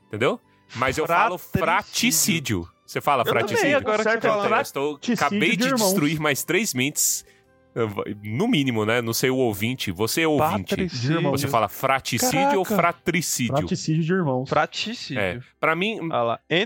Entendeu? 0.07 0.41
Mas 0.77 0.97
eu 0.99 1.07
falo 1.07 1.37
Fratricídio. 1.37 1.67
fraticídio. 1.67 2.69
Você 2.87 3.01
fala 3.01 3.23
Eu 3.23 3.27
também, 3.27 3.47
fraticídio? 3.47 3.77
agora 3.77 3.97
que 3.99 4.03
certo 4.05 4.23
você 4.23 4.29
fala. 4.29 4.45
Então, 4.45 4.57
eu 4.57 4.63
estou, 4.63 4.99
fraticídio 4.99 5.13
acabei 5.13 5.57
de 5.57 5.69
de, 5.69 5.75
destruir 5.75 6.21
mais 6.21 6.45
três 6.45 6.75
mentes. 6.75 7.25
No 8.23 8.47
mínimo, 8.47 8.85
né? 8.87 9.03
Não 9.03 9.13
sei 9.13 9.31
o 9.31 9.37
ouvinte. 9.37 9.91
Você 9.91 10.23
é 10.23 10.29
ouvinte. 10.29 10.71
Patricídio. 10.71 11.23
Você 11.31 11.49
fala 11.49 11.69
fraticídio 11.69 12.39
Caraca. 12.39 12.59
ou 12.59 12.65
fratricídio? 12.65 13.57
Fraticídio 13.57 14.03
de 14.05 14.13
irmãos. 14.13 14.49
Fraticídio. 14.49 15.21
É. 15.21 15.41
Pra 15.59 15.75
mim, 15.75 15.99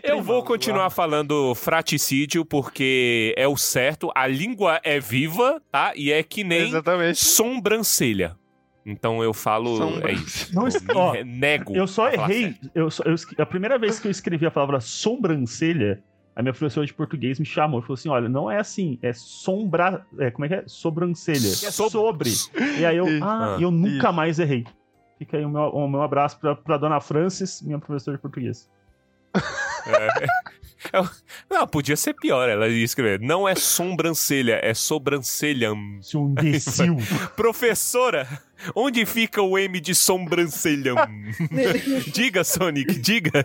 eu 0.02 0.22
vou 0.22 0.42
continuar 0.42 0.84
lá. 0.84 0.90
falando 0.90 1.54
fraticídio 1.54 2.44
porque 2.44 3.34
é 3.36 3.48
o 3.48 3.56
certo. 3.56 4.10
A 4.14 4.26
língua 4.26 4.80
é 4.84 5.00
viva, 5.00 5.62
tá? 5.72 5.92
E 5.96 6.12
é 6.12 6.22
que 6.22 6.44
nem 6.44 6.68
Exatamente. 6.68 7.24
sobrancelha. 7.24 8.36
Então 8.84 9.22
eu 9.22 9.34
falo. 9.34 9.76
Sombra- 9.76 10.10
É 10.10 10.14
isso. 10.14 10.54
Não 10.54 10.66
eu 10.66 11.24
nego. 11.24 11.76
Eu 11.76 11.86
só 11.86 12.08
errei. 12.10 12.54
Eu 12.74 12.90
só- 12.90 13.02
eu 13.04 13.14
a 13.38 13.46
primeira 13.46 13.78
vez 13.78 13.98
que 14.00 14.06
eu 14.06 14.10
escrevi 14.10 14.46
a 14.46 14.50
palavra 14.50 14.80
sobrancelha, 14.80 16.02
a 16.38 16.42
minha 16.42 16.52
professora 16.52 16.86
de 16.86 16.94
português 16.94 17.38
me 17.40 17.44
chamou 17.44 17.80
e 17.80 17.82
falou 17.82 17.94
assim: 17.94 18.08
olha, 18.08 18.28
não 18.28 18.48
é 18.50 18.58
assim, 18.60 18.96
é 19.02 19.12
sombra. 19.12 20.06
É, 20.18 20.30
como 20.30 20.44
é 20.44 20.48
que 20.48 20.54
é? 20.54 20.62
Sobrancelha. 20.68 21.48
É 21.48 21.66
É 21.66 21.70
sob- 21.72 21.90
sobre. 21.90 22.30
E 22.78 22.86
aí 22.86 22.96
eu. 22.96 23.06
Ah, 23.22 23.56
Ah, 23.56 23.60
eu 23.60 23.70
nunca 23.72 24.08
isso. 24.08 24.12
mais 24.12 24.38
errei. 24.38 24.64
Fica 25.18 25.36
aí 25.36 25.44
o 25.44 25.48
meu, 25.50 25.62
o 25.62 25.88
meu 25.88 26.00
abraço 26.00 26.38
pra, 26.38 26.54
pra 26.54 26.76
dona 26.78 27.00
Francis, 27.00 27.60
minha 27.60 27.78
professora 27.80 28.16
de 28.16 28.22
português. 28.22 28.70
É. 29.34 30.26
Eu- 30.92 31.10
Não, 31.50 31.66
podia 31.66 31.96
ser 31.96 32.14
pior. 32.14 32.48
Ela 32.48 32.68
ia 32.68 32.84
escrever. 32.84 33.18
Não 33.20 33.48
é 33.48 33.56
sobrancelha, 33.56 34.60
é 34.62 34.72
sobrancelha. 34.72 35.70
Seu 36.00 36.20
imbecil. 36.20 36.96
Professora, 37.34 38.28
onde 38.76 39.04
fica 39.04 39.42
o 39.42 39.58
M 39.58 39.80
de 39.80 39.92
sobrancelha? 39.92 40.94
diga, 42.14 42.44
Sonic, 42.44 42.96
diga. 43.00 43.44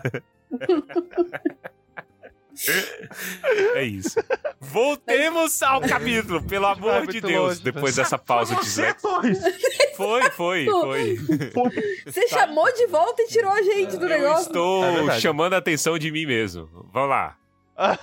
É 3.74 3.82
isso. 3.82 4.18
Voltemos 4.60 5.62
ao 5.62 5.80
capítulo, 5.80 6.42
pelo 6.42 6.66
amor 6.66 7.06
de 7.06 7.20
Deus. 7.20 7.48
longe, 7.48 7.62
depois 7.62 7.96
dessa 7.96 8.18
pausa 8.18 8.54
de 8.56 8.94
Torres! 8.94 9.38
Foi, 9.96 10.30
foi, 10.30 10.66
foi. 10.66 11.16
Você 12.06 12.28
chamou 12.28 12.72
de 12.72 12.86
volta 12.86 13.22
e 13.22 13.26
tirou 13.28 13.52
a 13.52 13.62
gente 13.62 13.96
do 13.96 14.06
Eu 14.06 14.08
negócio. 14.08 14.46
estou 14.46 15.10
É 15.10 15.20
chamando 15.20 15.54
a 15.54 15.58
atenção 15.58 15.98
de 15.98 16.10
mim 16.10 16.26
mesmo. 16.26 16.68
Vamos 16.92 17.10
lá. 17.10 17.36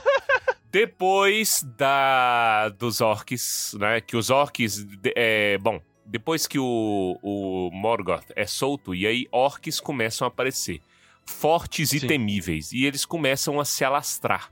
Depois 0.71 1.63
da 1.77 2.69
dos 2.69 3.01
orcs, 3.01 3.75
né? 3.77 3.99
Que 3.99 4.15
os 4.15 4.29
orcs. 4.29 4.85
É, 5.15 5.57
bom, 5.57 5.81
depois 6.05 6.47
que 6.47 6.57
o, 6.59 7.17
o 7.21 7.69
Morgoth 7.73 8.31
é 8.35 8.45
solto, 8.45 8.95
e 8.95 9.05
aí 9.05 9.27
orcs 9.31 9.79
começam 9.81 10.25
a 10.25 10.29
aparecer. 10.29 10.81
Fortes 11.25 11.93
e 11.93 11.99
Sim. 11.99 12.07
temíveis. 12.07 12.71
E 12.71 12.85
eles 12.85 13.05
começam 13.05 13.59
a 13.59 13.65
se 13.65 13.83
alastrar. 13.83 14.51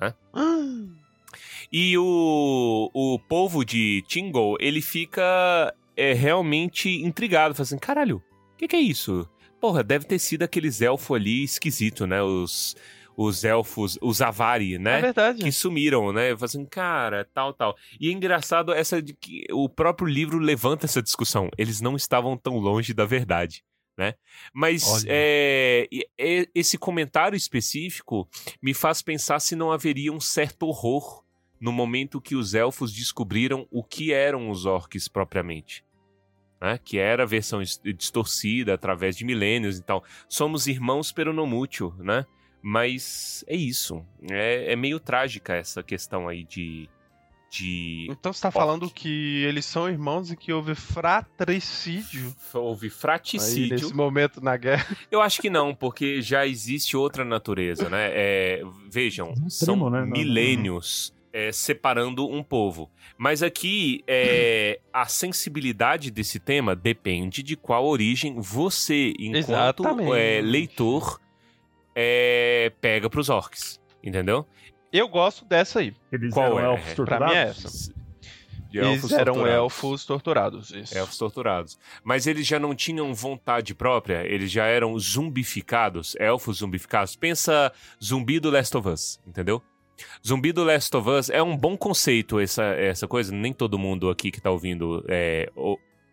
Né? 0.00 0.14
E 1.72 1.96
o, 1.98 2.90
o 2.94 3.18
povo 3.18 3.64
de 3.64 4.02
Tingle, 4.06 4.56
ele 4.60 4.80
fica 4.80 5.74
é, 5.96 6.12
realmente 6.12 6.88
intrigado. 7.02 7.54
Fala 7.54 7.64
assim, 7.64 7.78
caralho, 7.78 8.22
o 8.52 8.56
que, 8.56 8.68
que 8.68 8.76
é 8.76 8.80
isso? 8.80 9.28
Porra, 9.60 9.82
deve 9.82 10.04
ter 10.04 10.18
sido 10.18 10.42
aqueles 10.42 10.80
elfos 10.80 11.16
ali 11.16 11.42
esquisito, 11.42 12.06
né? 12.06 12.22
Os, 12.22 12.76
os 13.16 13.44
elfos, 13.44 13.98
os 14.02 14.20
Avari, 14.20 14.74
É 14.74 14.78
né? 14.78 15.00
verdade. 15.00 15.42
que 15.42 15.50
sumiram, 15.50 16.12
né? 16.12 16.32
Fala 16.34 16.44
assim, 16.44 16.64
cara, 16.66 17.26
tal, 17.32 17.52
tal. 17.52 17.74
E 17.98 18.08
é 18.08 18.12
engraçado 18.12 18.72
essa 18.72 19.02
de 19.02 19.14
que 19.14 19.44
o 19.50 19.68
próprio 19.68 20.06
livro 20.06 20.38
levanta 20.38 20.86
essa 20.86 21.02
discussão. 21.02 21.48
Eles 21.56 21.80
não 21.80 21.96
estavam 21.96 22.36
tão 22.36 22.58
longe 22.58 22.92
da 22.92 23.04
verdade, 23.06 23.64
né? 23.96 24.14
Mas 24.52 25.04
é, 25.08 25.88
e- 25.90 26.48
esse 26.54 26.76
comentário 26.76 27.36
específico 27.36 28.28
me 28.62 28.74
faz 28.74 29.02
pensar 29.02 29.40
se 29.40 29.54
não 29.54 29.70
haveria 29.70 30.12
um 30.12 30.20
certo 30.20 30.66
horror 30.66 31.22
no 31.60 31.72
momento 31.72 32.20
que 32.20 32.34
os 32.34 32.54
elfos 32.54 32.92
descobriram 32.92 33.66
o 33.70 33.82
que 33.82 34.12
eram 34.12 34.50
os 34.50 34.66
orcs 34.66 35.08
propriamente. 35.08 35.84
Né? 36.60 36.78
Que 36.82 36.98
era 36.98 37.22
a 37.22 37.26
versão 37.26 37.62
distorcida 37.96 38.74
através 38.74 39.16
de 39.16 39.24
milênios 39.24 39.78
e 39.78 39.82
tal. 39.82 40.04
Somos 40.28 40.66
irmãos 40.66 41.12
peronomútil, 41.12 41.94
né? 41.98 42.26
Mas 42.62 43.44
é 43.46 43.54
isso. 43.54 44.04
É, 44.30 44.72
é 44.72 44.76
meio 44.76 44.98
trágica 44.98 45.54
essa 45.54 45.82
questão 45.82 46.26
aí 46.26 46.44
de, 46.44 46.88
de. 47.54 48.06
Então 48.10 48.32
você 48.32 48.42
tá 48.42 48.50
falando 48.50 48.90
que 48.90 49.44
eles 49.44 49.64
são 49.64 49.88
irmãos 49.88 50.30
e 50.30 50.36
que 50.36 50.52
houve 50.52 50.74
fratricídio 50.74 52.34
Houve 52.52 52.86
aí 52.86 52.90
fraticídio. 52.90 53.76
nesse 53.76 53.94
momento 53.94 54.40
na 54.40 54.56
guerra. 54.56 54.84
Eu 55.10 55.20
acho 55.20 55.40
que 55.40 55.48
não, 55.48 55.74
porque 55.74 56.20
já 56.20 56.46
existe 56.46 56.96
outra 56.96 57.24
natureza, 57.24 57.88
né? 57.88 58.10
É, 58.12 58.62
vejam, 58.90 59.32
Um 59.40 59.48
são 59.48 59.74
primo, 59.74 59.90
né? 59.90 60.04
Milênios 60.04 61.14
é, 61.32 61.52
separando 61.52 62.28
um 62.28 62.42
povo. 62.42 62.90
Mas 63.16 63.42
aqui, 63.42 64.02
é, 64.06 64.80
a 64.92 65.06
sensibilidade 65.06 66.10
desse 66.10 66.38
tema 66.38 66.74
depende 66.74 67.42
de 67.42 67.56
qual 67.56 67.84
origem 67.86 68.40
você, 68.40 69.12
enquanto 69.18 70.14
é, 70.14 70.40
leitor, 70.40 71.20
é, 71.94 72.72
pega 72.80 73.08
pros 73.08 73.28
orcs. 73.28 73.80
Entendeu? 74.02 74.46
Eu 74.96 75.08
gosto 75.08 75.44
dessa 75.44 75.80
aí. 75.80 75.94
Eles 76.12 76.32
Qual 76.32 76.58
eram 76.58 76.60
é? 76.60 76.64
elfos 76.72 76.94
Pra 76.94 77.18
mim 77.18 77.34
torturados? 77.34 77.36
é 77.36 77.42
essa. 77.42 77.94
De 78.70 78.78
Eles 78.78 79.12
eram 79.12 79.34
torturados. 79.34 79.54
elfos 79.56 80.04
torturados. 80.06 80.70
Isso. 80.70 80.98
Elfos 80.98 81.18
torturados. 81.18 81.78
Mas 82.02 82.26
eles 82.26 82.46
já 82.46 82.58
não 82.58 82.74
tinham 82.74 83.12
vontade 83.14 83.74
própria, 83.74 84.24
eles 84.26 84.50
já 84.50 84.66
eram 84.66 84.98
zumbificados, 84.98 86.16
elfos 86.18 86.58
zumbificados. 86.58 87.14
Pensa 87.16 87.72
zumbi 88.02 88.40
do 88.40 88.50
Last 88.50 88.76
of 88.76 88.88
Us, 88.88 89.20
entendeu? 89.26 89.62
Zumbi 90.26 90.50
do 90.50 90.64
Last 90.64 90.96
of 90.96 91.08
Us 91.08 91.30
é 91.30 91.40
um 91.40 91.56
bom 91.56 91.76
conceito, 91.76 92.40
essa, 92.40 92.64
essa 92.64 93.06
coisa. 93.06 93.32
Nem 93.32 93.52
todo 93.52 93.78
mundo 93.78 94.10
aqui 94.10 94.30
que 94.32 94.40
tá 94.40 94.50
ouvindo 94.50 95.04
é, 95.08 95.48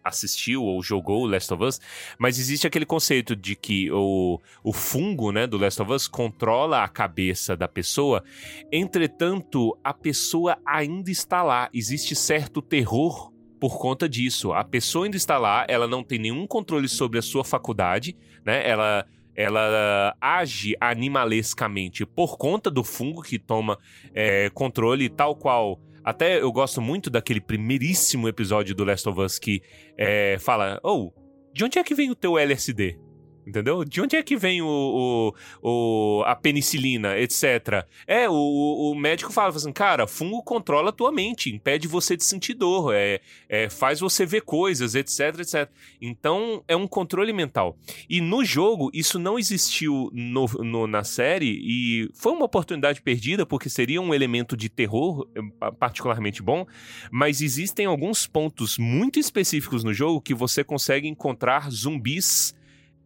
assistiu 0.03 0.63
ou 0.63 0.81
jogou 0.81 1.25
Last 1.25 1.53
of 1.53 1.63
Us, 1.63 1.79
mas 2.17 2.39
existe 2.39 2.67
aquele 2.67 2.85
conceito 2.85 3.35
de 3.35 3.55
que 3.55 3.91
o, 3.91 4.39
o 4.63 4.73
fungo 4.73 5.31
né, 5.31 5.47
do 5.47 5.57
Last 5.57 5.81
of 5.81 5.91
Us 5.91 6.07
controla 6.07 6.83
a 6.83 6.87
cabeça 6.87 7.55
da 7.55 7.67
pessoa, 7.67 8.23
entretanto, 8.71 9.77
a 9.83 9.93
pessoa 9.93 10.57
ainda 10.65 11.11
está 11.11 11.43
lá. 11.43 11.69
Existe 11.73 12.15
certo 12.15 12.61
terror 12.61 13.31
por 13.59 13.77
conta 13.77 14.09
disso. 14.09 14.53
A 14.53 14.63
pessoa 14.63 15.05
ainda 15.05 15.17
está 15.17 15.37
lá, 15.37 15.65
ela 15.67 15.87
não 15.87 16.03
tem 16.03 16.17
nenhum 16.17 16.47
controle 16.47 16.87
sobre 16.87 17.19
a 17.19 17.21
sua 17.21 17.43
faculdade, 17.43 18.17
né? 18.43 18.67
Ela 18.67 19.05
ela 19.33 20.15
age 20.19 20.75
animalescamente 20.79 22.05
por 22.05 22.37
conta 22.37 22.69
do 22.69 22.83
fungo 22.83 23.21
que 23.21 23.39
toma 23.39 23.77
é, 24.13 24.49
controle, 24.49 25.09
tal 25.09 25.35
qual. 25.35 25.79
Até 26.03 26.41
eu 26.41 26.51
gosto 26.51 26.81
muito 26.81 27.09
daquele 27.09 27.39
primeiríssimo 27.39 28.27
episódio 28.27 28.73
do 28.73 28.83
Last 28.83 29.07
of 29.07 29.19
Us 29.19 29.37
que 29.37 29.61
é, 29.97 30.37
fala: 30.39 30.79
Oh, 30.83 31.11
de 31.53 31.63
onde 31.63 31.77
é 31.77 31.83
que 31.83 31.93
vem 31.93 32.09
o 32.09 32.15
teu 32.15 32.37
LSD? 32.37 32.97
Entendeu? 33.45 33.83
De 33.83 33.99
onde 34.01 34.15
é 34.15 34.21
que 34.23 34.37
vem 34.37 34.61
o, 34.61 35.33
o, 35.63 36.19
o- 36.19 36.23
a 36.25 36.35
penicilina, 36.35 37.17
etc. 37.17 37.85
É, 38.05 38.29
o, 38.29 38.33
o- 38.33 38.95
médico 38.95 39.31
fala 39.33 39.49
assim, 39.49 39.71
cara, 39.73 40.05
fungo 40.05 40.43
controla 40.43 40.89
a 40.89 40.93
tua 40.93 41.11
mente, 41.11 41.49
impede 41.53 41.87
você 41.87 42.15
de 42.15 42.23
sentir 42.23 42.53
dor, 42.53 42.93
é, 42.93 43.19
é, 43.49 43.67
faz 43.69 43.99
você 43.99 44.25
ver 44.25 44.41
coisas, 44.41 44.93
etc, 44.95 45.39
etc. 45.39 45.69
Então, 45.99 46.63
é 46.67 46.75
um 46.75 46.87
controle 46.87 47.33
mental. 47.33 47.75
E 48.09 48.21
no 48.21 48.43
jogo, 48.45 48.89
isso 48.93 49.17
não 49.17 49.39
existiu 49.39 50.09
no- 50.13 50.45
no- 50.63 50.87
na 50.87 51.03
série 51.03 51.59
e 51.63 52.09
foi 52.13 52.31
uma 52.33 52.45
oportunidade 52.45 53.01
perdida, 53.01 53.45
porque 53.45 53.69
seria 53.69 54.01
um 54.01 54.13
elemento 54.13 54.55
de 54.55 54.69
terror 54.69 55.27
eh, 55.35 55.71
particularmente 55.79 56.41
bom, 56.43 56.65
mas 57.11 57.41
existem 57.41 57.85
alguns 57.85 58.27
pontos 58.27 58.77
muito 58.77 59.19
específicos 59.19 59.83
no 59.83 59.93
jogo 59.93 60.21
que 60.21 60.33
você 60.33 60.63
consegue 60.63 61.07
encontrar 61.07 61.69
zumbis 61.71 62.53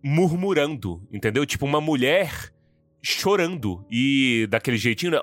murmurando, 0.07 1.02
entendeu? 1.11 1.48
Tipo 1.48 1.65
uma 1.65 1.82
mulher 1.82 2.53
chorando 3.02 3.84
e 3.90 4.45
daquele 4.52 4.77
jeitinho 4.77 5.14
né, 5.14 5.19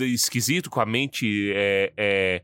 esquisito, 0.00 0.68
com 0.68 0.80
a 0.82 0.84
mente 0.84 1.50
é, 1.54 1.92
é, 1.96 2.42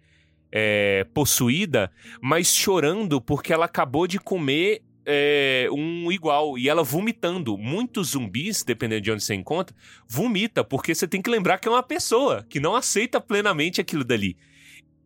é, 0.51 1.05
possuída, 1.13 1.93
mas 2.23 2.55
chorando 2.55 3.21
porque 3.21 3.53
ela 3.53 3.67
acabou 3.67 4.07
de 4.07 4.19
comer 4.19 4.83
é, 5.05 5.69
um 5.71 6.11
igual 6.11 6.57
e 6.57 6.71
ela 6.71 6.83
vomitando. 6.83 7.59
Muitos 7.59 8.13
zumbis, 8.13 8.65
dependendo 8.65 9.03
de 9.03 9.13
onde 9.13 9.23
você 9.23 9.35
encontra, 9.35 9.77
vomita 10.09 10.65
porque 10.65 10.95
você 10.95 11.07
tem 11.07 11.21
que 11.21 11.29
lembrar 11.29 11.59
que 11.59 11.69
é 11.69 11.71
uma 11.71 11.83
pessoa 11.83 12.47
que 12.49 12.61
não 12.61 12.75
aceita 12.75 13.21
plenamente 13.21 13.79
aquilo 13.79 14.05
dali. 14.05 14.39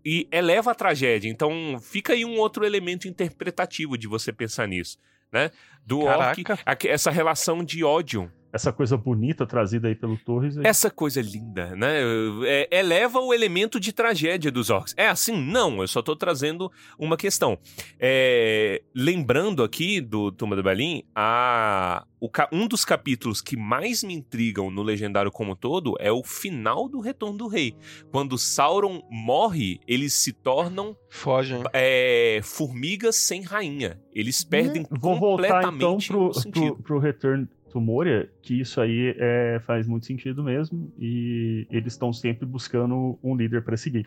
E 0.05 0.29
eleva 0.31 0.71
a 0.71 0.75
tragédia. 0.77 1.29
Então 1.29 1.77
fica 1.83 2.13
aí 2.13 2.25
um 2.25 2.39
outro 2.39 2.65
elemento 2.65 3.09
interpretativo 3.09 3.99
de 3.99 4.07
você 4.07 4.33
pensar 4.33 4.69
nisso, 4.69 4.97
né? 5.33 5.51
Do 5.85 6.01
orc, 6.01 6.43
Caraca. 6.43 6.63
aque- 6.67 6.89
essa 6.89 7.11
relação 7.11 7.63
de 7.65 7.85
ódio 7.85 8.31
Essa 8.53 8.73
coisa 8.73 8.97
bonita 8.97 9.47
trazida 9.47 9.89
aí 9.89 9.95
pelo 9.95 10.17
Torres. 10.17 10.57
aí. 10.57 10.67
essa 10.67 10.91
coisa 10.91 11.21
linda, 11.21 11.75
né? 11.77 12.01
É, 12.45 12.79
eleva 12.79 13.21
o 13.21 13.35
elemento 13.35 13.79
de 13.79 13.93
tragédia 13.93 14.51
dos 14.51 14.71
orcs. 14.71 14.95
É 14.97 15.09
assim? 15.09 15.37
Não, 15.37 15.81
eu 15.81 15.89
só 15.89 16.03
tô 16.03 16.17
trazendo 16.17 16.71
uma 16.99 17.17
questão. 17.17 17.59
É, 17.99 18.83
lembrando 18.95 19.63
aqui 19.63 20.01
do 20.01 20.33
Turma 20.33 20.57
do 20.57 20.63
Berlim, 20.63 21.03
a, 21.15 22.07
o 22.21 22.31
um 22.53 22.67
dos 22.67 22.85
capítulos 22.85 23.41
que 23.41 23.57
mais 23.57 24.03
me 24.03 24.15
intrigam 24.15 24.71
no 24.71 24.83
Legendário 24.83 25.31
como 25.31 25.53
um 25.53 25.57
todo 25.57 25.95
é 25.99 26.11
o 26.11 26.23
final 26.25 26.89
do 26.89 27.01
Retorno 27.01 27.37
do 27.37 27.47
Rei. 27.49 27.77
Quando 28.11 28.39
Sauron 28.39 29.03
morre, 29.11 29.81
eles 29.87 30.15
se 30.15 30.33
tornam 30.33 30.97
Fogem. 31.11 31.63
é, 31.73 32.41
formigas 32.43 33.17
sem 33.17 33.43
rainha. 33.43 34.01
Eles 34.15 34.43
perdem 34.43 34.87
Hum, 34.91 34.97
Vou 34.99 35.19
voltar 35.19 35.61
então 35.61 35.99
completamente 35.99 36.09
pro, 36.09 36.31
pro, 36.51 36.83
pro 36.83 36.99
Return 36.99 37.49
Moria, 37.81 38.31
que 38.43 38.61
isso 38.61 38.81
aí 38.81 39.15
é, 39.19 39.61
faz 39.67 39.87
muito 39.87 40.07
sentido 40.07 40.43
mesmo, 40.43 40.93
e 40.99 41.67
eles 41.71 41.93
estão 41.95 42.13
sempre 42.13 42.47
buscando 42.47 43.19
um 43.23 43.35
líder 43.37 43.63
pra 43.65 43.77
seguir. 43.77 44.07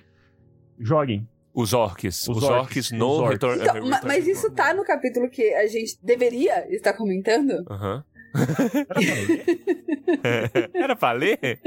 Joguem. 0.79 1.27
Os 1.53 1.73
orcs. 1.73 2.27
Os, 2.27 2.37
Os 2.37 2.43
orcs, 2.43 2.59
orcs, 2.59 2.91
no 2.91 3.11
os 3.11 3.19
orcs. 3.19 3.33
Retorno... 3.33 3.63
Então, 3.63 3.89
mas 4.07 4.23
to 4.23 4.29
isso 4.29 4.51
tá 4.51 4.73
no 4.73 4.83
capítulo 4.83 5.29
que 5.29 5.53
a 5.55 5.67
gente 5.67 5.97
deveria 6.01 6.73
estar 6.73 6.93
comentando? 6.93 7.63
Aham. 7.69 8.03
Era 10.73 10.95
pra 10.95 11.11
ler? 11.11 11.59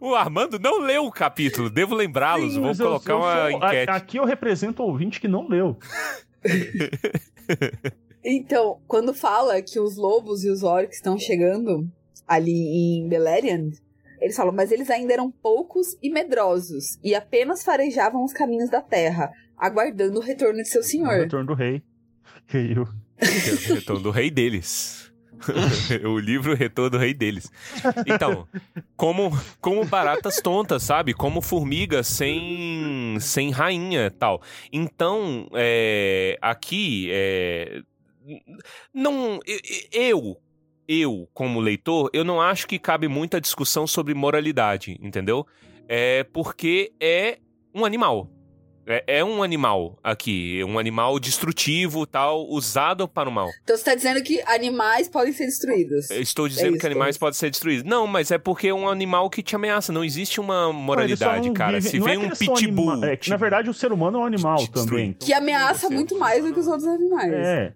O 0.00 0.14
Armando 0.14 0.58
não 0.60 0.78
leu 0.80 1.04
o 1.06 1.10
capítulo, 1.12 1.68
devo 1.68 1.92
lembrá-los. 1.94 2.54
Vou 2.54 2.64
mas 2.66 2.78
eu- 2.78 2.86
colocar 2.86 3.12
eu 3.12 3.18
uma 3.18 3.52
enquete. 3.52 3.90
Aqui 3.90 4.16
eu 4.18 4.24
represento 4.24 4.82
o 4.82 4.86
ouvinte 4.86 5.20
que 5.20 5.26
não 5.28 5.48
leu. 5.48 5.76
Então, 8.24 8.80
quando 8.88 9.12
fala 9.12 9.60
que 9.60 9.78
os 9.78 9.96
lobos 9.96 10.44
e 10.44 10.50
os 10.50 10.62
orcs 10.62 10.96
estão 10.96 11.18
chegando 11.18 11.86
ali 12.26 12.52
em 13.02 13.08
Beleriand, 13.08 13.72
eles 14.20 14.34
falam, 14.36 14.52
mas 14.54 14.72
eles 14.72 14.88
ainda 14.90 15.12
eram 15.12 15.30
poucos 15.30 15.96
e 16.02 16.08
medrosos, 16.10 16.98
e 17.04 17.14
apenas 17.14 17.62
farejavam 17.62 18.24
os 18.24 18.32
caminhos 18.32 18.70
da 18.70 18.80
terra, 18.80 19.30
aguardando 19.58 20.18
o 20.18 20.22
retorno 20.22 20.62
de 20.62 20.68
seu 20.68 20.80
O 20.80 20.84
senhor. 20.84 21.18
Retorno 21.18 21.46
do 21.48 21.54
Rei. 21.54 21.82
Que 22.48 22.56
eu- 22.74 22.86
Que 23.18 23.50
é 23.70 23.72
o 23.72 23.74
retorno 23.76 24.02
do 24.02 24.10
rei 24.10 24.30
deles. 24.30 25.12
o 26.08 26.18
livro 26.18 26.54
Retorno 26.54 26.90
do 26.90 26.98
Rei 26.98 27.12
deles. 27.12 27.50
Então, 28.06 28.46
como, 28.96 29.30
como 29.60 29.84
baratas 29.84 30.36
tontas, 30.40 30.82
sabe? 30.82 31.12
Como 31.12 31.42
formigas 31.42 32.06
sem, 32.06 33.16
sem 33.20 33.50
rainha 33.50 34.10
tal. 34.10 34.40
Então, 34.72 35.46
é, 35.54 36.38
aqui, 36.40 37.08
é, 37.12 37.82
não, 38.92 39.40
eu, 39.92 40.36
eu, 40.88 41.28
como 41.32 41.60
leitor, 41.60 42.10
eu 42.12 42.24
não 42.24 42.40
acho 42.40 42.66
que 42.66 42.78
cabe 42.78 43.08
muita 43.08 43.40
discussão 43.40 43.86
sobre 43.86 44.14
moralidade, 44.14 44.98
entendeu? 45.00 45.46
É 45.88 46.24
porque 46.24 46.92
é 47.00 47.38
um 47.74 47.84
animal. 47.84 48.30
É, 48.86 49.02
é 49.20 49.24
um 49.24 49.42
animal 49.42 49.98
aqui, 50.04 50.62
um 50.62 50.78
animal 50.78 51.18
destrutivo, 51.18 52.06
tal, 52.06 52.46
usado 52.50 53.08
para 53.08 53.26
o 53.26 53.32
mal. 53.32 53.48
Então 53.62 53.74
você 53.78 53.82
tá 53.82 53.94
dizendo 53.94 54.22
que 54.22 54.42
animais 54.42 55.08
podem 55.08 55.32
ser 55.32 55.46
destruídos. 55.46 56.10
Eu 56.10 56.20
Estou 56.20 56.46
dizendo 56.46 56.72
isso, 56.72 56.80
que 56.80 56.86
animais 56.86 57.16
é 57.16 57.18
podem 57.18 57.32
ser 57.32 57.48
destruídos. 57.48 57.82
Não, 57.82 58.06
mas 58.06 58.30
é 58.30 58.36
porque 58.36 58.68
é 58.68 58.74
um 58.74 58.86
animal 58.86 59.30
que 59.30 59.42
te 59.42 59.56
ameaça. 59.56 59.90
Não 59.90 60.04
existe 60.04 60.38
uma 60.38 60.70
moralidade, 60.70 61.46
não 61.46 61.54
cara. 61.54 61.78
vivem- 61.80 61.90
Se 61.92 61.98
não 61.98 62.08
é 62.08 62.10
vem 62.10 62.20
que 62.20 62.26
um 62.26 62.36
pitbull. 62.36 62.90
anima- 62.90 63.06
É 63.10 63.18
na 63.26 63.36
verdade, 63.38 63.70
o 63.70 63.74
ser 63.74 63.90
humano 63.90 64.18
é 64.18 64.20
um 64.20 64.26
animal 64.26 64.66
também. 64.68 65.14
Que 65.14 65.32
ameaça 65.32 65.88
muito 65.88 66.18
mais 66.18 66.44
do 66.44 66.52
que 66.52 66.60
os 66.60 66.66
outros 66.66 66.86
animais. 66.86 67.32
É. 67.32 67.72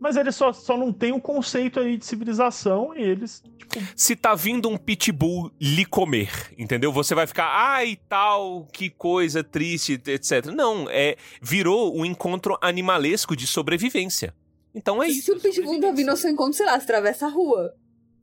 Mas 0.00 0.16
eles 0.16 0.34
só, 0.34 0.50
só 0.50 0.78
não 0.78 0.92
têm 0.92 1.12
um 1.12 1.20
conceito 1.20 1.78
aí 1.78 1.98
de 1.98 2.06
civilização 2.06 2.96
e 2.96 3.02
eles, 3.02 3.42
tipo, 3.58 3.78
Se 3.94 4.16
tá 4.16 4.34
vindo 4.34 4.66
um 4.66 4.78
pitbull 4.78 5.52
lhe 5.60 5.84
comer, 5.84 6.30
entendeu? 6.56 6.90
Você 6.90 7.14
vai 7.14 7.26
ficar, 7.26 7.50
ai, 7.52 7.98
tal, 8.08 8.66
que 8.72 8.88
coisa 8.88 9.44
triste, 9.44 10.00
etc. 10.06 10.46
Não, 10.46 10.88
é 10.88 11.16
virou 11.42 11.94
um 11.94 12.06
encontro 12.06 12.56
animalesco 12.62 13.36
de 13.36 13.46
sobrevivência. 13.46 14.34
Então 14.74 15.02
é 15.02 15.08
isso. 15.08 15.26
Se 15.26 15.32
o 15.32 15.40
pitbull 15.40 15.80
tá 15.80 15.92
vindo 15.92 16.08
ao 16.08 16.16
seu 16.16 16.30
encontro, 16.30 16.54
sei 16.54 16.64
lá, 16.64 16.78
você 16.78 16.84
atravessa 16.84 17.26
a 17.26 17.28
rua. 17.28 17.74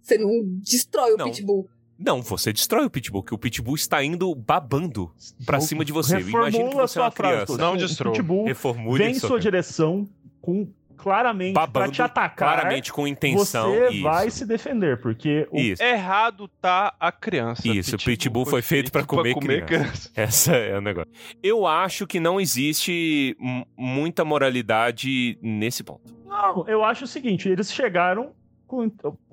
Você 0.02 0.18
não 0.18 0.32
destrói 0.62 1.14
o 1.14 1.18
Não. 1.18 1.30
pitbull. 1.30 1.70
Não, 2.00 2.22
você 2.22 2.54
destrói 2.54 2.86
o 2.86 2.90
pitbull, 2.90 3.24
que 3.24 3.34
o 3.34 3.38
pitbull 3.38 3.76
está 3.76 4.04
indo 4.04 4.34
babando 4.34 5.12
pra 5.46 5.60
cima 5.60 5.84
de 5.84 5.92
você. 5.92 6.18
reformula 6.18 6.48
Imagina 6.50 6.70
que 6.70 6.76
você 6.76 6.84
é 6.84 6.88
sua 6.88 7.04
uma 7.04 7.12
criança. 7.12 7.58
Não 7.58 7.78
destrua. 7.78 8.14
pitbull 8.14 8.46
Reformule 8.46 9.04
vem 9.04 9.12
em 9.12 9.20
sua 9.20 9.30
sua 9.30 9.40
direção 9.40 10.08
com 10.42 10.68
claramente 10.98 11.54
pra 11.54 11.68
Babando, 11.68 11.92
te 11.92 12.02
atacar, 12.02 12.36
claramente 12.56 12.92
com 12.92 13.08
intenção. 13.08 13.72
você 13.72 13.90
isso. 13.90 14.04
vai 14.04 14.30
se 14.30 14.46
defender, 14.46 15.00
porque 15.00 15.48
o 15.52 15.58
Isso. 15.58 15.82
Errado 15.84 16.48
tá 16.60 16.94
a 17.00 17.12
criança. 17.12 17.68
Isso, 17.68 17.96
o 17.96 18.00
Pitbull 18.00 18.46
foi 18.46 18.62
feito 18.62 18.92
pra 18.92 19.04
comer 19.06 19.36
criança. 19.66 20.10
Essa 20.16 20.56
é 20.56 20.78
o 20.78 20.82
negócio. 20.82 21.12
Eu 21.42 21.66
acho 21.68 22.06
que 22.08 22.20
não 22.20 22.42
existe 22.42 23.38
muita 23.78 24.26
moralidade 24.26 25.38
nesse 25.42 25.84
ponto. 25.84 26.02
Não, 26.26 26.68
eu 26.68 26.84
acho 26.84 27.06
o 27.06 27.08
seguinte, 27.08 27.48
eles 27.48 27.72
chegaram 27.72 28.32
com... 28.66 28.90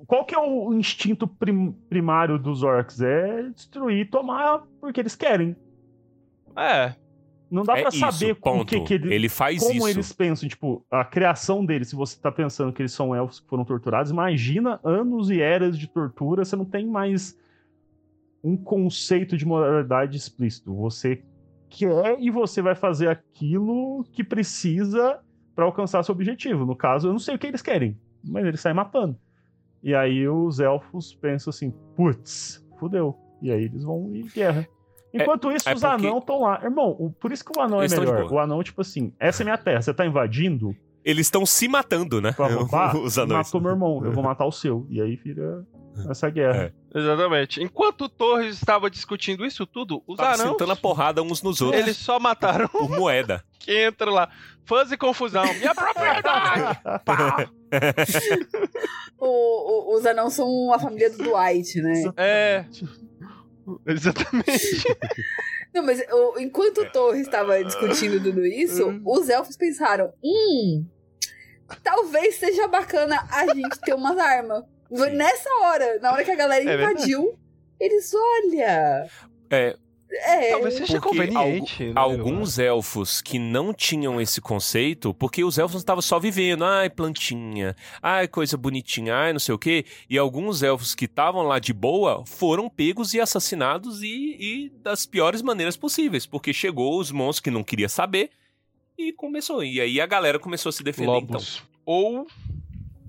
Qual 0.07 0.23
que 0.23 0.33
é 0.33 0.39
o 0.39 0.73
instinto 0.73 1.27
prim- 1.27 1.71
primário 1.89 2.37
dos 2.39 2.63
orcs? 2.63 3.01
É 3.01 3.43
destruir 3.49 4.01
e 4.01 4.05
tomar 4.05 4.61
porque 4.79 4.99
eles 5.01 5.15
querem. 5.15 5.55
É, 6.55 6.93
Não 7.49 7.63
dá 7.63 7.77
é 7.77 7.81
pra 7.81 7.89
isso, 7.89 7.99
saber 7.99 8.31
o 8.31 8.35
ponto. 8.35 8.65
que, 8.65 8.81
que 8.81 8.93
ele, 8.95 9.13
Ele 9.13 9.29
faz 9.29 9.59
como 9.59 9.87
isso. 9.87 9.89
eles 9.89 10.11
pensam, 10.11 10.49
tipo, 10.49 10.85
a 10.89 11.05
criação 11.05 11.65
deles, 11.65 11.89
se 11.89 11.95
você 11.95 12.19
tá 12.19 12.31
pensando 12.31 12.73
que 12.73 12.81
eles 12.81 12.91
são 12.91 13.15
elfos 13.15 13.39
que 13.39 13.47
foram 13.47 13.63
torturados, 13.63 14.11
imagina 14.11 14.79
anos 14.83 15.29
e 15.29 15.41
eras 15.41 15.77
de 15.77 15.87
tortura, 15.87 16.43
você 16.43 16.55
não 16.55 16.65
tem 16.65 16.87
mais 16.87 17.37
um 18.43 18.55
conceito 18.57 19.37
de 19.37 19.45
moralidade 19.45 20.17
explícito. 20.17 20.73
Você 20.75 21.23
quer 21.69 22.17
e 22.19 22.29
você 22.29 22.61
vai 22.61 22.75
fazer 22.75 23.09
aquilo 23.09 24.05
que 24.11 24.23
precisa 24.23 25.19
pra 25.55 25.65
alcançar 25.65 26.03
seu 26.03 26.13
objetivo. 26.13 26.65
No 26.65 26.75
caso, 26.75 27.07
eu 27.07 27.11
não 27.11 27.19
sei 27.19 27.35
o 27.35 27.39
que 27.39 27.47
eles 27.47 27.61
querem, 27.61 27.97
mas 28.23 28.45
eles 28.45 28.59
saem 28.59 28.75
matando. 28.75 29.17
E 29.81 29.93
aí 29.93 30.27
os 30.27 30.59
elfos 30.59 31.13
pensam 31.13 31.51
assim, 31.51 31.71
putz, 31.95 32.65
fudeu. 32.79 33.15
E 33.41 33.51
aí 33.51 33.65
eles 33.65 33.83
vão 33.83 34.15
em 34.15 34.27
guerra. 34.27 34.67
Enquanto 35.21 35.51
isso, 35.51 35.67
é 35.69 35.73
os 35.73 35.81
porque- 35.81 36.05
anãos 36.07 36.19
estão 36.19 36.41
lá. 36.41 36.59
Irmão, 36.63 36.95
o- 36.99 37.11
por 37.11 37.31
isso 37.31 37.43
que 37.45 37.57
o 37.57 37.61
anão 37.61 37.79
Eles 37.79 37.91
é 37.91 37.95
tão 37.95 38.05
de 38.05 38.11
melhor. 38.11 38.31
O 38.31 38.39
anão, 38.39 38.61
tipo 38.63 38.81
assim, 38.81 39.13
essa 39.19 39.41
é 39.41 39.45
minha 39.45 39.57
terra, 39.57 39.81
você 39.81 39.93
tá 39.93 40.05
invadindo 40.05 40.75
Eles 41.03 41.27
estão 41.27 41.45
se 41.45 41.67
matando, 41.67 42.19
né? 42.21 42.31
pra 42.31 42.47
roubar? 42.91 42.95
Os 42.97 43.17
anões. 43.17 43.47
Matou 43.47 43.61
meu 43.61 43.71
irmão, 43.71 44.01
eu 44.03 44.11
vou 44.11 44.23
matar 44.23 44.45
o 44.45 44.51
seu. 44.51 44.85
E 44.89 44.99
aí 45.01 45.15
vira 45.15 45.63
essa 46.09 46.29
guerra. 46.29 46.73
exatamente. 46.93 47.61
Enquanto 47.63 48.01
o 48.05 48.09
Torres 48.09 48.55
estava 48.55 48.89
discutindo 48.89 49.45
isso 49.45 49.65
tudo, 49.65 50.03
os 50.07 50.17
Tava 50.17 50.33
anãos, 50.33 50.49
sentando 50.51 50.71
a 50.73 50.75
porrada 50.75 51.21
uns 51.23 51.41
nos 51.41 51.61
outros 51.61 51.81
eles 51.81 51.95
só 51.95 52.19
mataram 52.19 52.67
por 52.67 52.89
moeda. 52.89 53.43
que 53.59 53.85
entra 53.85 54.11
lá. 54.11 54.29
Fãs 54.65 54.91
e 54.91 54.97
confusão. 54.97 55.45
Minha 55.53 55.73
propriedade! 55.75 56.79
Pá! 57.05 57.47
O- 59.19 59.93
o- 59.93 59.95
os 59.95 60.05
anãos 60.05 60.33
são 60.33 60.73
a 60.73 60.79
família 60.79 61.09
do 61.09 61.17
Dwight, 61.17 61.81
né? 61.81 62.03
É. 62.17 62.65
Exatamente. 63.85 64.83
Não, 65.73 65.83
mas 65.83 65.99
o- 66.11 66.39
enquanto 66.39 66.81
o 66.81 66.91
Torres 66.91 67.21
estava 67.21 67.63
discutindo 67.63 68.21
tudo 68.23 68.45
isso, 68.45 68.87
Hum. 68.89 69.01
os 69.05 69.27
elfos 69.29 69.57
pensaram: 69.57 70.13
hum, 70.23 70.85
talvez 71.83 72.35
seja 72.35 72.67
bacana 72.67 73.27
a 73.31 73.53
gente 73.53 73.79
ter 73.79 73.93
umas 73.93 74.17
armas. 74.17 74.63
Nessa 74.89 75.49
hora, 75.63 75.99
na 75.99 76.11
hora 76.13 76.23
que 76.23 76.31
a 76.31 76.35
galera 76.35 76.63
É 76.69 76.75
invadiu, 76.75 77.37
eles, 77.79 78.11
olha. 78.13 79.07
É, 79.49 79.75
É, 80.17 80.51
Talvez 80.51 80.75
seja 80.75 80.99
conveniente. 80.99 81.85
né, 81.85 81.93
alguns 81.95 82.57
elfos 82.57 83.21
que 83.21 83.37
não 83.37 83.73
tinham 83.73 84.19
esse 84.21 84.39
conceito, 84.39 85.13
porque 85.13 85.43
os 85.43 85.57
elfos 85.57 85.81
estavam 85.81 86.01
só 86.01 86.19
vivendo, 86.19 86.63
ai, 86.63 86.89
plantinha, 86.89 87.75
ai, 88.01 88.27
coisa 88.27 88.55
bonitinha, 88.57 89.15
ai, 89.15 89.33
não 89.33 89.39
sei 89.39 89.53
o 89.53 89.59
quê, 89.59 89.85
e 90.09 90.17
alguns 90.17 90.63
elfos 90.63 90.95
que 90.95 91.05
estavam 91.05 91.43
lá 91.43 91.59
de 91.59 91.73
boa 91.73 92.23
foram 92.25 92.69
pegos 92.69 93.13
e 93.13 93.19
assassinados 93.19 94.01
e, 94.01 94.37
e 94.39 94.69
das 94.81 95.05
piores 95.05 95.41
maneiras 95.41 95.75
possíveis, 95.75 96.25
porque 96.25 96.53
chegou 96.53 96.99
os 96.99 97.11
monstros 97.11 97.41
que 97.41 97.51
não 97.51 97.63
queria 97.63 97.89
saber 97.89 98.29
e 98.97 99.11
começou. 99.11 99.63
E 99.63 99.81
aí 99.81 99.99
a 99.99 100.05
galera 100.05 100.39
começou 100.39 100.69
a 100.69 100.73
se 100.73 100.83
defender, 100.83 101.07
Lobos. 101.07 101.63
Ou 101.85 102.25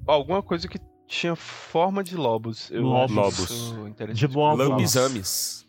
alguma 0.07 0.43
coisa 0.43 0.69
que 0.69 0.79
tinha 1.07 1.37
forma 1.37 2.03
de 2.03 2.17
lobos. 2.17 2.71
Eu 2.71 2.83
Lobos. 2.83 3.73
interessante. 3.89 4.19
De 4.19 4.25
então. 4.25 4.35
boa 4.35 4.55
Lambizames. 4.55 5.66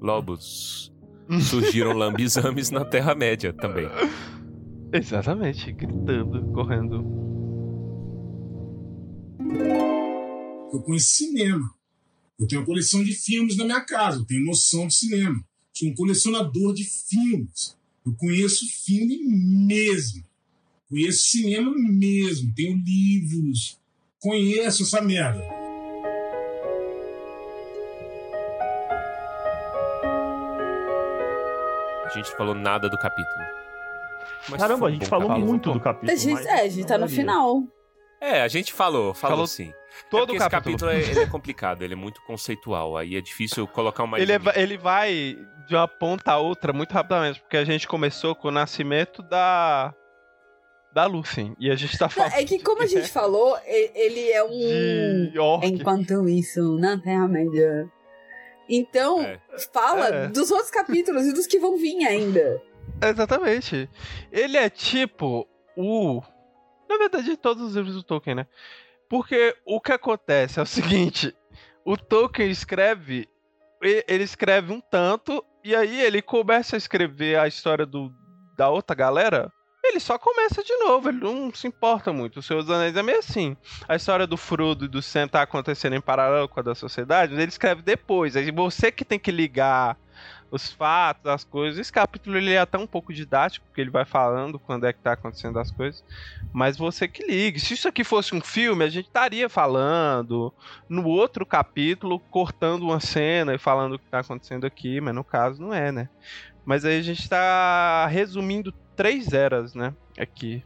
Lobos. 0.00 0.92
Surgiram 1.40 1.92
lambizames 1.92 2.70
na 2.70 2.84
Terra-média 2.84 3.52
também. 3.52 3.88
Exatamente, 4.92 5.72
gritando, 5.72 6.52
correndo. 6.52 7.04
Eu 10.72 10.80
conheço 10.82 11.08
cinema. 11.16 11.70
Eu 12.38 12.46
tenho 12.46 12.60
uma 12.60 12.66
coleção 12.66 13.02
de 13.02 13.12
filmes 13.12 13.56
na 13.56 13.64
minha 13.64 13.80
casa. 13.80 14.18
Eu 14.18 14.24
tenho 14.24 14.44
noção 14.44 14.86
de 14.86 14.94
cinema. 14.94 15.42
Sou 15.72 15.88
um 15.88 15.94
colecionador 15.94 16.74
de 16.74 16.84
filmes. 16.84 17.76
Eu 18.04 18.12
conheço 18.14 18.64
filme 18.84 19.18
mesmo. 19.24 20.24
Conheço 20.88 21.28
cinema 21.28 21.72
mesmo. 21.76 22.52
Tenho 22.54 22.76
livros. 22.76 23.78
Conheço 24.20 24.84
essa 24.84 25.00
merda. 25.00 25.65
Gente 32.16 32.36
falou 32.36 32.54
nada 32.54 32.88
do 32.88 32.98
capítulo. 32.98 33.44
Mas 34.48 34.60
Caramba, 34.60 34.88
a 34.88 34.90
gente 34.90 35.06
falou 35.06 35.28
capítulo. 35.28 35.48
muito 35.50 35.72
do 35.72 35.78
a 35.78 35.82
capítulo. 35.82 36.18
gente, 36.18 36.32
mas- 36.34 36.46
é, 36.46 36.60
a 36.62 36.68
gente 36.68 36.86
tá 36.86 36.98
no 36.98 37.08
final. 37.08 37.62
É, 38.20 38.40
a 38.42 38.48
gente 38.48 38.72
falou, 38.72 39.12
falou, 39.12 39.36
Falou 39.36 39.46
sim. 39.46 39.72
Todo 40.10 40.22
é 40.22 40.26
porque 40.26 40.32
o 40.32 40.36
esse 40.36 40.50
capítulo. 40.50 40.90
capítulo 40.90 40.90
é, 40.90 41.00
ele 41.10 41.20
é 41.20 41.26
complicado, 41.26 41.82
ele 41.82 41.92
é 41.94 41.96
muito 41.96 42.20
conceitual, 42.26 42.96
aí 42.96 43.16
é 43.16 43.20
difícil 43.20 43.66
colocar 43.68 44.04
uma 44.04 44.18
Ele, 44.20 44.32
é- 44.32 44.38
ele 44.56 44.76
vai 44.78 45.36
de 45.68 45.74
uma 45.74 45.86
ponta 45.88 46.32
a 46.32 46.38
outra 46.38 46.72
muito 46.72 46.92
rapidamente, 46.92 47.40
porque 47.40 47.56
a 47.56 47.64
gente 47.64 47.86
começou 47.88 48.34
com 48.34 48.48
o 48.48 48.50
nascimento 48.52 49.20
da. 49.22 49.92
da 50.92 51.06
Lucien. 51.06 51.54
E 51.58 51.70
a 51.70 51.74
gente 51.74 51.98
tá 51.98 52.06
Não, 52.06 52.10
falando. 52.10 52.32
é 52.34 52.44
que, 52.44 52.58
como 52.62 52.82
a 52.82 52.86
gente 52.86 53.08
falou, 53.08 53.58
ele 53.66 54.30
é 54.30 54.42
um. 54.44 55.60
Enquanto 55.62 56.28
isso, 56.28 56.78
na 56.78 56.98
Terra-média. 56.98 57.86
Então, 58.68 59.20
É. 59.22 59.40
fala 59.72 60.08
É. 60.08 60.28
dos 60.28 60.50
outros 60.50 60.70
capítulos 60.70 61.26
e 61.26 61.32
dos 61.32 61.46
que 61.46 61.58
vão 61.58 61.76
vir 61.76 62.04
ainda. 62.06 62.60
Exatamente. 63.02 63.88
Ele 64.32 64.56
é 64.56 64.68
tipo 64.70 65.46
o. 65.76 66.22
Na 66.88 66.96
verdade, 66.98 67.36
todos 67.36 67.62
os 67.62 67.74
livros 67.76 67.94
do 67.94 68.02
Tolkien, 68.02 68.36
né? 68.36 68.46
Porque 69.08 69.54
o 69.64 69.80
que 69.80 69.92
acontece 69.92 70.58
é 70.58 70.62
o 70.62 70.66
seguinte: 71.10 71.34
o 71.84 71.96
Tolkien 71.96 72.50
escreve. 72.50 73.28
e- 73.82 74.04
Ele 74.08 74.24
escreve 74.24 74.72
um 74.72 74.80
tanto, 74.80 75.44
e 75.62 75.74
aí 75.76 76.00
ele 76.00 76.22
começa 76.22 76.76
a 76.76 76.78
escrever 76.78 77.38
a 77.38 77.46
história 77.46 77.84
do, 77.86 78.12
da 78.56 78.68
outra 78.70 78.96
galera. 78.96 79.52
Ele 79.88 80.00
só 80.00 80.18
começa 80.18 80.62
de 80.62 80.76
novo, 80.78 81.08
ele 81.08 81.18
não 81.18 81.52
se 81.54 81.66
importa 81.66 82.12
muito. 82.12 82.40
O 82.40 82.42
Senhor 82.42 82.62
dos 82.62 82.70
Anéis 82.70 82.96
é 82.96 83.02
meio 83.02 83.18
assim. 83.18 83.56
A 83.88 83.96
história 83.96 84.26
do 84.26 84.36
Frodo 84.36 84.84
e 84.84 84.88
do 84.88 85.00
Sam 85.00 85.28
tá 85.28 85.42
acontecendo 85.42 85.94
em 85.94 86.00
paralelo 86.00 86.48
com 86.48 86.60
a 86.60 86.62
da 86.62 86.74
sociedade, 86.74 87.32
mas 87.32 87.40
ele 87.40 87.50
escreve 87.50 87.82
depois. 87.82 88.36
Aí 88.36 88.50
você 88.50 88.90
que 88.90 89.04
tem 89.04 89.18
que 89.18 89.30
ligar 89.30 89.96
os 90.50 90.72
fatos, 90.72 91.26
as 91.26 91.44
coisas. 91.44 91.78
Esse 91.78 91.92
capítulo 91.92 92.36
ele 92.36 92.52
é 92.52 92.58
até 92.58 92.78
um 92.78 92.86
pouco 92.86 93.12
didático, 93.12 93.66
porque 93.66 93.80
ele 93.80 93.90
vai 93.90 94.04
falando 94.04 94.58
quando 94.58 94.86
é 94.86 94.92
que 94.92 95.00
tá 95.00 95.12
acontecendo 95.12 95.58
as 95.58 95.70
coisas. 95.70 96.04
Mas 96.52 96.76
você 96.76 97.06
que 97.08 97.24
ligue. 97.24 97.60
Se 97.60 97.74
isso 97.74 97.88
aqui 97.88 98.04
fosse 98.04 98.34
um 98.34 98.40
filme, 98.40 98.84
a 98.84 98.88
gente 98.88 99.06
estaria 99.06 99.48
falando 99.48 100.52
no 100.88 101.06
outro 101.06 101.44
capítulo, 101.44 102.18
cortando 102.18 102.82
uma 102.82 103.00
cena 103.00 103.54
e 103.54 103.58
falando 103.58 103.94
o 103.94 103.98
que 103.98 104.06
tá 104.06 104.20
acontecendo 104.20 104.66
aqui, 104.66 105.00
mas 105.00 105.14
no 105.14 105.24
caso 105.24 105.60
não 105.60 105.72
é, 105.72 105.90
né? 105.90 106.08
Mas 106.64 106.84
aí 106.84 106.98
a 106.98 107.02
gente 107.02 107.28
tá 107.28 108.06
resumindo 108.06 108.72
três 108.96 109.32
eras, 109.32 109.74
né? 109.74 109.94
Aqui. 110.18 110.64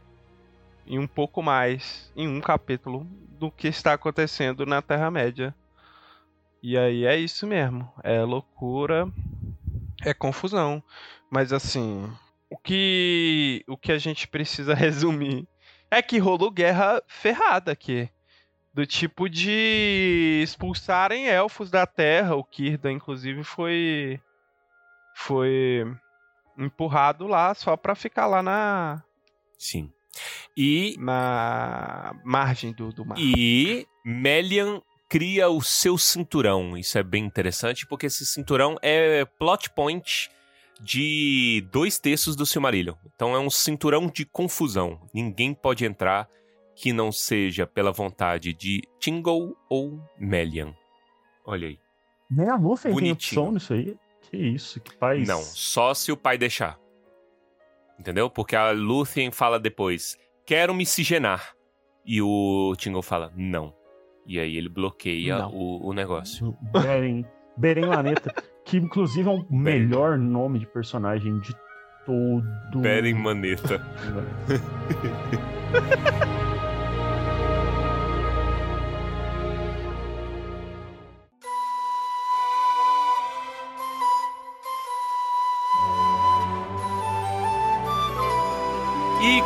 Em 0.87 0.97
um 0.97 1.07
pouco 1.07 1.43
mais, 1.43 2.11
em 2.15 2.27
um 2.27 2.41
capítulo, 2.41 3.05
do 3.39 3.51
que 3.51 3.67
está 3.67 3.93
acontecendo 3.93 4.65
na 4.65 4.81
Terra-média. 4.81 5.53
E 6.63 6.77
aí 6.77 7.05
é 7.05 7.17
isso 7.17 7.45
mesmo. 7.45 7.91
É 8.03 8.21
loucura 8.23 9.07
é 10.03 10.13
confusão. 10.13 10.83
Mas 11.29 11.53
assim, 11.53 12.11
o 12.49 12.57
que 12.57 13.63
o 13.67 13.77
que 13.77 13.91
a 13.91 13.97
gente 13.97 14.27
precisa 14.27 14.73
resumir 14.75 15.47
é 15.89 16.01
que 16.01 16.17
rolou 16.17 16.51
guerra 16.51 17.01
ferrada 17.07 17.71
aqui. 17.71 18.09
Do 18.73 18.85
tipo 18.85 19.29
de 19.29 20.41
expulsarem 20.43 21.27
elfos 21.27 21.69
da 21.69 21.85
Terra. 21.85 22.35
O 22.35 22.43
Kirda, 22.43 22.89
inclusive, 22.89 23.43
foi. 23.43 24.19
Foi 25.13 25.85
empurrado 26.65 27.27
lá 27.27 27.53
só 27.53 27.75
pra 27.75 27.95
ficar 27.95 28.27
lá 28.27 28.41
na, 28.41 29.03
Sim. 29.57 29.91
E, 30.55 30.95
na 30.99 32.13
margem 32.23 32.73
do, 32.73 32.89
do 32.91 33.05
mar. 33.05 33.17
e 33.17 33.87
Melian 34.05 34.81
cria 35.09 35.49
o 35.49 35.61
seu 35.61 35.97
cinturão. 35.97 36.77
Isso 36.77 36.97
é 36.97 37.03
bem 37.03 37.23
interessante, 37.25 37.85
porque 37.85 38.05
esse 38.05 38.25
cinturão 38.25 38.77
é 38.81 39.25
plot 39.25 39.69
point 39.71 40.29
de 40.81 41.65
dois 41.71 41.99
terços 41.99 42.35
do 42.35 42.45
Silmarillion. 42.45 42.95
Então 43.15 43.35
é 43.35 43.39
um 43.39 43.49
cinturão 43.49 44.07
de 44.07 44.25
confusão. 44.25 44.99
Ninguém 45.13 45.53
pode 45.53 45.85
entrar 45.85 46.27
que 46.75 46.91
não 46.91 47.11
seja 47.11 47.67
pela 47.67 47.91
vontade 47.91 48.53
de 48.53 48.81
Tingle 48.99 49.55
ou 49.69 49.99
Melian. 50.17 50.73
Olha 51.45 51.67
aí. 51.67 51.79
Nem 52.29 52.49
a 52.49 52.55
Luffy 52.55 52.85
tem 52.85 52.93
Bonitinho. 52.93 53.41
opção 53.41 53.51
nisso 53.53 53.73
aí. 53.73 53.95
Que 54.31 54.37
isso, 54.37 54.79
que 54.79 54.95
paz. 54.95 55.27
Não, 55.27 55.41
só 55.41 55.93
se 55.93 56.09
o 56.09 56.15
pai 56.15 56.37
deixar. 56.37 56.79
Entendeu? 57.99 58.29
Porque 58.29 58.55
a 58.55 58.71
Lúthien 58.71 59.29
fala 59.29 59.59
depois: 59.59 60.17
quero 60.45 60.73
miscigenar. 60.73 61.53
E 62.05 62.21
o 62.21 62.73
Tingle 62.77 63.03
fala, 63.03 63.31
não. 63.35 63.75
E 64.25 64.39
aí 64.39 64.55
ele 64.57 64.69
bloqueia 64.69 65.45
o, 65.47 65.89
o 65.89 65.93
negócio. 65.93 66.57
Beren, 66.71 67.25
Beren 67.57 67.85
Laneta, 67.85 68.33
que 68.65 68.77
inclusive 68.77 69.29
é 69.29 69.31
o 69.31 69.45
melhor 69.53 70.17
nome 70.17 70.59
de 70.59 70.65
personagem 70.65 71.39
de 71.39 71.53
todo. 72.05 72.81
Beren 72.81 73.15
Maneta. 73.15 73.85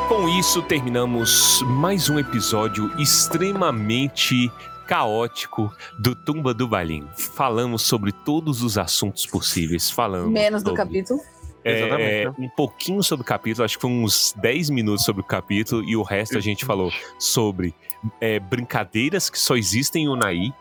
com 0.07 0.29
isso 0.29 0.61
terminamos 0.61 1.61
mais 1.63 2.09
um 2.09 2.19
episódio 2.19 2.91
extremamente 2.99 4.51
caótico 4.87 5.73
do 5.97 6.13
Tumba 6.13 6.53
do 6.53 6.67
Balim. 6.67 7.07
Falamos 7.15 7.81
sobre 7.81 8.11
todos 8.11 8.61
os 8.61 8.77
assuntos 8.77 9.25
possíveis. 9.25 9.89
Falamos 9.89 10.31
Menos 10.31 10.61
do 10.61 10.69
sobre- 10.69 10.83
capítulo. 10.83 11.19
é, 11.63 11.79
Exatamente. 11.79 12.41
um 12.41 12.49
pouquinho 12.49 13.01
sobre 13.01 13.23
o 13.23 13.25
capítulo, 13.25 13.65
acho 13.65 13.75
que 13.77 13.81
foi 13.81 13.89
uns 13.89 14.33
10 14.37 14.69
minutos 14.69 15.03
sobre 15.03 15.21
o 15.21 15.25
capítulo, 15.25 15.83
e 15.83 15.95
o 15.97 16.03
resto 16.03 16.37
a 16.37 16.41
gente 16.41 16.63
falou 16.65 16.91
sobre 17.17 17.73
é, 18.21 18.39
brincadeiras 18.39 19.29
que 19.29 19.39
só 19.39 19.55
existem 19.55 20.03
em 20.03 20.07
Unai. 20.09 20.53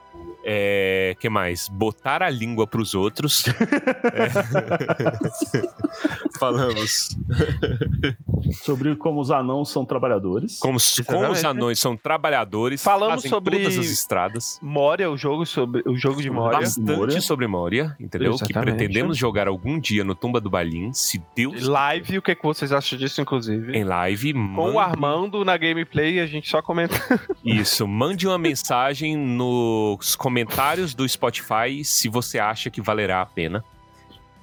É, 0.47 1.17
que 1.19 1.29
mais? 1.31 1.69
Botar 1.69 2.23
a 2.23 2.29
língua 2.31 2.67
pros 2.67 2.95
outros. 2.95 3.45
É. 4.15 4.29
Falamos 6.39 7.17
Sobre 8.63 8.95
como 8.97 9.21
os 9.21 9.31
anãos 9.31 9.71
são 9.71 9.85
trabalhadores. 9.85 10.59
como, 10.59 10.77
os- 10.77 11.01
como 11.07 11.29
os 11.31 11.45
anões 11.45 11.79
são 11.79 11.97
trabalhadores, 11.97 12.83
Falamos 12.83 13.17
fazem 13.17 13.31
sobre- 13.31 13.59
todas 13.59 13.79
as 13.79 13.87
estradas. 13.87 14.59
Moria, 14.63 15.11
o 15.11 15.17
jogo 15.17 15.47
sobre 15.47 15.83
o 15.87 15.97
jogo 15.97 16.21
de 16.21 16.31
Moria. 16.31 16.59
Bastante 16.61 16.97
Moria. 16.97 17.21
sobre 17.21 17.47
Moria, 17.47 17.97
entendeu? 17.99 18.33
Que 18.37 18.45
Exatamente. 18.45 18.75
pretendemos 18.77 19.17
jogar 19.17 19.49
algum 19.49 19.79
dia 19.79 20.05
no 20.05 20.15
Tumba 20.15 20.41
do 20.41 20.51
Balim, 20.51 20.93
se 20.93 21.23
Deus 21.35 21.63
Live, 21.67 22.19
o 22.19 22.23
que, 22.23 22.35
que 22.35 22.43
vocês 22.43 22.73
acham 22.73 22.99
disso, 22.99 23.21
inclusive? 23.21 23.73
em 23.77 23.85
live. 23.85 24.33
Com 24.33 24.39
mande- 24.41 24.77
o 24.77 24.79
Armando 24.79 25.45
na 25.45 25.57
gameplay, 25.57 26.21
a 26.21 26.27
gente 26.27 26.49
só 26.49 26.61
comenta. 26.61 26.95
Isso, 27.45 27.87
mande 27.89 28.27
uma 28.27 28.39
mensagem 28.39 29.17
nos 29.17 30.15
comentários 30.17 30.34
do 30.97 31.09
Spotify 31.09 31.85
se 31.85 32.09
você 32.09 32.39
acha 32.39 32.71
que 32.71 32.81
valerá 32.81 33.21
a 33.21 33.27
pena. 33.27 33.65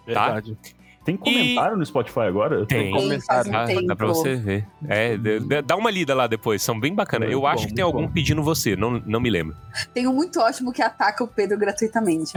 Verdade. 0.06 0.58
Tem 1.04 1.18
comentário 1.18 1.76
no 1.76 1.86
Spotify 1.86 2.22
agora? 2.22 2.66
Tem. 2.68 2.94
Tem, 2.94 3.22
faz 3.22 3.48
um 3.48 3.52
Dá, 3.52 3.66
dá 3.88 3.96
pra 3.96 4.08
você 4.08 4.36
ver. 4.36 4.68
É, 4.88 5.18
dá 5.66 5.76
uma 5.76 5.90
lida 5.90 6.14
lá 6.14 6.28
depois, 6.28 6.62
são 6.62 6.80
bem 6.80 6.94
bacanas. 6.94 7.32
Eu 7.32 7.48
acho 7.48 7.64
bom, 7.64 7.70
que 7.70 7.74
tem 7.74 7.84
algum 7.84 8.06
bom. 8.06 8.14
pedindo 8.14 8.44
você, 8.44 8.76
não, 8.76 9.02
não 9.06 9.20
me 9.20 9.30
lembro. 9.30 9.56
Tem 9.94 10.06
um 10.08 10.14
muito 10.14 10.40
ótimo 10.40 10.72
que 10.72 10.82
ataca 10.82 11.24
o 11.24 11.28
Pedro 11.28 11.58
gratuitamente. 11.58 12.34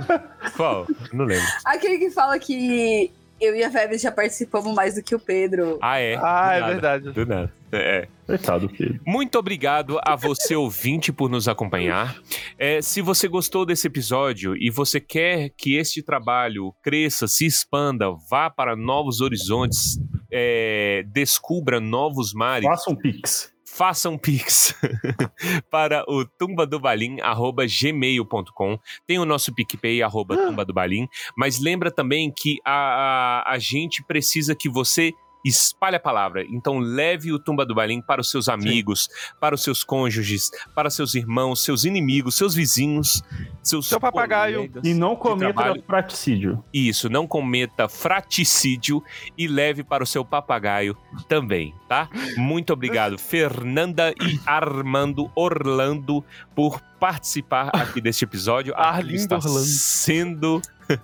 Qual? 0.56 0.86
Não 1.12 1.26
lembro. 1.26 1.46
Aquele 1.64 1.98
que 1.98 2.10
fala 2.10 2.38
que 2.38 3.12
eu 3.38 3.54
e 3.54 3.62
a 3.62 3.70
Febres 3.70 4.00
já 4.00 4.10
participamos 4.10 4.74
mais 4.74 4.94
do 4.94 5.02
que 5.02 5.14
o 5.14 5.18
Pedro. 5.18 5.78
Ah, 5.82 5.98
é. 5.98 6.16
Ah, 6.16 6.20
do 6.20 6.52
é 6.52 6.60
nada, 6.60 6.72
verdade. 6.72 7.12
Do 7.12 7.26
nada. 7.26 7.52
É. 7.78 8.08
Coitado, 8.26 8.68
Pedro. 8.68 9.00
Muito 9.06 9.38
obrigado 9.38 10.00
a 10.04 10.16
você, 10.16 10.56
ouvinte, 10.56 11.12
por 11.12 11.30
nos 11.30 11.46
acompanhar. 11.46 12.16
É, 12.58 12.82
se 12.82 13.00
você 13.00 13.28
gostou 13.28 13.64
desse 13.64 13.86
episódio 13.86 14.56
e 14.56 14.68
você 14.70 14.98
quer 15.00 15.50
que 15.56 15.76
este 15.76 16.02
trabalho 16.02 16.74
cresça, 16.82 17.28
se 17.28 17.46
expanda, 17.46 18.10
vá 18.28 18.50
para 18.50 18.74
novos 18.74 19.20
horizontes, 19.20 20.00
é, 20.32 21.04
descubra 21.12 21.78
novos 21.80 22.34
mares, 22.34 22.66
Faça 22.68 22.90
um 22.90 22.96
pix. 22.96 23.52
faça 23.64 24.10
um 24.10 24.18
pix 24.18 24.74
para 25.70 26.02
o 26.08 26.24
tumbadobalim.gmail.com. 26.24 28.78
Tem 29.06 29.18
o 29.18 29.24
nosso 29.24 29.54
PicPay, 29.54 30.02
arroba 30.02 30.36
tumbadobalim. 30.36 31.06
Mas 31.36 31.60
lembra 31.60 31.90
também 31.92 32.32
que 32.34 32.58
a, 32.64 33.42
a, 33.44 33.52
a 33.52 33.58
gente 33.58 34.02
precisa 34.04 34.54
que 34.54 34.68
você 34.68 35.12
espalhe 35.48 35.96
a 35.96 36.00
palavra. 36.00 36.44
Então 36.50 36.78
leve 36.78 37.32
o 37.32 37.38
Tumba 37.38 37.64
do 37.64 37.74
Balim 37.74 38.00
para 38.00 38.20
os 38.20 38.30
seus 38.30 38.48
amigos, 38.48 39.08
para 39.40 39.54
os 39.54 39.62
seus 39.62 39.84
cônjuges, 39.84 40.50
para 40.74 40.90
seus 40.90 41.14
irmãos, 41.14 41.62
seus 41.62 41.84
inimigos, 41.84 42.34
seus 42.34 42.54
vizinhos, 42.54 43.22
seus 43.62 43.86
Seu 43.86 44.00
papagaio. 44.00 44.70
E 44.82 44.94
não 44.94 45.14
cometa 45.16 45.52
trabalho. 45.54 45.82
praticídio. 45.82 46.64
Isso, 46.72 47.08
não 47.08 47.26
cometa 47.26 47.88
fraticídio 47.88 49.02
e 49.36 49.46
leve 49.46 49.82
para 49.84 50.02
o 50.02 50.06
seu 50.06 50.24
papagaio 50.24 50.96
também, 51.28 51.74
tá? 51.88 52.08
Muito 52.36 52.72
obrigado, 52.72 53.18
Fernanda 53.18 54.12
e 54.20 54.40
Armando 54.46 55.30
Orlando, 55.34 56.24
por 56.54 56.80
participar 56.98 57.70
aqui 57.74 58.00
deste 58.00 58.24
episódio. 58.24 58.72
A 58.74 58.76
tumba 58.78 58.88
Arlindo 58.96 59.14
está 59.16 59.36
Orlando. 59.36 59.66
sendo. 59.66 60.62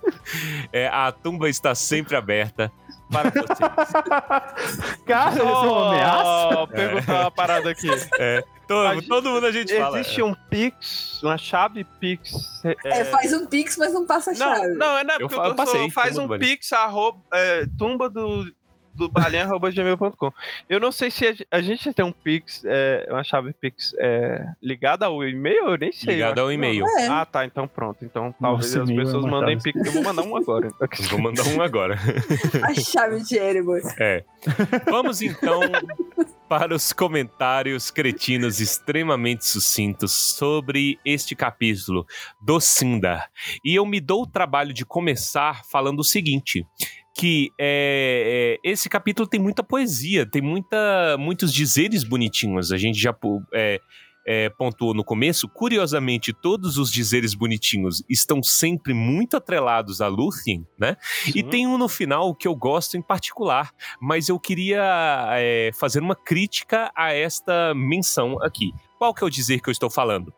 É, 0.71 0.87
a 0.87 1.11
tumba 1.11 1.49
está 1.49 1.75
sempre 1.75 2.15
aberta 2.15 2.71
para 3.13 3.29
vocês. 3.29 4.97
Cara, 5.05 5.29
eles 5.31 5.43
são 5.43 5.71
uma 5.71 5.89
ameaça? 5.93 6.67
Perguntar 6.67 7.21
uma 7.21 7.31
parada 7.31 7.69
aqui. 7.69 7.87
Todo, 8.67 8.87
A 8.87 8.95
gente- 8.95 9.07
todo 9.07 9.29
mundo 9.29 9.45
a 9.45 9.51
gente 9.51 9.77
fala. 9.77 9.99
Existe 9.99 10.21
um 10.23 10.33
Pix, 10.49 11.21
uma 11.21 11.37
chave 11.37 11.83
Pix. 11.99 12.31
É, 12.85 13.03
faz 13.05 13.33
um 13.33 13.45
pix, 13.45 13.77
mas 13.77 13.93
não 13.93 14.05
passa 14.07 14.31
a 14.31 14.33
chave. 14.33 14.67
não, 14.75 14.97
é 14.97 15.03
não, 15.03 15.13
é 15.13 15.17
Eu 15.17 15.19
porque 15.27 15.35
fa- 15.35 15.43
eu, 15.43 15.49
eu 15.49 15.55
passei, 15.55 15.89
faz 15.91 16.17
um 16.17 16.27
pix, 16.37 16.71
arroba, 16.71 17.19
é, 17.33 17.65
tumba 17.77 18.09
do, 18.09 18.45
do 18.93 19.09
balinha, 19.09 19.43
arroba 19.43 19.71
gmail.com. 19.71 20.31
Eu 20.69 20.79
não 20.79 20.91
sei 20.91 21.09
se 21.09 21.27
a, 21.27 21.57
a 21.57 21.61
gente 21.61 21.93
tem 21.93 22.05
um 22.05 22.11
pix, 22.11 22.63
é, 22.65 23.07
uma 23.09 23.23
chave 23.23 23.53
pix 23.53 23.95
é, 23.97 24.45
ligada 24.61 25.05
ao 25.05 25.23
e-mail, 25.23 25.69
eu 25.69 25.77
nem 25.77 25.91
sei. 25.91 26.15
Ligada 26.15 26.41
ao 26.41 26.51
e-mail. 26.51 26.85
É. 26.99 27.07
Ah, 27.07 27.25
tá, 27.25 27.45
então 27.45 27.67
pronto. 27.67 28.03
Então 28.03 28.33
talvez 28.39 28.73
Nossa, 28.75 28.83
as 28.83 28.89
é 28.89 28.95
pessoas 28.95 29.25
mandem 29.25 29.57
pix. 29.57 29.85
Eu 29.85 29.91
vou 29.91 30.03
mandar 30.03 30.23
um 30.23 30.35
agora. 30.35 30.69
Vou 31.09 31.19
mandar 31.19 31.45
um 31.47 31.61
agora. 31.61 31.97
A 32.63 32.73
chave 32.73 33.21
de 33.23 33.37
Erebor. 33.37 33.81
É. 33.99 34.23
Vamos 34.89 35.21
então 35.21 35.61
para 36.47 36.75
os 36.75 36.93
comentários 36.93 37.89
cretinos 37.89 38.59
extremamente 38.59 39.45
sucintos 39.45 40.11
sobre 40.11 40.99
este 41.03 41.35
capítulo 41.35 42.05
do 42.39 42.59
Sindar. 42.59 43.29
E 43.65 43.75
eu 43.75 43.85
me 43.85 43.99
dou 43.99 44.21
o 44.23 44.27
trabalho 44.27 44.73
de 44.73 44.85
começar 44.85 45.65
falando 45.65 45.99
o 45.99 46.03
seguinte. 46.03 46.65
Que 47.15 47.51
é, 47.59 48.59
é, 48.63 48.69
esse 48.69 48.89
capítulo 48.89 49.27
tem 49.27 49.39
muita 49.39 49.63
poesia, 49.63 50.25
tem 50.25 50.41
muita, 50.41 51.15
muitos 51.19 51.53
dizeres 51.53 52.03
bonitinhos. 52.03 52.71
A 52.71 52.77
gente 52.77 52.99
já 52.99 53.15
é, 53.53 53.79
é, 54.25 54.49
pontuou 54.49 54.93
no 54.93 55.03
começo. 55.03 55.47
Curiosamente, 55.47 56.33
todos 56.33 56.77
os 56.77 56.91
dizeres 56.91 57.33
bonitinhos 57.33 58.03
estão 58.09 58.41
sempre 58.41 58.93
muito 58.93 59.37
atrelados 59.37 60.01
a 60.01 60.07
Lúthien, 60.07 60.65
né? 60.77 60.95
E 61.27 61.41
Sim. 61.41 61.49
tem 61.49 61.67
um 61.67 61.77
no 61.77 61.87
final 61.87 62.33
que 62.33 62.47
eu 62.47 62.55
gosto 62.55 62.97
em 62.97 63.01
particular, 63.01 63.71
mas 64.01 64.29
eu 64.29 64.39
queria 64.39 65.27
é, 65.33 65.71
fazer 65.73 65.99
uma 65.99 66.15
crítica 66.15 66.91
a 66.95 67.13
esta 67.13 67.73
menção 67.75 68.41
aqui. 68.41 68.71
Qual 68.97 69.13
que 69.13 69.23
é 69.23 69.27
o 69.27 69.29
dizer 69.29 69.59
que 69.59 69.69
eu 69.69 69.71
estou 69.71 69.89
falando? 69.89 70.33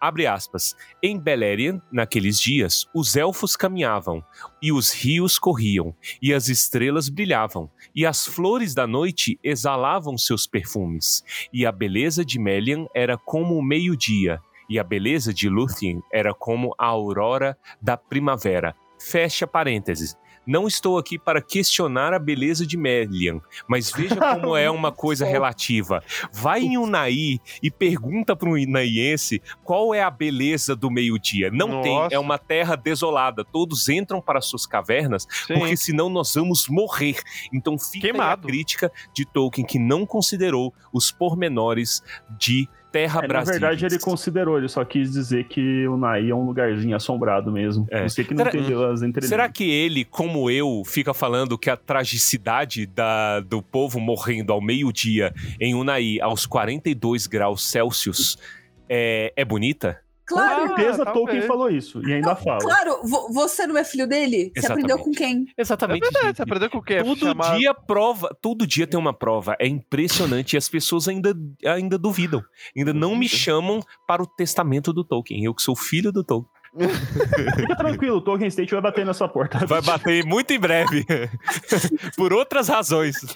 Abre 0.00 0.26
aspas. 0.26 0.76
Em 1.02 1.18
Beleriand, 1.18 1.80
naqueles 1.90 2.40
dias, 2.40 2.86
os 2.94 3.16
elfos 3.16 3.56
caminhavam, 3.56 4.22
e 4.62 4.72
os 4.72 4.92
rios 4.92 5.38
corriam, 5.38 5.94
e 6.22 6.32
as 6.32 6.48
estrelas 6.48 7.08
brilhavam, 7.08 7.70
e 7.94 8.06
as 8.06 8.24
flores 8.24 8.74
da 8.74 8.86
noite 8.86 9.38
exalavam 9.42 10.16
seus 10.16 10.46
perfumes, 10.46 11.24
e 11.52 11.66
a 11.66 11.72
beleza 11.72 12.24
de 12.24 12.38
Melian 12.38 12.86
era 12.94 13.18
como 13.18 13.56
o 13.56 13.62
meio-dia, 13.62 14.40
e 14.68 14.78
a 14.78 14.84
beleza 14.84 15.32
de 15.34 15.48
Lúthien 15.48 16.00
era 16.12 16.32
como 16.32 16.74
a 16.78 16.86
aurora 16.86 17.58
da 17.80 17.96
primavera. 17.96 18.76
Fecha 19.00 19.46
parênteses. 19.46 20.16
Não 20.48 20.66
estou 20.66 20.96
aqui 20.96 21.18
para 21.18 21.42
questionar 21.42 22.14
a 22.14 22.18
beleza 22.18 22.66
de 22.66 22.78
Melian, 22.78 23.38
mas 23.66 23.92
veja 23.92 24.16
como 24.16 24.56
é 24.56 24.70
uma 24.70 24.90
coisa 24.90 25.26
relativa. 25.26 26.02
Vai 26.32 26.62
em 26.62 26.78
Unai 26.78 27.38
e 27.62 27.70
pergunta 27.70 28.34
para 28.34 28.48
um 28.48 28.56
inaiense 28.56 29.42
qual 29.62 29.94
é 29.94 30.02
a 30.02 30.10
beleza 30.10 30.74
do 30.74 30.90
meio-dia. 30.90 31.50
Não 31.50 31.82
tem, 31.82 31.94
Nossa. 31.94 32.14
é 32.14 32.18
uma 32.18 32.38
terra 32.38 32.76
desolada. 32.76 33.44
Todos 33.44 33.90
entram 33.90 34.22
para 34.22 34.40
suas 34.40 34.64
cavernas, 34.64 35.26
Sim. 35.46 35.58
porque 35.58 35.76
senão 35.76 36.08
nós 36.08 36.34
vamos 36.34 36.66
morrer. 36.66 37.20
Então 37.52 37.78
fica 37.78 38.32
a 38.32 38.34
crítica 38.34 38.90
de 39.12 39.26
Tolkien 39.26 39.66
que 39.66 39.78
não 39.78 40.06
considerou 40.06 40.72
os 40.90 41.12
pormenores 41.12 42.02
de 42.38 42.66
Terra 42.90 43.18
É, 43.18 43.22
na 43.22 43.28
Brasil. 43.28 43.52
verdade, 43.52 43.84
ele 43.84 43.98
considerou, 43.98 44.56
ele 44.58 44.68
só 44.68 44.84
quis 44.84 45.12
dizer 45.12 45.44
que 45.44 45.86
o 45.88 45.96
Naí 45.96 46.30
é 46.30 46.34
um 46.34 46.44
lugarzinho 46.46 46.96
assombrado 46.96 47.52
mesmo. 47.52 47.86
É. 47.90 48.08
Você 48.08 48.24
que 48.24 48.32
não 48.34 48.44
Será- 48.44 48.56
entendeu 48.58 48.90
as 48.90 49.02
entrelinhas. 49.02 49.28
Será 49.28 49.48
que 49.48 49.70
ele, 49.70 50.04
como 50.04 50.50
eu, 50.50 50.82
fica 50.86 51.12
falando 51.12 51.58
que 51.58 51.68
a 51.68 51.76
tragicidade 51.76 52.86
da, 52.86 53.40
do 53.40 53.60
povo 53.62 54.00
morrendo 54.00 54.52
ao 54.52 54.60
meio-dia 54.60 55.34
em 55.60 55.74
Unai 55.74 56.18
aos 56.20 56.46
42 56.46 57.26
graus 57.26 57.62
Celsius 57.62 58.38
é, 58.88 59.32
é 59.36 59.44
bonita? 59.44 60.00
Com 60.28 60.34
Claro, 60.34 60.66
certeza 60.68 61.02
Ah, 61.04 61.12
Tolkien 61.12 61.42
falou 61.42 61.70
isso. 61.70 62.06
E 62.06 62.12
ainda 62.12 62.36
fala. 62.36 62.58
claro, 62.60 63.00
vo- 63.02 63.32
você 63.32 63.66
não 63.66 63.76
é 63.78 63.84
filho 63.84 64.06
dele? 64.06 64.52
Você 64.52 64.58
Exatamente. 64.60 64.84
aprendeu 64.84 64.98
com 65.04 65.10
quem? 65.10 65.46
É 65.56 65.62
Exatamente. 65.62 66.00
verdade, 66.02 66.26
gente. 66.26 66.36
você 66.36 66.42
aprendeu 66.42 66.70
com 66.70 66.82
quê? 66.82 67.02
Todo 67.02 67.18
Chamar- 67.18 67.56
dia 67.56 67.72
prova, 67.74 68.36
todo 68.42 68.66
dia 68.66 68.86
tem 68.86 69.00
uma 69.00 69.14
prova. 69.14 69.56
É 69.58 69.66
impressionante 69.66 70.52
e 70.52 70.56
as 70.58 70.68
pessoas 70.68 71.08
ainda, 71.08 71.34
ainda 71.64 71.96
duvidam. 71.96 72.42
Ainda 72.76 72.92
não 72.92 73.16
me 73.16 73.26
chamam 73.28 73.80
para 74.06 74.22
o 74.22 74.26
testamento 74.26 74.92
do 74.92 75.02
Tolkien. 75.02 75.44
Eu 75.44 75.54
que 75.54 75.62
sou 75.62 75.74
filho 75.74 76.12
do 76.12 76.22
Tolkien. 76.22 76.52
Fica 77.56 77.74
tranquilo, 77.74 78.18
o 78.18 78.20
Tolkien 78.20 78.48
State 78.48 78.72
vai 78.72 78.82
bater 78.82 79.04
na 79.06 79.14
sua 79.14 79.26
porta. 79.28 79.64
Vai 79.66 79.80
bater 79.80 80.24
muito 80.26 80.52
em 80.52 80.58
breve. 80.60 81.06
Por 82.16 82.34
outras 82.34 82.68
razões. 82.68 83.16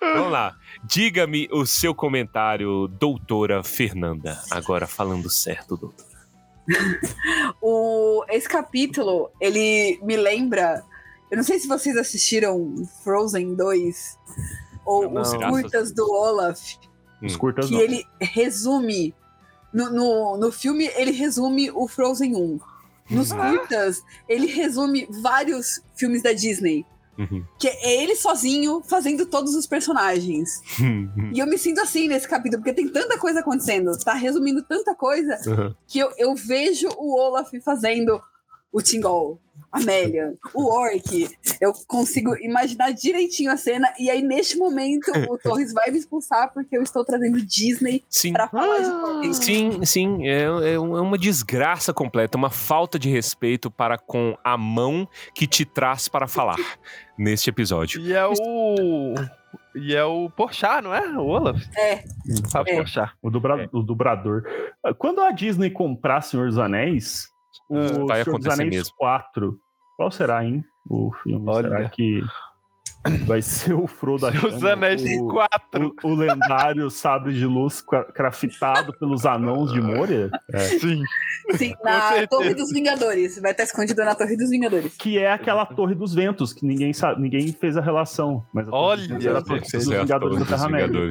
Vamos 0.00 0.30
lá. 0.32 0.56
Diga-me 0.84 1.48
o 1.52 1.66
seu 1.66 1.94
comentário, 1.94 2.86
doutora 2.88 3.62
Fernanda. 3.64 4.40
Agora 4.50 4.86
falando 4.86 5.28
certo, 5.30 5.76
doutor. 5.76 6.06
O, 7.62 8.24
esse 8.28 8.48
capítulo, 8.48 9.30
ele 9.40 9.98
me 10.02 10.16
lembra. 10.16 10.84
Eu 11.30 11.36
não 11.38 11.44
sei 11.44 11.58
se 11.58 11.66
vocês 11.66 11.96
assistiram 11.96 12.74
Frozen 13.02 13.54
2 13.54 14.18
ou 14.84 15.10
Não. 15.10 15.22
os 15.22 15.34
curtas 15.34 15.92
do 15.92 16.10
Olaf, 16.10 16.60
Os 17.22 17.36
curtas 17.36 17.66
que 17.66 17.74
não. 17.74 17.80
ele 17.80 18.04
resume. 18.20 19.14
No, 19.72 19.90
no, 19.90 20.36
no 20.38 20.52
filme, 20.52 20.86
ele 20.94 21.10
resume 21.10 21.70
o 21.70 21.86
Frozen 21.88 22.34
1. 22.36 22.60
Nos 23.10 23.32
curtas, 23.32 24.02
ele 24.28 24.46
resume 24.46 25.06
vários 25.22 25.80
filmes 25.94 26.22
da 26.22 26.32
Disney. 26.32 26.84
Uhum. 27.18 27.44
Que 27.58 27.68
é 27.68 28.02
ele 28.02 28.14
sozinho 28.14 28.80
fazendo 28.86 29.26
todos 29.26 29.54
os 29.54 29.66
personagens. 29.66 30.62
E 31.32 31.38
eu 31.38 31.46
me 31.46 31.58
sinto 31.58 31.80
assim 31.80 32.06
nesse 32.08 32.28
capítulo, 32.28 32.62
porque 32.62 32.72
tem 32.72 32.88
tanta 32.88 33.18
coisa 33.18 33.40
acontecendo, 33.40 33.90
tá 33.98 34.14
resumindo 34.14 34.62
tanta 34.62 34.94
coisa, 34.94 35.36
Uhum. 35.46 35.74
que 35.86 35.98
eu, 35.98 36.12
eu 36.16 36.34
vejo 36.34 36.88
o 36.96 37.18
Olaf 37.18 37.52
fazendo 37.64 38.20
o 38.72 38.82
Tingol, 38.82 39.40
a 39.72 39.78
Amélia, 39.78 40.34
o 40.54 40.64
Orc. 40.72 41.28
Eu 41.60 41.72
consigo 41.86 42.36
imaginar 42.36 42.92
direitinho 42.92 43.50
a 43.50 43.56
cena, 43.56 43.92
e 43.98 44.08
aí 44.10 44.22
neste 44.22 44.56
momento 44.56 45.10
o 45.28 45.36
Torres 45.42 45.72
vai 45.72 45.90
me 45.90 45.98
expulsar 45.98 46.52
porque 46.52 46.76
eu 46.76 46.82
estou 46.82 47.04
trazendo 47.04 47.40
Disney 47.44 48.02
Sim. 48.08 48.32
pra 48.32 48.48
falar 48.48 48.78
de 48.78 48.84
Tolkien. 48.90 49.32
Sim, 49.34 49.84
sim, 49.84 50.26
é, 50.26 50.42
é 50.44 50.74
é 50.74 50.78
uma 50.78 51.18
desgraça 51.18 51.92
completa, 51.92 52.36
uma 52.38 52.50
falta 52.50 52.98
de 52.98 53.08
respeito 53.10 53.70
para 53.70 53.98
com 53.98 54.36
a 54.44 54.56
mão 54.56 55.08
que 55.34 55.46
te 55.46 55.64
traz 55.64 56.08
para 56.08 56.26
falar 56.28 56.56
neste 57.18 57.50
episódio. 57.50 58.00
E 58.00 58.12
é 58.12 58.26
o. 58.26 59.14
E 59.74 59.94
é 59.94 60.04
o 60.04 60.28
Porchat, 60.30 60.82
não 60.82 60.92
é? 60.94 61.06
O 61.16 61.26
Olaf? 61.26 61.56
É, 61.76 62.02
Fábio 62.50 62.72
É. 62.72 62.76
Porchat. 62.76 63.12
O, 63.22 63.30
dubra- 63.30 63.68
o 63.72 63.82
dubrador. 63.82 64.42
Quando 64.98 65.20
a 65.20 65.30
Disney 65.30 65.70
comprar 65.70 66.20
Senhor 66.22 66.46
dos 66.48 66.58
Anéis, 66.58 67.28
o 67.68 68.06
vai 68.06 68.22
Senhor 68.22 68.38
dos 68.38 68.46
acontecer 68.46 68.52
Anéis 68.62 68.70
mesmo. 68.74 68.94
4, 68.96 69.58
qual 69.96 70.10
será, 70.10 70.44
hein? 70.44 70.64
O 70.88 71.12
filme? 71.22 71.44
Olha. 71.48 71.68
Será 71.68 71.88
que 71.90 72.22
vai 73.26 73.40
ser 73.40 73.74
o 73.74 73.86
Frodo 73.86 74.26
Os 74.26 74.34
achando 74.36 74.68
Anéis 74.68 75.02
o, 75.20 75.28
4. 75.28 75.94
o, 76.02 76.08
o 76.08 76.14
lendário 76.14 76.90
sabre 76.90 77.32
de 77.32 77.46
luz 77.46 77.80
cra- 77.80 78.04
craftado 78.04 78.92
pelos 78.98 79.24
anãos 79.24 79.72
de 79.72 79.80
Moria? 79.80 80.30
Sim. 80.80 81.02
sim, 81.56 81.74
Com 81.74 81.84
na. 81.84 82.26
Torre 82.26 82.54
dos 82.54 82.70
Vingadores. 82.72 83.40
Vai 83.40 83.52
estar 83.52 83.62
escondido 83.64 84.04
na 84.04 84.14
Torre 84.14 84.36
dos 84.36 84.50
Vingadores. 84.50 84.96
Que 84.96 85.18
é 85.18 85.30
aquela 85.32 85.64
Torre 85.64 85.94
dos 85.94 86.12
Ventos, 86.12 86.52
que 86.52 86.66
ninguém 86.66 86.92
sabe, 86.92 87.20
ninguém 87.22 87.52
fez 87.52 87.76
a 87.76 87.80
relação. 87.80 88.44
Mas 88.52 88.68
a 88.68 88.74
Olha, 88.74 89.14
era 89.26 89.38
a 89.38 89.42
Torre 89.42 89.60
dos 89.60 89.74
É 89.74 90.00
Vingadores 90.00 90.38
da 90.40 90.44
Terra-média. 90.46 91.08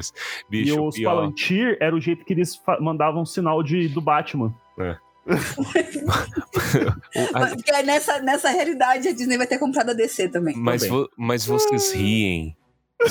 E 0.52 0.72
os 0.72 1.00
Palantir 1.00 1.76
era 1.80 1.96
o 1.96 2.00
jeito 2.00 2.24
que 2.24 2.32
eles 2.34 2.60
mandavam 2.80 3.24
sinal 3.24 3.62
de, 3.62 3.88
do 3.88 4.00
Batman. 4.00 4.54
Mas, 4.76 4.98
porque 7.54 7.82
nessa, 7.82 8.20
nessa 8.20 8.48
realidade 8.50 9.08
a 9.08 9.12
Disney 9.12 9.36
vai 9.36 9.46
ter 9.46 9.58
comprado 9.58 9.90
a 9.90 9.94
DC 9.94 10.28
também. 10.28 10.54
mas, 10.56 10.86
vo- 10.86 11.08
mas 11.16 11.44
vocês 11.46 11.92
riem. 11.92 12.56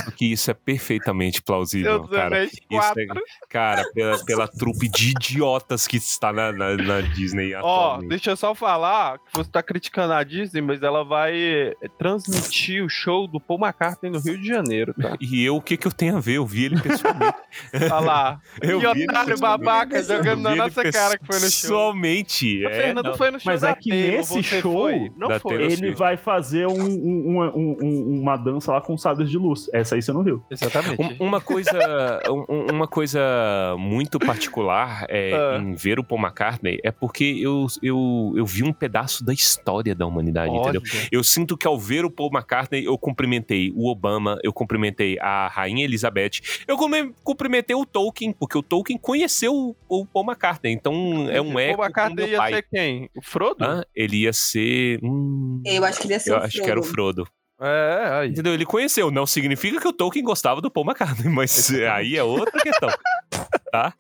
Porque 0.04 0.26
isso 0.26 0.52
é 0.52 0.54
perfeitamente 0.54 1.42
plausível, 1.42 2.00
Seus 2.00 2.10
cara. 2.10 2.44
Isso 2.44 2.58
4. 2.70 3.02
é, 3.02 3.06
cara, 3.50 3.90
pela, 3.94 4.26
pela 4.26 4.48
trupe 4.48 4.90
de 4.90 5.12
idiotas 5.12 5.88
que 5.88 5.98
está 5.98 6.34
na, 6.34 6.52
na, 6.52 6.76
na 6.76 7.02
Disney 7.02 7.54
Ó, 7.56 7.60
atualmente. 7.60 8.10
deixa 8.10 8.32
eu 8.32 8.38
só 8.38 8.54
falar 8.54 9.18
que 9.20 9.34
você 9.34 9.50
tá 9.50 9.64
criticando 9.64 10.14
a 10.14 10.24
Disney, 10.24 10.62
mas 10.62 10.84
ela 10.84 11.04
vai 11.06 11.74
transmitir 11.98 12.84
o 12.84 12.90
show 12.90 13.28
do 13.28 13.40
Paul 13.40 13.60
McCartney 13.60 14.12
no 14.12 14.20
Rio 14.20 14.38
de 14.38 14.48
Janeiro, 14.48 14.94
tá? 14.94 15.16
E 15.20 15.44
eu, 15.44 15.56
o 15.56 15.62
que 15.62 15.78
que 15.78 15.88
eu 15.88 15.92
tenho 15.92 16.18
a 16.18 16.20
ver? 16.20 16.34
Eu 16.38 16.46
vi 16.46 16.66
ele 16.66 16.82
pessoalmente. 16.82 17.38
Olha 17.74 18.00
lá. 18.00 18.42
Eu 18.62 18.80
e 18.82 18.94
vi 18.94 19.02
ele 19.02 19.10
otário 19.12 19.40
babaca 19.40 20.04
jogando 20.04 20.42
na 20.42 20.56
nossa 20.56 20.84
cara 20.92 21.18
que 21.18 21.26
foi 21.26 21.36
no 21.36 21.42
show. 21.50 21.50
Pessoalmente. 21.68 22.66
O 22.66 22.70
É, 22.70 22.82
Fernando 22.82 23.06
não. 23.08 23.18
foi 23.18 23.32
no 23.32 23.40
show 23.40 23.52
Mas 23.52 23.62
da 23.62 23.70
é 23.70 23.76
que 23.76 23.90
Taylor, 23.90 24.18
nesse 24.18 24.44
show 24.44 24.62
foi? 24.74 25.12
Não 25.16 25.40
foi. 25.40 25.64
Ele 25.72 25.94
vai 25.96 26.18
fazer 26.18 26.68
um- 26.68 26.74
um- 26.74 27.28
uma, 27.28 27.56
um- 27.56 27.78
um- 27.82 28.22
uma 28.22 28.38
dança 28.38 28.72
lá 28.72 28.82
com 28.82 28.98
sabres 28.98 29.30
de 29.30 29.38
luz. 29.38 29.70
Essa 29.80 29.96
aí 29.96 30.02
você 30.02 30.12
não 30.14 30.24
viu. 30.24 30.44
Exatamente. 30.50 31.02
Um- 31.02 31.28
Uma 31.28 31.42
coisa, 31.42 32.22
um- 32.30 32.72
uma 32.74 32.88
coisa 32.88 33.20
muito 33.78 34.18
particular 34.20 35.06
é, 35.10 35.34
Ah. 35.34 35.58
em 35.60 35.74
ver 35.76 36.00
o 36.00 36.04
Paul 36.04 36.22
McCartney 36.22 36.80
é 36.84 36.92
porque 36.92 37.24
eu, 37.42 37.68
eu, 37.82 38.34
eu 38.36 38.46
vi 38.46 38.64
um 38.64 38.72
pedaço 38.74 39.24
da 39.26 39.34
história 39.34 39.94
da 39.94 40.06
humanidade, 40.06 40.54
entendeu? 40.56 40.82
Olha. 40.84 41.08
Eu 41.12 41.24
sinto 41.24 41.58
que 41.58 41.68
ao 41.68 41.78
ver 41.80 42.06
o 42.06 42.12
Paul 42.12 42.30
McCartney, 42.34 42.86
eu 42.86 42.98
cumprimentei 42.98 43.72
o 43.76 43.90
Obama, 43.90 44.38
eu 44.44 44.54
cumprimentei 44.54 45.18
a 45.20 45.48
Rainha 45.48 45.84
Elizabeth, 45.84 46.42
eu 46.68 46.78
cumprimentei 47.24 47.76
o 47.76 47.86
Tolkien, 47.86 48.32
porque 48.32 48.58
o 48.58 48.64
Tolkien 48.64 48.98
conheceu 48.98 49.54
o, 49.54 49.76
o 49.90 50.06
Paul 50.06 50.26
McCartney, 50.26 50.74
então 50.74 50.94
é 51.30 51.42
um 51.42 51.58
eco 51.60 51.74
O 51.74 51.78
com 51.78 51.84
McCartney 51.84 52.30
ia 52.32 52.38
pai. 52.38 52.54
ser 52.54 52.66
quem? 52.72 53.10
O 53.16 53.22
Frodo? 53.22 53.64
Hã? 53.64 53.84
Ele 53.96 54.18
ia 54.24 54.34
ser... 54.34 55.00
hum, 55.04 55.62
Eu 55.66 55.84
acho 55.86 56.00
que 56.00 56.08
ele 56.08 56.14
ia 56.14 56.20
ser 56.20 56.32
eu 56.32 56.36
o 56.36 56.40
acho 56.40 56.62
que 56.62 56.70
era 56.70 56.80
o 56.80 56.84
Frodo. 56.84 57.28
É, 57.60 58.10
aí. 58.14 58.30
Entendeu? 58.30 58.54
Ele 58.54 58.66
conheceu. 58.66 59.10
Não 59.10 59.26
significa 59.26 59.80
que 59.80 59.88
o 59.88 59.94
Tolkien 59.94 60.24
gostava 60.24 60.62
do 60.62 60.70
Paul 60.72 60.86
McCartney, 60.86 61.32
mas 61.32 61.70
aí 61.92 62.16
é 62.18 62.24
outra 62.24 62.60
questão. 62.62 62.90
tá? 63.72 63.94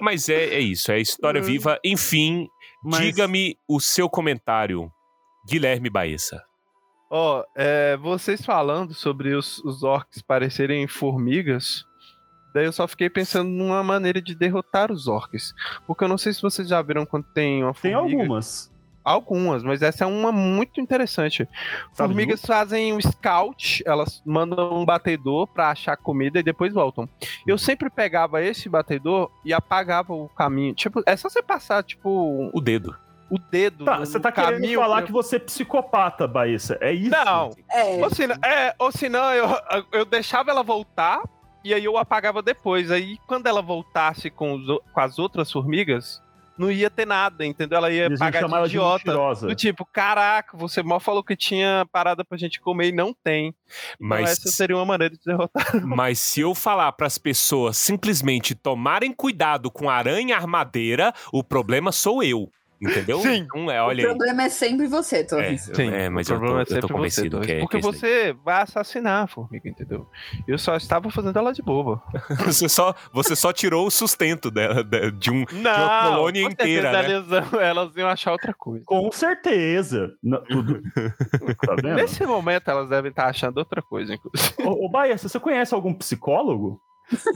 Mas 0.00 0.28
é, 0.28 0.54
é 0.54 0.60
isso, 0.60 0.90
é 0.90 0.98
história 1.00 1.40
Hum. 1.40 1.44
viva. 1.44 1.78
Enfim, 1.84 2.48
Mas- 2.82 3.00
diga-me 3.00 3.56
o 3.68 3.78
seu 3.80 4.08
comentário, 4.08 4.90
Guilherme 5.48 5.90
Baessa. 5.90 6.42
Ó, 7.10 7.44
é, 7.54 7.96
vocês 7.98 8.44
falando 8.44 8.94
sobre 8.94 9.34
os, 9.34 9.58
os 9.64 9.82
orcs 9.82 10.20
parecerem 10.22 10.88
formigas, 10.88 11.84
daí 12.54 12.64
eu 12.64 12.72
só 12.72 12.88
fiquei 12.88 13.08
pensando 13.10 13.48
numa 13.50 13.82
maneira 13.84 14.20
de 14.22 14.34
derrotar 14.34 14.90
os 14.90 15.06
orcs. 15.06 15.52
Porque 15.86 16.02
eu 16.02 16.08
não 16.08 16.18
sei 16.18 16.32
se 16.32 16.40
vocês 16.42 16.66
já 16.66 16.80
viram 16.82 17.04
quando 17.06 17.24
tem 17.34 17.62
uma 17.62 17.74
Tem 17.74 17.92
formiga. 17.92 18.20
algumas. 18.22 18.72
Algumas, 19.04 19.62
mas 19.62 19.82
essa 19.82 20.04
é 20.04 20.06
uma 20.06 20.32
muito 20.32 20.80
interessante. 20.80 21.46
Sabe 21.92 22.14
Formigas 22.14 22.40
fazem 22.44 22.92
um 22.94 23.00
scout, 23.00 23.82
elas 23.86 24.22
mandam 24.24 24.74
um 24.80 24.84
batedor 24.84 25.46
pra 25.46 25.68
achar 25.70 25.94
comida 25.96 26.38
e 26.40 26.42
depois 26.42 26.72
voltam. 26.72 27.06
Eu 27.46 27.58
sempre 27.58 27.90
pegava 27.90 28.42
esse 28.42 28.66
batedor 28.68 29.30
e 29.44 29.52
apagava 29.52 30.14
o 30.14 30.28
caminho. 30.30 30.74
Tipo, 30.74 31.02
é 31.04 31.16
só 31.16 31.28
você 31.28 31.42
passar, 31.42 31.82
tipo, 31.82 32.50
O 32.52 32.60
dedo. 32.62 32.96
o 33.30 33.38
dedo 33.38 33.84
Tá, 33.84 33.98
no, 33.98 34.06
você 34.06 34.18
tá 34.18 34.32
querendo 34.32 34.52
caminho. 34.54 34.80
falar 34.80 34.96
pra- 34.96 35.06
que 35.06 35.12
você 35.12 35.36
é 35.36 35.40
psicopata, 35.40 36.26
Baessa. 36.26 36.78
É 36.80 36.92
isso? 36.92 37.10
Não, 37.10 37.50
É, 37.70 38.02
Ou 38.02 38.08
se, 38.10 38.22
é, 38.24 38.74
ou 38.78 38.90
senão 38.90 39.30
eu, 39.32 39.48
eu 39.92 40.04
deixava 40.06 40.50
ela 40.50 40.62
voltar 40.62 41.20
e 41.62 41.74
aí 41.74 41.84
eu 41.84 41.98
apagava 41.98 42.40
depois. 42.42 42.90
Aí 42.90 43.18
quando 43.26 43.46
ela 43.46 43.60
voltasse 43.60 44.30
com, 44.30 44.54
os 44.54 44.66
com 44.94 45.00
as 45.00 45.18
outras 45.18 45.52
formigas, 45.52 46.22
não 46.56 46.70
ia 46.70 46.88
ter 46.88 47.06
nada, 47.06 47.44
entendeu? 47.44 47.78
Ela 47.78 47.90
ia 47.90 48.06
Eles 48.06 48.18
pagar 48.18 48.44
de 48.44 48.48
de 48.48 48.76
idiota. 48.76 49.04
mentirosa. 49.06 49.46
do 49.48 49.54
tipo, 49.54 49.84
caraca, 49.84 50.56
você 50.56 50.82
mal 50.82 51.00
falou 51.00 51.22
que 51.22 51.36
tinha 51.36 51.86
parada 51.90 52.24
pra 52.24 52.38
gente 52.38 52.60
comer 52.60 52.88
e 52.88 52.92
não 52.92 53.12
tem. 53.12 53.48
Então 53.48 54.08
Mas, 54.08 54.30
essa 54.30 54.50
seria 54.50 54.76
uma 54.76 54.84
maneira 54.84 55.14
de 55.14 55.20
derrotar. 55.24 55.64
mas 55.84 56.18
se 56.18 56.40
eu 56.40 56.54
falar 56.54 56.90
pras 56.92 57.18
pessoas 57.18 57.76
simplesmente 57.76 58.54
tomarem 58.54 59.12
cuidado 59.12 59.70
com 59.70 59.90
aranha 59.90 60.36
armadeira, 60.36 61.12
o 61.32 61.42
problema 61.42 61.92
sou 61.92 62.22
eu. 62.22 62.50
Entendeu? 62.84 63.20
Sim. 63.20 63.46
Então, 63.48 63.70
é, 63.70 63.82
o 63.82 63.86
olha 63.86 64.02
aí. 64.02 64.06
problema 64.06 64.42
é 64.44 64.48
sempre 64.48 64.86
você, 64.86 65.16
É, 65.16 65.24
Torres. 65.24 65.70
é, 65.78 66.08
mas 66.08 66.28
o 66.28 66.34
eu 66.34 66.36
tô, 66.36 66.40
problema 66.40 66.60
é 66.60 66.62
eu 66.62 66.66
tô 66.66 66.74
sempre 66.74 66.92
convencido 66.92 67.30
Torres, 67.30 67.46
que 67.46 67.52
é. 67.52 67.60
Porque 67.60 67.76
que 67.78 67.82
você 67.82 68.32
vai 68.44 68.62
assassinar 68.62 69.24
a 69.24 69.26
formiga, 69.26 69.68
entendeu? 69.68 70.08
Eu 70.46 70.58
só 70.58 70.76
estava 70.76 71.10
fazendo 71.10 71.38
ela 71.38 71.52
de 71.52 71.62
boba. 71.62 72.02
daí. 72.12 72.46
você, 72.46 72.68
só, 72.68 72.94
você 73.12 73.34
só 73.34 73.52
tirou 73.52 73.86
o 73.86 73.90
sustento 73.90 74.50
dela, 74.50 74.84
de, 74.84 75.10
de 75.12 75.30
um, 75.30 75.44
Não, 75.52 76.10
colônia 76.10 76.44
com 76.44 76.50
inteira, 76.50 76.92
certeza 76.92 77.36
Elas, 77.36 77.52
elas 77.54 77.96
iam 77.96 78.08
achar 78.08 78.32
outra 78.32 78.52
coisa. 78.52 78.84
Com 78.84 79.10
certeza. 79.12 80.12
Não, 80.22 80.42
tudo... 80.44 80.82
tá 81.66 81.74
vendo? 81.76 81.94
Nesse 81.94 82.24
momento 82.26 82.70
elas 82.70 82.88
devem 82.88 83.10
estar 83.10 83.26
achando 83.26 83.58
outra 83.58 83.82
coisa, 83.82 84.14
inclusive. 84.14 84.54
Ô, 84.62 84.86
ô 84.86 84.88
Baessa, 84.88 85.28
você 85.28 85.40
conhece 85.40 85.74
algum 85.74 85.94
psicólogo? 85.94 86.80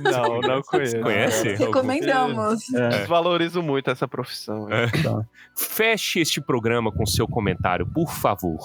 Não, 0.01 0.41
não 0.41 0.63
conheço. 0.63 1.01
Conhece? 1.01 1.55
Recomendamos. 1.55 2.73
É, 2.73 2.89
Desvalorizo 2.89 3.63
muito 3.63 3.91
essa 3.91 4.09
profissão. 4.09 4.67
É. 4.71 4.87
tá. 4.87 5.25
Feche 5.55 6.21
este 6.21 6.41
programa 6.41 6.91
com 6.91 7.05
seu 7.05 7.29
comentário, 7.29 7.87
por 7.87 8.11
favor. 8.11 8.59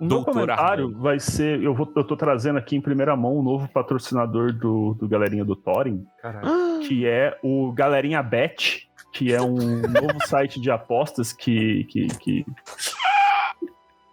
O 0.00 0.06
meu 0.06 0.24
comentário 0.24 0.86
Armando. 0.86 1.00
vai 1.00 1.20
ser. 1.20 1.62
Eu, 1.62 1.74
vou, 1.74 1.90
eu 1.94 2.04
tô 2.04 2.16
trazendo 2.16 2.58
aqui 2.58 2.76
em 2.76 2.80
primeira 2.80 3.16
mão 3.16 3.38
um 3.38 3.42
novo 3.42 3.68
patrocinador 3.68 4.52
do, 4.52 4.94
do 4.94 5.08
Galerinha 5.08 5.44
do 5.44 5.54
Thorin, 5.54 6.04
Caralho. 6.20 6.80
que 6.80 7.06
é 7.06 7.38
o 7.42 7.72
Galerinha 7.72 8.22
Bet, 8.22 8.88
que 9.12 9.32
é 9.32 9.40
um 9.40 9.54
novo 9.86 10.26
site 10.26 10.60
de 10.60 10.70
apostas 10.70 11.32
que, 11.32 11.84
que, 11.84 12.06
que 12.18 12.46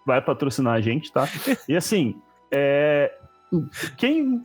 vai 0.06 0.22
patrocinar 0.22 0.74
a 0.74 0.82
gente, 0.82 1.12
tá? 1.12 1.28
E 1.68 1.76
assim, 1.76 2.16
é, 2.52 3.12
quem, 3.98 4.44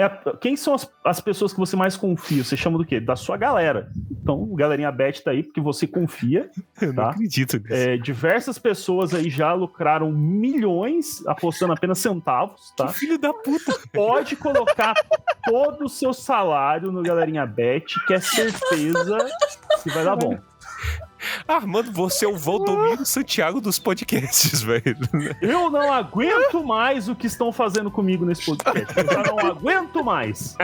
é, 0.00 0.08
quem 0.40 0.56
são 0.56 0.74
as, 0.74 0.90
as 1.04 1.20
pessoas 1.20 1.52
que 1.52 1.58
você 1.58 1.76
mais 1.76 1.96
confia? 1.96 2.44
Você 2.44 2.56
chama 2.56 2.78
do 2.78 2.84
quê? 2.84 3.00
Da 3.00 3.16
sua 3.16 3.36
galera. 3.36 3.90
Então, 4.10 4.54
Galerinha 4.54 4.92
Bet 4.92 5.22
tá 5.22 5.30
aí 5.30 5.42
porque 5.42 5.60
você 5.60 5.86
confia, 5.86 6.50
Eu 6.80 6.88
não 6.88 6.94
tá? 6.94 7.10
acredito 7.10 7.58
nisso. 7.58 7.72
É, 7.72 7.96
diversas 7.96 8.58
pessoas 8.58 9.14
aí 9.14 9.30
já 9.30 9.52
lucraram 9.52 10.10
milhões 10.12 11.26
apostando 11.26 11.72
apenas 11.72 11.98
centavos, 11.98 12.72
tá? 12.76 12.88
Filho 12.88 13.18
da 13.18 13.32
puta. 13.32 13.78
Pode 13.92 14.36
colocar 14.36 14.94
todo 15.44 15.84
o 15.84 15.88
seu 15.88 16.12
salário 16.12 16.92
no 16.92 17.02
Galerinha 17.02 17.46
Bet, 17.46 17.94
que 18.06 18.14
é 18.14 18.20
certeza 18.20 19.18
que 19.82 19.90
vai 19.90 20.04
dar 20.04 20.16
bom. 20.16 20.38
Armando, 21.46 21.92
você 21.92 22.24
é 22.24 22.28
o 22.28 22.36
Valdomiro 22.36 23.04
Santiago 23.04 23.60
dos 23.60 23.78
podcasts, 23.78 24.60
velho. 24.62 24.96
Eu 25.40 25.70
não 25.70 25.92
aguento 25.92 26.64
mais 26.64 27.08
o 27.08 27.14
que 27.14 27.26
estão 27.26 27.52
fazendo 27.52 27.90
comigo 27.90 28.24
nesse 28.24 28.44
podcast. 28.46 28.94
Eu 28.96 29.34
não 29.34 29.38
aguento 29.50 30.04
mais. 30.04 30.56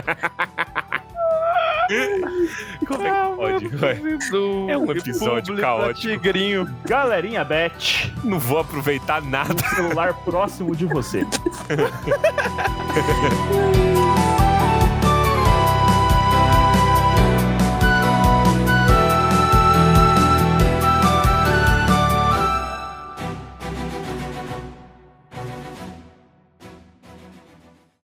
Como 2.87 3.03
é 3.03 3.59
que 3.59 3.69
pode? 3.69 4.71
É 4.71 4.79
um 4.79 4.91
episódio 4.91 5.57
caótico. 5.57 6.01
Tigrinho. 6.01 6.69
Galerinha 6.85 7.45
Bet, 7.45 8.13
Não 8.25 8.39
vou 8.39 8.59
aproveitar 8.59 9.23
nada. 9.23 9.55
celular 9.75 10.15
próximo 10.25 10.75
de 10.75 10.87
você. 10.87 11.25